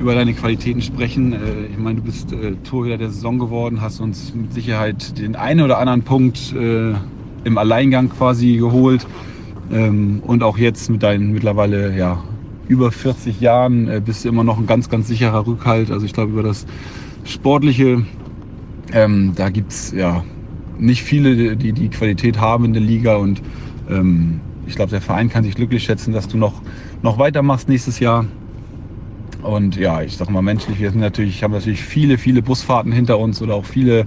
über 0.00 0.14
deine 0.14 0.34
Qualitäten 0.34 0.82
sprechen. 0.82 1.32
Äh, 1.32 1.66
ich 1.70 1.78
meine, 1.78 1.96
du 1.96 2.02
bist 2.02 2.32
äh, 2.32 2.56
Torhüter 2.68 2.98
der 2.98 3.10
Saison 3.10 3.38
geworden, 3.38 3.80
hast 3.80 4.00
uns 4.00 4.34
mit 4.34 4.52
Sicherheit 4.52 5.18
den 5.18 5.36
einen 5.36 5.62
oder 5.62 5.78
anderen 5.78 6.02
Punkt 6.02 6.54
äh, 6.54 6.94
im 7.44 7.58
Alleingang 7.58 8.10
quasi 8.10 8.56
geholt. 8.56 9.06
Ähm, 9.70 10.22
und 10.26 10.42
auch 10.42 10.58
jetzt 10.58 10.88
mit 10.90 11.02
deinen 11.02 11.32
mittlerweile 11.32 11.96
ja, 11.96 12.22
über 12.68 12.90
40 12.90 13.40
Jahren 13.40 13.88
äh, 13.88 14.00
bist 14.04 14.24
du 14.24 14.28
immer 14.28 14.44
noch 14.44 14.58
ein 14.58 14.66
ganz, 14.66 14.88
ganz 14.88 15.08
sicherer 15.08 15.46
Rückhalt. 15.46 15.90
Also 15.90 16.06
ich 16.06 16.12
glaube, 16.12 16.32
über 16.32 16.42
das 16.42 16.66
Sportliche, 17.24 18.02
ähm, 18.92 19.32
da 19.34 19.50
gibt's 19.50 19.92
ja 19.96 20.24
nicht 20.78 21.02
viele, 21.02 21.56
die 21.56 21.72
die 21.72 21.88
Qualität 21.88 22.38
haben 22.40 22.64
in 22.64 22.72
der 22.72 22.82
Liga. 22.82 23.16
Und 23.16 23.42
ähm, 23.90 24.40
ich 24.68 24.74
glaube, 24.74 24.90
der 24.90 25.00
Verein 25.00 25.30
kann 25.30 25.44
sich 25.44 25.54
glücklich 25.54 25.82
schätzen, 25.82 26.12
dass 26.12 26.28
du 26.28 26.36
noch, 26.36 26.60
noch 27.02 27.18
weitermachst 27.18 27.68
nächstes 27.68 28.00
Jahr. 28.00 28.26
Und 29.42 29.76
ja, 29.76 30.02
ich 30.02 30.16
sag 30.16 30.28
mal 30.28 30.42
menschlich, 30.42 30.78
wir 30.78 30.90
sind 30.90 31.00
natürlich, 31.00 31.42
haben 31.42 31.52
natürlich 31.52 31.82
viele, 31.82 32.18
viele 32.18 32.42
Busfahrten 32.42 32.92
hinter 32.92 33.18
uns 33.18 33.40
oder 33.40 33.54
auch 33.54 33.64
viele 33.64 34.06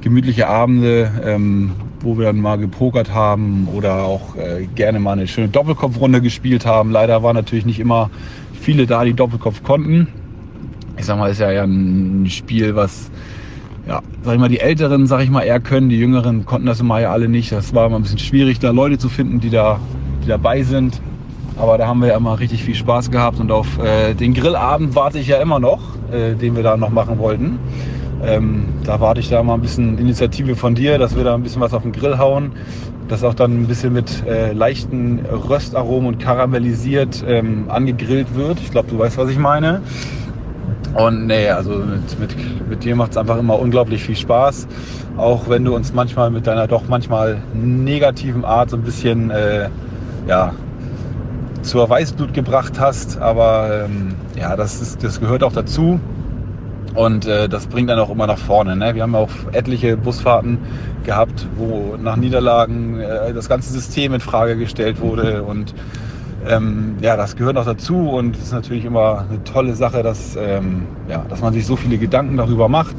gemütliche 0.00 0.48
Abende, 0.48 1.12
ähm, 1.22 1.72
wo 2.00 2.16
wir 2.16 2.24
dann 2.24 2.40
mal 2.40 2.56
gepokert 2.56 3.12
haben 3.12 3.68
oder 3.68 4.04
auch 4.04 4.36
äh, 4.36 4.66
gerne 4.74 5.00
mal 5.00 5.12
eine 5.12 5.28
schöne 5.28 5.48
Doppelkopfrunde 5.48 6.22
gespielt 6.22 6.64
haben. 6.64 6.90
Leider 6.90 7.22
waren 7.22 7.36
natürlich 7.36 7.66
nicht 7.66 7.78
immer 7.78 8.10
viele 8.58 8.86
da, 8.86 9.04
die 9.04 9.12
Doppelkopf 9.12 9.62
konnten. 9.62 10.08
Ich 10.96 11.04
sag 11.04 11.18
mal, 11.18 11.30
ist 11.30 11.40
ja 11.40 11.48
ein 11.48 12.26
Spiel, 12.30 12.74
was, 12.74 13.10
ja, 13.86 14.02
sag 14.22 14.34
ich 14.34 14.40
mal, 14.40 14.48
die 14.48 14.60
Älteren, 14.60 15.06
sag 15.06 15.22
ich 15.22 15.30
mal, 15.30 15.42
eher 15.42 15.60
können. 15.60 15.88
Die 15.88 15.98
Jüngeren 15.98 16.44
konnten 16.44 16.66
das 16.66 16.80
immer 16.80 17.00
ja 17.00 17.12
alle 17.12 17.28
nicht. 17.28 17.52
Das 17.52 17.74
war 17.74 17.86
immer 17.86 17.96
ein 17.96 18.02
bisschen 18.02 18.18
schwierig, 18.18 18.58
da 18.58 18.70
Leute 18.70 18.98
zu 18.98 19.08
finden, 19.08 19.40
die 19.40 19.50
da, 19.50 19.80
die 20.24 20.28
dabei 20.28 20.62
sind. 20.62 21.00
Aber 21.56 21.76
da 21.76 21.86
haben 21.86 22.00
wir 22.00 22.08
ja 22.08 22.16
immer 22.16 22.38
richtig 22.40 22.64
viel 22.64 22.74
Spaß 22.74 23.10
gehabt 23.10 23.38
und 23.38 23.52
auf 23.52 23.78
äh, 23.78 24.14
den 24.14 24.32
Grillabend 24.32 24.94
warte 24.94 25.18
ich 25.18 25.28
ja 25.28 25.38
immer 25.38 25.60
noch, 25.60 25.80
äh, 26.10 26.34
den 26.34 26.56
wir 26.56 26.62
da 26.62 26.76
noch 26.76 26.90
machen 26.90 27.18
wollten. 27.18 27.58
Ähm, 28.22 28.64
da 28.84 29.00
warte 29.00 29.20
ich 29.20 29.28
da 29.28 29.42
mal 29.42 29.54
ein 29.54 29.60
bisschen 29.60 29.98
Initiative 29.98 30.56
von 30.56 30.74
dir, 30.74 30.98
dass 30.98 31.16
wir 31.16 31.24
da 31.24 31.34
ein 31.34 31.42
bisschen 31.42 31.60
was 31.60 31.74
auf 31.74 31.82
den 31.82 31.92
Grill 31.92 32.18
hauen. 32.18 32.52
Das 33.08 33.24
auch 33.24 33.34
dann 33.34 33.62
ein 33.62 33.66
bisschen 33.66 33.92
mit 33.92 34.24
äh, 34.26 34.52
leichten 34.52 35.20
Röstaromen 35.26 36.06
und 36.06 36.18
karamellisiert 36.18 37.24
ähm, 37.26 37.64
angegrillt 37.68 38.34
wird. 38.34 38.60
Ich 38.60 38.70
glaube, 38.70 38.88
du 38.88 38.98
weißt, 38.98 39.18
was 39.18 39.30
ich 39.30 39.38
meine. 39.38 39.82
Und 40.94 41.26
nee, 41.26 41.48
also 41.48 41.70
mit, 41.70 42.18
mit, 42.18 42.68
mit 42.68 42.84
dir 42.84 42.96
macht 42.96 43.12
es 43.12 43.16
einfach 43.16 43.38
immer 43.38 43.58
unglaublich 43.58 44.02
viel 44.02 44.16
Spaß. 44.16 44.66
Auch 45.16 45.48
wenn 45.48 45.64
du 45.64 45.74
uns 45.74 45.92
manchmal 45.92 46.30
mit 46.30 46.46
deiner 46.46 46.66
doch 46.66 46.88
manchmal 46.88 47.42
negativen 47.54 48.44
Art 48.44 48.70
so 48.70 48.76
ein 48.76 48.82
bisschen 48.82 49.30
äh, 49.30 49.68
ja, 50.26 50.52
zur 51.62 51.88
Weißblut 51.88 52.34
gebracht 52.34 52.80
hast. 52.80 53.18
Aber 53.18 53.84
ähm, 53.84 54.14
ja, 54.38 54.56
das, 54.56 54.80
ist, 54.80 55.04
das 55.04 55.20
gehört 55.20 55.44
auch 55.44 55.52
dazu. 55.52 56.00
Und 56.94 57.26
äh, 57.26 57.48
das 57.48 57.68
bringt 57.68 57.88
dann 57.88 58.00
auch 58.00 58.10
immer 58.10 58.26
nach 58.26 58.38
vorne. 58.38 58.74
Ne? 58.74 58.94
Wir 58.96 59.02
haben 59.02 59.14
auch 59.14 59.30
etliche 59.52 59.96
Busfahrten 59.96 60.58
gehabt, 61.04 61.46
wo 61.56 61.96
nach 61.96 62.16
Niederlagen 62.16 62.98
äh, 62.98 63.32
das 63.32 63.48
ganze 63.48 63.72
System 63.72 64.12
in 64.12 64.20
Frage 64.20 64.56
gestellt 64.56 65.00
wurde. 65.00 65.44
Und 65.44 65.72
ähm, 66.48 66.96
ja, 67.00 67.16
das 67.16 67.36
gehört 67.36 67.56
auch 67.56 67.64
dazu 67.64 68.10
und 68.10 68.36
es 68.36 68.44
ist 68.44 68.52
natürlich 68.52 68.84
immer 68.84 69.26
eine 69.28 69.42
tolle 69.44 69.74
Sache, 69.74 70.02
dass, 70.02 70.36
ähm, 70.36 70.82
ja, 71.08 71.24
dass 71.28 71.40
man 71.40 71.52
sich 71.52 71.66
so 71.66 71.76
viele 71.76 71.98
Gedanken 71.98 72.36
darüber 72.36 72.68
macht. 72.68 72.96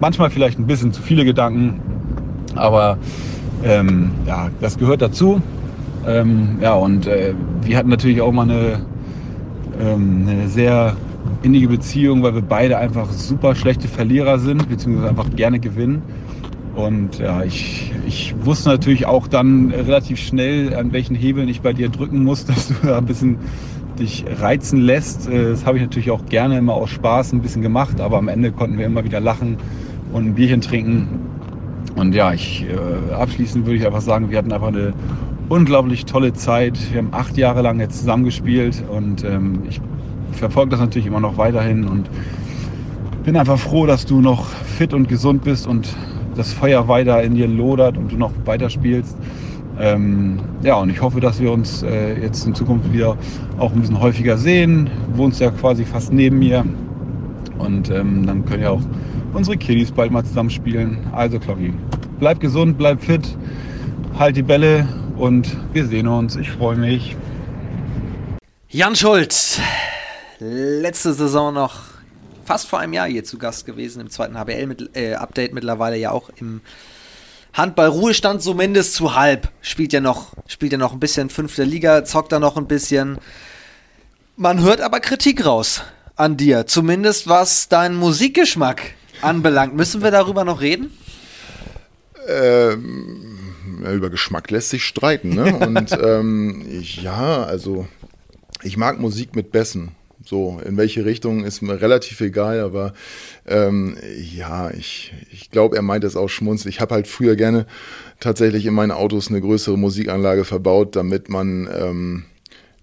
Manchmal 0.00 0.30
vielleicht 0.30 0.58
ein 0.58 0.66
bisschen 0.66 0.92
zu 0.92 1.00
viele 1.00 1.24
Gedanken, 1.24 1.80
aber 2.54 2.98
ähm, 3.64 4.10
ja, 4.26 4.50
das 4.60 4.78
gehört 4.78 5.02
dazu. 5.02 5.40
Ähm, 6.06 6.58
ja, 6.60 6.74
und 6.74 7.06
äh, 7.06 7.34
wir 7.62 7.76
hatten 7.78 7.88
natürlich 7.88 8.20
auch 8.20 8.32
mal 8.32 8.42
eine, 8.42 8.80
ähm, 9.80 10.26
eine 10.28 10.48
sehr 10.48 10.94
innige 11.42 11.68
Beziehung, 11.68 12.22
weil 12.22 12.34
wir 12.34 12.42
beide 12.42 12.78
einfach 12.78 13.10
super 13.10 13.54
schlechte 13.54 13.88
Verlierer 13.88 14.38
sind, 14.38 14.68
beziehungsweise 14.68 15.08
einfach 15.08 15.30
gerne 15.34 15.58
gewinnen. 15.58 16.02
Und 16.76 17.18
ja, 17.18 17.42
ich, 17.42 17.90
ich 18.06 18.34
wusste 18.44 18.68
natürlich 18.68 19.06
auch 19.06 19.28
dann 19.28 19.70
relativ 19.70 20.18
schnell, 20.18 20.74
an 20.74 20.92
welchen 20.92 21.16
Hebeln 21.16 21.48
ich 21.48 21.62
bei 21.62 21.72
dir 21.72 21.88
drücken 21.88 22.22
muss, 22.22 22.44
dass 22.46 22.68
du 22.68 22.74
da 22.82 22.98
ein 22.98 23.06
bisschen 23.06 23.38
dich 23.98 24.26
reizen 24.40 24.82
lässt. 24.82 25.26
Äh, 25.26 25.50
das 25.50 25.64
habe 25.64 25.78
ich 25.78 25.82
natürlich 25.82 26.10
auch 26.10 26.26
gerne 26.26 26.58
immer 26.58 26.74
aus 26.74 26.90
Spaß 26.90 27.32
ein 27.32 27.40
bisschen 27.40 27.62
gemacht, 27.62 27.98
aber 28.00 28.18
am 28.18 28.28
Ende 28.28 28.52
konnten 28.52 28.76
wir 28.76 28.84
immer 28.84 29.04
wieder 29.04 29.20
lachen 29.20 29.56
und 30.12 30.26
ein 30.26 30.34
Bierchen 30.34 30.60
trinken. 30.60 31.08
Und 31.94 32.14
ja, 32.14 32.34
ich 32.34 32.66
äh, 32.68 33.14
abschließend 33.14 33.64
würde 33.64 33.78
ich 33.78 33.86
einfach 33.86 34.02
sagen, 34.02 34.30
wir 34.30 34.36
hatten 34.36 34.52
einfach 34.52 34.68
eine 34.68 34.92
unglaublich 35.48 36.04
tolle 36.04 36.34
Zeit. 36.34 36.78
Wir 36.92 36.98
haben 36.98 37.08
acht 37.12 37.38
Jahre 37.38 37.62
lang 37.62 37.80
jetzt 37.80 38.00
zusammengespielt 38.00 38.84
und 38.86 39.24
ähm, 39.24 39.62
ich 39.70 39.80
verfolge 40.32 40.72
das 40.72 40.80
natürlich 40.80 41.06
immer 41.06 41.20
noch 41.20 41.38
weiterhin 41.38 41.88
und 41.88 42.10
bin 43.24 43.34
einfach 43.34 43.58
froh, 43.58 43.86
dass 43.86 44.04
du 44.04 44.20
noch 44.20 44.46
fit 44.46 44.92
und 44.92 45.08
gesund 45.08 45.42
bist 45.42 45.66
und 45.66 45.88
das 46.36 46.52
Feuer 46.52 46.88
weiter 46.88 47.22
in 47.22 47.34
dir 47.34 47.48
lodert 47.48 47.96
und 47.96 48.12
du 48.12 48.16
noch 48.16 48.32
weiterspielst. 48.44 49.16
Ähm, 49.78 50.38
ja, 50.62 50.76
und 50.76 50.90
ich 50.90 51.02
hoffe, 51.02 51.20
dass 51.20 51.40
wir 51.40 51.52
uns 51.52 51.82
äh, 51.82 52.20
jetzt 52.20 52.46
in 52.46 52.54
Zukunft 52.54 52.92
wieder 52.92 53.16
auch 53.58 53.72
ein 53.72 53.80
bisschen 53.80 54.00
häufiger 54.00 54.38
sehen. 54.38 54.90
Du 55.12 55.18
wohnst 55.18 55.40
ja 55.40 55.50
quasi 55.50 55.84
fast 55.84 56.12
neben 56.12 56.38
mir. 56.38 56.64
Und 57.58 57.90
ähm, 57.90 58.26
dann 58.26 58.44
können 58.44 58.62
ja 58.62 58.70
auch 58.70 58.82
unsere 59.34 59.56
Kiddies 59.56 59.92
bald 59.92 60.12
mal 60.12 60.24
zusammen 60.24 60.50
spielen. 60.50 60.98
Also, 61.12 61.38
Cloggy, 61.38 61.72
bleib 62.18 62.40
gesund, 62.40 62.78
bleib 62.78 63.02
fit, 63.02 63.36
halt 64.18 64.36
die 64.36 64.42
Bälle 64.42 64.88
und 65.16 65.56
wir 65.72 65.86
sehen 65.86 66.08
uns. 66.08 66.36
Ich 66.36 66.50
freue 66.50 66.76
mich. 66.76 67.16
Jan 68.68 68.96
Schulz, 68.96 69.60
letzte 70.38 71.12
Saison 71.12 71.54
noch 71.54 71.95
fast 72.46 72.68
vor 72.68 72.78
einem 72.78 72.92
Jahr 72.92 73.08
hier 73.08 73.24
zu 73.24 73.38
Gast 73.38 73.66
gewesen, 73.66 74.00
im 74.00 74.10
zweiten 74.10 74.38
HBL-Update 74.38 75.50
äh, 75.50 75.54
mittlerweile 75.54 75.96
ja 75.96 76.10
auch 76.10 76.30
im 76.36 76.60
Handball-Ruhestand 77.52 78.42
zumindest 78.42 78.94
zu 78.94 79.14
halb. 79.14 79.48
Spielt 79.60 79.92
ja 79.92 80.00
noch, 80.00 80.32
spielt 80.46 80.72
ja 80.72 80.78
noch 80.78 80.92
ein 80.92 81.00
bisschen 81.00 81.30
fünfte 81.30 81.64
Liga, 81.64 82.04
zockt 82.04 82.32
da 82.32 82.38
noch 82.38 82.56
ein 82.56 82.66
bisschen. 82.66 83.18
Man 84.36 84.62
hört 84.62 84.80
aber 84.80 85.00
Kritik 85.00 85.44
raus 85.44 85.82
an 86.16 86.36
dir, 86.36 86.66
zumindest 86.66 87.28
was 87.28 87.68
deinen 87.68 87.96
Musikgeschmack 87.96 88.94
anbelangt. 89.22 89.74
Müssen 89.74 90.02
wir 90.02 90.10
darüber 90.10 90.44
noch 90.44 90.60
reden? 90.60 90.90
Ähm, 92.28 93.54
über 93.90 94.10
Geschmack 94.10 94.50
lässt 94.50 94.70
sich 94.70 94.84
streiten. 94.84 95.30
Ne? 95.30 95.56
Und 95.66 95.92
ähm, 95.92 96.66
ja, 96.70 97.42
also 97.44 97.86
ich 98.62 98.76
mag 98.76 99.00
Musik 99.00 99.34
mit 99.34 99.52
Bässen 99.52 99.92
So, 100.26 100.60
in 100.66 100.76
welche 100.76 101.04
Richtung 101.04 101.44
ist 101.44 101.62
mir 101.62 101.80
relativ 101.80 102.20
egal, 102.20 102.58
aber 102.58 102.94
ähm, 103.46 103.96
ja, 104.18 104.70
ich, 104.70 105.14
ich 105.32 105.52
glaube, 105.52 105.76
er 105.76 105.82
meint 105.82 106.02
es 106.02 106.16
auch 106.16 106.26
schmunzeln. 106.26 106.68
Ich 106.70 106.80
habe 106.80 106.94
halt 106.94 107.06
früher 107.06 107.36
gerne 107.36 107.64
tatsächlich 108.18 108.66
in 108.66 108.74
meinen 108.74 108.90
Autos 108.90 109.28
eine 109.28 109.40
größere 109.40 109.78
Musikanlage 109.78 110.44
verbaut, 110.44 110.96
damit 110.96 111.28
man 111.28 111.68
ähm, 111.72 112.24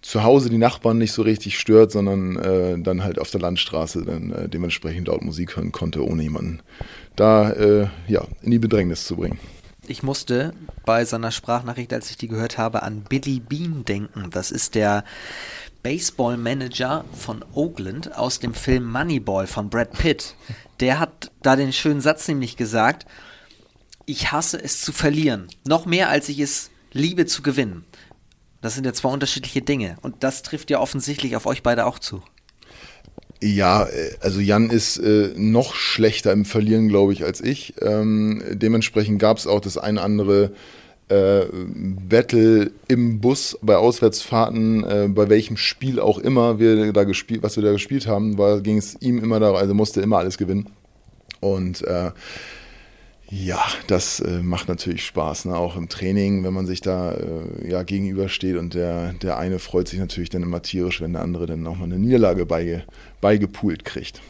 zu 0.02 0.24
Hause 0.24 0.49
die 0.49 0.57
Nachbarn 0.57 0.98
nicht 0.98 1.11
so 1.11 1.22
richtig 1.22 1.60
stört, 1.60 1.91
sondern 1.91 2.38
äh, 2.38 2.80
dann 2.80 3.03
halt 3.03 3.20
auf 3.20 3.30
der 3.30 3.41
Landstraße 3.41 4.06
dann 4.06 4.32
äh, 4.32 4.48
dementsprechend 4.48 5.10
laut 5.10 5.22
Musik 5.22 5.57
hören 5.57 5.74
konnte, 5.74 6.06
ohne 6.06 6.24
jemanden 6.24 6.61
da 7.18 7.52
äh, 7.52 7.88
ja, 8.07 8.26
in 8.41 8.52
die 8.52 8.60
Bedrängnis 8.60 9.06
zu 9.06 9.18
bringen. 9.18 9.40
Ich 9.86 10.02
musste 10.02 10.53
bei 10.86 11.03
seiner 11.03 11.32
Sprachnachricht, 11.32 11.91
als 11.91 12.10
ich 12.10 12.18
die 12.18 12.30
gehört 12.30 12.57
habe, 12.57 12.84
an 12.84 13.02
Billy 13.02 13.41
Bean 13.41 13.84
denken. 13.84 14.30
Das 14.32 14.49
ist 14.49 14.76
der 14.76 15.03
Baseball-Manager 15.84 17.05
von 17.14 17.43
Oakland 17.53 18.18
aus 18.18 18.39
dem 18.39 18.53
Film 18.53 18.89
Moneyball 18.89 19.47
von 19.47 19.69
Brad 19.69 19.91
Pitt. 19.91 20.35
Der 20.80 20.99
hat 20.99 21.31
da 21.41 21.55
den 21.55 21.73
schönen 21.73 22.01
Satz 22.01 22.27
nämlich 22.27 22.57
gesagt, 22.57 23.05
ich 24.05 24.31
hasse 24.31 24.61
es 24.61 24.81
zu 24.81 24.91
verlieren, 24.91 25.47
noch 25.68 25.85
mehr 25.85 26.10
als 26.10 26.30
ich 26.30 26.39
es 26.39 26.72
liebe 26.91 27.26
zu 27.26 27.41
gewinnen. 27.41 27.85
Das 28.61 28.76
sind 28.76 28.85
ja 28.85 28.93
zwei 28.93 29.10
unterschiedliche 29.10 29.61
Dinge 29.61 29.97
und 30.01 30.23
das 30.23 30.41
trifft 30.41 30.69
ja 30.69 30.80
offensichtlich 30.80 31.35
auf 31.35 31.45
euch 31.45 31.64
beide 31.64 31.85
auch 31.85 31.99
zu. 31.99 32.23
Ja, 33.41 33.84
äh, 33.85 34.11
also 34.22 34.39
Jan 34.39 34.69
ist 34.69 34.97
äh, 34.97 35.34
noch 35.35 35.76
schlechter 35.76 36.31
im 36.31 36.45
Verlieren, 36.45 36.88
glaube 36.88 37.11
ich, 37.11 37.26
als 37.26 37.41
ich. 37.41 37.73
Ähm, 37.81 38.41
dementsprechend 38.51 39.19
gab 39.19 39.38
es 39.38 39.47
auch 39.47 39.60
das 39.60 39.77
eine 39.77 40.01
andere 40.01 40.53
äh, 41.10 41.46
Battle 41.52 42.72
im 42.88 43.20
Bus 43.20 43.58
bei 43.62 43.76
Auswärtsfahrten, 43.76 44.84
äh, 44.84 45.08
bei 45.10 45.30
welchem 45.30 45.58
Spiel 45.58 46.00
auch 46.00 46.18
immer 46.18 46.60
wir 46.60 46.94
da 46.94 47.04
gespielt, 47.04 47.44
was 47.44 47.56
wir 47.56 47.64
da 47.64 47.72
gespielt 47.72 48.08
haben, 48.08 48.38
ging 48.64 48.78
es 48.78 48.96
ihm 49.02 49.20
immer 49.20 49.40
darum, 49.40 49.58
also 49.58 49.74
musste 49.74 50.02
immer 50.02 50.18
alles 50.18 50.38
gewinnen. 50.38 50.70
Und 51.40 51.82
äh, 51.84 52.12
ja, 53.30 53.64
das 53.88 54.20
äh, 54.20 54.42
macht 54.42 54.70
natürlich 54.70 55.06
Spaß, 55.06 55.46
ne? 55.46 55.56
auch 55.56 55.76
im 55.76 55.90
Training, 55.90 56.44
wenn 56.44 56.54
man 56.54 56.66
sich 56.66 56.82
da 56.82 57.14
äh, 57.14 57.70
ja, 57.70 57.84
gegenübersteht 57.84 58.58
und 58.58 58.74
der, 58.74 59.14
der 59.14 59.38
eine 59.38 59.60
freut 59.60 59.88
sich 59.88 60.00
natürlich 60.00 60.30
dann 60.30 60.44
immer 60.44 60.62
tierisch, 60.62 61.02
wenn 61.02 61.14
der 61.14 61.24
andere 61.24 61.48
dann 61.48 61.66
auch 61.68 61.78
mal 61.78 61.86
eine 61.86 62.00
Niederlage 62.00 62.46
beige, 62.46 62.84
beigepult 63.22 63.86
kriegt. 63.86 64.22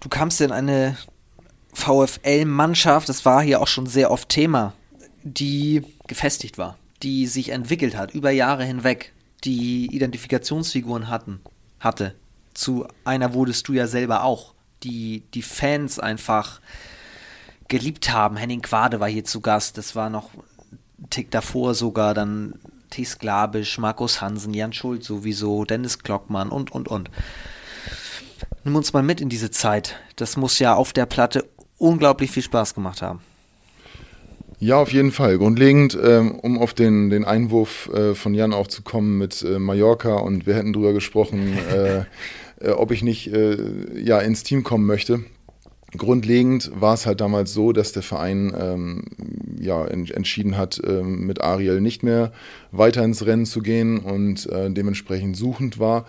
Du 0.00 0.08
kamst 0.08 0.40
in 0.40 0.52
eine 0.52 0.96
VfL-Mannschaft, 1.72 3.08
das 3.08 3.24
war 3.24 3.42
hier 3.42 3.60
auch 3.60 3.68
schon 3.68 3.86
sehr 3.86 4.10
oft 4.10 4.28
Thema 4.28 4.74
die 5.22 5.82
gefestigt 6.06 6.58
war, 6.58 6.78
die 7.02 7.26
sich 7.26 7.50
entwickelt 7.50 7.96
hat 7.96 8.12
über 8.14 8.30
Jahre 8.30 8.64
hinweg, 8.64 9.12
die 9.44 9.86
Identifikationsfiguren 9.94 11.08
hatten, 11.08 11.40
hatte. 11.78 12.14
Zu 12.54 12.86
einer 13.04 13.32
wurdest 13.34 13.68
du 13.68 13.72
ja 13.72 13.86
selber 13.86 14.24
auch, 14.24 14.54
die 14.82 15.22
die 15.34 15.42
Fans 15.42 15.98
einfach 15.98 16.60
geliebt 17.68 18.12
haben. 18.12 18.36
Henning 18.36 18.62
Quade 18.62 19.00
war 19.00 19.08
hier 19.08 19.24
zu 19.24 19.40
Gast, 19.40 19.78
das 19.78 19.94
war 19.94 20.10
noch 20.10 20.30
ein 20.98 21.10
Tick 21.10 21.30
davor 21.30 21.74
sogar, 21.74 22.14
dann 22.14 22.58
Thies 22.90 23.18
Glabisch, 23.18 23.78
Markus 23.78 24.20
Hansen, 24.20 24.52
Jan 24.52 24.72
Schulz 24.72 25.06
sowieso, 25.06 25.64
Dennis 25.64 26.00
Klockmann 26.00 26.50
und, 26.50 26.72
und, 26.72 26.88
und. 26.88 27.10
Nimm 28.64 28.76
uns 28.76 28.92
mal 28.92 29.02
mit 29.02 29.20
in 29.20 29.28
diese 29.28 29.50
Zeit. 29.50 29.96
Das 30.16 30.36
muss 30.36 30.58
ja 30.58 30.74
auf 30.74 30.92
der 30.92 31.06
Platte 31.06 31.48
unglaublich 31.78 32.30
viel 32.30 32.42
Spaß 32.42 32.74
gemacht 32.74 33.00
haben. 33.00 33.20
Ja, 34.62 34.76
auf 34.76 34.92
jeden 34.92 35.10
Fall. 35.10 35.38
Grundlegend, 35.38 35.98
ähm, 36.02 36.32
um 36.32 36.58
auf 36.58 36.74
den, 36.74 37.08
den 37.08 37.24
Einwurf 37.24 37.88
äh, 37.94 38.14
von 38.14 38.34
Jan 38.34 38.52
auch 38.52 38.66
zu 38.66 38.82
kommen 38.82 39.16
mit 39.16 39.42
äh, 39.42 39.58
Mallorca 39.58 40.16
und 40.16 40.46
wir 40.46 40.54
hätten 40.54 40.74
drüber 40.74 40.92
gesprochen, 40.92 41.56
äh, 41.74 42.00
äh 42.60 42.72
ob 42.72 42.90
ich 42.90 43.02
nicht 43.02 43.32
äh, 43.32 43.56
ja, 43.98 44.20
ins 44.20 44.42
Team 44.42 44.62
kommen 44.62 44.84
möchte. 44.84 45.24
Grundlegend 45.96 46.70
war 46.74 46.92
es 46.92 47.06
halt 47.06 47.22
damals 47.22 47.54
so, 47.54 47.72
dass 47.72 47.92
der 47.92 48.02
Verein 48.02 48.52
ähm, 48.54 49.04
ja, 49.58 49.86
en 49.86 50.06
entschieden 50.06 50.58
hat, 50.58 50.78
ähm, 50.86 51.26
mit 51.26 51.40
Ariel 51.40 51.80
nicht 51.80 52.02
mehr 52.02 52.30
weiter 52.70 53.02
ins 53.02 53.24
Rennen 53.24 53.46
zu 53.46 53.62
gehen 53.62 53.98
und 53.98 54.46
äh, 54.50 54.70
dementsprechend 54.70 55.38
suchend 55.38 55.78
war. 55.78 56.04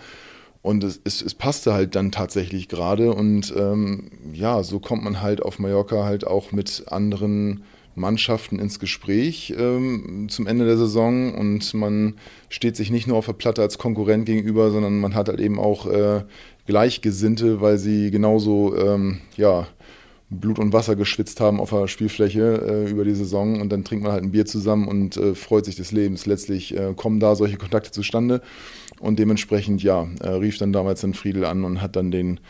Und 0.60 0.84
es, 0.84 1.00
es, 1.04 1.22
es, 1.22 1.34
passte 1.34 1.72
halt 1.72 1.96
dann 1.96 2.12
tatsächlich 2.12 2.68
gerade. 2.68 3.14
Und 3.14 3.52
ähm, 3.56 4.10
ja, 4.34 4.62
so 4.62 4.78
kommt 4.78 5.02
man 5.04 5.22
halt 5.22 5.42
auf 5.42 5.58
Mallorca 5.58 6.04
halt 6.04 6.26
auch 6.26 6.52
mit 6.52 6.84
anderen 6.88 7.64
Mannschaften 7.94 8.58
ins 8.58 8.78
Gespräch 8.78 9.54
ähm, 9.56 10.26
zum 10.28 10.46
Ende 10.46 10.64
der 10.64 10.76
Saison 10.76 11.34
und 11.34 11.74
man 11.74 12.14
steht 12.48 12.76
sich 12.76 12.90
nicht 12.90 13.06
nur 13.06 13.16
auf 13.16 13.26
der 13.26 13.34
Platte 13.34 13.62
als 13.62 13.78
Konkurrent 13.78 14.26
gegenüber, 14.26 14.70
sondern 14.70 15.00
man 15.00 15.14
hat 15.14 15.28
halt 15.28 15.40
eben 15.40 15.58
auch 15.58 15.86
äh, 15.86 16.24
Gleichgesinnte, 16.66 17.60
weil 17.60 17.78
sie 17.78 18.10
genauso 18.10 18.76
ähm, 18.76 19.18
ja, 19.36 19.66
Blut 20.40 20.58
und 20.58 20.72
Wasser 20.72 20.96
geschwitzt 20.96 21.40
haben 21.40 21.60
auf 21.60 21.70
der 21.70 21.88
Spielfläche 21.88 22.86
äh, 22.86 22.90
über 22.90 23.04
die 23.04 23.14
Saison 23.14 23.60
und 23.60 23.70
dann 23.70 23.84
trinkt 23.84 24.04
man 24.04 24.12
halt 24.12 24.22
ein 24.22 24.32
Bier 24.32 24.46
zusammen 24.46 24.88
und 24.88 25.16
äh, 25.16 25.34
freut 25.34 25.64
sich 25.64 25.76
des 25.76 25.92
Lebens. 25.92 26.26
Letztlich 26.26 26.76
äh, 26.76 26.94
kommen 26.96 27.20
da 27.20 27.34
solche 27.36 27.56
Kontakte 27.56 27.90
zustande 27.90 28.40
und 29.00 29.18
dementsprechend, 29.18 29.82
ja, 29.82 30.08
äh, 30.20 30.28
rief 30.28 30.58
dann 30.58 30.72
damals 30.72 31.02
den 31.02 31.14
Friedel 31.14 31.44
an 31.44 31.64
und 31.64 31.82
hat 31.82 31.96
dann 31.96 32.10
den, 32.10 32.40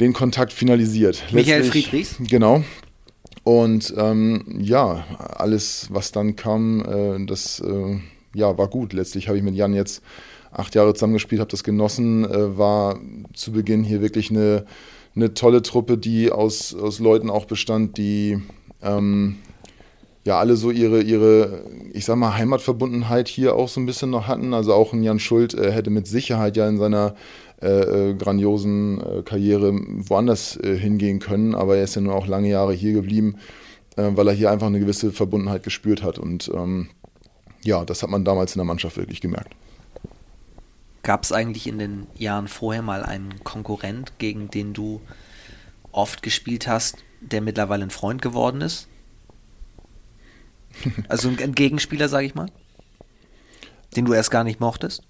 den 0.00 0.12
Kontakt 0.12 0.52
finalisiert. 0.52 1.24
Michael 1.32 1.64
Friedrichs? 1.64 2.16
Genau, 2.20 2.62
und 3.44 3.92
ähm, 3.96 4.44
ja, 4.60 5.04
alles, 5.18 5.88
was 5.90 6.12
dann 6.12 6.36
kam, 6.36 6.84
äh, 6.84 7.26
das 7.26 7.60
äh, 7.60 7.98
ja, 8.34 8.56
war 8.56 8.68
gut. 8.68 8.92
Letztlich 8.92 9.28
habe 9.28 9.38
ich 9.38 9.44
mit 9.44 9.54
Jan 9.54 9.74
jetzt 9.74 10.02
acht 10.52 10.74
Jahre 10.74 10.94
zusammengespielt, 10.94 11.40
habe 11.40 11.50
das 11.50 11.64
genossen, 11.64 12.24
äh, 12.24 12.56
war 12.56 13.00
zu 13.34 13.52
Beginn 13.52 13.82
hier 13.82 14.00
wirklich 14.00 14.30
eine, 14.30 14.64
eine 15.16 15.34
tolle 15.34 15.62
Truppe, 15.62 15.98
die 15.98 16.30
aus, 16.30 16.74
aus 16.74 17.00
Leuten 17.00 17.30
auch 17.30 17.46
bestand, 17.46 17.98
die 17.98 18.40
ähm, 18.82 19.36
ja 20.24 20.38
alle 20.38 20.56
so 20.56 20.70
ihre, 20.70 21.02
ihre, 21.02 21.64
ich 21.92 22.04
sag 22.04 22.16
mal, 22.16 22.36
Heimatverbundenheit 22.36 23.26
hier 23.26 23.56
auch 23.56 23.68
so 23.68 23.80
ein 23.80 23.86
bisschen 23.86 24.10
noch 24.10 24.28
hatten. 24.28 24.54
Also 24.54 24.72
auch 24.72 24.92
ein 24.92 25.02
Jan 25.02 25.18
Schuld 25.18 25.54
äh, 25.54 25.72
hätte 25.72 25.90
mit 25.90 26.06
Sicherheit 26.06 26.56
ja 26.56 26.68
in 26.68 26.78
seiner 26.78 27.16
äh, 27.62 28.10
äh, 28.10 28.14
grandiosen 28.14 29.00
äh, 29.00 29.22
Karriere 29.22 29.72
woanders 29.72 30.56
äh, 30.56 30.76
hingehen 30.76 31.20
können, 31.20 31.54
aber 31.54 31.76
er 31.76 31.84
ist 31.84 31.94
ja 31.94 32.00
nur 32.00 32.16
auch 32.16 32.26
lange 32.26 32.48
Jahre 32.48 32.72
hier 32.72 32.92
geblieben, 32.92 33.36
weil 33.94 34.26
er 34.26 34.32
hier 34.32 34.50
einfach 34.50 34.68
eine 34.68 34.80
gewisse 34.80 35.12
Verbundenheit 35.12 35.64
gespürt 35.64 36.02
hat. 36.02 36.18
Und 36.18 36.50
ähm, 36.54 36.88
ja, 37.62 37.84
das 37.84 38.02
hat 38.02 38.08
man 38.08 38.24
damals 38.24 38.54
in 38.54 38.58
der 38.58 38.64
Mannschaft 38.64 38.96
wirklich 38.96 39.20
gemerkt. 39.20 39.54
Gab 41.02 41.24
es 41.24 41.30
eigentlich 41.30 41.66
in 41.66 41.78
den 41.78 42.06
Jahren 42.16 42.48
vorher 42.48 42.80
mal 42.80 43.02
einen 43.02 43.44
Konkurrent, 43.44 44.14
gegen 44.16 44.48
den 44.48 44.72
du 44.72 45.02
oft 45.92 46.22
gespielt 46.22 46.66
hast, 46.66 47.04
der 47.20 47.42
mittlerweile 47.42 47.84
ein 47.84 47.90
Freund 47.90 48.22
geworden 48.22 48.62
ist? 48.62 48.88
Also 51.08 51.28
ein 51.28 51.54
Gegenspieler, 51.54 52.08
sage 52.08 52.26
ich 52.26 52.34
mal, 52.34 52.48
den 53.94 54.06
du 54.06 54.14
erst 54.14 54.30
gar 54.30 54.42
nicht 54.42 54.58
mochtest? 54.58 55.02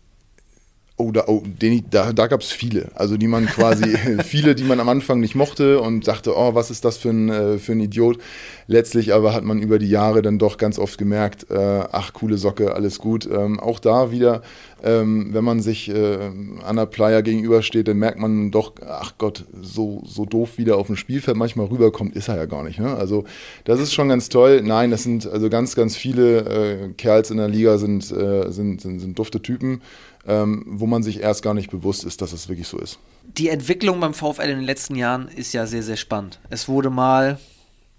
Oh, 0.98 1.10
da, 1.10 1.24
oh 1.26 1.42
den, 1.44 1.84
da, 1.90 2.12
da 2.12 2.26
gab 2.26 2.42
es 2.42 2.52
viele. 2.52 2.90
Also 2.94 3.16
die 3.16 3.26
man 3.26 3.46
quasi, 3.46 3.96
viele, 4.24 4.54
die 4.54 4.64
man 4.64 4.78
am 4.78 4.88
Anfang 4.88 5.20
nicht 5.20 5.34
mochte 5.34 5.80
und 5.80 6.06
dachte, 6.06 6.36
oh, 6.36 6.54
was 6.54 6.70
ist 6.70 6.84
das 6.84 6.98
für 6.98 7.10
ein, 7.10 7.28
äh, 7.30 7.58
für 7.58 7.72
ein 7.72 7.80
Idiot. 7.80 8.18
Letztlich 8.66 9.12
aber 9.12 9.32
hat 9.32 9.42
man 9.42 9.60
über 9.60 9.78
die 9.78 9.88
Jahre 9.88 10.22
dann 10.22 10.38
doch 10.38 10.58
ganz 10.58 10.78
oft 10.78 10.98
gemerkt, 10.98 11.50
äh, 11.50 11.84
ach, 11.90 12.12
coole 12.12 12.36
Socke, 12.36 12.74
alles 12.74 12.98
gut. 12.98 13.28
Ähm, 13.30 13.58
auch 13.58 13.80
da 13.80 14.10
wieder, 14.10 14.42
ähm, 14.82 15.30
wenn 15.32 15.44
man 15.44 15.60
sich 15.60 15.88
äh, 15.88 16.30
an 16.62 16.76
der 16.76 16.86
Playa 16.86 17.22
gegenübersteht, 17.22 17.88
dann 17.88 17.98
merkt 17.98 18.18
man 18.18 18.50
doch, 18.50 18.72
ach 18.86 19.14
Gott, 19.18 19.44
so, 19.60 20.02
so 20.06 20.26
doof 20.26 20.58
wieder 20.58 20.76
auf 20.76 20.86
dem 20.86 20.96
Spielfeld 20.96 21.36
manchmal 21.36 21.66
rüberkommt, 21.66 22.14
ist 22.14 22.28
er 22.28 22.36
ja 22.36 22.46
gar 22.46 22.62
nicht. 22.62 22.78
Ne? 22.78 22.94
Also 22.94 23.24
das 23.64 23.80
ist 23.80 23.92
schon 23.92 24.08
ganz 24.08 24.28
toll. 24.28 24.62
Nein, 24.62 24.90
das 24.90 25.02
sind 25.02 25.26
also 25.26 25.48
ganz, 25.48 25.74
ganz 25.74 25.96
viele 25.96 26.38
äh, 26.38 26.88
Kerls 26.96 27.30
in 27.30 27.38
der 27.38 27.48
Liga 27.48 27.78
sind, 27.78 28.10
äh, 28.12 28.50
sind, 28.50 28.80
sind, 28.80 29.00
sind 29.00 29.18
dufte 29.18 29.40
Typen 29.40 29.80
ähm, 30.26 30.64
wo 30.66 30.86
man 30.86 31.02
sich 31.02 31.20
erst 31.20 31.42
gar 31.42 31.54
nicht 31.54 31.70
bewusst 31.70 32.04
ist, 32.04 32.22
dass 32.22 32.32
es 32.32 32.48
wirklich 32.48 32.68
so 32.68 32.78
ist. 32.78 32.98
Die 33.24 33.48
Entwicklung 33.48 34.00
beim 34.00 34.14
VfL 34.14 34.42
in 34.42 34.58
den 34.58 34.64
letzten 34.64 34.94
Jahren 34.94 35.28
ist 35.28 35.52
ja 35.52 35.66
sehr, 35.66 35.82
sehr 35.82 35.96
spannend. 35.96 36.40
Es 36.50 36.68
wurde 36.68 36.90
mal 36.90 37.38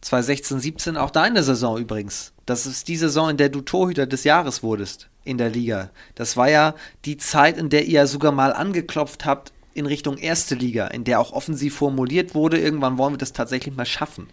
2016, 0.02 0.60
17, 0.60 0.98
auch 0.98 1.12
deine 1.12 1.44
Saison 1.44 1.78
übrigens. 1.78 2.34
Das 2.46 2.66
ist 2.66 2.88
die 2.88 2.98
Saison, 2.98 3.30
in 3.30 3.38
der 3.38 3.50
du 3.50 3.62
Torhüter 3.62 4.06
des 4.06 4.24
Jahres 4.26 4.64
wurdest 4.64 5.10
in 5.24 5.38
der 5.38 5.50
Liga. 5.50 5.90
Das 6.16 6.36
war 6.36 6.50
ja 6.50 6.76
die 7.06 7.18
Zeit, 7.18 7.58
in 7.58 7.70
der 7.70 7.86
ihr 7.86 8.06
sogar 8.08 8.32
mal 8.32 8.52
angeklopft 8.52 9.26
habt 9.26 9.54
in 9.74 9.86
Richtung 9.86 10.18
erste 10.18 10.56
Liga, 10.56 10.88
in 10.88 11.04
der 11.04 11.20
auch 11.20 11.34
offensiv 11.34 11.76
formuliert 11.76 12.36
wurde, 12.36 12.60
irgendwann 12.60 12.98
wollen 12.98 13.14
wir 13.14 13.18
das 13.18 13.34
tatsächlich 13.34 13.76
mal 13.76 13.86
schaffen. 13.86 14.28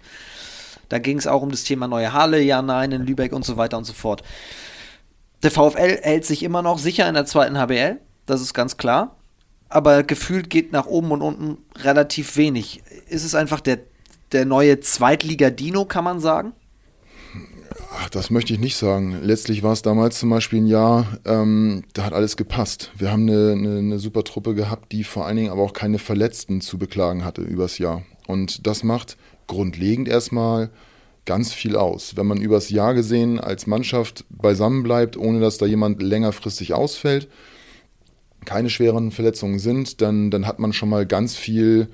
Da 0.89 0.99
ging 0.99 1.19
es 1.19 1.27
auch 1.27 1.43
um 1.43 1.51
das 1.51 1.65
Thema 1.65 1.87
neue 1.87 2.13
Halle, 2.13 2.43
ja, 2.43 2.63
nein, 2.63 2.93
in 2.93 3.07
Lübeck 3.07 3.33
und 3.33 3.45
so 3.45 3.57
weiter 3.57 3.79
und 3.79 3.85
so 3.85 3.93
fort. 3.93 4.23
Der 5.43 5.51
VfL 5.51 5.99
hält 6.03 6.25
sich 6.27 6.43
immer 6.43 6.63
noch 6.63 6.79
sicher 6.79 7.09
in 7.09 7.15
der 7.15 7.25
zweiten 7.25 7.59
HBL, 7.59 7.99
das 8.27 8.41
ist 8.41 8.55
ganz 8.55 8.77
klar. 8.77 9.17
Aber 9.69 10.03
gefühlt 10.03 10.51
geht 10.51 10.73
nach 10.73 10.87
oben 10.87 11.13
und 11.13 11.23
unten 11.23 11.59
relativ 11.77 12.37
wenig. 12.37 12.83
Ist 13.09 13.25
es 13.25 13.35
einfach 13.35 13.61
der, 13.61 13.79
der 14.33 14.45
neue 14.45 14.81
Zweitliga-Dino, 14.81 15.85
kann 15.85 16.05
man 16.05 16.21
sagen? 16.21 16.53
Ach, 17.93 18.09
das 18.11 18.31
möchte 18.31 18.53
ich 18.53 18.59
nicht 18.59 18.77
sagen. 18.77 19.21
Letztlich 19.23 19.63
war 19.63 19.73
es 19.73 19.83
damals 19.83 20.19
zum 20.19 20.31
Beispiel 20.31 20.61
ein 20.61 20.67
Jahr, 20.67 21.19
ähm, 21.25 21.85
da 21.93 22.05
hat 22.05 22.13
alles 22.13 22.37
gepasst. 22.37 22.91
Wir 22.97 23.13
haben 23.13 23.23
eine, 23.23 23.53
eine, 23.53 23.79
eine, 23.79 23.99
super 23.99 24.25
Truppe 24.25 24.55
gehabt, 24.55 24.93
die 24.93 25.05
vor 25.05 25.27
allen 25.27 25.37
Dingen 25.37 25.51
aber 25.51 25.63
auch 25.63 25.73
keine 25.73 25.99
Verletzten 25.99 26.61
zu 26.61 26.79
beklagen 26.79 27.25
hatte 27.25 27.43
übers 27.43 27.79
Jahr. 27.79 28.03
Und 28.27 28.67
das 28.67 28.83
macht 28.83 29.17
grundlegend 29.47 30.09
erstmal 30.09 30.71
ganz 31.27 31.53
viel 31.53 31.77
aus. 31.77 32.17
Wenn 32.17 32.27
man 32.27 32.41
übers 32.41 32.71
Jahr 32.71 32.95
gesehen 32.95 33.39
als 33.39 33.67
Mannschaft 33.67 34.25
beisammen 34.31 34.83
bleibt, 34.83 35.17
ohne 35.17 35.41
dass 35.41 35.59
da 35.59 35.67
jemand 35.67 36.03
längerfristig 36.03 36.75
ausfällt, 36.75 37.29
keine 38.45 38.71
schweren 38.71 39.11
Verletzungen 39.11 39.59
sind, 39.59 40.01
dann, 40.01 40.31
dann 40.31 40.47
hat 40.47 40.59
man 40.59 40.73
schon 40.73 40.89
mal 40.89 41.07
ganz 41.07 41.37
viel 41.37 41.89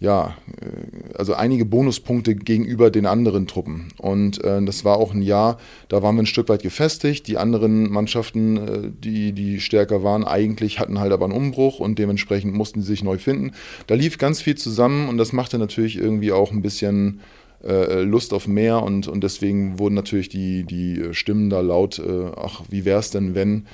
ja, 0.00 0.36
äh, 0.60 1.14
also 1.16 1.34
einige 1.34 1.64
Bonuspunkte 1.64 2.34
gegenüber 2.34 2.90
den 2.90 3.06
anderen 3.06 3.46
Truppen. 3.46 3.88
Und 3.98 4.42
äh, 4.44 4.62
das 4.62 4.84
war 4.84 4.98
auch 4.98 5.14
ein 5.14 5.22
Jahr, 5.22 5.58
da 5.88 6.02
waren 6.02 6.16
wir 6.16 6.22
ein 6.22 6.26
Stück 6.26 6.48
weit 6.48 6.62
gefestigt. 6.62 7.26
Die 7.26 7.38
anderen 7.38 7.90
Mannschaften, 7.90 8.56
äh, 8.56 8.90
die, 8.92 9.32
die 9.32 9.60
stärker 9.60 10.02
waren, 10.02 10.24
eigentlich 10.24 10.78
hatten 10.78 11.00
halt 11.00 11.12
aber 11.12 11.24
einen 11.24 11.34
Umbruch 11.34 11.80
und 11.80 11.98
dementsprechend 11.98 12.54
mussten 12.54 12.82
sie 12.82 12.88
sich 12.88 13.02
neu 13.02 13.18
finden. 13.18 13.52
Da 13.86 13.94
lief 13.94 14.18
ganz 14.18 14.42
viel 14.42 14.56
zusammen 14.56 15.08
und 15.08 15.16
das 15.16 15.32
machte 15.32 15.58
natürlich 15.58 15.96
irgendwie 15.96 16.32
auch 16.32 16.52
ein 16.52 16.62
bisschen 16.62 17.20
äh, 17.64 18.02
Lust 18.02 18.32
auf 18.32 18.46
mehr 18.46 18.82
und, 18.82 19.08
und 19.08 19.24
deswegen 19.24 19.78
wurden 19.78 19.94
natürlich 19.94 20.28
die, 20.28 20.64
die 20.64 21.14
Stimmen 21.14 21.50
da 21.50 21.60
laut, 21.60 21.98
äh, 21.98 22.30
ach, 22.36 22.62
wie 22.68 22.84
wäre 22.84 23.00
es 23.00 23.10
denn, 23.10 23.34
wenn 23.34 23.66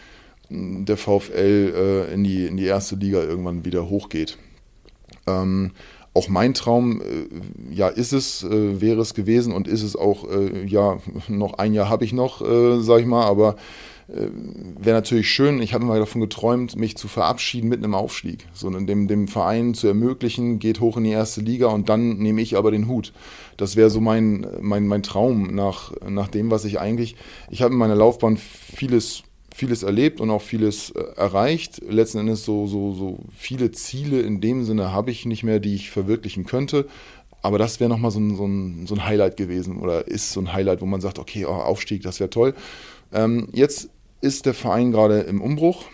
der 0.48 0.96
VfL 0.96 2.08
äh, 2.10 2.14
in, 2.14 2.24
die, 2.24 2.46
in 2.46 2.56
die 2.56 2.66
erste 2.66 2.96
Liga 2.96 3.22
irgendwann 3.22 3.64
wieder 3.64 3.88
hochgeht. 3.88 4.36
Ähm, 5.26 5.72
auch 6.12 6.28
mein 6.28 6.54
Traum, 6.54 7.00
äh, 7.00 7.74
ja, 7.74 7.88
ist 7.88 8.12
es, 8.12 8.42
äh, 8.42 8.80
wäre 8.80 9.00
es 9.00 9.14
gewesen 9.14 9.52
und 9.52 9.68
ist 9.68 9.82
es 9.82 9.94
auch, 9.94 10.28
äh, 10.28 10.66
ja, 10.66 10.98
noch 11.28 11.54
ein 11.54 11.72
Jahr 11.72 11.88
habe 11.88 12.04
ich 12.04 12.12
noch, 12.12 12.42
äh, 12.42 12.80
sag 12.80 13.00
ich 13.00 13.06
mal, 13.06 13.26
aber 13.26 13.50
äh, 13.52 13.56
wäre 14.12 14.96
natürlich 14.96 15.30
schön, 15.30 15.62
ich 15.62 15.72
habe 15.72 15.84
immer 15.84 15.98
davon 15.98 16.20
geträumt, 16.20 16.76
mich 16.76 16.96
zu 16.96 17.06
verabschieden 17.06 17.68
mit 17.68 17.78
einem 17.78 17.94
Aufstieg, 17.94 18.46
so 18.52 18.68
dem, 18.68 19.06
dem 19.06 19.28
Verein 19.28 19.74
zu 19.74 19.86
ermöglichen, 19.86 20.58
geht 20.58 20.80
hoch 20.80 20.96
in 20.96 21.04
die 21.04 21.10
erste 21.10 21.40
Liga 21.40 21.68
und 21.68 21.88
dann 21.88 22.18
nehme 22.18 22.42
ich 22.42 22.56
aber 22.56 22.70
den 22.72 22.88
Hut. 22.88 23.12
Das 23.56 23.76
wäre 23.76 23.90
so 23.90 24.00
mein, 24.00 24.46
mein, 24.60 24.86
mein 24.86 25.02
Traum 25.02 25.54
nach, 25.54 25.92
nach 26.08 26.28
dem, 26.28 26.50
was 26.50 26.64
ich 26.64 26.80
eigentlich, 26.80 27.14
ich 27.50 27.62
habe 27.62 27.72
in 27.72 27.78
meiner 27.78 27.96
Laufbahn 27.96 28.36
vieles 28.36 29.22
vieles 29.52 29.82
erlebt 29.82 30.20
und 30.20 30.30
auch 30.30 30.42
vieles 30.42 30.90
äh, 30.90 31.00
erreicht. 31.16 31.82
Letzten 31.86 32.18
Endes 32.18 32.44
so, 32.44 32.68
so, 32.68 32.94
so 32.94 33.18
viele 33.36 33.72
Ziele 33.72 34.20
in 34.20 34.40
dem 34.40 34.64
Sinne 34.64 34.92
habe 34.92 35.10
ich 35.10 35.26
nicht 35.26 35.42
mehr, 35.42 35.58
die 35.58 35.74
ich 35.74 35.90
verwirklichen 35.90 36.46
könnte. 36.46 36.86
Aber 37.42 37.58
das 37.58 37.80
wäre 37.80 37.90
nochmal 37.90 38.10
so 38.12 38.20
ein, 38.20 38.36
so, 38.36 38.46
ein, 38.46 38.86
so 38.86 38.94
ein 38.94 39.04
Highlight 39.04 39.36
gewesen 39.36 39.80
oder 39.80 40.06
ist 40.06 40.32
so 40.32 40.40
ein 40.40 40.52
Highlight, 40.52 40.80
wo 40.80 40.86
man 40.86 41.00
sagt, 41.00 41.18
okay, 41.18 41.44
oh, 41.46 41.50
Aufstieg, 41.52 42.02
das 42.02 42.20
wäre 42.20 42.30
toll. 42.30 42.54
Ähm, 43.12 43.48
jetzt 43.52 43.90
ist 44.20 44.46
der 44.46 44.54
Verein 44.54 44.92
gerade 44.92 45.20
im 45.20 45.40
Umbruch 45.40 45.84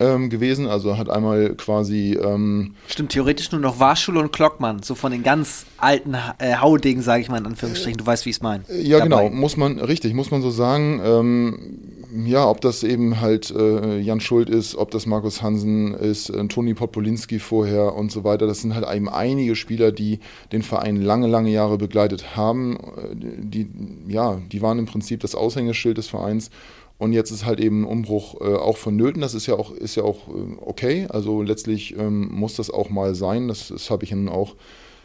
ähm, 0.00 0.30
gewesen. 0.30 0.66
Also 0.66 0.96
hat 0.96 1.08
einmal 1.08 1.54
quasi. 1.54 2.18
Ähm, 2.20 2.74
Stimmt, 2.86 3.12
theoretisch 3.12 3.50
nur 3.52 3.60
noch 3.60 3.80
Warschule 3.80 4.20
und 4.20 4.32
Klockmann, 4.32 4.82
so 4.82 4.94
von 4.94 5.12
den 5.12 5.22
ganz 5.22 5.66
alten 5.78 6.14
äh, 6.14 6.56
Haudegen, 6.56 7.02
sage 7.02 7.22
ich 7.22 7.28
mal 7.28 7.38
in 7.38 7.46
Anführungsstrichen. 7.46 7.98
Du 7.98 8.06
weißt, 8.06 8.24
wie 8.24 8.30
ich 8.30 8.36
es 8.36 8.42
meine. 8.42 8.64
Ja, 8.70 8.98
dabei. 8.98 9.28
genau, 9.28 9.30
muss 9.30 9.56
man, 9.56 9.78
richtig, 9.78 10.14
muss 10.14 10.30
man 10.30 10.42
so 10.42 10.50
sagen. 10.50 11.00
Ähm, 11.04 11.78
ja, 12.24 12.48
ob 12.48 12.62
das 12.62 12.84
eben 12.84 13.20
halt 13.20 13.50
äh, 13.50 13.98
Jan 13.98 14.20
Schuld 14.20 14.48
ist, 14.48 14.76
ob 14.76 14.90
das 14.90 15.04
Markus 15.04 15.42
Hansen 15.42 15.92
ist, 15.92 16.30
äh, 16.30 16.46
Toni 16.48 16.72
Podpolinski 16.72 17.38
vorher 17.38 17.94
und 17.94 18.10
so 18.10 18.24
weiter. 18.24 18.46
Das 18.46 18.62
sind 18.62 18.74
halt 18.74 18.86
eben 18.94 19.08
einige 19.10 19.54
Spieler, 19.56 19.92
die 19.92 20.20
den 20.52 20.62
Verein 20.62 20.96
lange, 20.96 21.26
lange 21.26 21.50
Jahre 21.50 21.76
begleitet 21.76 22.36
haben. 22.36 22.76
Äh, 22.76 23.14
die, 23.14 23.68
ja, 24.06 24.40
die 24.50 24.62
waren 24.62 24.78
im 24.78 24.86
Prinzip 24.86 25.20
das 25.20 25.34
Aushängeschild 25.34 25.98
des 25.98 26.08
Vereins 26.08 26.50
und 26.98 27.12
jetzt 27.12 27.30
ist 27.30 27.46
halt 27.46 27.60
eben 27.60 27.82
ein 27.82 27.84
Umbruch 27.84 28.40
äh, 28.40 28.54
auch 28.54 28.76
vonnöten. 28.76 29.22
Das 29.22 29.34
ist 29.34 29.46
ja 29.46 29.54
auch, 29.54 29.72
ist 29.72 29.94
ja 29.94 30.02
auch 30.02 30.28
äh, 30.28 30.56
okay. 30.60 31.06
Also 31.08 31.42
letztlich 31.42 31.96
ähm, 31.96 32.28
muss 32.32 32.56
das 32.56 32.70
auch 32.70 32.90
mal 32.90 33.14
sein. 33.14 33.46
Das, 33.46 33.68
das 33.68 33.90
habe 33.90 34.04
ich 34.04 34.10
dann 34.10 34.28
auch 34.28 34.56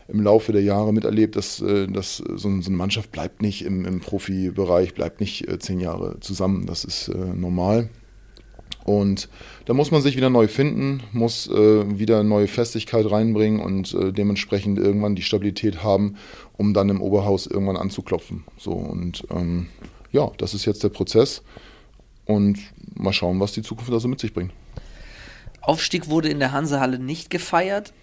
im 0.08 0.22
Laufe 0.22 0.52
der 0.52 0.64
Jahre 0.64 0.92
miterlebt, 0.92 1.36
dass, 1.36 1.62
äh, 1.62 1.88
dass 1.88 2.18
so, 2.18 2.36
so, 2.36 2.50
eine 2.50 2.78
Mannschaft 2.78 3.12
bleibt 3.12 3.44
nicht 3.44 3.64
im, 3.64 3.86
im 3.86 4.00
Profibereich, 4.00 4.96
bleibt 4.96 5.22
nicht 5.22 5.48
äh, 5.48 5.60
zehn 5.60 5.80
Jahre 5.80 6.20
zusammen. 6.20 6.66
Das 6.66 6.84
ist 6.84 7.10
äh, 7.10 7.16
normal. 7.18 7.90
Und 8.86 9.30
da 9.66 9.74
muss 9.74 9.92
man 9.92 10.02
sich 10.02 10.18
wieder 10.18 10.30
neu 10.30 10.48
finden, 10.48 11.04
muss 11.14 11.48
äh, 11.48 12.00
wieder 12.00 12.24
neue 12.24 12.48
Festigkeit 12.48 13.10
reinbringen 13.10 13.62
und 13.62 13.94
äh, 13.94 14.12
dementsprechend 14.12 14.78
irgendwann 14.78 15.16
die 15.16 15.22
Stabilität 15.22 15.84
haben, 15.84 16.16
um 16.58 16.74
dann 16.74 16.90
im 16.90 17.02
Oberhaus 17.02 17.48
irgendwann 17.48 17.78
anzuklopfen. 17.78 18.44
So 18.58 18.72
und 18.72 19.26
ähm, 19.30 19.68
ja, 20.12 20.32
das 20.38 20.54
ist 20.54 20.66
jetzt 20.66 20.84
der 20.84 20.90
Prozess. 20.90 21.44
Und 22.26 22.60
mal 22.96 23.14
schauen, 23.14 23.40
was 23.40 23.52
die 23.52 23.62
Zukunft 23.62 23.92
da 23.92 24.00
so 24.00 24.08
mit 24.08 24.20
sich 24.20 24.34
bringt. 24.34 24.54
Aufstieg 25.62 26.10
wurde 26.10 26.30
in 26.30 26.40
der 26.40 26.52
Hansehalle 26.52 27.00
nicht 27.00 27.30
gefeiert. 27.30 27.94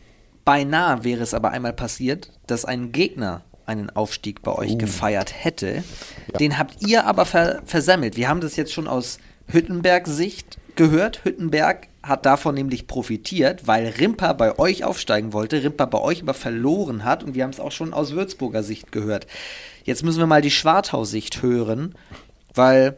Beinahe 0.45 1.05
wäre 1.05 1.23
es 1.23 1.35
aber 1.35 1.51
einmal 1.51 1.73
passiert, 1.73 2.31
dass 2.47 2.65
ein 2.65 2.93
Gegner 2.93 3.45
einen 3.67 3.91
Aufstieg 3.91 4.43
bei 4.43 4.53
euch 4.53 4.73
uh. 4.73 4.79
gefeiert 4.79 5.33
hätte. 5.45 5.85
Ja. 6.33 6.39
Den 6.39 6.59
habt 6.59 6.87
ihr 6.87 7.07
aber 7.07 7.25
ver 7.25 7.63
versemmelt. 7.65 8.17
Wir 8.17 8.29
haben 8.29 8.41
das 8.41 8.57
jetzt 8.57 8.73
schon 8.73 8.89
aus 8.89 9.19
Hüttenberg-Sicht 9.47 10.59
gehört. 10.75 11.25
Hüttenberg 11.25 11.89
hat 12.03 12.25
davon 12.25 12.55
nämlich 12.55 12.87
profitiert, 12.87 13.67
weil 13.67 13.87
Rimper 13.87 14.35
bei 14.35 14.59
euch 14.59 14.85
aufsteigen 14.85 15.33
wollte, 15.33 15.63
Rimper 15.63 15.87
bei 15.87 16.01
euch 16.01 16.23
aber 16.23 16.35
verloren 16.35 17.05
hat 17.05 17.23
und 17.23 17.35
wir 17.35 17.45
haben 17.45 17.51
es 17.51 17.61
auch 17.61 17.73
schon 17.73 17.93
aus 17.93 18.13
Würzburger 18.13 18.63
Sicht 18.63 18.91
gehört. 18.91 19.27
Jetzt 19.85 20.03
müssen 20.03 20.19
wir 20.19 20.27
mal 20.27 20.43
die 20.43 20.51
Schwartau-Sicht 20.51 21.43
hören, 21.43 21.95
weil 22.55 22.97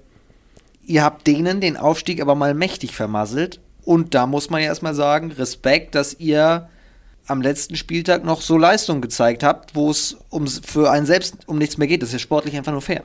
ihr 0.86 1.02
habt 1.02 1.26
denen 1.26 1.60
den 1.60 1.76
Aufstieg 1.76 2.20
aber 2.20 2.34
mal 2.34 2.54
mächtig 2.54 2.94
vermasselt. 2.94 3.60
Und 3.84 4.14
da 4.14 4.26
muss 4.26 4.50
man 4.50 4.60
ja 4.60 4.68
erstmal 4.68 4.94
sagen, 4.94 5.32
Respekt, 5.32 5.94
dass 5.94 6.18
ihr 6.18 6.68
am 7.26 7.40
letzten 7.40 7.76
Spieltag 7.76 8.24
noch 8.24 8.40
so 8.40 8.58
Leistung 8.58 9.00
gezeigt 9.00 9.42
habt, 9.42 9.74
wo 9.74 9.90
es 9.90 10.16
um, 10.30 10.46
für 10.46 10.90
einen 10.90 11.06
selbst 11.06 11.36
um 11.46 11.58
nichts 11.58 11.78
mehr 11.78 11.88
geht. 11.88 12.02
Das 12.02 12.10
ist 12.10 12.14
ja 12.14 12.18
sportlich 12.18 12.56
einfach 12.56 12.72
nur 12.72 12.82
fair. 12.82 13.02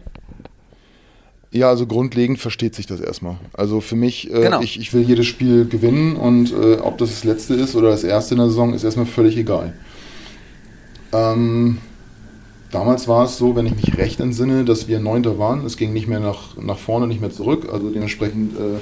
Ja, 1.51 1.69
also 1.69 1.87
grundlegend 1.87 2.39
versteht 2.39 2.75
sich 2.75 2.87
das 2.87 2.99
erstmal. 2.99 3.37
Also 3.53 3.79
für 3.79 3.95
mich, 3.95 4.29
äh, 4.29 4.41
genau. 4.41 4.61
ich, 4.61 4.79
ich 4.79 4.93
will 4.93 5.01
jedes 5.01 5.25
Spiel 5.27 5.65
gewinnen 5.65 6.15
und 6.15 6.51
äh, 6.51 6.75
ob 6.75 6.97
das 6.97 7.09
das 7.09 7.23
letzte 7.23 7.53
ist 7.53 7.75
oder 7.75 7.89
das 7.89 8.03
erste 8.03 8.33
in 8.33 8.39
der 8.39 8.47
Saison, 8.47 8.73
ist 8.73 8.83
erstmal 8.83 9.05
völlig 9.05 9.37
egal. 9.37 9.73
Ähm, 11.13 11.77
Damals 12.71 13.07
war 13.07 13.25
es 13.25 13.37
so, 13.37 13.55
wenn 13.55 13.65
ich 13.65 13.75
mich 13.75 13.97
recht 13.97 14.19
entsinne, 14.19 14.65
dass 14.65 14.87
wir 14.87 14.99
Neunter 14.99 15.39
waren. 15.39 15.65
Es 15.65 15.77
ging 15.77 15.93
nicht 15.93 16.07
mehr 16.07 16.19
nach, 16.19 16.57
nach 16.57 16.77
vorne, 16.77 17.07
nicht 17.07 17.21
mehr 17.21 17.31
zurück. 17.31 17.69
Also 17.71 17.89
dementsprechend, 17.89 18.57
äh, 18.57 18.79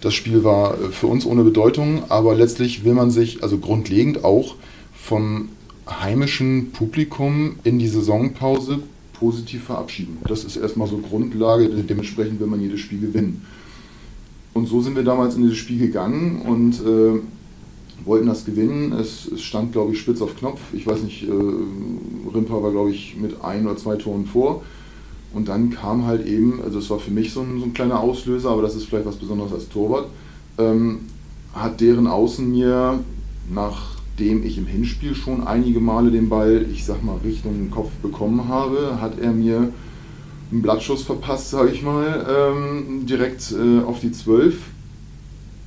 das 0.00 0.14
Spiel 0.14 0.42
war 0.42 0.74
äh, 0.74 0.88
für 0.90 1.06
uns 1.06 1.26
ohne 1.26 1.44
Bedeutung. 1.44 2.04
Aber 2.08 2.34
letztlich 2.34 2.84
will 2.84 2.94
man 2.94 3.10
sich, 3.10 3.42
also 3.42 3.58
grundlegend 3.58 4.24
auch 4.24 4.54
vom 4.94 5.50
heimischen 5.88 6.72
Publikum 6.72 7.56
in 7.62 7.78
die 7.78 7.88
Saisonpause 7.88 8.80
positiv 9.12 9.64
verabschieden. 9.64 10.18
Das 10.26 10.44
ist 10.44 10.56
erstmal 10.56 10.88
so 10.88 10.98
Grundlage. 10.98 11.68
Dementsprechend 11.68 12.40
will 12.40 12.46
man 12.46 12.60
jedes 12.60 12.80
Spiel 12.80 13.00
gewinnen. 13.00 13.44
Und 14.54 14.66
so 14.66 14.80
sind 14.80 14.96
wir 14.96 15.04
damals 15.04 15.36
in 15.36 15.42
dieses 15.42 15.58
Spiel 15.58 15.78
gegangen 15.78 16.40
und 16.40 16.80
äh, 16.80 17.20
wollten 18.04 18.26
das 18.26 18.44
gewinnen. 18.44 18.92
Es, 18.92 19.26
es, 19.26 19.42
stand, 19.42 19.72
glaube 19.72 19.92
ich, 19.92 20.00
spitz 20.00 20.20
auf 20.20 20.36
Knopf. 20.36 20.60
Ich 20.72 20.86
weiß 20.86 21.02
nicht, 21.02 21.24
äh, 21.24 21.32
Rimpa 22.34 22.62
war, 22.62 22.70
glaube 22.70 22.90
ich, 22.90 23.16
mit 23.16 23.42
ein 23.42 23.66
oder 23.66 23.76
zwei 23.76 23.96
Toren 23.96 24.26
vor. 24.26 24.62
Und 25.32 25.48
dann 25.48 25.70
kam 25.70 26.06
halt 26.06 26.26
eben, 26.26 26.62
also 26.62 26.78
es 26.78 26.88
war 26.88 26.98
für 26.98 27.10
mich 27.10 27.32
so 27.32 27.42
ein, 27.42 27.58
so 27.58 27.66
ein 27.66 27.74
kleiner 27.74 28.00
Auslöser, 28.00 28.50
aber 28.50 28.62
das 28.62 28.74
ist 28.74 28.86
vielleicht 28.86 29.06
was 29.06 29.16
Besonderes 29.16 29.52
als 29.52 29.68
Torwart, 29.68 30.06
ähm, 30.58 31.00
hat 31.52 31.80
deren 31.80 32.06
Außen 32.06 32.50
mir, 32.50 33.00
nachdem 33.52 34.44
ich 34.44 34.56
im 34.56 34.66
Hinspiel 34.66 35.14
schon 35.14 35.46
einige 35.46 35.80
Male 35.80 36.10
den 36.10 36.28
Ball, 36.28 36.64
ich 36.72 36.84
sag 36.84 37.04
mal, 37.04 37.18
Richtung 37.24 37.70
Kopf 37.70 37.90
bekommen 38.02 38.48
habe, 38.48 38.98
hat 39.00 39.18
er 39.18 39.32
mir 39.32 39.72
einen 40.50 40.62
Blattschuss 40.62 41.02
verpasst, 41.02 41.50
sage 41.50 41.70
ich 41.70 41.82
mal, 41.82 42.24
ähm, 42.28 43.04
direkt 43.06 43.52
äh, 43.52 43.84
auf 43.84 44.00
die 44.00 44.12
12 44.12 44.56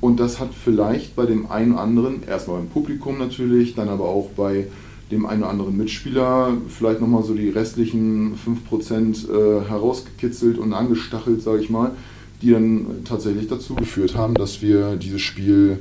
und 0.02 0.20
das 0.20 0.40
hat 0.40 0.50
vielleicht 0.54 1.16
bei 1.16 1.26
dem 1.26 1.52
einen 1.52 1.74
oder 1.74 1.82
anderen, 1.82 2.24
erstmal 2.24 2.58
beim 2.58 2.70
Publikum 2.70 3.18
natürlich, 3.18 3.76
dann 3.76 3.90
aber 3.90 4.06
auch 4.06 4.30
bei 4.36 4.68
dem 5.12 5.26
einen 5.26 5.42
oder 5.42 5.52
anderen 5.52 5.78
Mitspieler 5.78 6.54
vielleicht 6.70 7.02
nochmal 7.02 7.24
so 7.24 7.34
die 7.34 7.50
restlichen 7.50 8.38
5% 8.38 9.30
äh, 9.30 9.68
herausgekitzelt 9.68 10.58
und 10.58 10.74
angestachelt, 10.74 11.42
sage 11.42 11.62
ich 11.62 11.70
mal, 11.70 11.92
die 12.42 12.52
dann 12.52 13.04
tatsächlich 13.06 13.48
dazu 13.48 13.76
geführt 13.76 14.16
haben, 14.16 14.36
dass 14.36 14.62
wir 14.62 14.96
dieses 14.96 15.22
Spiel 15.22 15.80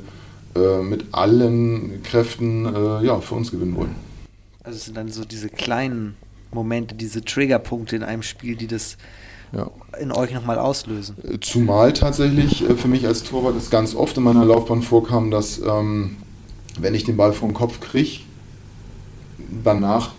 äh, 0.56 0.82
mit 0.82 1.06
allen 1.12 2.02
Kräften 2.02 2.66
äh, 2.66 3.04
ja, 3.04 3.20
für 3.20 3.34
uns 3.34 3.50
gewinnen 3.50 3.76
wollen. 3.76 3.94
Also 4.64 4.78
es 4.78 4.84
sind 4.86 4.96
dann 4.96 5.10
so 5.10 5.24
diese 5.24 5.48
kleinen 5.48 6.14
Momente, 6.52 6.94
diese 6.94 7.22
Triggerpunkte 7.22 7.96
in 7.96 8.02
einem 8.02 8.22
Spiel, 8.22 8.56
die 8.56 8.66
das 8.66 8.96
ja. 9.52 9.70
in 10.00 10.12
euch 10.12 10.32
nochmal 10.32 10.58
auslösen. 10.58 11.16
Zumal 11.40 11.92
tatsächlich 11.92 12.68
äh, 12.68 12.74
für 12.74 12.88
mich 12.88 13.06
als 13.06 13.24
Torwart 13.24 13.56
es 13.56 13.70
ganz 13.70 13.94
oft 13.94 14.16
in 14.16 14.22
meiner 14.22 14.44
Laufbahn 14.44 14.82
vorkam, 14.82 15.30
dass 15.30 15.58
ähm, 15.58 16.16
wenn 16.78 16.94
ich 16.94 17.04
den 17.04 17.16
Ball 17.16 17.32
vom 17.32 17.54
Kopf 17.54 17.80
kriege, 17.80 18.20
danach 19.64 20.12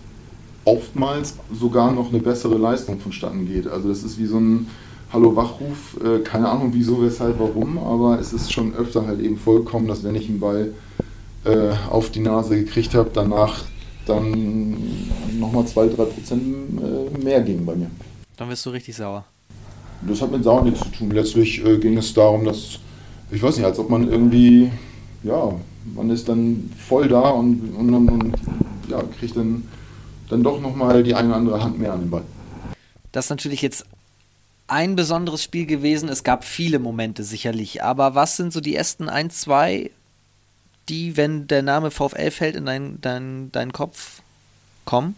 oftmals 0.65 1.35
sogar 1.53 1.91
noch 1.91 2.09
eine 2.09 2.19
bessere 2.19 2.57
Leistung 2.57 2.99
vonstatten 2.99 3.47
geht. 3.47 3.67
Also 3.67 3.89
das 3.89 4.03
ist 4.03 4.19
wie 4.19 4.25
so 4.25 4.37
ein 4.37 4.67
Hallo-Wachruf, 5.11 5.97
äh, 6.03 6.19
keine 6.19 6.49
Ahnung 6.49 6.69
wieso, 6.73 7.01
weshalb, 7.01 7.39
warum, 7.39 7.79
aber 7.79 8.19
es 8.19 8.33
ist 8.33 8.53
schon 8.53 8.75
öfter 8.75 9.07
halt 9.07 9.19
eben 9.21 9.37
vollkommen, 9.37 9.87
dass 9.87 10.03
wenn 10.03 10.15
ich 10.15 10.29
einen 10.29 10.39
Ball 10.39 10.73
äh, 11.45 11.71
auf 11.89 12.11
die 12.11 12.19
Nase 12.19 12.55
gekriegt 12.57 12.93
habe, 12.93 13.09
danach 13.13 13.63
dann 14.05 14.77
nochmal 15.39 15.63
2-3% 15.63 16.33
äh, 16.33 17.23
mehr 17.23 17.41
ging 17.41 17.65
bei 17.65 17.75
mir. 17.75 17.89
Dann 18.39 18.47
wirst 18.47 18.65
du 18.65 18.69
richtig 18.69 18.95
sauer. 18.95 19.25
Das 20.01 20.21
hat 20.21 20.31
mit 20.31 20.45
sauer 20.45 20.63
nichts 20.63 20.79
zu 20.79 20.89
tun. 20.91 21.11
Letztlich 21.11 21.63
äh, 21.65 21.77
ging 21.77 21.97
es 21.97 22.13
darum, 22.13 22.45
dass, 22.45 22.79
ich 23.31 23.43
weiß 23.43 23.57
nicht, 23.57 23.65
als 23.65 23.77
ob 23.79 23.89
man 23.89 24.09
irgendwie, 24.09 24.71
ja, 25.23 25.53
man 25.93 26.09
ist 26.09 26.29
dann 26.29 26.71
voll 26.87 27.09
da 27.09 27.31
und, 27.31 27.75
und, 27.75 27.93
und 27.93 28.33
ja, 28.87 29.03
kriegt 29.19 29.35
dann, 29.35 29.67
dann 30.29 30.41
doch 30.41 30.61
nochmal 30.61 31.03
die 31.03 31.13
eine 31.13 31.27
oder 31.27 31.35
andere 31.35 31.61
Hand 31.61 31.79
mehr 31.79 31.91
an 31.91 31.99
den 31.99 32.09
Ball. 32.09 32.23
Das 33.11 33.25
ist 33.25 33.29
natürlich 33.29 33.61
jetzt 33.61 33.85
ein 34.67 34.95
besonderes 34.95 35.43
Spiel 35.43 35.65
gewesen. 35.65 36.07
Es 36.07 36.23
gab 36.23 36.45
viele 36.45 36.79
Momente 36.79 37.25
sicherlich. 37.25 37.83
Aber 37.83 38.15
was 38.15 38.37
sind 38.37 38.53
so 38.53 38.61
die 38.61 38.73
ersten 38.73 39.09
ein, 39.09 39.31
zwei, 39.31 39.91
die, 40.87 41.17
wenn 41.17 41.47
der 41.47 41.61
Name 41.61 41.91
VfL 41.91 42.31
fällt, 42.31 42.55
in 42.55 42.65
deinen 42.65 43.01
dein, 43.01 43.51
dein 43.51 43.73
Kopf 43.73 44.21
kommen? 44.85 45.17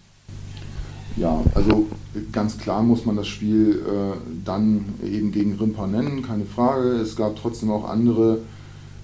Ja, 1.17 1.43
also 1.53 1.87
ganz 2.31 2.57
klar 2.57 2.83
muss 2.83 3.05
man 3.05 3.15
das 3.15 3.27
Spiel 3.27 3.81
äh, 3.85 4.17
dann 4.45 4.85
eben 5.03 5.31
gegen 5.31 5.53
Rimpa 5.53 5.87
nennen, 5.87 6.21
keine 6.21 6.45
Frage. 6.45 6.91
Es 6.93 7.15
gab 7.15 7.35
trotzdem 7.35 7.69
auch 7.69 7.87
andere 7.87 8.39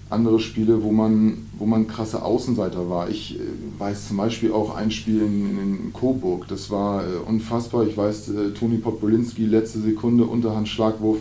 andere 0.10 0.40
Spiele, 0.40 0.84
wo 0.84 0.92
man, 0.92 1.50
wo 1.58 1.66
man 1.66 1.88
krasse 1.88 2.24
Außenseiter 2.24 2.90
war. 2.90 3.10
Ich 3.10 3.38
äh, 3.40 3.42
weiß 3.78 4.08
zum 4.08 4.18
Beispiel 4.18 4.52
auch 4.52 4.76
ein 4.76 4.92
Spiel 4.92 5.22
in, 5.22 5.60
in 5.60 5.94
Coburg, 5.94 6.48
das 6.48 6.72
war 6.72 7.04
äh, 7.04 7.18
unfassbar. 7.26 7.86
Ich 7.86 7.98
weiß, 7.98 8.30
äh, 8.30 8.52
Toni 8.52 8.78
Podbolinski, 8.78 9.46
letzte 9.46 9.80
Sekunde, 9.80 10.26
Unterhand, 10.26 10.68
Schlagwurf 10.70 11.18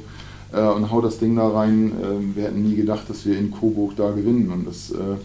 äh, 0.52 0.60
und 0.60 0.90
haut 0.90 1.04
das 1.04 1.18
Ding 1.18 1.36
da 1.36 1.48
rein. 1.48 1.92
Ähm, 2.02 2.36
wir 2.36 2.44
hätten 2.44 2.62
nie 2.62 2.76
gedacht, 2.76 3.08
dass 3.10 3.26
wir 3.26 3.36
in 3.38 3.50
Coburg 3.50 3.96
da 3.96 4.10
gewinnen 4.10 4.50
und 4.50 4.66
das 4.66 4.92
äh, 4.92 5.16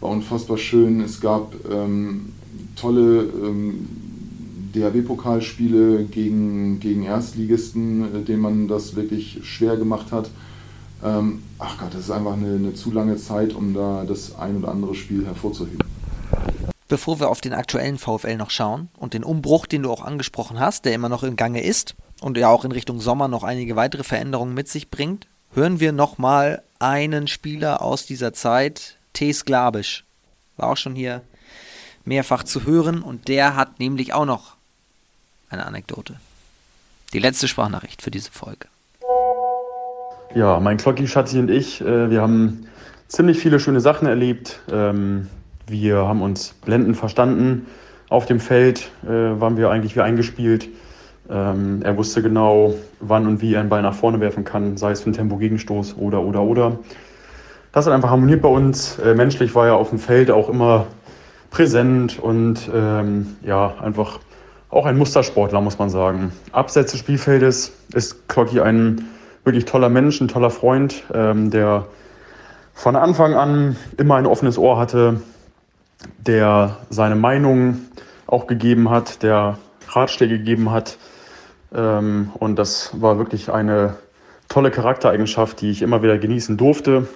war 0.00 0.10
unfassbar 0.10 0.58
schön. 0.58 1.00
Es 1.00 1.20
gab 1.20 1.54
ähm, 1.70 2.32
tolle 2.74 3.28
ähm, 3.44 3.86
DHB-Pokalspiele 4.78 6.04
gegen, 6.04 6.80
gegen 6.80 7.04
Erstligisten, 7.04 8.14
äh, 8.14 8.24
denen 8.24 8.40
man 8.40 8.68
das 8.68 8.96
wirklich 8.96 9.40
schwer 9.42 9.76
gemacht 9.76 10.12
hat. 10.12 10.30
Ähm, 11.04 11.42
ach 11.58 11.78
Gott, 11.78 11.94
das 11.94 12.02
ist 12.02 12.10
einfach 12.10 12.32
eine, 12.32 12.54
eine 12.54 12.74
zu 12.74 12.90
lange 12.90 13.16
Zeit, 13.16 13.54
um 13.54 13.74
da 13.74 14.04
das 14.06 14.36
ein 14.36 14.56
oder 14.56 14.68
andere 14.68 14.94
Spiel 14.94 15.24
hervorzuheben. 15.24 15.78
Bevor 16.88 17.20
wir 17.20 17.28
auf 17.28 17.40
den 17.40 17.52
aktuellen 17.52 17.98
VfL 17.98 18.36
noch 18.36 18.50
schauen 18.50 18.88
und 18.96 19.12
den 19.12 19.22
Umbruch, 19.22 19.66
den 19.66 19.82
du 19.82 19.90
auch 19.90 20.02
angesprochen 20.02 20.58
hast, 20.58 20.86
der 20.86 20.94
immer 20.94 21.10
noch 21.10 21.22
im 21.22 21.36
Gange 21.36 21.62
ist 21.62 21.94
und 22.20 22.38
ja 22.38 22.48
auch 22.48 22.64
in 22.64 22.72
Richtung 22.72 23.00
Sommer 23.00 23.28
noch 23.28 23.44
einige 23.44 23.76
weitere 23.76 24.04
Veränderungen 24.04 24.54
mit 24.54 24.68
sich 24.68 24.90
bringt, 24.90 25.28
hören 25.52 25.80
wir 25.80 25.92
nochmal 25.92 26.62
einen 26.78 27.28
Spieler 27.28 27.82
aus 27.82 28.06
dieser 28.06 28.32
Zeit, 28.32 28.96
Tees 29.12 29.44
Glabisch. 29.44 30.04
War 30.56 30.70
auch 30.70 30.76
schon 30.76 30.94
hier 30.94 31.22
mehrfach 32.04 32.42
zu 32.42 32.64
hören 32.64 33.02
und 33.02 33.28
der 33.28 33.54
hat 33.54 33.78
nämlich 33.78 34.14
auch 34.14 34.24
noch 34.24 34.57
eine 35.50 35.66
Anekdote. 35.66 36.14
Die 37.12 37.18
letzte 37.18 37.48
Sprachnachricht 37.48 38.02
für 38.02 38.10
diese 38.10 38.30
Folge. 38.30 38.68
Ja, 40.34 40.60
mein 40.60 40.76
Klocki, 40.76 41.08
Schatzi 41.08 41.38
und 41.38 41.50
ich, 41.50 41.80
äh, 41.80 42.10
wir 42.10 42.20
haben 42.20 42.66
ziemlich 43.08 43.38
viele 43.38 43.58
schöne 43.58 43.80
Sachen 43.80 44.06
erlebt. 44.06 44.60
Ähm, 44.70 45.28
wir 45.66 45.96
haben 45.96 46.20
uns 46.20 46.54
blendend 46.64 46.96
verstanden. 46.96 47.66
Auf 48.10 48.26
dem 48.26 48.40
Feld 48.40 48.90
äh, 49.04 49.08
waren 49.08 49.56
wir 49.56 49.70
eigentlich 49.70 49.96
wie 49.96 50.00
eingespielt. 50.00 50.68
Ähm, 51.30 51.80
er 51.82 51.96
wusste 51.96 52.22
genau, 52.22 52.74
wann 53.00 53.26
und 53.26 53.40
wie 53.40 53.54
er 53.54 53.60
einen 53.60 53.68
Ball 53.68 53.82
nach 53.82 53.94
vorne 53.94 54.20
werfen 54.20 54.44
kann, 54.44 54.76
sei 54.76 54.92
es 54.92 55.00
für 55.00 55.06
einen 55.06 55.14
Tempo-Gegenstoß 55.14 55.96
oder, 55.96 56.22
oder, 56.22 56.42
oder. 56.42 56.78
Das 57.72 57.86
hat 57.86 57.92
einfach 57.92 58.10
harmoniert 58.10 58.42
bei 58.42 58.48
uns. 58.48 58.98
Äh, 58.98 59.14
menschlich 59.14 59.54
war 59.54 59.66
er 59.66 59.76
auf 59.76 59.90
dem 59.90 59.98
Feld 59.98 60.30
auch 60.30 60.48
immer 60.48 60.86
präsent 61.50 62.18
und 62.18 62.70
ähm, 62.74 63.36
ja, 63.42 63.74
einfach 63.80 64.20
auch 64.70 64.86
ein 64.86 64.98
Mustersportler, 64.98 65.60
muss 65.60 65.78
man 65.78 65.90
sagen. 65.90 66.32
Abseits 66.52 66.92
des 66.92 67.00
Spielfeldes 67.00 67.72
ist 67.94 68.28
Klocki 68.28 68.60
ein 68.60 69.08
wirklich 69.44 69.64
toller 69.64 69.88
Mensch, 69.88 70.20
ein 70.20 70.28
toller 70.28 70.50
Freund, 70.50 71.04
ähm, 71.12 71.50
der 71.50 71.86
von 72.74 72.94
Anfang 72.94 73.34
an 73.34 73.76
immer 73.96 74.16
ein 74.16 74.26
offenes 74.26 74.58
Ohr 74.58 74.78
hatte, 74.78 75.20
der 76.18 76.76
seine 76.90 77.16
Meinung 77.16 77.78
auch 78.26 78.46
gegeben 78.46 78.90
hat, 78.90 79.22
der 79.22 79.58
Ratschläge 79.88 80.38
gegeben 80.38 80.70
hat. 80.70 80.98
Ähm, 81.74 82.30
und 82.38 82.56
das 82.56 82.90
war 83.00 83.18
wirklich 83.18 83.50
eine 83.50 83.96
tolle 84.48 84.70
Charaktereigenschaft, 84.70 85.60
die 85.60 85.70
ich 85.70 85.82
immer 85.82 86.02
wieder 86.02 86.18
genießen 86.18 86.56
durfte. 86.56 87.08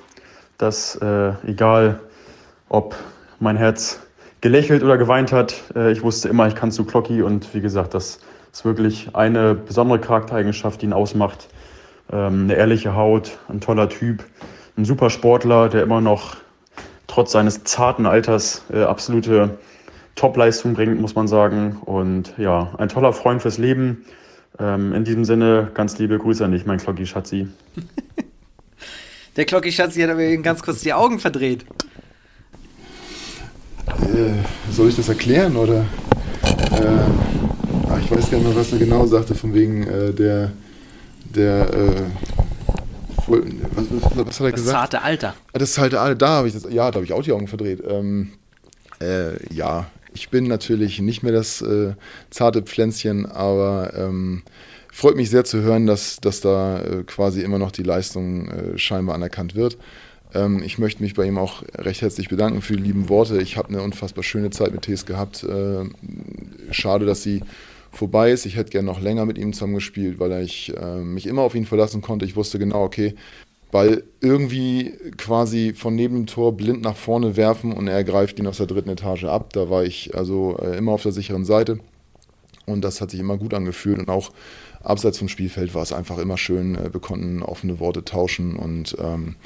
Dass 0.58 0.96
äh, 0.96 1.32
egal, 1.46 2.00
ob 2.68 2.96
mein 3.40 3.56
Herz 3.56 4.00
gelächelt 4.43 4.82
oder 4.82 4.98
geweint 4.98 5.32
hat, 5.32 5.55
äh, 5.74 5.90
ich 5.93 6.02
wusste 6.02 6.28
immer, 6.28 6.47
ich 6.47 6.55
kann 6.55 6.70
zu 6.70 6.85
Glocki. 6.85 7.23
Und 7.23 7.55
wie 7.55 7.62
gesagt, 7.62 7.94
das 7.94 8.19
ist 8.52 8.64
wirklich 8.66 9.14
eine 9.14 9.55
besondere 9.55 9.98
Charaktereigenschaft, 9.98 10.82
die 10.82 10.86
ihn 10.86 10.93
ausmacht. 10.93 11.48
Ähm, 12.12 12.43
eine 12.43 12.56
ehrliche 12.56 12.94
Haut, 12.94 13.39
ein 13.48 13.60
toller 13.60 13.89
Typ, 13.89 14.24
ein 14.77 14.85
super 14.85 15.09
Sportler, 15.09 15.70
der 15.70 15.82
immer 15.82 16.02
noch 16.02 16.36
trotz 17.06 17.32
seines 17.32 17.64
zarten 17.64 18.05
Alters 18.05 18.64
äh, 18.73 18.82
absolute 18.82 19.59
Topleistung 20.16 20.74
bringt, 20.74 21.01
muss 21.01 21.14
man 21.14 21.28
sagen. 21.28 21.78
Und 21.85 22.35
ja, 22.36 22.74
ein 22.78 22.89
toller 22.89 23.12
Freund 23.12 23.40
fürs 23.40 23.59
Leben. 23.59 24.05
Ähm, 24.59 24.93
in 24.93 25.05
diesem 25.05 25.24
Sinne, 25.24 25.70
ganz 25.73 25.98
liebe 25.98 26.19
Grüße 26.19 26.44
an 26.44 26.51
dich, 26.52 26.66
mein 26.66 26.78
Klocki 26.78 27.06
Schatzi. 27.06 27.48
Der 29.36 29.47
Klocki 29.47 29.73
Schatzi 29.73 30.01
hat 30.02 30.10
aber 30.10 30.36
ganz 30.39 30.62
kurz 30.62 30.81
die 30.81 30.93
Augen 30.93 31.19
verdreht. 31.19 31.64
Äh, 33.86 34.72
soll 34.72 34.88
ich 34.88 34.96
das 34.96 35.09
erklären 35.09 35.56
oder? 35.56 35.84
Äh, 36.72 38.00
ich 38.00 38.10
weiß 38.10 38.30
gar 38.30 38.38
nicht 38.38 38.48
mehr, 38.48 38.56
was 38.56 38.72
er 38.72 38.78
genau 38.78 39.06
sagte, 39.06 39.34
von 39.34 39.54
wegen 39.54 39.86
äh, 39.86 40.12
der 40.12 40.52
der 41.34 41.72
äh, 41.72 42.02
was, 43.26 43.28
was, 43.28 43.86
was, 43.90 44.04
hat 44.04 44.16
er 44.16 44.24
das 44.24 44.38
gesagt? 44.38 44.56
Das 44.59 44.64
zarte 44.64 45.02
Alter. 45.02 45.34
Ah, 45.52 45.59
das 45.59 45.72
zarte 45.72 46.00
Alter, 46.00 46.14
da 46.16 46.28
habe 46.28 46.48
ich 46.48 46.54
das, 46.54 46.64
ja, 46.64 46.90
da 46.90 46.96
habe 46.96 47.04
ich 47.04 47.12
auch 47.12 47.22
die 47.22 47.32
Augen 47.32 47.48
verdreht. 47.48 47.82
Ähm, 47.86 48.32
äh, 49.00 49.36
ja, 49.52 49.86
ich 50.14 50.28
bin 50.30 50.46
natürlich 50.46 51.00
nicht 51.00 51.22
mehr 51.22 51.32
das 51.32 51.62
äh, 51.62 51.94
zarte 52.30 52.62
Pflänzchen, 52.62 53.26
aber 53.26 53.92
ähm, 53.96 54.42
freut 54.92 55.16
mich 55.16 55.30
sehr 55.30 55.44
zu 55.44 55.62
hören, 55.62 55.86
dass, 55.86 56.18
dass 56.20 56.40
da 56.40 56.80
äh, 56.80 57.04
quasi 57.04 57.42
immer 57.42 57.59
noch 57.59 57.72
die 57.72 57.82
Leistung 57.82 58.48
äh, 58.48 58.78
scheinbar 58.78 59.14
anerkannt 59.14 59.54
wird. 59.54 59.78
Ähm, 60.34 60.62
ich 60.62 60.78
möchte 60.78 61.02
mich 61.02 61.14
bei 61.14 61.26
ihm 61.26 61.38
auch 61.38 61.62
recht 61.74 62.02
herzlich 62.02 62.28
bedanken 62.28 62.62
für 62.62 62.76
die 62.76 62.82
lieben 62.82 63.09
Worte. 63.09 63.40
Ich 63.40 63.56
habe 63.56 63.68
eine 63.68 63.82
unfassbar 63.82 64.24
schöne 64.24 64.50
Zeit 64.50 64.72
mit 64.72 64.82
Tees 64.82 65.06
gehabt. 65.06 65.44
Äh, 65.44 65.84
schade, 66.70 67.06
dass 67.06 67.22
sie 67.22 67.42
vorbei 67.90 68.30
ist. 68.32 68.46
Ich 68.46 68.56
hätte 68.56 68.70
gerne 68.70 68.86
noch 68.86 69.00
länger 69.00 69.26
mit 69.26 69.38
ihm 69.38 69.52
zusammengespielt, 69.52 70.18
weil 70.18 70.42
ich 70.42 70.72
äh, 70.76 70.96
mich 70.96 71.26
immer 71.26 71.42
auf 71.42 71.54
ihn 71.54 71.66
verlassen 71.66 72.00
konnte. 72.00 72.24
Ich 72.24 72.36
wusste 72.36 72.59
genau, 72.59 72.82
okay, 72.82 73.14
Ball 73.72 74.04
irgendwie 74.20 74.92
quasi 75.16 75.72
von 75.74 75.94
neben 75.94 76.14
dem 76.14 76.26
Tor 76.26 76.56
blind 76.56 76.82
nach 76.82 76.94
vorne 76.94 77.36
werfen 77.36 77.72
und 77.72 77.88
er 77.88 78.04
greift 78.04 78.38
ihn 78.38 78.46
aus 78.46 78.59
der 78.59 78.66
dritten 78.66 78.90
Etage 78.90 79.24
ab. 79.24 79.52
Da 79.54 79.70
war 79.70 79.82
ich 79.82 80.14
also 80.14 80.59
äh, 80.62 80.76
immer 80.76 80.92
auf 80.92 81.02
der 81.02 81.12
sicheren 81.12 81.44
Seite 81.44 81.80
und 82.66 82.82
das 82.82 83.00
hat 83.00 83.10
sich 83.10 83.18
immer 83.18 83.38
gut 83.38 83.54
angefühlt 83.54 83.98
und 83.98 84.10
auch 84.10 84.30
abseits 84.82 85.18
vom 85.18 85.28
Spielfeld 85.28 85.74
war 85.74 85.82
es 85.82 85.92
einfach 85.92 86.18
immer 86.18 86.36
schön. 86.36 86.76
Äh, 86.76 86.92
wir 86.92 87.00
konnten 87.00 87.42
offene 87.42 87.80
Worte 87.80 88.04
tauschen 88.04 88.56
und 88.56 88.94
ähm, 89.00 89.36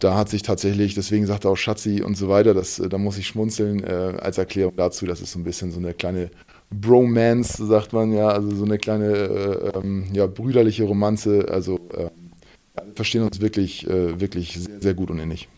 da 0.00 0.16
hat 0.16 0.28
sich 0.28 0.42
tatsächlich, 0.42 0.94
deswegen 0.94 1.26
sagt 1.26 1.44
er 1.44 1.52
auch 1.52 1.56
Schatzi 1.56 2.02
und 2.02 2.16
so 2.16 2.28
weiter, 2.28 2.54
das, 2.54 2.78
äh, 2.78 2.88
da 2.88 2.98
muss 2.98 3.18
ich 3.18 3.26
schmunzeln 3.26 3.84
äh, 3.84 4.16
als 4.18 4.38
Erklärung 4.38 4.74
dazu. 4.76 5.06
Das 5.06 5.20
ist 5.20 5.32
so 5.32 5.38
ein 5.38 5.44
bisschen 5.44 5.70
so 5.70 5.78
eine 5.78 5.94
kleine 5.94 6.30
Bromance, 6.70 7.64
sagt 7.66 7.92
man 7.92 8.12
ja, 8.12 8.28
also 8.28 8.54
so 8.54 8.64
eine 8.64 8.78
kleine 8.78 9.12
äh, 9.12 9.78
ähm, 9.78 10.06
ja, 10.12 10.26
brüderliche 10.26 10.84
Romanze. 10.84 11.46
Also 11.50 11.78
äh, 11.94 12.10
verstehen 12.94 13.22
uns 13.22 13.40
wirklich, 13.40 13.86
äh, 13.86 14.20
wirklich 14.20 14.54
sehr, 14.54 14.80
sehr 14.80 14.94
gut 14.94 15.10
und 15.10 15.18
innig. 15.18 15.48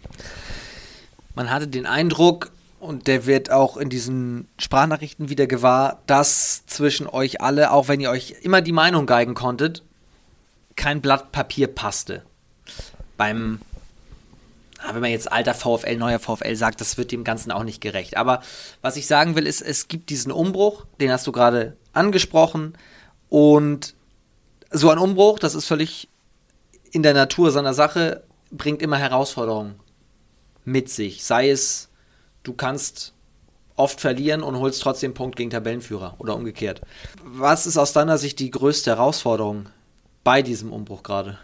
Man 1.35 1.51
hatte 1.51 1.69
den 1.69 1.87
Eindruck, 1.87 2.51
und 2.83 3.07
der 3.07 3.27
wird 3.27 3.53
auch 3.53 3.77
in 3.77 3.91
diesen 3.91 4.49
Sprachnachrichten 4.59 5.29
wieder 5.29 5.47
gewahr, 5.47 6.03
dass 6.09 6.67
zwischen 6.67 7.07
euch 7.07 7.41
alle, 7.41 7.71
auch 7.71 7.87
wenn 7.87 8.01
ihr 8.01 8.11
euch 8.11 8.35
immer 8.43 8.61
die 8.61 8.73
Meinung 8.73 9.07
geigen 9.07 9.35
konntet, 9.35 9.85
kein 10.75 11.01
Blatt 11.01 11.31
Papier 11.31 11.69
passte. 11.69 12.25
Beim 13.17 13.61
wenn 14.91 15.01
man 15.01 15.11
jetzt 15.11 15.31
alter 15.31 15.55
VfL, 15.55 15.97
neuer 15.97 16.19
VfL 16.19 16.57
sagt, 16.57 16.81
das 16.81 16.99
wird 16.99 17.13
dem 17.13 17.25
Ganzen 17.25 17.51
auch 17.53 17.65
nicht 17.65 17.81
gerecht. 17.81 18.17
Aber 18.17 18.43
was 18.81 18.97
ich 18.97 19.07
sagen 19.07 19.37
will, 19.37 19.47
ist, 19.47 19.61
es 19.63 19.89
gibt 19.89 20.11
diesen 20.11 20.33
Umbruch, 20.33 20.87
den 21.01 21.11
hast 21.11 21.27
du 21.27 21.33
gerade 21.33 21.77
angesprochen. 21.93 22.75
Und 23.29 23.95
so 24.71 24.91
ein 24.91 24.99
Umbruch, 24.99 25.39
das 25.39 25.55
ist 25.55 25.67
völlig 25.67 26.09
in 26.91 27.03
der 27.03 27.15
Natur 27.15 27.51
seiner 27.51 27.75
Sache, 27.75 28.23
bringt 28.51 28.83
immer 28.83 28.99
Herausforderungen 28.99 29.77
mit 30.65 30.89
sich. 30.89 31.25
Sei 31.25 31.51
es, 31.51 31.89
du 32.43 32.53
kannst 32.53 33.15
oft 33.77 34.01
verlieren 34.01 34.43
und 34.43 34.59
holst 34.59 34.83
trotzdem 34.83 35.15
Punkt 35.15 35.37
gegen 35.37 35.51
Tabellenführer 35.51 36.17
oder 36.19 36.37
umgekehrt. 36.37 36.83
Was 37.25 37.67
ist 37.67 37.79
aus 37.79 37.93
deiner 37.93 38.19
Sicht 38.19 38.39
die 38.39 38.51
größte 38.51 38.91
Herausforderung 38.91 39.69
bei 40.25 40.43
diesem 40.43 40.73
Umbruch 40.73 41.03
gerade? 41.03 41.39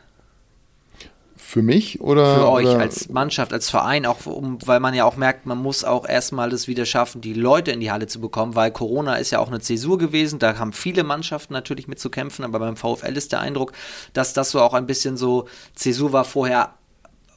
Für 1.48 1.62
mich 1.62 2.02
oder? 2.02 2.34
Für 2.34 2.48
euch 2.50 2.66
oder? 2.66 2.80
als 2.80 3.08
Mannschaft, 3.08 3.54
als 3.54 3.70
Verein, 3.70 4.04
auch 4.04 4.26
um, 4.26 4.58
weil 4.66 4.80
man 4.80 4.92
ja 4.92 5.06
auch 5.06 5.16
merkt, 5.16 5.46
man 5.46 5.56
muss 5.56 5.82
auch 5.82 6.06
erstmal 6.06 6.50
das 6.50 6.68
wieder 6.68 6.84
schaffen, 6.84 7.22
die 7.22 7.32
Leute 7.32 7.70
in 7.70 7.80
die 7.80 7.90
Halle 7.90 8.06
zu 8.06 8.20
bekommen, 8.20 8.54
weil 8.54 8.70
Corona 8.70 9.14
ist 9.14 9.30
ja 9.30 9.38
auch 9.38 9.48
eine 9.48 9.58
Zäsur 9.58 9.96
gewesen, 9.96 10.38
da 10.38 10.58
haben 10.58 10.74
viele 10.74 11.04
Mannschaften 11.04 11.54
natürlich 11.54 11.88
mit 11.88 11.98
zu 12.00 12.10
kämpfen, 12.10 12.44
aber 12.44 12.58
beim 12.58 12.76
VfL 12.76 13.16
ist 13.16 13.32
der 13.32 13.40
Eindruck, 13.40 13.72
dass 14.12 14.34
das 14.34 14.50
so 14.50 14.60
auch 14.60 14.74
ein 14.74 14.84
bisschen 14.84 15.16
so, 15.16 15.48
Zäsur 15.74 16.12
war 16.12 16.26
vorher 16.26 16.74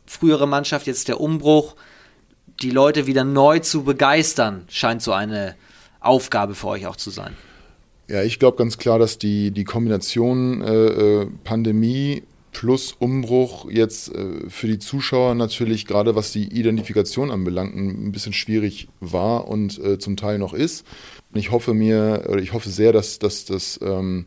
frühere 0.06 0.46
Mannschaft, 0.46 0.88
jetzt 0.88 1.08
der 1.08 1.22
Umbruch, 1.22 1.78
die 2.62 2.72
Leute 2.72 3.08
wieder 3.08 3.24
neu 3.24 3.60
zu 3.60 3.86
begeistern, 3.86 4.66
scheint 4.68 5.02
so 5.02 5.14
eine 5.14 5.56
Aufgabe 6.02 6.54
für 6.54 6.68
euch 6.68 6.86
auch 6.86 6.98
zu 6.98 7.12
sein. 7.12 7.38
Ja, 8.10 8.24
ich 8.24 8.40
glaube 8.40 8.58
ganz 8.58 8.78
klar, 8.78 9.00
dass 9.00 9.20
die, 9.20 9.52
die 9.52 9.64
Kombination 9.64 10.62
äh, 10.64 10.86
äh 11.22 11.28
Pandemie 11.46 12.24
plus 12.52 12.94
Umbruch 12.98 13.70
jetzt 13.70 14.14
äh, 14.14 14.50
für 14.50 14.68
die 14.68 14.80
Zuschauer 14.80 15.36
natürlich 15.36 15.86
gerade 15.86 16.16
was 16.16 16.32
die 16.32 16.48
Identifikation 16.58 17.32
anbelangt 17.32 17.76
ein 17.76 18.12
bisschen 18.12 18.34
schwierig 18.34 18.88
war 19.00 19.48
und 19.48 19.80
äh, 19.80 19.98
zum 19.98 20.18
Teil 20.18 20.38
noch 20.38 20.54
ist. 20.54 20.86
Und 21.32 21.40
ich 21.40 21.52
hoffe 21.52 21.74
mir 21.74 22.26
oder 22.30 22.42
ich 22.42 22.54
hoffe 22.54 22.70
sehr, 22.70 22.92
dass, 22.92 23.20
dass, 23.20 23.46
dass, 23.46 23.80
ähm, 23.82 24.26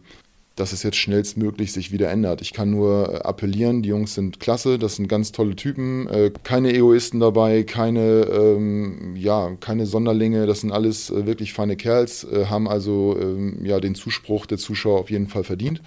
dass 0.56 0.72
es 0.72 0.82
jetzt 0.82 0.96
schnellstmöglich 0.96 1.72
sich 1.72 1.92
wieder 1.92 2.10
ändert. 2.10 2.40
Ich 2.40 2.52
kann 2.52 2.70
nur 2.70 3.12
äh, 3.12 3.16
appellieren, 3.18 3.82
die 3.82 3.90
Jungs 3.90 4.14
sind 4.14 4.40
klasse, 4.40 4.78
das 4.78 4.96
sind 4.96 5.08
ganz 5.08 5.32
tolle 5.32 5.54
Typen, 5.54 6.06
äh, 6.08 6.30
keine 6.42 6.72
Egoisten 6.72 7.20
dabei, 7.20 7.62
keine, 7.64 8.22
ähm, 8.22 9.16
ja, 9.16 9.54
keine 9.60 9.84
Sonderlinge, 9.86 10.46
das 10.46 10.62
sind 10.62 10.72
alles 10.72 11.10
äh, 11.10 11.26
wirklich 11.26 11.52
feine 11.52 11.76
Kerls, 11.76 12.24
äh, 12.24 12.46
haben 12.46 12.68
also 12.68 13.16
ähm, 13.20 13.64
ja, 13.64 13.80
den 13.80 13.94
Zuspruch 13.94 14.46
der 14.46 14.58
Zuschauer 14.58 15.00
auf 15.00 15.10
jeden 15.10 15.26
Fall 15.26 15.44
verdient. 15.44 15.82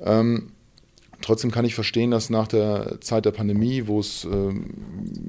Ähm, 0.00 0.52
Trotzdem 1.22 1.50
kann 1.50 1.64
ich 1.64 1.74
verstehen, 1.74 2.10
dass 2.10 2.30
nach 2.30 2.48
der 2.48 3.00
Zeit 3.00 3.24
der 3.24 3.30
Pandemie, 3.30 3.86
wo 3.86 4.00
es 4.00 4.24
ähm, 4.24 4.66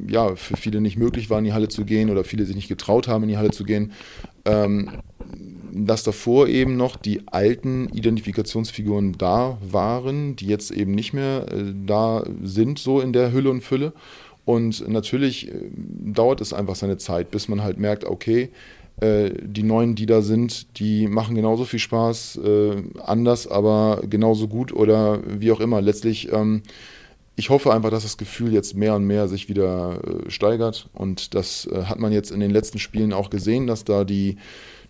ja, 0.08 0.36
für 0.36 0.56
viele 0.56 0.80
nicht 0.80 0.98
möglich 0.98 1.30
war, 1.30 1.40
in 1.40 1.46
die 1.46 1.54
Halle 1.54 1.68
zu 1.68 1.86
gehen 1.86 2.10
oder 2.10 2.24
viele 2.24 2.46
sich 2.46 2.56
nicht 2.56 2.70
getraut 2.70 3.08
haben, 3.08 3.24
in 3.24 3.30
die 3.30 3.38
Halle 3.38 3.52
zu 3.52 3.66
gehen, 3.66 3.92
ähm, 4.46 4.90
dass 5.74 6.04
davor 6.04 6.48
eben 6.48 6.78
noch 6.78 6.96
die 6.96 7.28
alten 7.28 7.90
Identifikationsfiguren 7.90 9.18
da 9.18 9.58
waren, 9.62 10.36
die 10.36 10.48
jetzt 10.48 10.72
eben 10.72 10.94
nicht 10.94 11.14
mehr 11.14 11.46
äh, 11.52 11.74
da 11.86 12.24
sind, 12.44 12.80
so 12.80 13.02
in 13.02 13.14
der 13.14 13.32
Hülle 13.32 13.50
und 13.50 13.62
Fülle. 13.62 13.94
Und 14.46 14.88
natürlich 14.88 15.50
äh, 15.50 15.54
dauert 15.74 16.42
es 16.42 16.54
einfach 16.54 16.76
seine 16.76 16.98
Zeit, 16.98 17.32
bis 17.32 17.48
man 17.48 17.64
halt 17.64 17.78
merkt, 17.78 18.06
okay, 18.06 18.50
äh, 19.02 19.32
die 19.42 19.64
neuen, 19.64 19.96
die 19.96 20.06
da 20.06 20.22
sind, 20.22 20.80
die 20.80 21.08
machen 21.08 21.36
genauso 21.36 21.66
viel 21.66 21.80
Spaß, 21.80 22.40
äh, 22.44 22.84
anders, 23.04 23.48
aber 23.48 24.02
genauso 24.08 24.48
gut 24.48 24.72
oder 24.72 25.20
wie 25.26 25.52
auch 25.52 25.60
immer. 25.60 25.82
Letztlich, 25.82 26.32
ähm, 26.32 26.62
ich 27.36 27.50
hoffe 27.50 27.74
einfach, 27.74 27.90
dass 27.90 28.04
das 28.04 28.18
Gefühl 28.18 28.54
jetzt 28.54 28.76
mehr 28.76 28.96
und 28.96 29.06
mehr 29.06 29.28
sich 29.28 29.50
wieder 29.50 30.00
äh, 30.04 30.30
steigert 30.30 30.88
und 30.94 31.34
das 31.34 31.68
äh, 31.72 31.86
hat 31.86 31.98
man 31.98 32.12
jetzt 32.12 32.30
in 32.30 32.40
den 32.40 32.52
letzten 32.52 32.78
Spielen 32.78 33.12
auch 33.12 33.32
gesehen, 33.32 33.66
dass 33.66 33.84
da 33.84 34.04
die, 34.04 34.38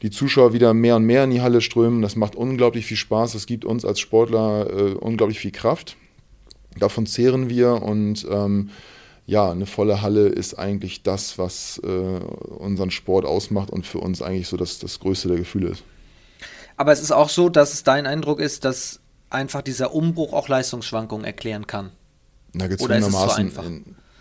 die 0.02 0.10
Zuschauer 0.10 0.52
wieder 0.52 0.74
mehr 0.74 0.98
und 0.98 1.06
mehr 1.06 1.24
in 1.24 1.32
die 1.32 1.42
Halle 1.42 1.62
strömen. 1.62 2.02
Das 2.02 2.18
macht 2.18 2.36
unglaublich 2.36 2.86
viel 2.86 2.98
Spaß, 2.98 3.32
das 3.32 3.46
gibt 3.46 3.64
uns 3.64 3.86
als 3.86 4.02
Sportler 4.02 4.68
äh, 4.70 4.94
unglaublich 4.96 5.40
viel 5.40 5.52
Kraft. 5.52 5.96
Davon 6.78 7.06
zehren 7.06 7.50
wir 7.50 7.82
und 7.82 8.28
ähm, 8.30 8.72
ja, 9.26 9.52
eine 9.52 9.66
volle 9.66 10.02
Halle 10.02 10.28
ist 10.28 10.56
eigentlich 10.56 11.04
das, 11.04 11.38
was 11.38 11.80
äh, 11.84 11.88
unseren 11.88 12.92
Sport 12.92 13.26
ausmacht 13.26 13.70
und 13.70 13.86
für 13.86 14.00
uns 14.00 14.22
eigentlich 14.22 14.48
so 14.48 14.58
das, 14.58 14.80
das 14.80 15.00
größte 15.00 15.28
der 15.28 15.38
Gefühle 15.38 15.70
ist. 15.70 15.84
Aber 16.78 16.92
es 16.92 17.02
ist 17.02 17.12
auch 17.12 17.30
so, 17.30 17.50
dass 17.50 17.74
es 17.74 17.84
dein 17.84 18.08
Eindruck 18.08 18.40
ist, 18.40 18.66
dass 18.66 19.00
einfach 19.30 19.62
dieser 19.62 19.94
Umbruch 19.94 20.34
auch 20.34 20.48
Leistungsschwankungen 20.48 21.26
erklären 21.26 21.68
kann. 21.68 21.92
Na, 22.54 22.68
gezwungenermaßen. 22.68 23.52
So 23.52 23.62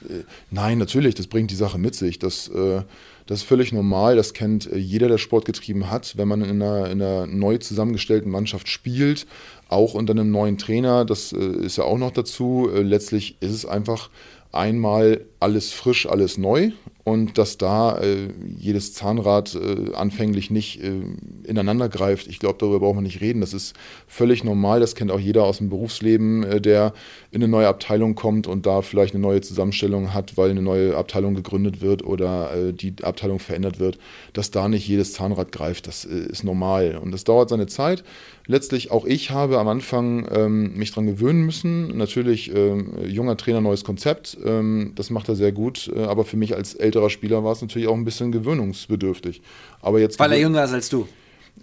äh, 0.09 0.25
nein, 0.51 0.79
natürlich, 0.79 1.15
das 1.15 1.27
bringt 1.27 1.51
die 1.51 1.57
Sache 1.57 1.79
mit 1.79 1.95
sich. 1.95 2.19
Das, 2.19 2.49
äh, 2.49 2.83
das 3.27 3.41
ist 3.41 3.45
völlig 3.45 3.73
normal, 3.73 4.17
das 4.17 4.35
kennt 4.35 4.71
äh, 4.71 4.77
jeder, 4.77 5.09
der 5.09 5.19
Sport 5.19 5.45
getrieben 5.45 5.91
hat, 5.91 6.17
wenn 6.17 6.29
man 6.29 6.43
in 6.43 6.63
einer, 6.63 6.91
in 6.91 7.03
einer 7.03 7.27
neu 7.27 7.59
zusammengestellten 7.59 8.31
Mannschaft 8.31 8.69
spielt, 8.69 9.27
auch 9.69 9.95
unter 9.95 10.13
einem 10.13 10.31
neuen 10.31 10.59
Trainer, 10.59 11.05
das 11.05 11.33
ist 11.33 11.77
ja 11.77 11.85
auch 11.85 11.99
noch 11.99 12.11
dazu. 12.11 12.69
letztlich 12.75 13.37
ist 13.41 13.53
es 13.53 13.65
einfach 13.65 14.11
einmal 14.53 15.27
alles 15.39 15.73
frisch, 15.73 16.07
alles 16.07 16.39
neu 16.39 16.73
und 17.05 17.39
dass 17.39 17.57
da 17.57 17.99
äh, 17.99 18.29
jedes 18.59 18.93
Zahnrad 18.95 19.55
äh, 19.55 19.95
anfänglich 19.95 20.51
nicht 20.51 20.83
äh, 20.83 21.03
ineinander 21.45 21.89
greift. 21.89 22.27
Ich 22.27 22.39
glaube, 22.39 22.57
darüber 22.59 22.81
braucht 22.81 22.97
man 22.97 23.05
nicht 23.05 23.21
reden. 23.21 23.41
Das 23.41 23.55
ist 23.55 23.75
völlig 24.07 24.45
normal. 24.45 24.81
Das 24.81 24.95
kennt 24.95 25.11
auch 25.11 25.19
jeder 25.19 25.45
aus 25.45 25.59
dem 25.59 25.71
Berufsleben, 25.71 26.43
äh, 26.45 26.61
der 26.61 26.93
in 27.31 27.43
eine 27.43 27.51
neue 27.51 27.69
Abteilung 27.69 28.15
kommt 28.15 28.47
und 28.47 28.67
da 28.67 28.83
vielleicht 28.83 29.15
eine 29.15 29.23
neue 29.23 29.41
Zusammenstellung 29.41 30.13
hat, 30.13 30.37
weil 30.37 30.51
eine 30.51 30.63
neue 30.63 30.97
Abteilung 30.97 31.35
gegründet 31.35 31.81
wird 31.81 32.05
oder 32.05 32.55
äh, 32.55 32.73
die 32.73 32.95
Abteilung 33.03 33.39
verändert 33.39 33.79
wird, 33.79 33.99
dass 34.33 34.51
da 34.51 34.69
nicht 34.69 34.87
jedes 34.87 35.15
Zahnrad 35.15 35.53
greift. 35.53 35.87
Das 35.87 36.05
äh, 36.05 36.27
ist 36.31 36.45
normal 36.45 36.99
und 37.03 37.13
das 37.13 37.25
dauert 37.25 37.49
seine 37.49 37.67
Zeit. 37.67 38.05
Letztlich 38.51 38.91
auch 38.91 39.05
ich 39.05 39.31
habe 39.31 39.61
am 39.61 39.69
Anfang 39.69 40.27
ähm, 40.35 40.77
mich 40.77 40.91
daran 40.91 41.07
gewöhnen 41.07 41.47
müssen. 41.47 41.97
Natürlich 41.97 42.53
ähm, 42.53 42.95
junger 43.07 43.37
Trainer, 43.37 43.61
neues 43.61 43.85
Konzept. 43.85 44.37
Ähm, 44.45 44.91
das 44.97 45.11
macht 45.11 45.29
er 45.29 45.37
sehr 45.37 45.53
gut. 45.53 45.89
aber 45.97 46.25
für 46.25 46.37
mich 46.37 46.57
als 46.57 46.75
älterer 46.75 47.11
Spieler 47.11 47.45
war 47.45 47.53
es 47.53 47.63
natürlich 47.63 47.87
auch 47.87 47.95
ein 47.95 48.05
bisschen 48.05 48.33
gewöhnungsbedürftig. 48.33 49.41
Aber 49.81 50.01
jetzt 50.01 50.19
Weil 50.19 50.33
er 50.33 50.41
jünger 50.41 50.65
ist 50.65 50.73
als 50.73 50.89
du? 50.89 51.07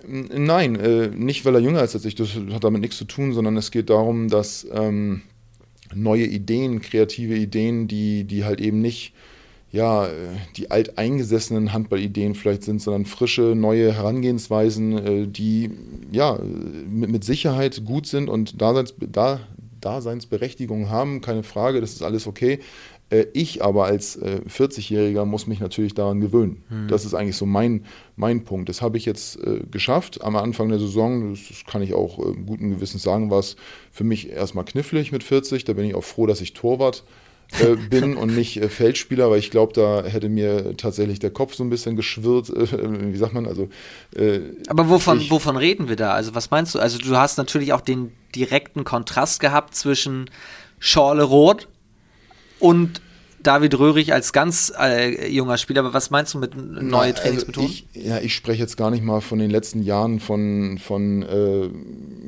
Nein, 0.07 0.75
äh, 0.77 1.09
nicht 1.09 1.43
weil 1.43 1.55
er 1.55 1.59
jünger 1.59 1.83
ist 1.83 1.93
als 1.93 2.05
ich. 2.05 2.15
Das 2.15 2.29
hat 2.53 2.63
damit 2.63 2.79
nichts 2.79 2.97
zu 2.97 3.03
tun, 3.03 3.33
sondern 3.33 3.57
es 3.57 3.69
geht 3.71 3.89
darum, 3.89 4.29
dass 4.29 4.65
ähm, 4.71 5.23
neue 5.93 6.25
Ideen, 6.25 6.81
kreative 6.81 7.35
Ideen, 7.35 7.89
die, 7.89 8.23
die 8.23 8.45
halt 8.45 8.61
eben 8.61 8.79
nicht 8.79 9.13
ja, 9.71 10.07
die 10.55 10.71
alteingesessenen 10.71 11.73
Handballideen 11.73 12.35
vielleicht 12.35 12.63
sind, 12.63 12.81
sondern 12.81 13.05
frische, 13.05 13.53
neue 13.55 13.93
Herangehensweisen, 13.93 14.97
äh, 14.97 15.27
die 15.27 15.71
ja 16.11 16.39
mit, 16.89 17.23
Sicherheit 17.23 17.83
gut 17.83 18.07
sind 18.07 18.29
und 18.29 18.61
Daseins, 18.61 18.95
da, 18.97 19.41
Daseinsberechtigung 19.81 20.89
haben, 20.89 21.21
keine 21.21 21.43
Frage, 21.43 21.81
das 21.81 21.93
ist 21.93 22.01
alles 22.01 22.27
okay. 22.27 22.59
Äh, 23.09 23.25
ich 23.33 23.61
aber 23.61 23.85
als 23.85 24.19
40-Jähriger 24.21 25.23
äh, 25.23 25.25
muss 25.25 25.47
mich 25.47 25.59
natürlich 25.59 25.93
daran 25.93 26.21
gewöhnen. 26.21 26.63
Hm. 26.69 26.87
Das 26.87 27.03
ist 27.03 27.13
eigentlich 27.13 27.37
so 27.37 27.45
mein, 27.45 27.85
mein 28.15 28.45
Punkt. 28.45 28.69
Das 28.69 28.81
habe 28.81 28.97
ich 28.97 29.05
jetzt 29.05 29.37
äh, 29.43 29.61
geschafft 29.69 30.23
am 30.23 30.37
Anfang 30.37 30.69
der 30.69 30.79
Saison. 30.79 31.31
Das 31.31 31.65
kann 31.65 31.81
ich 31.81 31.93
auch 31.93 32.19
äh, 32.19 32.33
guten 32.45 32.71
Gewissens 32.71 33.03
sagen, 33.03 33.29
war 33.29 33.39
es 33.39 33.57
für 33.91 34.05
mich 34.05 34.29
erstmal 34.29 34.65
knifflig 34.65 35.11
mit 35.11 35.23
40. 35.23 35.65
Da 35.65 35.73
bin 35.73 35.85
ich 35.85 35.95
auch 35.95 36.03
froh, 36.03 36.25
dass 36.25 36.41
ich 36.41 36.53
Torwart 36.53 37.03
äh, 37.05 37.26
bin 37.89 38.17
und 38.17 38.35
nicht 38.35 38.57
äh, 38.57 38.69
Feldspieler, 38.69 39.29
weil 39.29 39.39
ich 39.39 39.51
glaube, 39.51 39.73
da 39.73 40.03
hätte 40.03 40.29
mir 40.29 40.75
tatsächlich 40.77 41.19
der 41.19 41.31
Kopf 41.31 41.53
so 41.53 41.63
ein 41.63 41.69
bisschen 41.69 41.95
geschwirrt. 41.95 42.49
wie 42.49 43.17
sagt 43.17 43.33
man? 43.33 43.45
Also. 43.45 43.69
aber 44.67 44.89
wovon, 44.89 45.19
ich, 45.19 45.31
wovon 45.31 45.57
reden 45.57 45.89
wir 45.89 45.95
da? 45.95 46.13
Also 46.13 46.35
was 46.35 46.51
meinst 46.51 46.75
du? 46.75 46.79
Also 46.79 46.97
du 46.97 47.15
hast 47.15 47.37
natürlich 47.37 47.73
auch 47.73 47.81
den 47.81 48.11
direkten 48.35 48.83
Kontrast 48.83 49.39
gehabt 49.39 49.75
zwischen 49.75 50.29
Schorle 50.79 51.23
Rot 51.23 51.67
und 52.59 53.01
David 53.43 53.77
Röhrig 53.77 54.13
als 54.13 54.33
ganz 54.33 54.73
äh, 54.79 55.29
junger 55.29 55.57
Spieler, 55.57 55.81
aber 55.81 55.93
was 55.93 56.09
meinst 56.09 56.33
du 56.33 56.39
mit 56.39 56.55
neuen 56.55 56.93
also 56.93 57.21
Trainingsmethoden? 57.21 57.69
Ich, 57.69 57.87
ja, 57.93 58.19
ich 58.19 58.33
spreche 58.33 58.61
jetzt 58.61 58.77
gar 58.77 58.89
nicht 58.89 59.03
mal 59.03 59.21
von 59.21 59.39
den 59.39 59.49
letzten 59.49 59.83
Jahren 59.83 60.19
von, 60.19 60.79
von, 60.79 61.23
äh, 61.23 61.69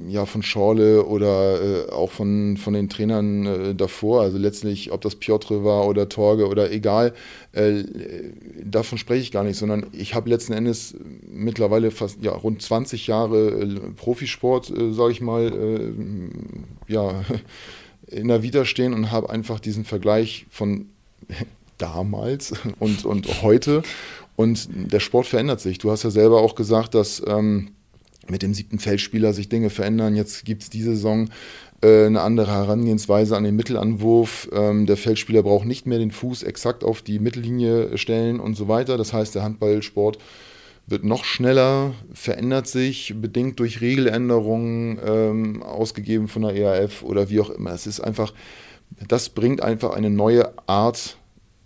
ja, 0.08 0.26
von 0.26 0.44
Schorle 0.44 1.06
oder 1.06 1.88
äh, 1.88 1.92
auch 1.92 2.12
von, 2.12 2.58
von 2.58 2.74
den 2.74 2.90
Trainern 2.90 3.46
äh, 3.46 3.76
davor. 3.76 4.22
Also 4.22 4.38
letztlich, 4.38 4.92
ob 4.92 5.02
das 5.02 5.16
Piotr 5.16 5.64
war 5.64 5.88
oder 5.88 6.10
Torge 6.10 6.48
oder 6.48 6.72
egal, 6.72 7.14
äh, 7.54 7.84
davon 8.64 8.98
spreche 8.98 9.22
ich 9.22 9.32
gar 9.32 9.44
nicht, 9.44 9.58
sondern 9.58 9.88
ich 9.94 10.14
habe 10.14 10.30
letzten 10.30 10.54
Endes 10.54 10.96
mittlerweile 11.28 11.92
fast 11.92 12.20
ja, 12.22 12.32
rund 12.32 12.62
20 12.62 13.08
Jahre 13.08 13.50
äh, 13.50 13.80
Profisport, 13.96 14.72
sage 14.92 15.12
ich 15.12 15.22
mal, 15.22 15.94
ja 16.88 17.24
in 18.08 18.28
der 18.28 18.44
Vita 18.44 18.66
stehen 18.66 18.94
und 18.94 19.12
habe 19.12 19.30
einfach 19.30 19.60
diesen 19.60 19.86
Vergleich 19.86 20.46
von 20.50 20.88
damals 21.78 22.54
und, 22.80 23.06
und 23.06 23.42
heute. 23.42 23.84
Und 24.36 24.70
der 24.72 25.00
Sport 25.00 25.28
verändert 25.28 25.60
sich. 25.60 25.80
Du 25.80 25.92
hast 25.92 26.04
ja 26.04 26.12
selber 26.12 26.42
auch 26.42 26.56
gesagt, 26.56 26.96
dass 26.96 27.22
ähm, 27.28 27.72
mit 28.30 28.42
dem 28.42 28.54
siebten 28.54 28.80
Feldspieler 28.80 29.34
sich 29.34 29.50
Dinge 29.50 29.70
verändern. 29.70 30.16
Jetzt 30.16 30.46
gibt 30.46 30.64
es 30.64 30.70
diese 30.70 30.92
Saison 30.92 31.30
äh, 31.82 32.06
eine 32.06 32.22
andere 32.22 32.52
Herangehensweise 32.52 33.36
an 33.36 33.44
den 33.44 33.56
Mittelanwurf. 33.56 34.50
Ähm, 34.54 34.86
der 34.86 34.98
Feldspieler 34.98 35.44
braucht 35.44 35.66
nicht 35.66 35.86
mehr 35.86 36.00
den 36.00 36.12
Fuß 36.12 36.44
exakt 36.44 36.84
auf 36.84 37.02
die 37.02 37.20
Mittellinie 37.20 37.98
stellen 37.98 38.40
und 38.40 38.56
so 38.56 38.68
weiter. 38.68 38.98
Das 38.98 39.14
heißt, 39.14 39.36
der 39.36 39.44
Handballsport 39.44 40.20
wird 40.88 41.04
noch 41.04 41.24
schneller, 41.24 41.94
verändert 42.14 42.68
sich, 42.68 43.14
bedingt 43.16 43.60
durch 43.60 43.80
Regeländerungen, 43.82 45.00
ähm, 45.06 45.64
ausgegeben 45.64 46.28
von 46.28 46.42
der 46.42 46.56
ERF 46.56 47.04
oder 47.04 47.30
wie 47.30 47.40
auch 47.40 47.52
immer. 47.52 47.72
Es 47.72 47.86
ist 47.86 48.00
einfach, 48.00 48.34
das 49.08 49.30
bringt 49.30 49.62
einfach 49.62 49.92
eine 49.92 50.10
neue 50.10 50.52
Art 50.68 51.19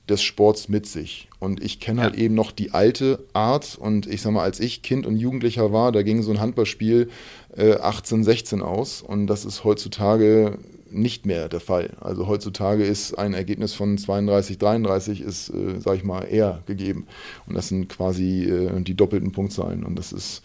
des 0.09 0.21
Sports 0.21 0.67
mit 0.67 0.85
sich. 0.85 1.29
Und 1.39 1.63
ich 1.63 1.79
kenne 1.79 2.01
halt 2.01 2.15
eben 2.15 2.35
noch 2.35 2.51
die 2.51 2.71
alte 2.71 3.23
Art. 3.33 3.77
Und 3.79 4.05
ich 4.05 4.21
sag 4.21 4.31
mal, 4.31 4.43
als 4.43 4.59
ich 4.59 4.81
Kind 4.81 5.05
und 5.05 5.17
Jugendlicher 5.17 5.71
war, 5.71 5.91
da 5.91 6.03
ging 6.03 6.21
so 6.21 6.31
ein 6.31 6.39
Handballspiel 6.39 7.09
äh, 7.55 7.75
18, 7.75 8.23
16 8.23 8.61
aus. 8.61 9.01
Und 9.01 9.27
das 9.27 9.45
ist 9.45 9.63
heutzutage 9.63 10.57
nicht 10.89 11.25
mehr 11.25 11.49
der 11.49 11.59
Fall. 11.59 11.91
Also 12.01 12.27
heutzutage 12.27 12.83
ist 12.83 13.17
ein 13.17 13.33
Ergebnis 13.33 13.73
von 13.73 13.97
32, 13.97 14.57
33 14.57 15.21
ist, 15.21 15.49
äh, 15.49 15.79
sag 15.79 15.97
ich 15.97 16.03
mal, 16.03 16.23
eher 16.23 16.61
gegeben. 16.65 17.07
Und 17.47 17.55
das 17.55 17.69
sind 17.69 17.89
quasi 17.89 18.43
äh, 18.43 18.81
die 18.81 18.95
doppelten 18.95 19.31
Punktzahlen. 19.31 19.83
Und 19.83 19.97
das 19.97 20.11
ist 20.11 20.43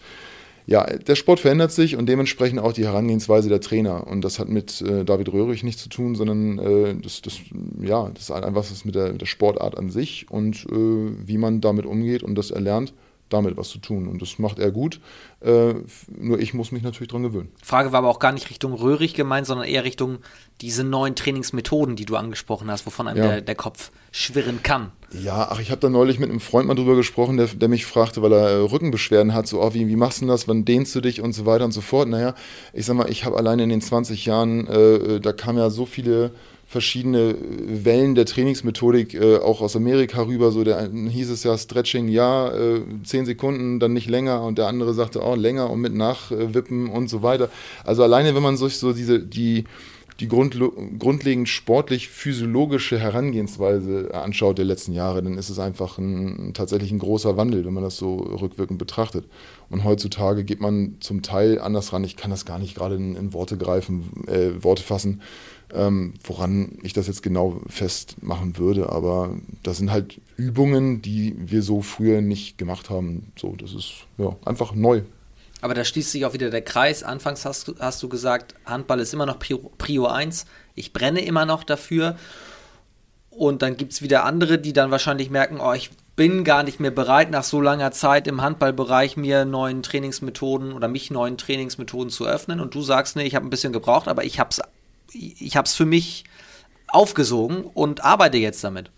ja, 0.69 0.85
der 0.85 1.15
Sport 1.15 1.39
verändert 1.39 1.71
sich 1.71 1.95
und 1.95 2.07
dementsprechend 2.07 2.59
auch 2.59 2.73
die 2.73 2.85
Herangehensweise 2.85 3.49
der 3.49 3.59
Trainer. 3.59 4.05
Und 4.05 4.23
das 4.23 4.37
hat 4.37 4.49
mit 4.49 4.81
äh, 4.81 5.03
David 5.03 5.33
Röhrig 5.33 5.63
nichts 5.63 5.81
zu 5.81 5.89
tun, 5.89 6.13
sondern 6.13 6.59
äh, 6.59 6.95
das, 7.01 7.23
das, 7.23 7.39
ja, 7.81 8.09
das 8.13 8.23
ist 8.23 8.31
einfach 8.31 8.69
was 8.69 8.85
mit 8.85 8.93
der, 8.93 9.13
der 9.13 9.25
Sportart 9.25 9.79
an 9.79 9.89
sich 9.89 10.27
und 10.29 10.67
äh, 10.71 10.75
wie 11.25 11.39
man 11.39 11.59
damit 11.59 11.87
umgeht 11.87 12.21
und 12.21 12.35
das 12.35 12.51
erlernt 12.51 12.93
damit 13.29 13.57
was 13.57 13.69
zu 13.69 13.79
tun. 13.79 14.07
Und 14.07 14.21
das 14.21 14.39
macht 14.39 14.59
er 14.59 14.71
gut. 14.71 14.99
Äh, 15.41 15.75
nur 16.07 16.39
ich 16.39 16.53
muss 16.53 16.71
mich 16.71 16.83
natürlich 16.83 17.09
dran 17.09 17.23
gewöhnen. 17.23 17.49
Frage 17.63 17.91
war 17.91 17.99
aber 17.99 18.09
auch 18.09 18.19
gar 18.19 18.31
nicht 18.31 18.49
Richtung 18.49 18.73
Röhrig 18.73 19.13
gemeint, 19.13 19.47
sondern 19.47 19.67
eher 19.67 19.83
Richtung 19.83 20.19
diese 20.61 20.83
neuen 20.83 21.15
Trainingsmethoden, 21.15 21.95
die 21.95 22.05
du 22.05 22.17
angesprochen 22.17 22.69
hast, 22.69 22.85
wovon 22.85 23.07
einem 23.07 23.17
ja. 23.17 23.27
der, 23.29 23.41
der, 23.41 23.55
Kopf 23.55 23.91
schwirren 24.11 24.61
kann. 24.61 24.91
Ja, 25.13 25.47
ach, 25.49 25.59
ich 25.59 25.71
habe 25.71 25.79
da 25.79 25.89
neulich 25.89 26.19
mit 26.19 26.29
einem 26.29 26.41
Freund 26.41 26.67
mal 26.67 26.75
drüber 26.75 26.95
gesprochen, 26.95 27.37
der, 27.37 27.47
der 27.47 27.69
mich 27.69 27.85
fragte, 27.85 28.21
weil 28.21 28.33
er 28.33 28.49
äh, 28.49 28.55
Rückenbeschwerden 28.55 29.33
hat, 29.33 29.47
so, 29.47 29.61
oh, 29.61 29.73
wie, 29.73 29.87
wie 29.87 29.95
machst 29.95 30.21
du 30.21 30.27
das, 30.27 30.47
wann 30.47 30.65
dehnst 30.65 30.93
du 30.95 31.01
dich 31.01 31.21
und 31.21 31.33
so 31.33 31.45
weiter 31.45 31.63
und 31.65 31.71
so 31.71 31.81
fort. 31.81 32.09
Naja, 32.09 32.35
ich 32.73 32.85
sag 32.85 32.95
mal, 32.95 33.09
ich 33.09 33.23
habe 33.23 33.37
alleine 33.37 33.63
in 33.63 33.69
den 33.69 33.81
20 33.81 34.25
Jahren, 34.25 34.67
äh, 34.67 34.95
äh, 34.95 35.19
da 35.19 35.31
kamen 35.31 35.57
ja 35.57 35.69
so 35.69 35.85
viele 35.85 36.31
verschiedene 36.69 37.35
Wellen 37.65 38.13
der 38.13 38.27
Trainingsmethodik 38.27 39.15
äh, 39.15 39.37
auch 39.37 39.59
aus 39.59 39.75
Amerika 39.75 40.21
rüber. 40.21 40.51
So 40.51 40.63
der 40.63 40.87
hieß 40.91 41.31
es 41.31 41.43
ja 41.43 41.57
Stretching, 41.57 42.07
ja, 42.09 42.49
äh, 42.49 42.81
zehn 43.03 43.25
Sekunden, 43.25 43.79
dann 43.79 43.93
nicht 43.93 44.07
länger 44.07 44.43
und 44.43 44.59
der 44.59 44.67
andere 44.67 44.93
sagte, 44.93 45.23
oh, 45.23 45.33
länger 45.33 45.71
und 45.71 45.81
mit 45.81 45.95
Nachwippen 45.95 46.87
und 46.89 47.09
so 47.09 47.23
weiter. 47.23 47.49
Also 47.83 48.03
alleine, 48.03 48.35
wenn 48.35 48.43
man 48.43 48.55
sich 48.55 48.77
so 48.77 48.93
diese, 48.93 49.19
die, 49.19 49.63
die 50.19 50.27
grundlegend 50.27 51.49
sportlich-physiologische 51.49 52.99
Herangehensweise 52.99 54.13
anschaut 54.13 54.59
der 54.59 54.65
letzten 54.65 54.93
Jahre, 54.93 55.23
dann 55.23 55.39
ist 55.39 55.49
es 55.49 55.57
einfach 55.57 55.97
ein, 55.97 56.51
tatsächlich 56.53 56.91
ein 56.91 56.99
großer 56.99 57.35
Wandel, 57.35 57.65
wenn 57.65 57.73
man 57.73 57.83
das 57.83 57.97
so 57.97 58.15
rückwirkend 58.17 58.77
betrachtet. 58.77 59.25
Und 59.71 59.85
heutzutage 59.85 60.43
geht 60.43 60.61
man 60.61 60.97
zum 60.99 61.23
Teil 61.23 61.59
anders 61.59 61.93
ran. 61.93 62.03
Ich 62.03 62.15
kann 62.15 62.29
das 62.29 62.45
gar 62.45 62.59
nicht 62.59 62.75
gerade 62.75 62.93
in, 62.93 63.15
in 63.15 63.33
Worte 63.33 63.57
greifen, 63.57 64.03
äh, 64.27 64.63
Worte 64.63 64.83
fassen 64.83 65.21
ähm, 65.73 66.13
woran 66.23 66.77
ich 66.81 66.93
das 66.93 67.07
jetzt 67.07 67.23
genau 67.23 67.61
festmachen 67.67 68.57
würde. 68.57 68.89
Aber 68.89 69.35
das 69.63 69.77
sind 69.77 69.91
halt 69.91 70.19
Übungen, 70.37 71.01
die 71.01 71.35
wir 71.37 71.61
so 71.61 71.81
früher 71.81 72.21
nicht 72.21 72.57
gemacht 72.57 72.89
haben. 72.89 73.31
So, 73.37 73.55
das 73.55 73.73
ist 73.73 74.05
ja 74.17 74.35
einfach 74.45 74.73
neu. 74.73 75.01
Aber 75.61 75.73
da 75.73 75.83
schließt 75.83 76.11
sich 76.11 76.25
auch 76.25 76.33
wieder 76.33 76.49
der 76.49 76.61
Kreis. 76.61 77.03
Anfangs 77.03 77.45
hast 77.45 77.67
du, 77.67 77.75
hast 77.79 78.01
du 78.01 78.09
gesagt, 78.09 78.55
Handball 78.65 78.99
ist 78.99 79.13
immer 79.13 79.25
noch 79.25 79.39
Prio, 79.39 79.71
Prio 79.77 80.07
1. 80.07 80.45
Ich 80.75 80.93
brenne 80.93 81.21
immer 81.21 81.45
noch 81.45 81.63
dafür. 81.63 82.15
Und 83.29 83.61
dann 83.61 83.77
gibt 83.77 83.93
es 83.93 84.01
wieder 84.01 84.25
andere, 84.25 84.57
die 84.57 84.73
dann 84.73 84.91
wahrscheinlich 84.91 85.29
merken, 85.29 85.59
oh, 85.61 85.73
ich 85.73 85.91
bin 86.15 86.43
gar 86.43 86.63
nicht 86.63 86.81
mehr 86.81 86.91
bereit, 86.91 87.31
nach 87.31 87.45
so 87.45 87.61
langer 87.61 87.91
Zeit 87.91 88.27
im 88.27 88.41
Handballbereich 88.41 89.15
mir 89.15 89.45
neuen 89.45 89.83
Trainingsmethoden 89.83 90.73
oder 90.73 90.89
mich 90.89 91.11
neuen 91.11 91.37
Trainingsmethoden 91.37 92.09
zu 92.09 92.25
öffnen. 92.25 92.59
Und 92.59 92.75
du 92.75 92.81
sagst, 92.81 93.15
nee, 93.15 93.23
ich 93.23 93.35
habe 93.35 93.47
ein 93.47 93.49
bisschen 93.49 93.71
gebraucht, 93.71 94.07
aber 94.07 94.25
ich 94.25 94.39
habe 94.39 94.49
es 94.51 94.61
ich 95.13 95.55
habe 95.55 95.65
es 95.65 95.75
für 95.75 95.85
mich 95.85 96.23
aufgesogen 96.87 97.63
und 97.73 98.03
arbeite 98.03 98.37
jetzt 98.37 98.63
damit. 98.63 98.91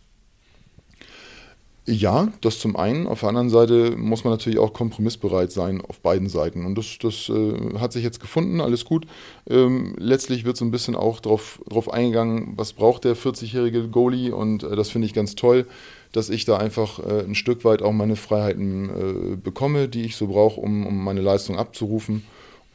Ja, 1.88 2.32
das 2.42 2.60
zum 2.60 2.76
einen. 2.76 3.08
Auf 3.08 3.22
der 3.22 3.30
anderen 3.30 3.50
Seite 3.50 3.96
muss 3.98 4.24
man 4.24 4.32
natürlich 4.32 4.60
auch 4.60 4.72
kompromissbereit 4.72 5.52
sein 5.52 5.82
auf 5.82 6.00
beiden 6.00 6.30
Seiten. 6.30 6.66
Und 6.66 6.78
das, 6.78 7.00
das 7.02 7.28
äh, 7.28 7.80
hat 7.80 7.92
sich 7.92 8.04
jetzt 8.04 8.20
gefunden, 8.20 8.62
alles 8.62 8.86
gut. 8.86 9.08
Ähm, 9.50 9.96
letztlich 9.98 10.46
wird 10.46 10.58
so 10.58 10.64
ein 10.64 10.70
bisschen 10.70 10.96
auch 10.96 11.20
darauf 11.20 11.92
eingegangen, 11.92 12.54
was 12.56 12.74
braucht 12.74 13.04
der 13.04 13.18
40-jährige 13.18 13.88
Goalie. 13.88 14.32
Und 14.32 14.64
äh, 14.64 14.76
das 14.76 14.92
finde 14.92 15.08
ich 15.08 15.14
ganz 15.16 15.34
toll, 15.34 15.66
dass 16.12 16.30
ich 16.30 16.46
da 16.46 16.58
einfach 16.58 17.00
äh, 17.00 17.24
ein 17.24 17.34
Stück 17.36 17.66
weit 17.66 17.82
auch 17.82 17.94
meine 17.94 18.16
Freiheiten 18.16 18.90
äh, 18.90 19.36
bekomme, 19.36 19.88
die 19.88 20.04
ich 20.04 20.16
so 20.16 20.28
brauche, 20.28 20.62
um, 20.62 20.86
um 20.86 21.04
meine 21.04 21.22
Leistung 21.22 21.58
abzurufen. 21.58 22.24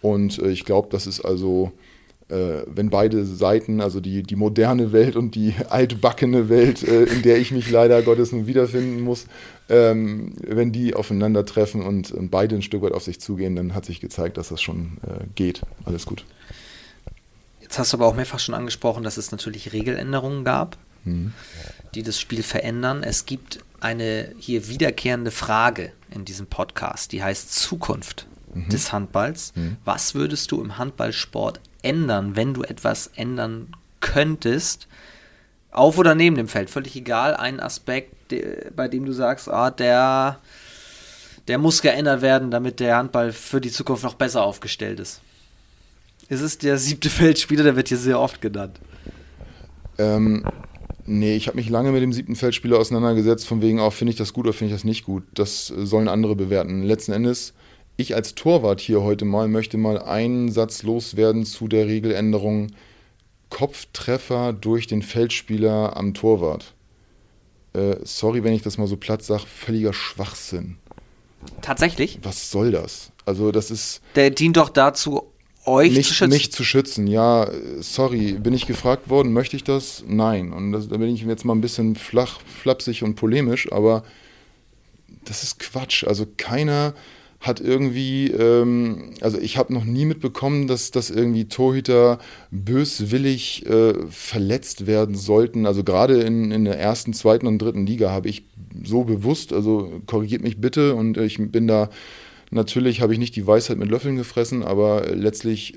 Und 0.03 0.41
äh, 0.41 0.51
ich 0.51 0.65
glaube, 0.65 0.89
das 0.91 1.07
ist 1.07 1.21
also 1.21 1.71
äh, 2.29 2.63
wenn 2.67 2.91
beide 2.91 3.25
Seiten, 3.25 3.81
also 3.81 4.01
die, 4.01 4.23
die 4.23 4.37
moderne 4.37 4.93
Welt 4.93 5.15
und 5.15 5.35
die 5.35 5.55
altbackene 5.69 6.49
Welt, 6.49 6.83
äh, 6.83 7.05
in 7.05 7.23
der 7.23 7.39
ich 7.39 7.53
mich 7.53 7.71
leider 7.71 8.03
Gottes 8.03 8.33
nun 8.33 8.47
wiederfinden 8.47 9.01
muss, 9.01 9.27
ähm, 9.69 10.33
wenn 10.45 10.73
die 10.73 10.95
aufeinandertreffen 10.95 11.83
und, 11.83 12.11
und, 12.11 12.31
beide 12.31 12.57
ein 12.57 12.63
Stück 12.63 12.83
weit 12.83 12.93
auf 12.93 13.05
sich 13.05 13.21
zugehen, 13.21 13.57
dann 13.57 13.75
hat 13.75 13.85
sich 13.85 14.01
gezeigt, 14.01 14.39
dass 14.39 14.49
das 14.49 14.61
schon 14.61 14.99
äh, 15.03 15.25
geht. 15.35 15.63
Alles 15.85 16.07
gut. 16.07 16.25
Jetzt 17.61 17.79
hast 17.79 17.93
du 17.93 17.97
aber 17.97 18.07
auch 18.07 18.15
mehrfach 18.15 18.39
schon 18.39 18.55
angesprochen, 18.55 19.03
dass 19.03 19.17
es 19.17 19.33
natürlich 19.33 19.73
Regeländerungen 19.73 20.45
gab, 20.45 20.79
mhm. 21.05 21.33
die 21.95 22.03
das 22.03 22.21
Spiel 22.21 22.43
verändern. 22.43 23.03
Es 23.03 23.27
gibt 23.27 23.61
eine 23.81 24.33
hier 24.39 24.69
wiederkehrende 24.69 25.31
Frage 25.31 25.93
in 26.11 26.25
diesem 26.25 26.47
Podcast, 26.47 27.13
die 27.13 27.23
heißt 27.23 27.53
Zukunft 27.53 28.27
mhm. 28.57 28.69
des 28.69 28.93
Handballs. 28.93 29.53
Mhm. 29.55 29.77
Was 29.85 30.15
würdest 30.15 30.51
du 30.53 30.61
im 30.61 30.79
Handballsport 30.79 31.61
ändern, 31.83 32.37
wenn 32.37 32.55
du 32.55 32.63
etwas 32.63 33.11
ändern 33.15 33.69
könntest? 34.01 34.89
Auf 35.71 35.99
oder 35.99 36.15
neben 36.15 36.37
dem 36.37 36.49
Feld, 36.49 36.71
völlig 36.71 36.97
egal. 36.97 37.37
Ein 37.37 37.61
Aspekt, 37.61 38.35
bei 38.75 38.89
dem 38.89 39.05
du 39.05 39.13
sagst, 39.13 39.49
ah, 39.49 39.71
der, 39.71 40.39
der 41.49 41.59
muss 41.59 41.83
geändert 41.83 42.23
werden, 42.23 42.51
damit 42.51 42.81
der 42.81 42.97
Handball 42.97 43.33
für 43.33 43.61
die 43.61 43.71
Zukunft 43.71 44.03
noch 44.03 44.15
besser 44.15 44.43
aufgestellt 44.43 45.01
ist. 45.01 45.21
Ist 46.29 46.41
es 46.41 46.59
der 46.59 46.79
siebte 46.79 47.11
Feldspieler, 47.11 47.63
der 47.63 47.77
wird 47.77 47.89
hier 47.89 47.99
sehr 47.99 48.19
oft 48.19 48.41
genannt. 48.41 48.81
Ähm, 49.99 50.45
nee, 51.05 51.37
ich 51.37 51.47
habe 51.47 51.57
mich 51.57 51.69
lange 51.69 51.93
mit 51.93 52.03
dem 52.03 52.13
siebten 52.13 52.37
Feldspieler 52.37 52.79
auseinandergesetzt, 52.79 53.47
von 53.47 53.61
wegen 53.61 53.79
auch, 53.79 53.93
finde 53.93 54.13
ich 54.13 54.19
das 54.19 54.33
gut 54.33 54.47
oder 54.47 54.55
finde 54.55 54.73
ich 54.73 54.81
das 54.81 54.85
nicht 54.85 55.05
gut. 55.05 55.25
Das 55.35 55.67
sollen 55.67 56.09
andere 56.09 56.35
bewerten. 56.35 56.83
Letzten 56.83 57.13
Endes 57.13 57.53
ich 57.97 58.15
als 58.15 58.35
Torwart 58.35 58.81
hier 58.81 59.03
heute 59.03 59.25
mal 59.25 59.49
möchte 59.49 59.77
mal 59.79 60.01
einen 60.01 60.51
Satz 60.51 60.83
loswerden 60.83 61.45
zu 61.45 61.69
der 61.69 61.87
Regeländerung 61.87 62.69
Kopftreffer 63.49 64.53
durch 64.53 64.87
den 64.87 65.03
Feldspieler 65.03 65.97
am 65.97 66.15
Torwart. 66.15 66.75
Äh, 67.75 67.97
sorry, 68.03 68.43
wenn 68.45 68.53
ich 68.53 68.63
das 68.63 68.79
mal 68.79 68.87
so 68.87 68.97
platt 68.97 69.23
sage, 69.23 69.45
völliger 69.47 69.93
Schwachsinn. 69.93 70.79
Tatsächlich? 71.63 72.19
Was 72.23 72.51
soll 72.51 72.73
das? 72.73 73.13
Also 73.25 73.53
das 73.53 73.71
ist... 73.71 74.01
Der 74.15 74.31
dient 74.31 74.57
doch 74.57 74.69
dazu, 74.69 75.23
euch 75.65 75.93
mich, 75.93 76.09
zu 76.09 76.15
schützen. 76.15 76.33
Mich 76.33 76.53
zu 76.53 76.65
schützen, 76.65 77.07
ja, 77.07 77.51
sorry. 77.81 78.33
Bin 78.33 78.55
ich 78.55 78.67
gefragt 78.67 79.09
worden, 79.09 79.33
möchte 79.33 79.57
ich 79.57 79.65
das? 79.65 80.05
Nein. 80.07 80.53
Und 80.53 80.73
das, 80.73 80.89
da 80.89 80.97
bin 80.97 81.15
ich 81.15 81.23
jetzt 81.23 81.45
mal 81.45 81.55
ein 81.55 81.61
bisschen 81.61 81.97
flach, 81.97 82.41
flapsig 82.41 83.03
und 83.03 83.15
polemisch, 83.15 83.71
aber 83.73 84.05
das 85.25 85.43
ist 85.43 85.59
Quatsch. 85.59 86.05
Also 86.05 86.27
keiner 86.37 86.95
hat 87.47 87.61
irgendwie, 87.61 88.29
ähm, 88.29 89.11
also 89.21 89.39
ich 89.39 89.57
habe 89.57 89.73
noch 89.73 89.85
nie 89.85 90.05
mitbekommen, 90.05 90.67
dass, 90.67 90.91
dass 90.91 91.11
irgendwie 91.11 91.47
Torhüter 91.47 92.19
böswillig 92.51 93.67
äh, 93.67 93.95
verletzt 94.11 94.87
werden 94.87 95.15
sollten. 95.15 95.67
Also 95.67 95.85
gerade 95.85 96.21
in, 96.21 96.51
in 96.51 96.65
der 96.65 96.79
ersten, 96.79 97.13
zweiten 97.13 97.47
und 97.47 97.59
dritten 97.59 97.87
Liga 97.87 98.11
habe 98.11 98.29
ich 98.29 98.45
so 98.85 99.05
bewusst, 99.05 99.53
also 99.53 100.01
korrigiert 100.07 100.43
mich 100.43 100.61
bitte 100.61 100.95
und 100.95 101.17
ich 101.17 101.39
bin 101.39 101.67
da, 101.67 101.91
natürlich 102.51 103.01
habe 103.01 103.13
ich 103.13 103.19
nicht 103.19 103.37
die 103.37 103.47
Weisheit 103.47 103.79
mit 103.79 103.91
Löffeln 103.91 104.17
gefressen, 104.17 104.63
aber 104.63 105.07
letztlich 105.15 105.75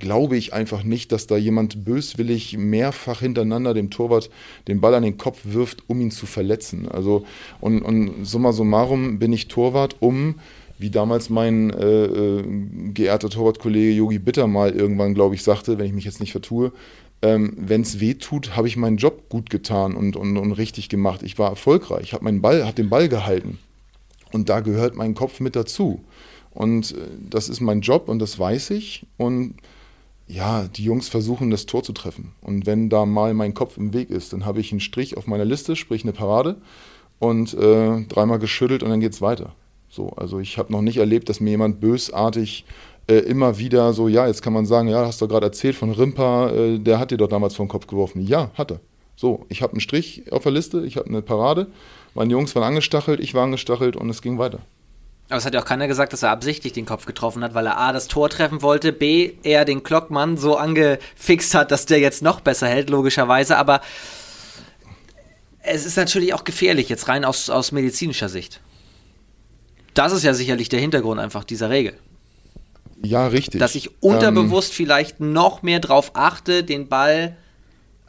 glaube 0.00 0.36
ich 0.36 0.52
einfach 0.52 0.82
nicht, 0.82 1.12
dass 1.12 1.26
da 1.26 1.36
jemand 1.36 1.84
böswillig 1.84 2.56
mehrfach 2.58 3.20
hintereinander 3.20 3.74
dem 3.74 3.90
Torwart 3.90 4.30
den 4.66 4.80
Ball 4.80 4.94
an 4.94 5.04
den 5.04 5.18
Kopf 5.18 5.40
wirft, 5.44 5.84
um 5.86 6.00
ihn 6.00 6.10
zu 6.10 6.26
verletzen. 6.26 6.88
Also 6.88 7.24
und, 7.60 7.82
und 7.82 8.24
summa 8.24 8.52
summarum 8.52 9.18
bin 9.18 9.32
ich 9.32 9.48
Torwart, 9.48 9.96
um 10.00 10.36
wie 10.78 10.90
damals 10.90 11.28
mein 11.28 11.70
äh, 11.70 12.04
äh, 12.04 12.44
geehrter 12.94 13.28
Torwartkollege 13.28 13.92
Yogi 13.92 14.18
Bitter 14.18 14.46
mal 14.46 14.70
irgendwann, 14.70 15.14
glaube 15.14 15.34
ich, 15.34 15.42
sagte, 15.42 15.78
wenn 15.78 15.86
ich 15.86 15.92
mich 15.92 16.06
jetzt 16.06 16.20
nicht 16.20 16.32
vertue, 16.32 16.72
ähm, 17.22 17.52
wenn 17.58 17.82
es 17.82 18.00
weh 18.00 18.14
tut, 18.14 18.56
habe 18.56 18.66
ich 18.66 18.78
meinen 18.78 18.96
Job 18.96 19.28
gut 19.28 19.50
getan 19.50 19.94
und, 19.94 20.16
und, 20.16 20.38
und 20.38 20.52
richtig 20.52 20.88
gemacht. 20.88 21.22
Ich 21.22 21.38
war 21.38 21.50
erfolgreich, 21.50 22.14
habe 22.14 22.24
meinen 22.24 22.40
Ball, 22.40 22.64
habe 22.64 22.74
den 22.74 22.88
Ball 22.88 23.08
gehalten. 23.08 23.58
Und 24.32 24.48
da 24.48 24.60
gehört 24.60 24.94
mein 24.96 25.14
Kopf 25.14 25.40
mit 25.40 25.54
dazu. 25.54 26.02
Und 26.50 26.92
äh, 26.92 26.96
das 27.28 27.48
ist 27.50 27.60
mein 27.60 27.82
Job 27.82 28.08
und 28.08 28.18
das 28.18 28.38
weiß 28.38 28.70
ich. 28.70 29.06
Und 29.18 29.56
ja, 30.30 30.68
die 30.68 30.84
Jungs 30.84 31.08
versuchen, 31.08 31.50
das 31.50 31.66
Tor 31.66 31.82
zu 31.82 31.92
treffen. 31.92 32.32
Und 32.40 32.66
wenn 32.66 32.88
da 32.88 33.04
mal 33.04 33.34
mein 33.34 33.54
Kopf 33.54 33.76
im 33.76 33.92
Weg 33.92 34.10
ist, 34.10 34.32
dann 34.32 34.46
habe 34.46 34.60
ich 34.60 34.70
einen 34.70 34.80
Strich 34.80 35.16
auf 35.16 35.26
meiner 35.26 35.44
Liste, 35.44 35.74
sprich 35.76 36.04
eine 36.04 36.12
Parade 36.12 36.56
und 37.18 37.52
äh, 37.54 38.02
dreimal 38.06 38.38
geschüttelt 38.38 38.82
und 38.82 38.90
dann 38.90 39.00
geht 39.00 39.12
es 39.12 39.20
weiter. 39.20 39.52
So, 39.88 40.10
also 40.10 40.38
ich 40.38 40.56
habe 40.56 40.72
noch 40.72 40.82
nicht 40.82 40.98
erlebt, 40.98 41.28
dass 41.28 41.40
mir 41.40 41.50
jemand 41.50 41.80
bösartig 41.80 42.64
äh, 43.08 43.16
immer 43.16 43.58
wieder 43.58 43.92
so, 43.92 44.06
ja, 44.06 44.28
jetzt 44.28 44.42
kann 44.42 44.52
man 44.52 44.66
sagen, 44.66 44.88
ja, 44.88 45.04
hast 45.04 45.20
du 45.20 45.26
gerade 45.26 45.46
erzählt 45.46 45.74
von 45.74 45.90
Rimpa, 45.90 46.50
äh, 46.50 46.78
der 46.78 47.00
hat 47.00 47.10
dir 47.10 47.16
doch 47.16 47.28
damals 47.28 47.56
vor 47.56 47.66
den 47.66 47.70
Kopf 47.70 47.88
geworfen. 47.88 48.24
Ja, 48.24 48.50
hat 48.54 48.70
er. 48.70 48.80
So, 49.16 49.46
ich 49.48 49.62
habe 49.62 49.72
einen 49.72 49.80
Strich 49.80 50.32
auf 50.32 50.44
der 50.44 50.52
Liste, 50.52 50.86
ich 50.86 50.96
habe 50.96 51.08
eine 51.08 51.22
Parade, 51.22 51.66
meine 52.14 52.30
Jungs 52.30 52.54
waren 52.54 52.64
angestachelt, 52.64 53.20
ich 53.20 53.34
war 53.34 53.44
angestachelt 53.44 53.96
und 53.96 54.08
es 54.08 54.22
ging 54.22 54.38
weiter. 54.38 54.60
Aber 55.30 55.38
es 55.38 55.46
hat 55.46 55.54
ja 55.54 55.60
auch 55.60 55.64
keiner 55.64 55.86
gesagt, 55.86 56.12
dass 56.12 56.24
er 56.24 56.30
absichtlich 56.30 56.72
den 56.72 56.86
Kopf 56.86 57.06
getroffen 57.06 57.44
hat, 57.44 57.54
weil 57.54 57.64
er 57.64 57.78
A, 57.78 57.92
das 57.92 58.08
Tor 58.08 58.28
treffen 58.28 58.62
wollte, 58.62 58.92
B, 58.92 59.32
er 59.44 59.64
den 59.64 59.84
Klockmann 59.84 60.36
so 60.36 60.56
angefixt 60.56 61.54
hat, 61.54 61.70
dass 61.70 61.86
der 61.86 62.00
jetzt 62.00 62.22
noch 62.22 62.40
besser 62.40 62.66
hält, 62.66 62.90
logischerweise. 62.90 63.56
Aber 63.56 63.80
es 65.62 65.86
ist 65.86 65.96
natürlich 65.96 66.34
auch 66.34 66.42
gefährlich, 66.42 66.88
jetzt 66.88 67.06
rein 67.06 67.24
aus, 67.24 67.48
aus 67.48 67.70
medizinischer 67.70 68.28
Sicht. 68.28 68.60
Das 69.94 70.12
ist 70.12 70.24
ja 70.24 70.34
sicherlich 70.34 70.68
der 70.68 70.80
Hintergrund 70.80 71.20
einfach 71.20 71.44
dieser 71.44 71.70
Regel. 71.70 71.94
Ja, 73.02 73.28
richtig. 73.28 73.60
Dass 73.60 73.76
ich 73.76 74.02
unterbewusst 74.02 74.72
ähm, 74.72 74.76
vielleicht 74.76 75.20
noch 75.20 75.62
mehr 75.62 75.78
drauf 75.78 76.10
achte, 76.14 76.64
den 76.64 76.88
Ball. 76.88 77.36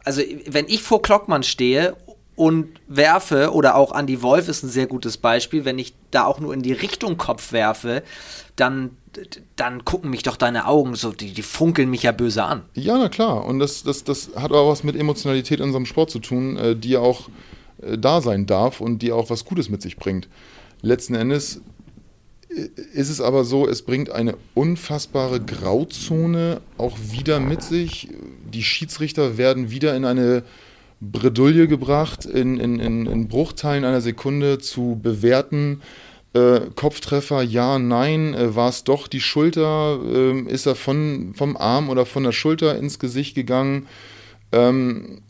Also, 0.04 0.22
wenn 0.48 0.68
ich 0.68 0.82
vor 0.82 1.02
Klockmann 1.02 1.44
stehe 1.44 1.96
und 2.42 2.70
werfe, 2.88 3.54
oder 3.54 3.76
auch 3.76 3.96
Andy 3.96 4.24
Wolf 4.24 4.48
ist 4.48 4.64
ein 4.64 4.70
sehr 4.70 4.88
gutes 4.88 5.18
Beispiel, 5.18 5.64
wenn 5.64 5.78
ich 5.78 5.94
da 6.10 6.26
auch 6.26 6.40
nur 6.40 6.56
in 6.56 6.64
die 6.64 6.74
Richtung 6.74 7.16
Kopf 7.16 7.52
werfe, 7.52 8.02
dann, 8.56 8.98
dann 9.56 9.86
gucken 9.86 10.10
mich 10.10 10.24
doch 10.24 10.38
deine 10.38 10.66
Augen 10.66 10.96
so, 10.96 11.12
die, 11.12 11.34
die 11.34 11.44
funkeln 11.44 11.92
mich 11.92 12.02
ja 12.02 12.12
böse 12.12 12.44
an. 12.44 12.64
Ja, 12.74 12.98
na 12.98 13.10
klar. 13.10 13.46
Und 13.46 13.60
das, 13.60 13.84
das, 13.84 14.04
das 14.04 14.32
hat 14.36 14.52
auch 14.54 14.72
was 14.72 14.84
mit 14.84 14.96
Emotionalität 14.96 15.60
in 15.60 15.66
unserem 15.66 15.86
Sport 15.86 16.10
zu 16.10 16.18
tun, 16.18 16.58
äh, 16.58 16.76
die 16.76 16.98
auch 16.98 17.30
äh, 17.84 18.00
da 18.00 18.22
sein 18.22 18.48
darf 18.48 18.82
und 18.82 19.04
die 19.04 19.12
auch 19.12 19.30
was 19.30 19.46
Gutes 19.46 19.70
mit 19.70 19.84
sich 19.84 19.98
bringt. 19.98 20.28
Letzten 20.82 21.14
Endes 21.14 21.62
äh, 22.50 22.70
ist 22.94 23.12
es 23.12 23.22
aber 23.22 23.44
so, 23.44 23.68
es 23.68 23.84
bringt 23.84 24.10
eine 24.10 24.36
unfassbare 24.56 25.42
Grauzone 25.42 26.62
auch 26.80 26.98
wieder 27.12 27.40
mit 27.40 27.62
sich. 27.62 28.08
Die 28.52 28.64
Schiedsrichter 28.64 29.38
werden 29.38 29.70
wieder 29.70 29.96
in 29.96 30.06
eine 30.06 30.42
Bredouille 31.02 31.68
gebracht, 31.68 32.26
in, 32.26 32.60
in, 32.60 32.80
in, 32.80 33.08
in 33.08 33.28
Bruchteilen 33.28 33.84
einer 33.84 34.02
Sekunde 34.02 34.60
zu 34.60 35.00
bewerten. 35.02 35.82
Äh, 36.34 36.62
Kopftreffer, 36.76 37.42
ja, 37.42 37.80
nein, 37.80 38.34
äh, 38.34 38.56
war 38.56 38.70
es 38.70 38.84
doch 38.84 39.08
die 39.08 39.20
Schulter, 39.20 40.00
äh, 40.06 40.40
ist 40.44 40.68
er 40.68 40.76
von, 40.76 41.34
vom 41.36 41.58
Arm 41.58 41.90
oder 41.90 42.06
von 42.06 42.24
der 42.24 42.32
Schulter 42.32 42.78
ins 42.78 43.00
Gesicht 43.00 43.36
gegangen? 43.36 43.88
Ähm, 44.52 45.24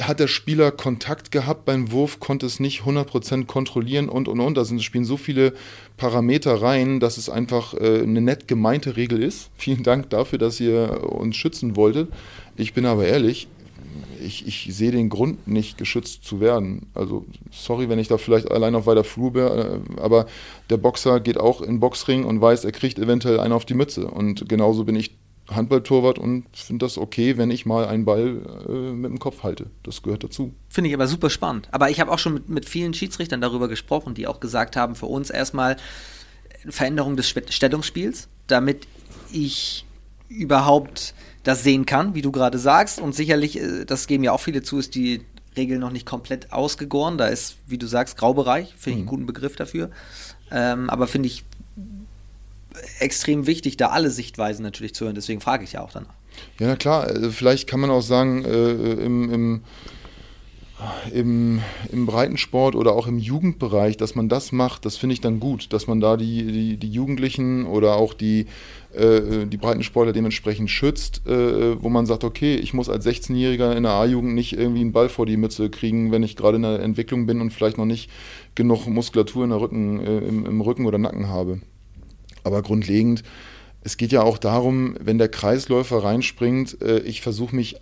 hat 0.00 0.20
der 0.20 0.28
Spieler 0.28 0.70
Kontakt 0.70 1.32
gehabt 1.32 1.64
beim 1.64 1.90
Wurf, 1.90 2.20
konnte 2.20 2.46
es 2.46 2.60
nicht 2.60 2.82
100% 2.82 3.46
kontrollieren 3.46 4.08
und 4.08 4.28
und 4.28 4.40
und. 4.40 4.56
Da 4.56 4.64
sind, 4.64 4.82
spielen 4.82 5.04
so 5.04 5.16
viele 5.16 5.52
Parameter 5.96 6.62
rein, 6.62 7.00
dass 7.00 7.16
es 7.16 7.28
einfach 7.28 7.74
äh, 7.74 8.02
eine 8.02 8.20
nett 8.20 8.46
gemeinte 8.48 8.96
Regel 8.96 9.22
ist. 9.22 9.50
Vielen 9.56 9.82
Dank 9.82 10.10
dafür, 10.10 10.38
dass 10.38 10.60
ihr 10.60 11.04
uns 11.04 11.36
schützen 11.36 11.74
wolltet. 11.74 12.08
Ich 12.56 12.74
bin 12.74 12.86
aber 12.86 13.06
ehrlich, 13.06 13.48
ich, 14.20 14.46
ich 14.46 14.74
sehe 14.74 14.90
den 14.90 15.08
Grund 15.08 15.46
nicht, 15.46 15.78
geschützt 15.78 16.24
zu 16.24 16.40
werden. 16.40 16.86
Also, 16.94 17.24
sorry, 17.50 17.88
wenn 17.88 17.98
ich 17.98 18.08
da 18.08 18.18
vielleicht 18.18 18.50
allein 18.50 18.74
auf 18.74 18.86
weiter 18.86 19.04
Flur 19.04 19.32
bin, 19.32 19.44
äh, 19.44 20.00
aber 20.00 20.26
der 20.70 20.76
Boxer 20.76 21.20
geht 21.20 21.38
auch 21.38 21.60
in 21.60 21.80
Boxring 21.80 22.24
und 22.24 22.40
weiß, 22.40 22.64
er 22.64 22.72
kriegt 22.72 22.98
eventuell 22.98 23.40
einen 23.40 23.52
auf 23.52 23.64
die 23.64 23.74
Mütze. 23.74 24.08
Und 24.08 24.48
genauso 24.48 24.84
bin 24.84 24.96
ich 24.96 25.16
Handballtorwart 25.50 26.18
und 26.18 26.44
finde 26.52 26.84
das 26.84 26.98
okay, 26.98 27.38
wenn 27.38 27.50
ich 27.50 27.64
mal 27.64 27.86
einen 27.86 28.04
Ball 28.04 28.42
äh, 28.68 28.92
mit 28.92 29.10
dem 29.10 29.18
Kopf 29.18 29.42
halte. 29.42 29.66
Das 29.82 30.02
gehört 30.02 30.24
dazu. 30.24 30.52
Finde 30.68 30.88
ich 30.88 30.94
aber 30.94 31.06
super 31.06 31.30
spannend. 31.30 31.68
Aber 31.70 31.90
ich 31.90 32.00
habe 32.00 32.12
auch 32.12 32.18
schon 32.18 32.34
mit, 32.34 32.48
mit 32.48 32.68
vielen 32.68 32.92
Schiedsrichtern 32.92 33.40
darüber 33.40 33.68
gesprochen, 33.68 34.14
die 34.14 34.26
auch 34.26 34.40
gesagt 34.40 34.76
haben, 34.76 34.94
für 34.94 35.06
uns 35.06 35.30
erstmal 35.30 35.76
Veränderung 36.68 37.16
des 37.16 37.28
Stellungsspiels, 37.28 38.28
damit 38.46 38.86
ich 39.32 39.86
überhaupt 40.28 41.14
das 41.48 41.62
sehen 41.62 41.86
kann, 41.86 42.14
wie 42.14 42.20
du 42.20 42.30
gerade 42.30 42.58
sagst. 42.58 43.00
Und 43.00 43.14
sicherlich, 43.14 43.58
äh, 43.58 43.86
das 43.86 44.06
geben 44.06 44.22
ja 44.22 44.32
auch 44.32 44.40
viele 44.40 44.62
zu, 44.62 44.78
ist 44.78 44.94
die 44.94 45.22
Regel 45.56 45.78
noch 45.78 45.90
nicht 45.90 46.04
komplett 46.04 46.52
ausgegoren. 46.52 47.16
Da 47.16 47.26
ist, 47.28 47.56
wie 47.66 47.78
du 47.78 47.86
sagst, 47.86 48.18
Graubereich, 48.18 48.74
finde 48.76 48.90
ich 48.90 48.96
einen 48.96 49.04
mhm. 49.04 49.08
guten 49.08 49.26
Begriff 49.26 49.56
dafür. 49.56 49.90
Ähm, 50.50 50.90
aber 50.90 51.06
finde 51.06 51.28
ich 51.28 51.44
extrem 53.00 53.46
wichtig, 53.46 53.78
da 53.78 53.88
alle 53.88 54.10
Sichtweisen 54.10 54.62
natürlich 54.62 54.94
zu 54.94 55.06
hören. 55.06 55.14
Deswegen 55.14 55.40
frage 55.40 55.64
ich 55.64 55.72
ja 55.72 55.80
auch 55.80 55.90
danach. 55.90 56.12
Ja, 56.60 56.66
na 56.66 56.76
klar. 56.76 57.10
Äh, 57.10 57.30
vielleicht 57.30 57.66
kann 57.66 57.80
man 57.80 57.90
auch 57.90 58.02
sagen, 58.02 58.44
äh, 58.44 58.70
im, 58.92 59.32
im 59.32 59.60
im, 61.12 61.60
im 61.90 62.06
Breitensport 62.06 62.76
oder 62.76 62.92
auch 62.92 63.06
im 63.06 63.18
Jugendbereich, 63.18 63.96
dass 63.96 64.14
man 64.14 64.28
das 64.28 64.52
macht, 64.52 64.84
das 64.84 64.96
finde 64.96 65.14
ich 65.14 65.20
dann 65.20 65.40
gut, 65.40 65.72
dass 65.72 65.86
man 65.88 66.00
da 66.00 66.16
die, 66.16 66.46
die, 66.46 66.76
die 66.76 66.90
Jugendlichen 66.90 67.66
oder 67.66 67.96
auch 67.96 68.14
die, 68.14 68.46
äh, 68.94 69.46
die 69.46 69.56
Breitensportler 69.56 70.12
dementsprechend 70.12 70.70
schützt, 70.70 71.26
äh, 71.26 71.82
wo 71.82 71.88
man 71.88 72.06
sagt, 72.06 72.24
okay, 72.24 72.56
ich 72.56 72.74
muss 72.74 72.88
als 72.88 73.06
16-Jähriger 73.06 73.76
in 73.76 73.82
der 73.82 73.92
A-Jugend 73.92 74.34
nicht 74.34 74.54
irgendwie 74.54 74.80
einen 74.80 74.92
Ball 74.92 75.08
vor 75.08 75.26
die 75.26 75.36
Mütze 75.36 75.70
kriegen, 75.70 76.10
wenn 76.10 76.22
ich 76.22 76.36
gerade 76.36 76.56
in 76.56 76.62
der 76.62 76.80
Entwicklung 76.80 77.26
bin 77.26 77.40
und 77.40 77.50
vielleicht 77.50 77.78
noch 77.78 77.84
nicht 77.84 78.10
genug 78.54 78.86
Muskulatur 78.86 79.44
in 79.44 79.50
der 79.50 79.60
Rücken, 79.60 80.00
äh, 80.00 80.18
im, 80.18 80.46
im 80.46 80.60
Rücken 80.60 80.86
oder 80.86 80.98
Nacken 80.98 81.28
habe. 81.28 81.60
Aber 82.44 82.62
grundlegend, 82.62 83.22
es 83.82 83.96
geht 83.96 84.12
ja 84.12 84.22
auch 84.22 84.38
darum, 84.38 84.96
wenn 85.00 85.18
der 85.18 85.28
Kreisläufer 85.28 86.02
reinspringt, 86.02 86.80
äh, 86.82 87.00
ich 87.00 87.20
versuche 87.20 87.54
mich 87.54 87.76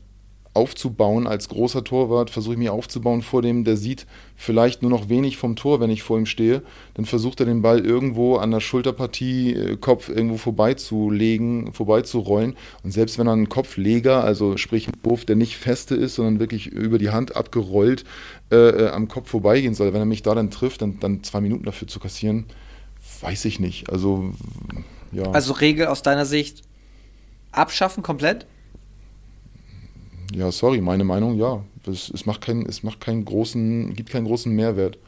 aufzubauen 0.56 1.26
als 1.26 1.48
großer 1.48 1.84
Torwart, 1.84 2.30
versuche 2.30 2.54
ich 2.54 2.58
mich 2.58 2.70
aufzubauen 2.70 3.22
vor 3.22 3.42
dem, 3.42 3.62
der 3.62 3.76
sieht 3.76 4.06
vielleicht 4.34 4.82
nur 4.82 4.90
noch 4.90 5.08
wenig 5.08 5.36
vom 5.36 5.54
Tor, 5.54 5.80
wenn 5.80 5.90
ich 5.90 6.02
vor 6.02 6.18
ihm 6.18 6.26
stehe, 6.26 6.62
dann 6.94 7.04
versucht 7.04 7.40
er 7.40 7.46
den 7.46 7.62
Ball 7.62 7.84
irgendwo 7.84 8.36
an 8.36 8.50
der 8.50 8.60
Schulterpartie, 8.60 9.52
äh, 9.52 9.76
Kopf 9.76 10.08
irgendwo 10.08 10.36
vorbeizulegen, 10.36 11.72
vorbeizurollen 11.72 12.56
und 12.82 12.90
selbst 12.90 13.18
wenn 13.18 13.28
er 13.28 13.34
einen 13.34 13.48
Kopfleger, 13.48 14.24
also 14.24 14.56
sprich 14.56 14.88
einen 14.88 14.96
Wurf, 15.04 15.24
der 15.24 15.36
nicht 15.36 15.56
feste 15.56 15.94
ist, 15.94 16.16
sondern 16.16 16.40
wirklich 16.40 16.66
über 16.66 16.98
die 16.98 17.10
Hand 17.10 17.36
abgerollt 17.36 18.04
äh, 18.50 18.56
äh, 18.56 18.88
am 18.88 19.08
Kopf 19.08 19.30
vorbeigehen 19.30 19.74
soll, 19.74 19.92
wenn 19.92 20.02
er 20.02 20.06
mich 20.06 20.22
da 20.22 20.34
dann 20.34 20.50
trifft, 20.50 20.82
dann, 20.82 20.98
dann 20.98 21.22
zwei 21.22 21.40
Minuten 21.40 21.64
dafür 21.64 21.86
zu 21.86 22.00
kassieren, 22.00 22.46
weiß 23.20 23.44
ich 23.44 23.60
nicht. 23.60 23.90
Also 23.90 24.32
ja. 25.12 25.30
Also 25.30 25.52
Regel 25.52 25.86
aus 25.86 26.02
deiner 26.02 26.26
Sicht 26.26 26.62
abschaffen 27.52 28.02
komplett? 28.02 28.46
Ja, 30.34 30.50
sorry, 30.50 30.80
meine 30.80 31.04
Meinung, 31.04 31.38
ja. 31.38 31.62
Es, 31.86 32.10
es, 32.10 32.26
macht, 32.26 32.40
keinen, 32.40 32.66
es 32.66 32.82
macht 32.82 33.00
keinen 33.00 33.24
großen, 33.24 33.94
gibt 33.94 34.10
keinen 34.10 34.26
großen 34.26 34.52
Mehrwert. 34.52 34.98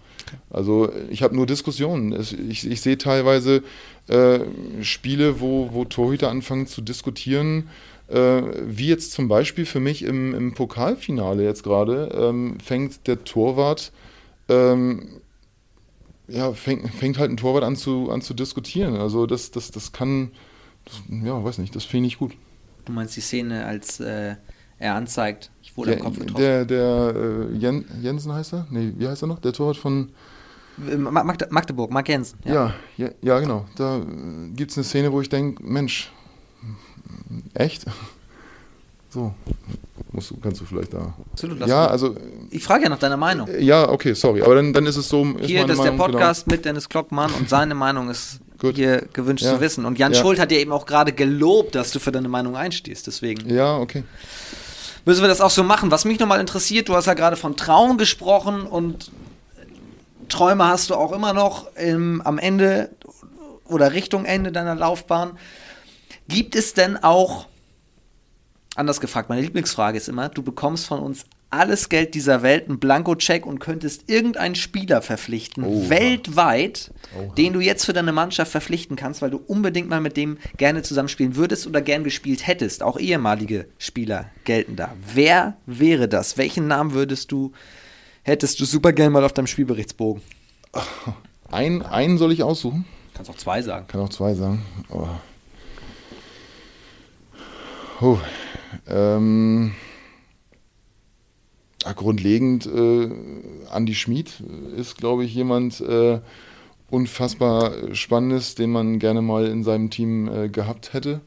Also 0.50 0.92
ich 1.10 1.22
habe 1.22 1.34
nur 1.34 1.46
Diskussionen. 1.46 2.12
Ich, 2.48 2.68
ich 2.68 2.80
sehe 2.80 2.98
teilweise 2.98 3.62
äh, 4.08 4.40
Spiele, 4.82 5.40
wo, 5.40 5.70
wo 5.72 5.84
Torhüter 5.84 6.30
anfangen 6.30 6.66
zu 6.66 6.82
diskutieren, 6.82 7.68
äh, 8.08 8.42
wie 8.66 8.88
jetzt 8.88 9.12
zum 9.12 9.28
Beispiel 9.28 9.66
für 9.66 9.80
mich 9.80 10.02
im, 10.02 10.34
im 10.34 10.54
Pokalfinale 10.54 11.44
jetzt 11.44 11.62
gerade, 11.62 12.10
ähm, 12.14 12.58
fängt 12.60 13.06
der 13.06 13.24
Torwart, 13.24 13.92
ähm, 14.48 15.20
ja, 16.28 16.52
fängt, 16.52 16.90
fängt 16.94 17.18
halt 17.18 17.30
ein 17.30 17.36
Torwart 17.36 17.64
an 17.64 17.76
zu, 17.76 18.10
an 18.10 18.22
zu 18.22 18.34
diskutieren. 18.34 18.96
Also 18.96 19.26
das, 19.26 19.50
das, 19.50 19.70
das 19.70 19.92
kann, 19.92 20.30
das, 20.84 21.02
ja, 21.24 21.42
weiß 21.42 21.58
nicht, 21.58 21.74
das 21.74 21.84
finde 21.84 22.08
ich 22.08 22.18
gut. 22.18 22.32
Du 22.84 22.92
meinst 22.92 23.16
die 23.16 23.20
Szene, 23.20 23.66
als 23.66 24.00
äh, 24.00 24.36
er 24.78 24.94
anzeigt. 24.94 25.50
Ich 25.62 25.76
wurde 25.76 25.90
der, 25.90 25.98
im 25.98 26.04
Kopf 26.04 26.18
getroffen. 26.18 26.40
Der, 26.40 26.64
der 26.64 27.14
äh, 27.16 27.56
Jen, 27.56 27.84
Jensen 28.00 28.32
heißt 28.32 28.52
er? 28.52 28.66
Nee, 28.70 28.92
wie 28.96 29.08
heißt 29.08 29.22
er 29.22 29.28
noch? 29.28 29.40
Der 29.40 29.52
Torwart 29.52 29.76
von 29.76 30.10
Magdeburg, 30.78 31.90
Mark 31.90 32.08
Jensen. 32.08 32.38
Ja, 32.44 32.74
ja, 32.96 33.08
ja, 33.20 33.40
genau. 33.40 33.66
Da 33.76 33.98
äh, 33.98 34.02
gibt 34.54 34.70
es 34.70 34.76
eine 34.76 34.84
Szene, 34.84 35.12
wo 35.12 35.20
ich 35.20 35.28
denke, 35.28 35.62
Mensch, 35.62 36.12
echt? 37.54 37.84
So, 39.10 39.32
musst 40.12 40.30
du, 40.30 40.36
kannst 40.36 40.60
du 40.60 40.66
vielleicht 40.66 40.92
da. 40.92 41.14
Absolut, 41.32 41.66
ja, 41.66 41.86
also. 41.86 42.14
Ich 42.50 42.62
frage 42.62 42.84
ja 42.84 42.90
nach 42.90 42.98
deiner 42.98 43.16
Meinung. 43.16 43.48
Ja, 43.58 43.88
okay, 43.88 44.12
sorry, 44.12 44.42
aber 44.42 44.56
dann, 44.56 44.74
dann 44.74 44.84
ist 44.84 44.96
es 44.96 45.08
so. 45.08 45.24
Ist 45.24 45.46
Hier, 45.46 45.66
das 45.66 45.78
ist 45.78 45.84
der 45.84 45.92
Podcast 45.92 46.44
genau. 46.44 46.56
mit 46.56 46.64
Dennis 46.66 46.88
Klockmann 46.90 47.32
und 47.32 47.48
seine 47.48 47.74
Meinung 47.74 48.10
ist 48.10 48.40
Gut. 48.58 48.76
hier 48.76 49.06
gewünscht 49.12 49.44
ja. 49.44 49.54
zu 49.54 49.62
wissen. 49.62 49.86
Und 49.86 49.98
Jan 49.98 50.12
ja. 50.12 50.20
Schuld 50.20 50.38
hat 50.38 50.52
ja 50.52 50.58
eben 50.58 50.72
auch 50.72 50.84
gerade 50.84 51.12
gelobt, 51.12 51.74
dass 51.74 51.90
du 51.90 52.00
für 52.00 52.12
deine 52.12 52.28
Meinung 52.28 52.54
einstehst. 52.54 53.06
Deswegen. 53.06 53.48
Ja, 53.48 53.78
okay. 53.78 54.04
Müssen 55.08 55.22
wir 55.22 55.28
das 55.28 55.40
auch 55.40 55.48
so 55.48 55.64
machen. 55.64 55.90
Was 55.90 56.04
mich 56.04 56.18
nochmal 56.18 56.38
interessiert, 56.38 56.90
du 56.90 56.94
hast 56.94 57.06
ja 57.06 57.14
gerade 57.14 57.36
von 57.36 57.56
Traum 57.56 57.96
gesprochen 57.96 58.66
und 58.66 59.10
Träume 60.28 60.66
hast 60.66 60.90
du 60.90 60.96
auch 60.96 61.12
immer 61.12 61.32
noch 61.32 61.74
im, 61.76 62.20
am 62.20 62.36
Ende 62.36 62.90
oder 63.64 63.94
Richtung 63.94 64.26
Ende 64.26 64.52
deiner 64.52 64.74
Laufbahn. 64.74 65.38
Gibt 66.28 66.54
es 66.54 66.74
denn 66.74 67.02
auch, 67.02 67.46
anders 68.76 69.00
gefragt, 69.00 69.30
meine 69.30 69.40
Lieblingsfrage 69.40 69.96
ist 69.96 70.10
immer, 70.10 70.28
du 70.28 70.42
bekommst 70.42 70.84
von 70.84 71.00
uns 71.00 71.24
alles 71.50 71.88
Geld 71.88 72.14
dieser 72.14 72.42
Welt, 72.42 72.68
einen 72.68 72.78
Blankocheck 72.78 73.46
und 73.46 73.58
könntest 73.58 74.10
irgendeinen 74.10 74.54
Spieler 74.54 75.00
verpflichten, 75.00 75.64
Oha. 75.64 75.88
weltweit, 75.88 76.90
Oha. 77.16 77.34
den 77.34 77.54
du 77.54 77.60
jetzt 77.60 77.86
für 77.86 77.92
deine 77.92 78.12
Mannschaft 78.12 78.52
verpflichten 78.52 78.96
kannst, 78.96 79.22
weil 79.22 79.30
du 79.30 79.38
unbedingt 79.46 79.88
mal 79.88 80.00
mit 80.00 80.16
dem 80.16 80.38
gerne 80.58 80.82
zusammenspielen 80.82 81.36
würdest 81.36 81.66
oder 81.66 81.80
gern 81.80 82.04
gespielt 82.04 82.46
hättest. 82.46 82.82
Auch 82.82 82.98
ehemalige 82.98 83.66
Spieler 83.78 84.30
gelten 84.44 84.76
da. 84.76 84.94
Wer 85.14 85.56
wäre 85.64 86.08
das? 86.08 86.36
Welchen 86.36 86.66
Namen 86.66 86.92
würdest 86.92 87.32
du, 87.32 87.52
hättest 88.22 88.60
du 88.60 88.66
super 88.66 88.92
gern 88.92 89.12
mal 89.12 89.24
auf 89.24 89.32
deinem 89.32 89.46
Spielberichtsbogen? 89.46 90.22
Ein, 91.50 91.80
einen 91.82 92.18
soll 92.18 92.32
ich 92.32 92.42
aussuchen? 92.42 92.84
Kannst 93.14 93.30
auch 93.30 93.36
zwei 93.36 93.62
sagen. 93.62 93.86
Kann 93.88 94.02
auch 94.02 94.10
zwei 94.10 94.34
sagen. 94.34 94.62
Oh. 94.90 95.08
Oh. 98.02 98.18
Ähm 98.86 99.74
ja, 101.84 101.92
grundlegend, 101.92 102.66
äh, 102.66 103.08
Andy 103.72 103.94
Schmid 103.94 104.42
ist, 104.76 104.96
glaube 104.96 105.24
ich, 105.24 105.34
jemand 105.34 105.80
äh, 105.80 106.20
unfassbar 106.90 107.94
Spannendes, 107.94 108.54
den 108.54 108.70
man 108.70 108.98
gerne 108.98 109.22
mal 109.22 109.46
in 109.46 109.62
seinem 109.62 109.90
Team 109.90 110.28
äh, 110.28 110.48
gehabt 110.48 110.92
hätte. 110.92 111.20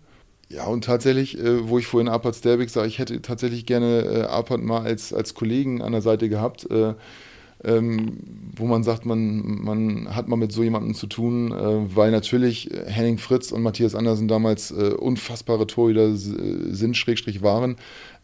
Ja, 0.50 0.66
und 0.66 0.84
tatsächlich, 0.84 1.40
äh, 1.40 1.70
wo 1.70 1.78
ich 1.78 1.88
vorhin 1.88 2.10
Arpad 2.10 2.36
Sterbik 2.36 2.70
sah, 2.70 2.86
ich 2.86 3.00
hätte 3.00 3.22
tatsächlich 3.22 3.66
gerne 3.66 4.02
äh, 4.02 4.22
Arpad 4.24 4.62
mal 4.62 4.82
als, 4.82 5.14
als 5.14 5.34
Kollegen 5.34 5.82
an 5.82 5.94
der 5.94 6.02
Seite 6.02 6.28
gehabt, 6.28 6.70
äh, 6.70 6.94
ähm, 7.64 8.18
wo 8.58 8.66
man 8.66 8.84
sagt, 8.84 9.06
man, 9.06 9.64
man 9.64 10.14
hat 10.14 10.28
mal 10.28 10.36
mit 10.36 10.52
so 10.52 10.64
jemandem 10.64 10.94
zu 10.94 11.08
tun, 11.08 11.54
äh, 11.54 11.96
weil 11.96 12.12
natürlich 12.12 12.70
Henning 12.86 13.18
Fritz 13.18 13.54
und 13.54 13.62
Matthias 13.62 13.96
Andersen 13.96 14.28
damals 14.28 14.72
äh, 14.72 14.94
unfassbare 14.94 15.68
Torhüter 15.68 16.16
sind, 16.16 16.98
Schrägstrich 16.98 17.42
waren, 17.42 17.78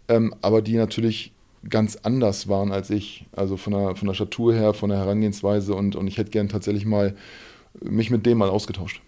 ähm, 0.09 0.33
aber 0.41 0.61
die 0.61 0.75
natürlich 0.75 1.31
ganz 1.69 1.97
anders 2.03 2.47
waren 2.47 2.71
als 2.71 2.89
ich, 2.89 3.25
also 3.35 3.57
von 3.57 3.73
der, 3.73 3.95
von 3.95 4.07
der 4.07 4.15
Statur 4.15 4.53
her, 4.53 4.73
von 4.73 4.89
der 4.89 4.99
Herangehensweise 4.99 5.73
und, 5.75 5.95
und 5.95 6.07
ich 6.07 6.17
hätte 6.17 6.31
gern 6.31 6.49
tatsächlich 6.49 6.85
mal 6.85 7.15
mich 7.81 8.09
mit 8.09 8.25
dem 8.25 8.37
mal 8.37 8.49
ausgetauscht. 8.49 9.01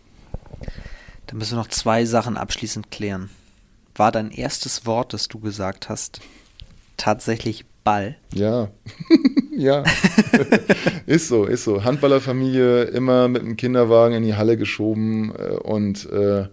Dann 1.27 1.37
müssen 1.37 1.53
wir 1.53 1.61
noch 1.61 1.69
zwei 1.69 2.05
Sachen 2.05 2.37
abschließend 2.37 2.91
klären. 2.91 3.29
War 3.95 4.11
dein 4.11 4.31
erstes 4.31 4.85
Wort, 4.85 5.13
das 5.13 5.27
du 5.27 5.39
gesagt 5.39 5.89
hast, 5.89 6.21
tatsächlich 6.97 7.65
Ball? 7.83 8.17
Ja, 8.33 8.69
ja. 9.55 9.83
ist 11.05 11.27
so, 11.27 11.45
ist 11.45 11.63
so. 11.63 11.83
Handballerfamilie, 11.83 12.83
immer 12.83 13.27
mit 13.27 13.41
dem 13.41 13.57
Kinderwagen 13.57 14.15
in 14.15 14.23
die 14.23 14.35
Halle 14.35 14.57
geschoben 14.57 15.33
äh, 15.35 15.53
und 15.53 16.09
äh, 16.11 16.47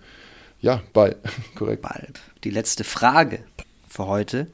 ja, 0.61 0.83
Ball, 0.93 1.17
korrekt. 1.55 1.83
Ball. 1.83 2.09
Die 2.45 2.51
letzte 2.51 2.85
Frage 2.85 3.41
für 3.89 4.07
heute. 4.07 4.49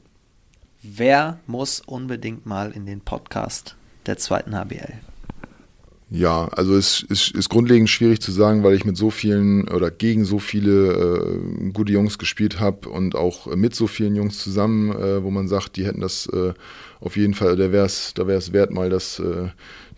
Wer 0.85 1.39
muss 1.47 1.79
unbedingt 1.79 2.45
mal 2.45 2.71
in 2.71 2.85
den 2.85 2.99
Podcast 2.99 3.77
der 4.05 4.17
zweiten 4.17 4.53
HBL? 4.53 4.95
Ja, 6.09 6.49
also 6.49 6.75
es 6.75 7.01
ist, 7.03 7.31
ist, 7.31 7.49
grundlegend 7.49 7.89
schwierig 7.89 8.21
zu 8.21 8.33
sagen, 8.33 8.63
weil 8.63 8.75
ich 8.75 8.83
mit 8.83 8.97
so 8.97 9.09
vielen 9.09 9.69
oder 9.69 9.89
gegen 9.89 10.25
so 10.25 10.39
viele 10.39 10.91
äh, 10.91 11.71
gute 11.71 11.93
Jungs 11.93 12.17
gespielt 12.17 12.59
habe 12.59 12.89
und 12.89 13.15
auch 13.15 13.47
mit 13.55 13.73
so 13.73 13.87
vielen 13.87 14.15
Jungs 14.17 14.39
zusammen, 14.39 14.91
äh, 14.91 15.23
wo 15.23 15.31
man 15.31 15.47
sagt, 15.47 15.77
die 15.77 15.85
hätten 15.85 16.01
das 16.01 16.27
äh, 16.27 16.53
auf 16.99 17.15
jeden 17.15 17.33
Fall, 17.33 17.55
da 17.55 17.71
wäre 17.71 17.85
es 17.85 18.13
da 18.13 18.27
wär's 18.27 18.51
wert, 18.51 18.71
mal 18.71 18.89
das, 18.89 19.19
äh, 19.19 19.47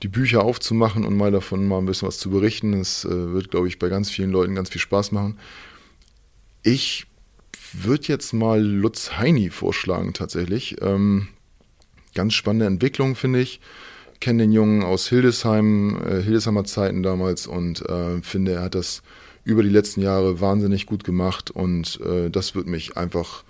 die 0.03 0.07
Bücher 0.07 0.43
aufzumachen 0.43 1.03
und 1.03 1.17
mal 1.17 1.31
davon 1.31 1.67
mal 1.67 1.79
ein 1.79 1.85
bisschen 1.87 2.07
was 2.07 2.19
zu 2.19 2.29
berichten. 2.29 2.73
Es 2.73 3.05
äh, 3.05 3.33
wird, 3.33 3.49
glaube 3.49 3.67
ich, 3.67 3.79
bei 3.79 3.89
ganz 3.89 4.11
vielen 4.11 4.29
Leuten 4.29 4.53
ganz 4.53 4.69
viel 4.69 4.81
Spaß 4.81 5.11
machen. 5.11 5.39
Ich 6.61 7.07
würde 7.83 8.05
jetzt 8.07 8.33
mal 8.33 8.61
Lutz 8.61 9.11
Heini 9.17 9.49
vorschlagen 9.49 10.13
tatsächlich. 10.13 10.77
Ähm, 10.81 11.27
ganz 12.13 12.33
spannende 12.33 12.65
Entwicklung, 12.65 13.15
finde 13.15 13.41
ich 13.41 13.59
kenne 14.19 14.43
den 14.43 14.51
Jungen 14.51 14.83
aus 14.83 15.07
Hildesheim, 15.07 15.97
äh, 16.03 16.21
Hildesheimer 16.21 16.63
Zeiten 16.63 17.03
damals 17.03 17.47
und 17.47 17.81
äh, 17.87 18.21
finde, 18.21 18.53
er 18.53 18.63
hat 18.63 18.75
das 18.75 19.03
über 19.43 19.61
die 19.61 19.69
letzten 19.69 20.01
Jahre 20.01 20.41
wahnsinnig 20.41 20.85
gut 20.85 21.03
gemacht 21.03 21.51
und 21.51 21.99
äh, 22.01 22.29
das 22.29 22.55
wird 22.55 22.67
mich 22.67 22.97
einfach 22.97 23.43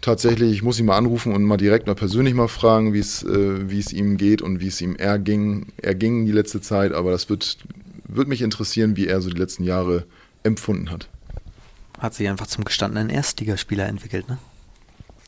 tatsächlich, 0.00 0.52
ich 0.52 0.62
muss 0.62 0.78
ihn 0.78 0.86
mal 0.86 0.96
anrufen 0.96 1.34
und 1.34 1.44
mal 1.44 1.56
direkt 1.56 1.86
mal 1.86 1.94
persönlich 1.94 2.34
mal 2.34 2.48
fragen, 2.48 2.94
wie 2.94 3.00
es 3.00 3.22
äh, 3.22 3.78
es 3.78 3.92
ihm 3.92 4.16
geht 4.16 4.42
und 4.42 4.60
wie 4.60 4.68
es 4.68 4.80
ihm 4.80 4.96
erging, 4.96 5.66
erging 5.76 6.24
die 6.24 6.32
letzte 6.32 6.60
Zeit, 6.60 6.92
aber 6.92 7.10
das 7.10 7.28
wird, 7.28 7.58
wird 8.08 8.28
mich 8.28 8.42
interessieren, 8.42 8.96
wie 8.96 9.06
er 9.06 9.20
so 9.20 9.28
die 9.28 9.38
letzten 9.38 9.64
Jahre 9.64 10.04
empfunden 10.42 10.90
hat. 10.90 11.08
Hat 11.98 12.14
sich 12.14 12.28
einfach 12.28 12.46
zum 12.46 12.64
gestandenen 12.64 13.10
Erstligaspieler 13.10 13.86
entwickelt, 13.86 14.28
ne? 14.28 14.38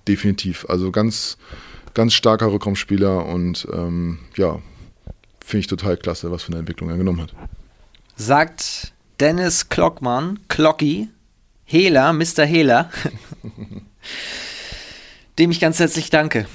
Definitiv, 0.09 0.66
also 0.68 0.93
ganz, 0.93 1.36
ganz 1.94 2.14
starker 2.14 2.52
Rückraumspieler 2.52 3.26
und 3.26 3.66
ähm, 3.72 4.20
ja, 4.36 4.60
finde 5.44 5.60
ich 5.60 5.66
total 5.66 5.97
klasse, 5.97 6.30
was 6.30 6.44
für 6.44 6.52
eine 6.52 6.60
Entwicklung 6.60 6.90
er 6.90 6.97
genommen 6.97 7.22
hat. 7.22 7.34
Sagt 8.16 8.93
Dennis 9.20 9.68
Klockmann, 9.68 10.40
Klocki, 10.48 11.09
Hehler, 11.64 12.12
Mr. 12.12 12.44
Hehler, 12.44 12.90
dem 15.38 15.51
ich 15.51 15.60
ganz 15.60 15.78
herzlich 15.78 16.10
danke. 16.10 16.47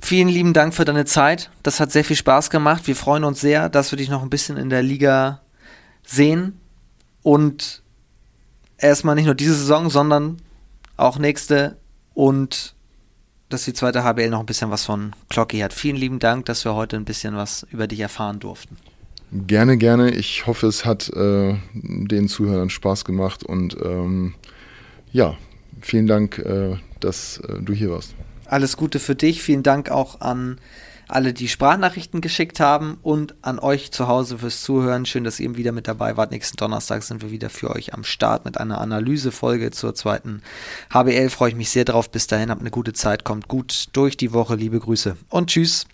Vielen 0.00 0.28
lieben 0.28 0.52
Dank 0.52 0.74
für 0.74 0.84
deine 0.84 1.04
Zeit. 1.04 1.50
Das 1.62 1.80
hat 1.80 1.90
sehr 1.90 2.04
viel 2.04 2.16
Spaß 2.16 2.50
gemacht. 2.50 2.86
Wir 2.86 2.96
freuen 2.96 3.24
uns 3.24 3.40
sehr, 3.40 3.68
dass 3.68 3.90
wir 3.92 3.96
dich 3.96 4.08
noch 4.08 4.22
ein 4.22 4.30
bisschen 4.30 4.56
in 4.56 4.70
der 4.70 4.82
Liga 4.82 5.40
sehen. 6.04 6.60
Und 7.22 7.82
erstmal 8.78 9.14
nicht 9.14 9.26
nur 9.26 9.34
diese 9.34 9.54
Saison, 9.54 9.90
sondern 9.90 10.38
auch 10.96 11.18
nächste 11.18 11.76
und 12.14 12.74
dass 13.48 13.64
die 13.64 13.72
zweite 13.72 14.04
HBL 14.04 14.30
noch 14.30 14.40
ein 14.40 14.46
bisschen 14.46 14.70
was 14.70 14.84
von 14.84 15.14
Glocki 15.28 15.60
hat. 15.60 15.72
Vielen 15.72 15.96
lieben 15.96 16.18
Dank, 16.18 16.46
dass 16.46 16.64
wir 16.64 16.74
heute 16.74 16.96
ein 16.96 17.04
bisschen 17.04 17.34
was 17.36 17.66
über 17.70 17.86
dich 17.86 18.00
erfahren 18.00 18.40
durften. 18.40 18.76
Gerne, 19.30 19.76
gerne. 19.76 20.10
Ich 20.10 20.46
hoffe, 20.46 20.66
es 20.66 20.84
hat 20.84 21.10
äh, 21.10 21.56
den 21.74 22.28
Zuhörern 22.28 22.70
Spaß 22.70 23.04
gemacht 23.04 23.44
und 23.44 23.76
ähm, 23.82 24.34
ja, 25.12 25.36
vielen 25.80 26.06
Dank, 26.06 26.38
äh, 26.38 26.76
dass 27.00 27.38
äh, 27.38 27.60
du 27.60 27.72
hier 27.72 27.90
warst. 27.90 28.14
Alles 28.46 28.76
Gute 28.76 28.98
für 28.98 29.14
dich. 29.14 29.42
Vielen 29.42 29.62
Dank 29.62 29.90
auch 29.90 30.20
an 30.20 30.58
alle, 31.08 31.32
die 31.32 31.48
Sprachnachrichten 31.48 32.20
geschickt 32.20 32.60
haben 32.60 32.98
und 33.02 33.34
an 33.42 33.58
euch 33.58 33.90
zu 33.90 34.08
Hause 34.08 34.38
fürs 34.38 34.62
Zuhören. 34.62 35.06
Schön, 35.06 35.24
dass 35.24 35.40
ihr 35.40 35.56
wieder 35.56 35.72
mit 35.72 35.88
dabei 35.88 36.16
wart. 36.16 36.30
Nächsten 36.30 36.56
Donnerstag 36.56 37.02
sind 37.02 37.22
wir 37.22 37.30
wieder 37.30 37.50
für 37.50 37.70
euch 37.70 37.94
am 37.94 38.04
Start 38.04 38.44
mit 38.44 38.58
einer 38.58 38.80
Analysefolge 38.80 39.70
zur 39.70 39.94
zweiten 39.94 40.42
HBL. 40.92 41.30
Freue 41.30 41.50
ich 41.50 41.56
mich 41.56 41.70
sehr 41.70 41.84
drauf. 41.84 42.10
Bis 42.10 42.26
dahin, 42.26 42.50
habt 42.50 42.60
eine 42.60 42.70
gute 42.70 42.92
Zeit, 42.92 43.24
kommt 43.24 43.48
gut 43.48 43.88
durch 43.92 44.16
die 44.16 44.32
Woche. 44.32 44.54
Liebe 44.54 44.78
Grüße 44.78 45.16
und 45.30 45.50
tschüss. 45.50 45.86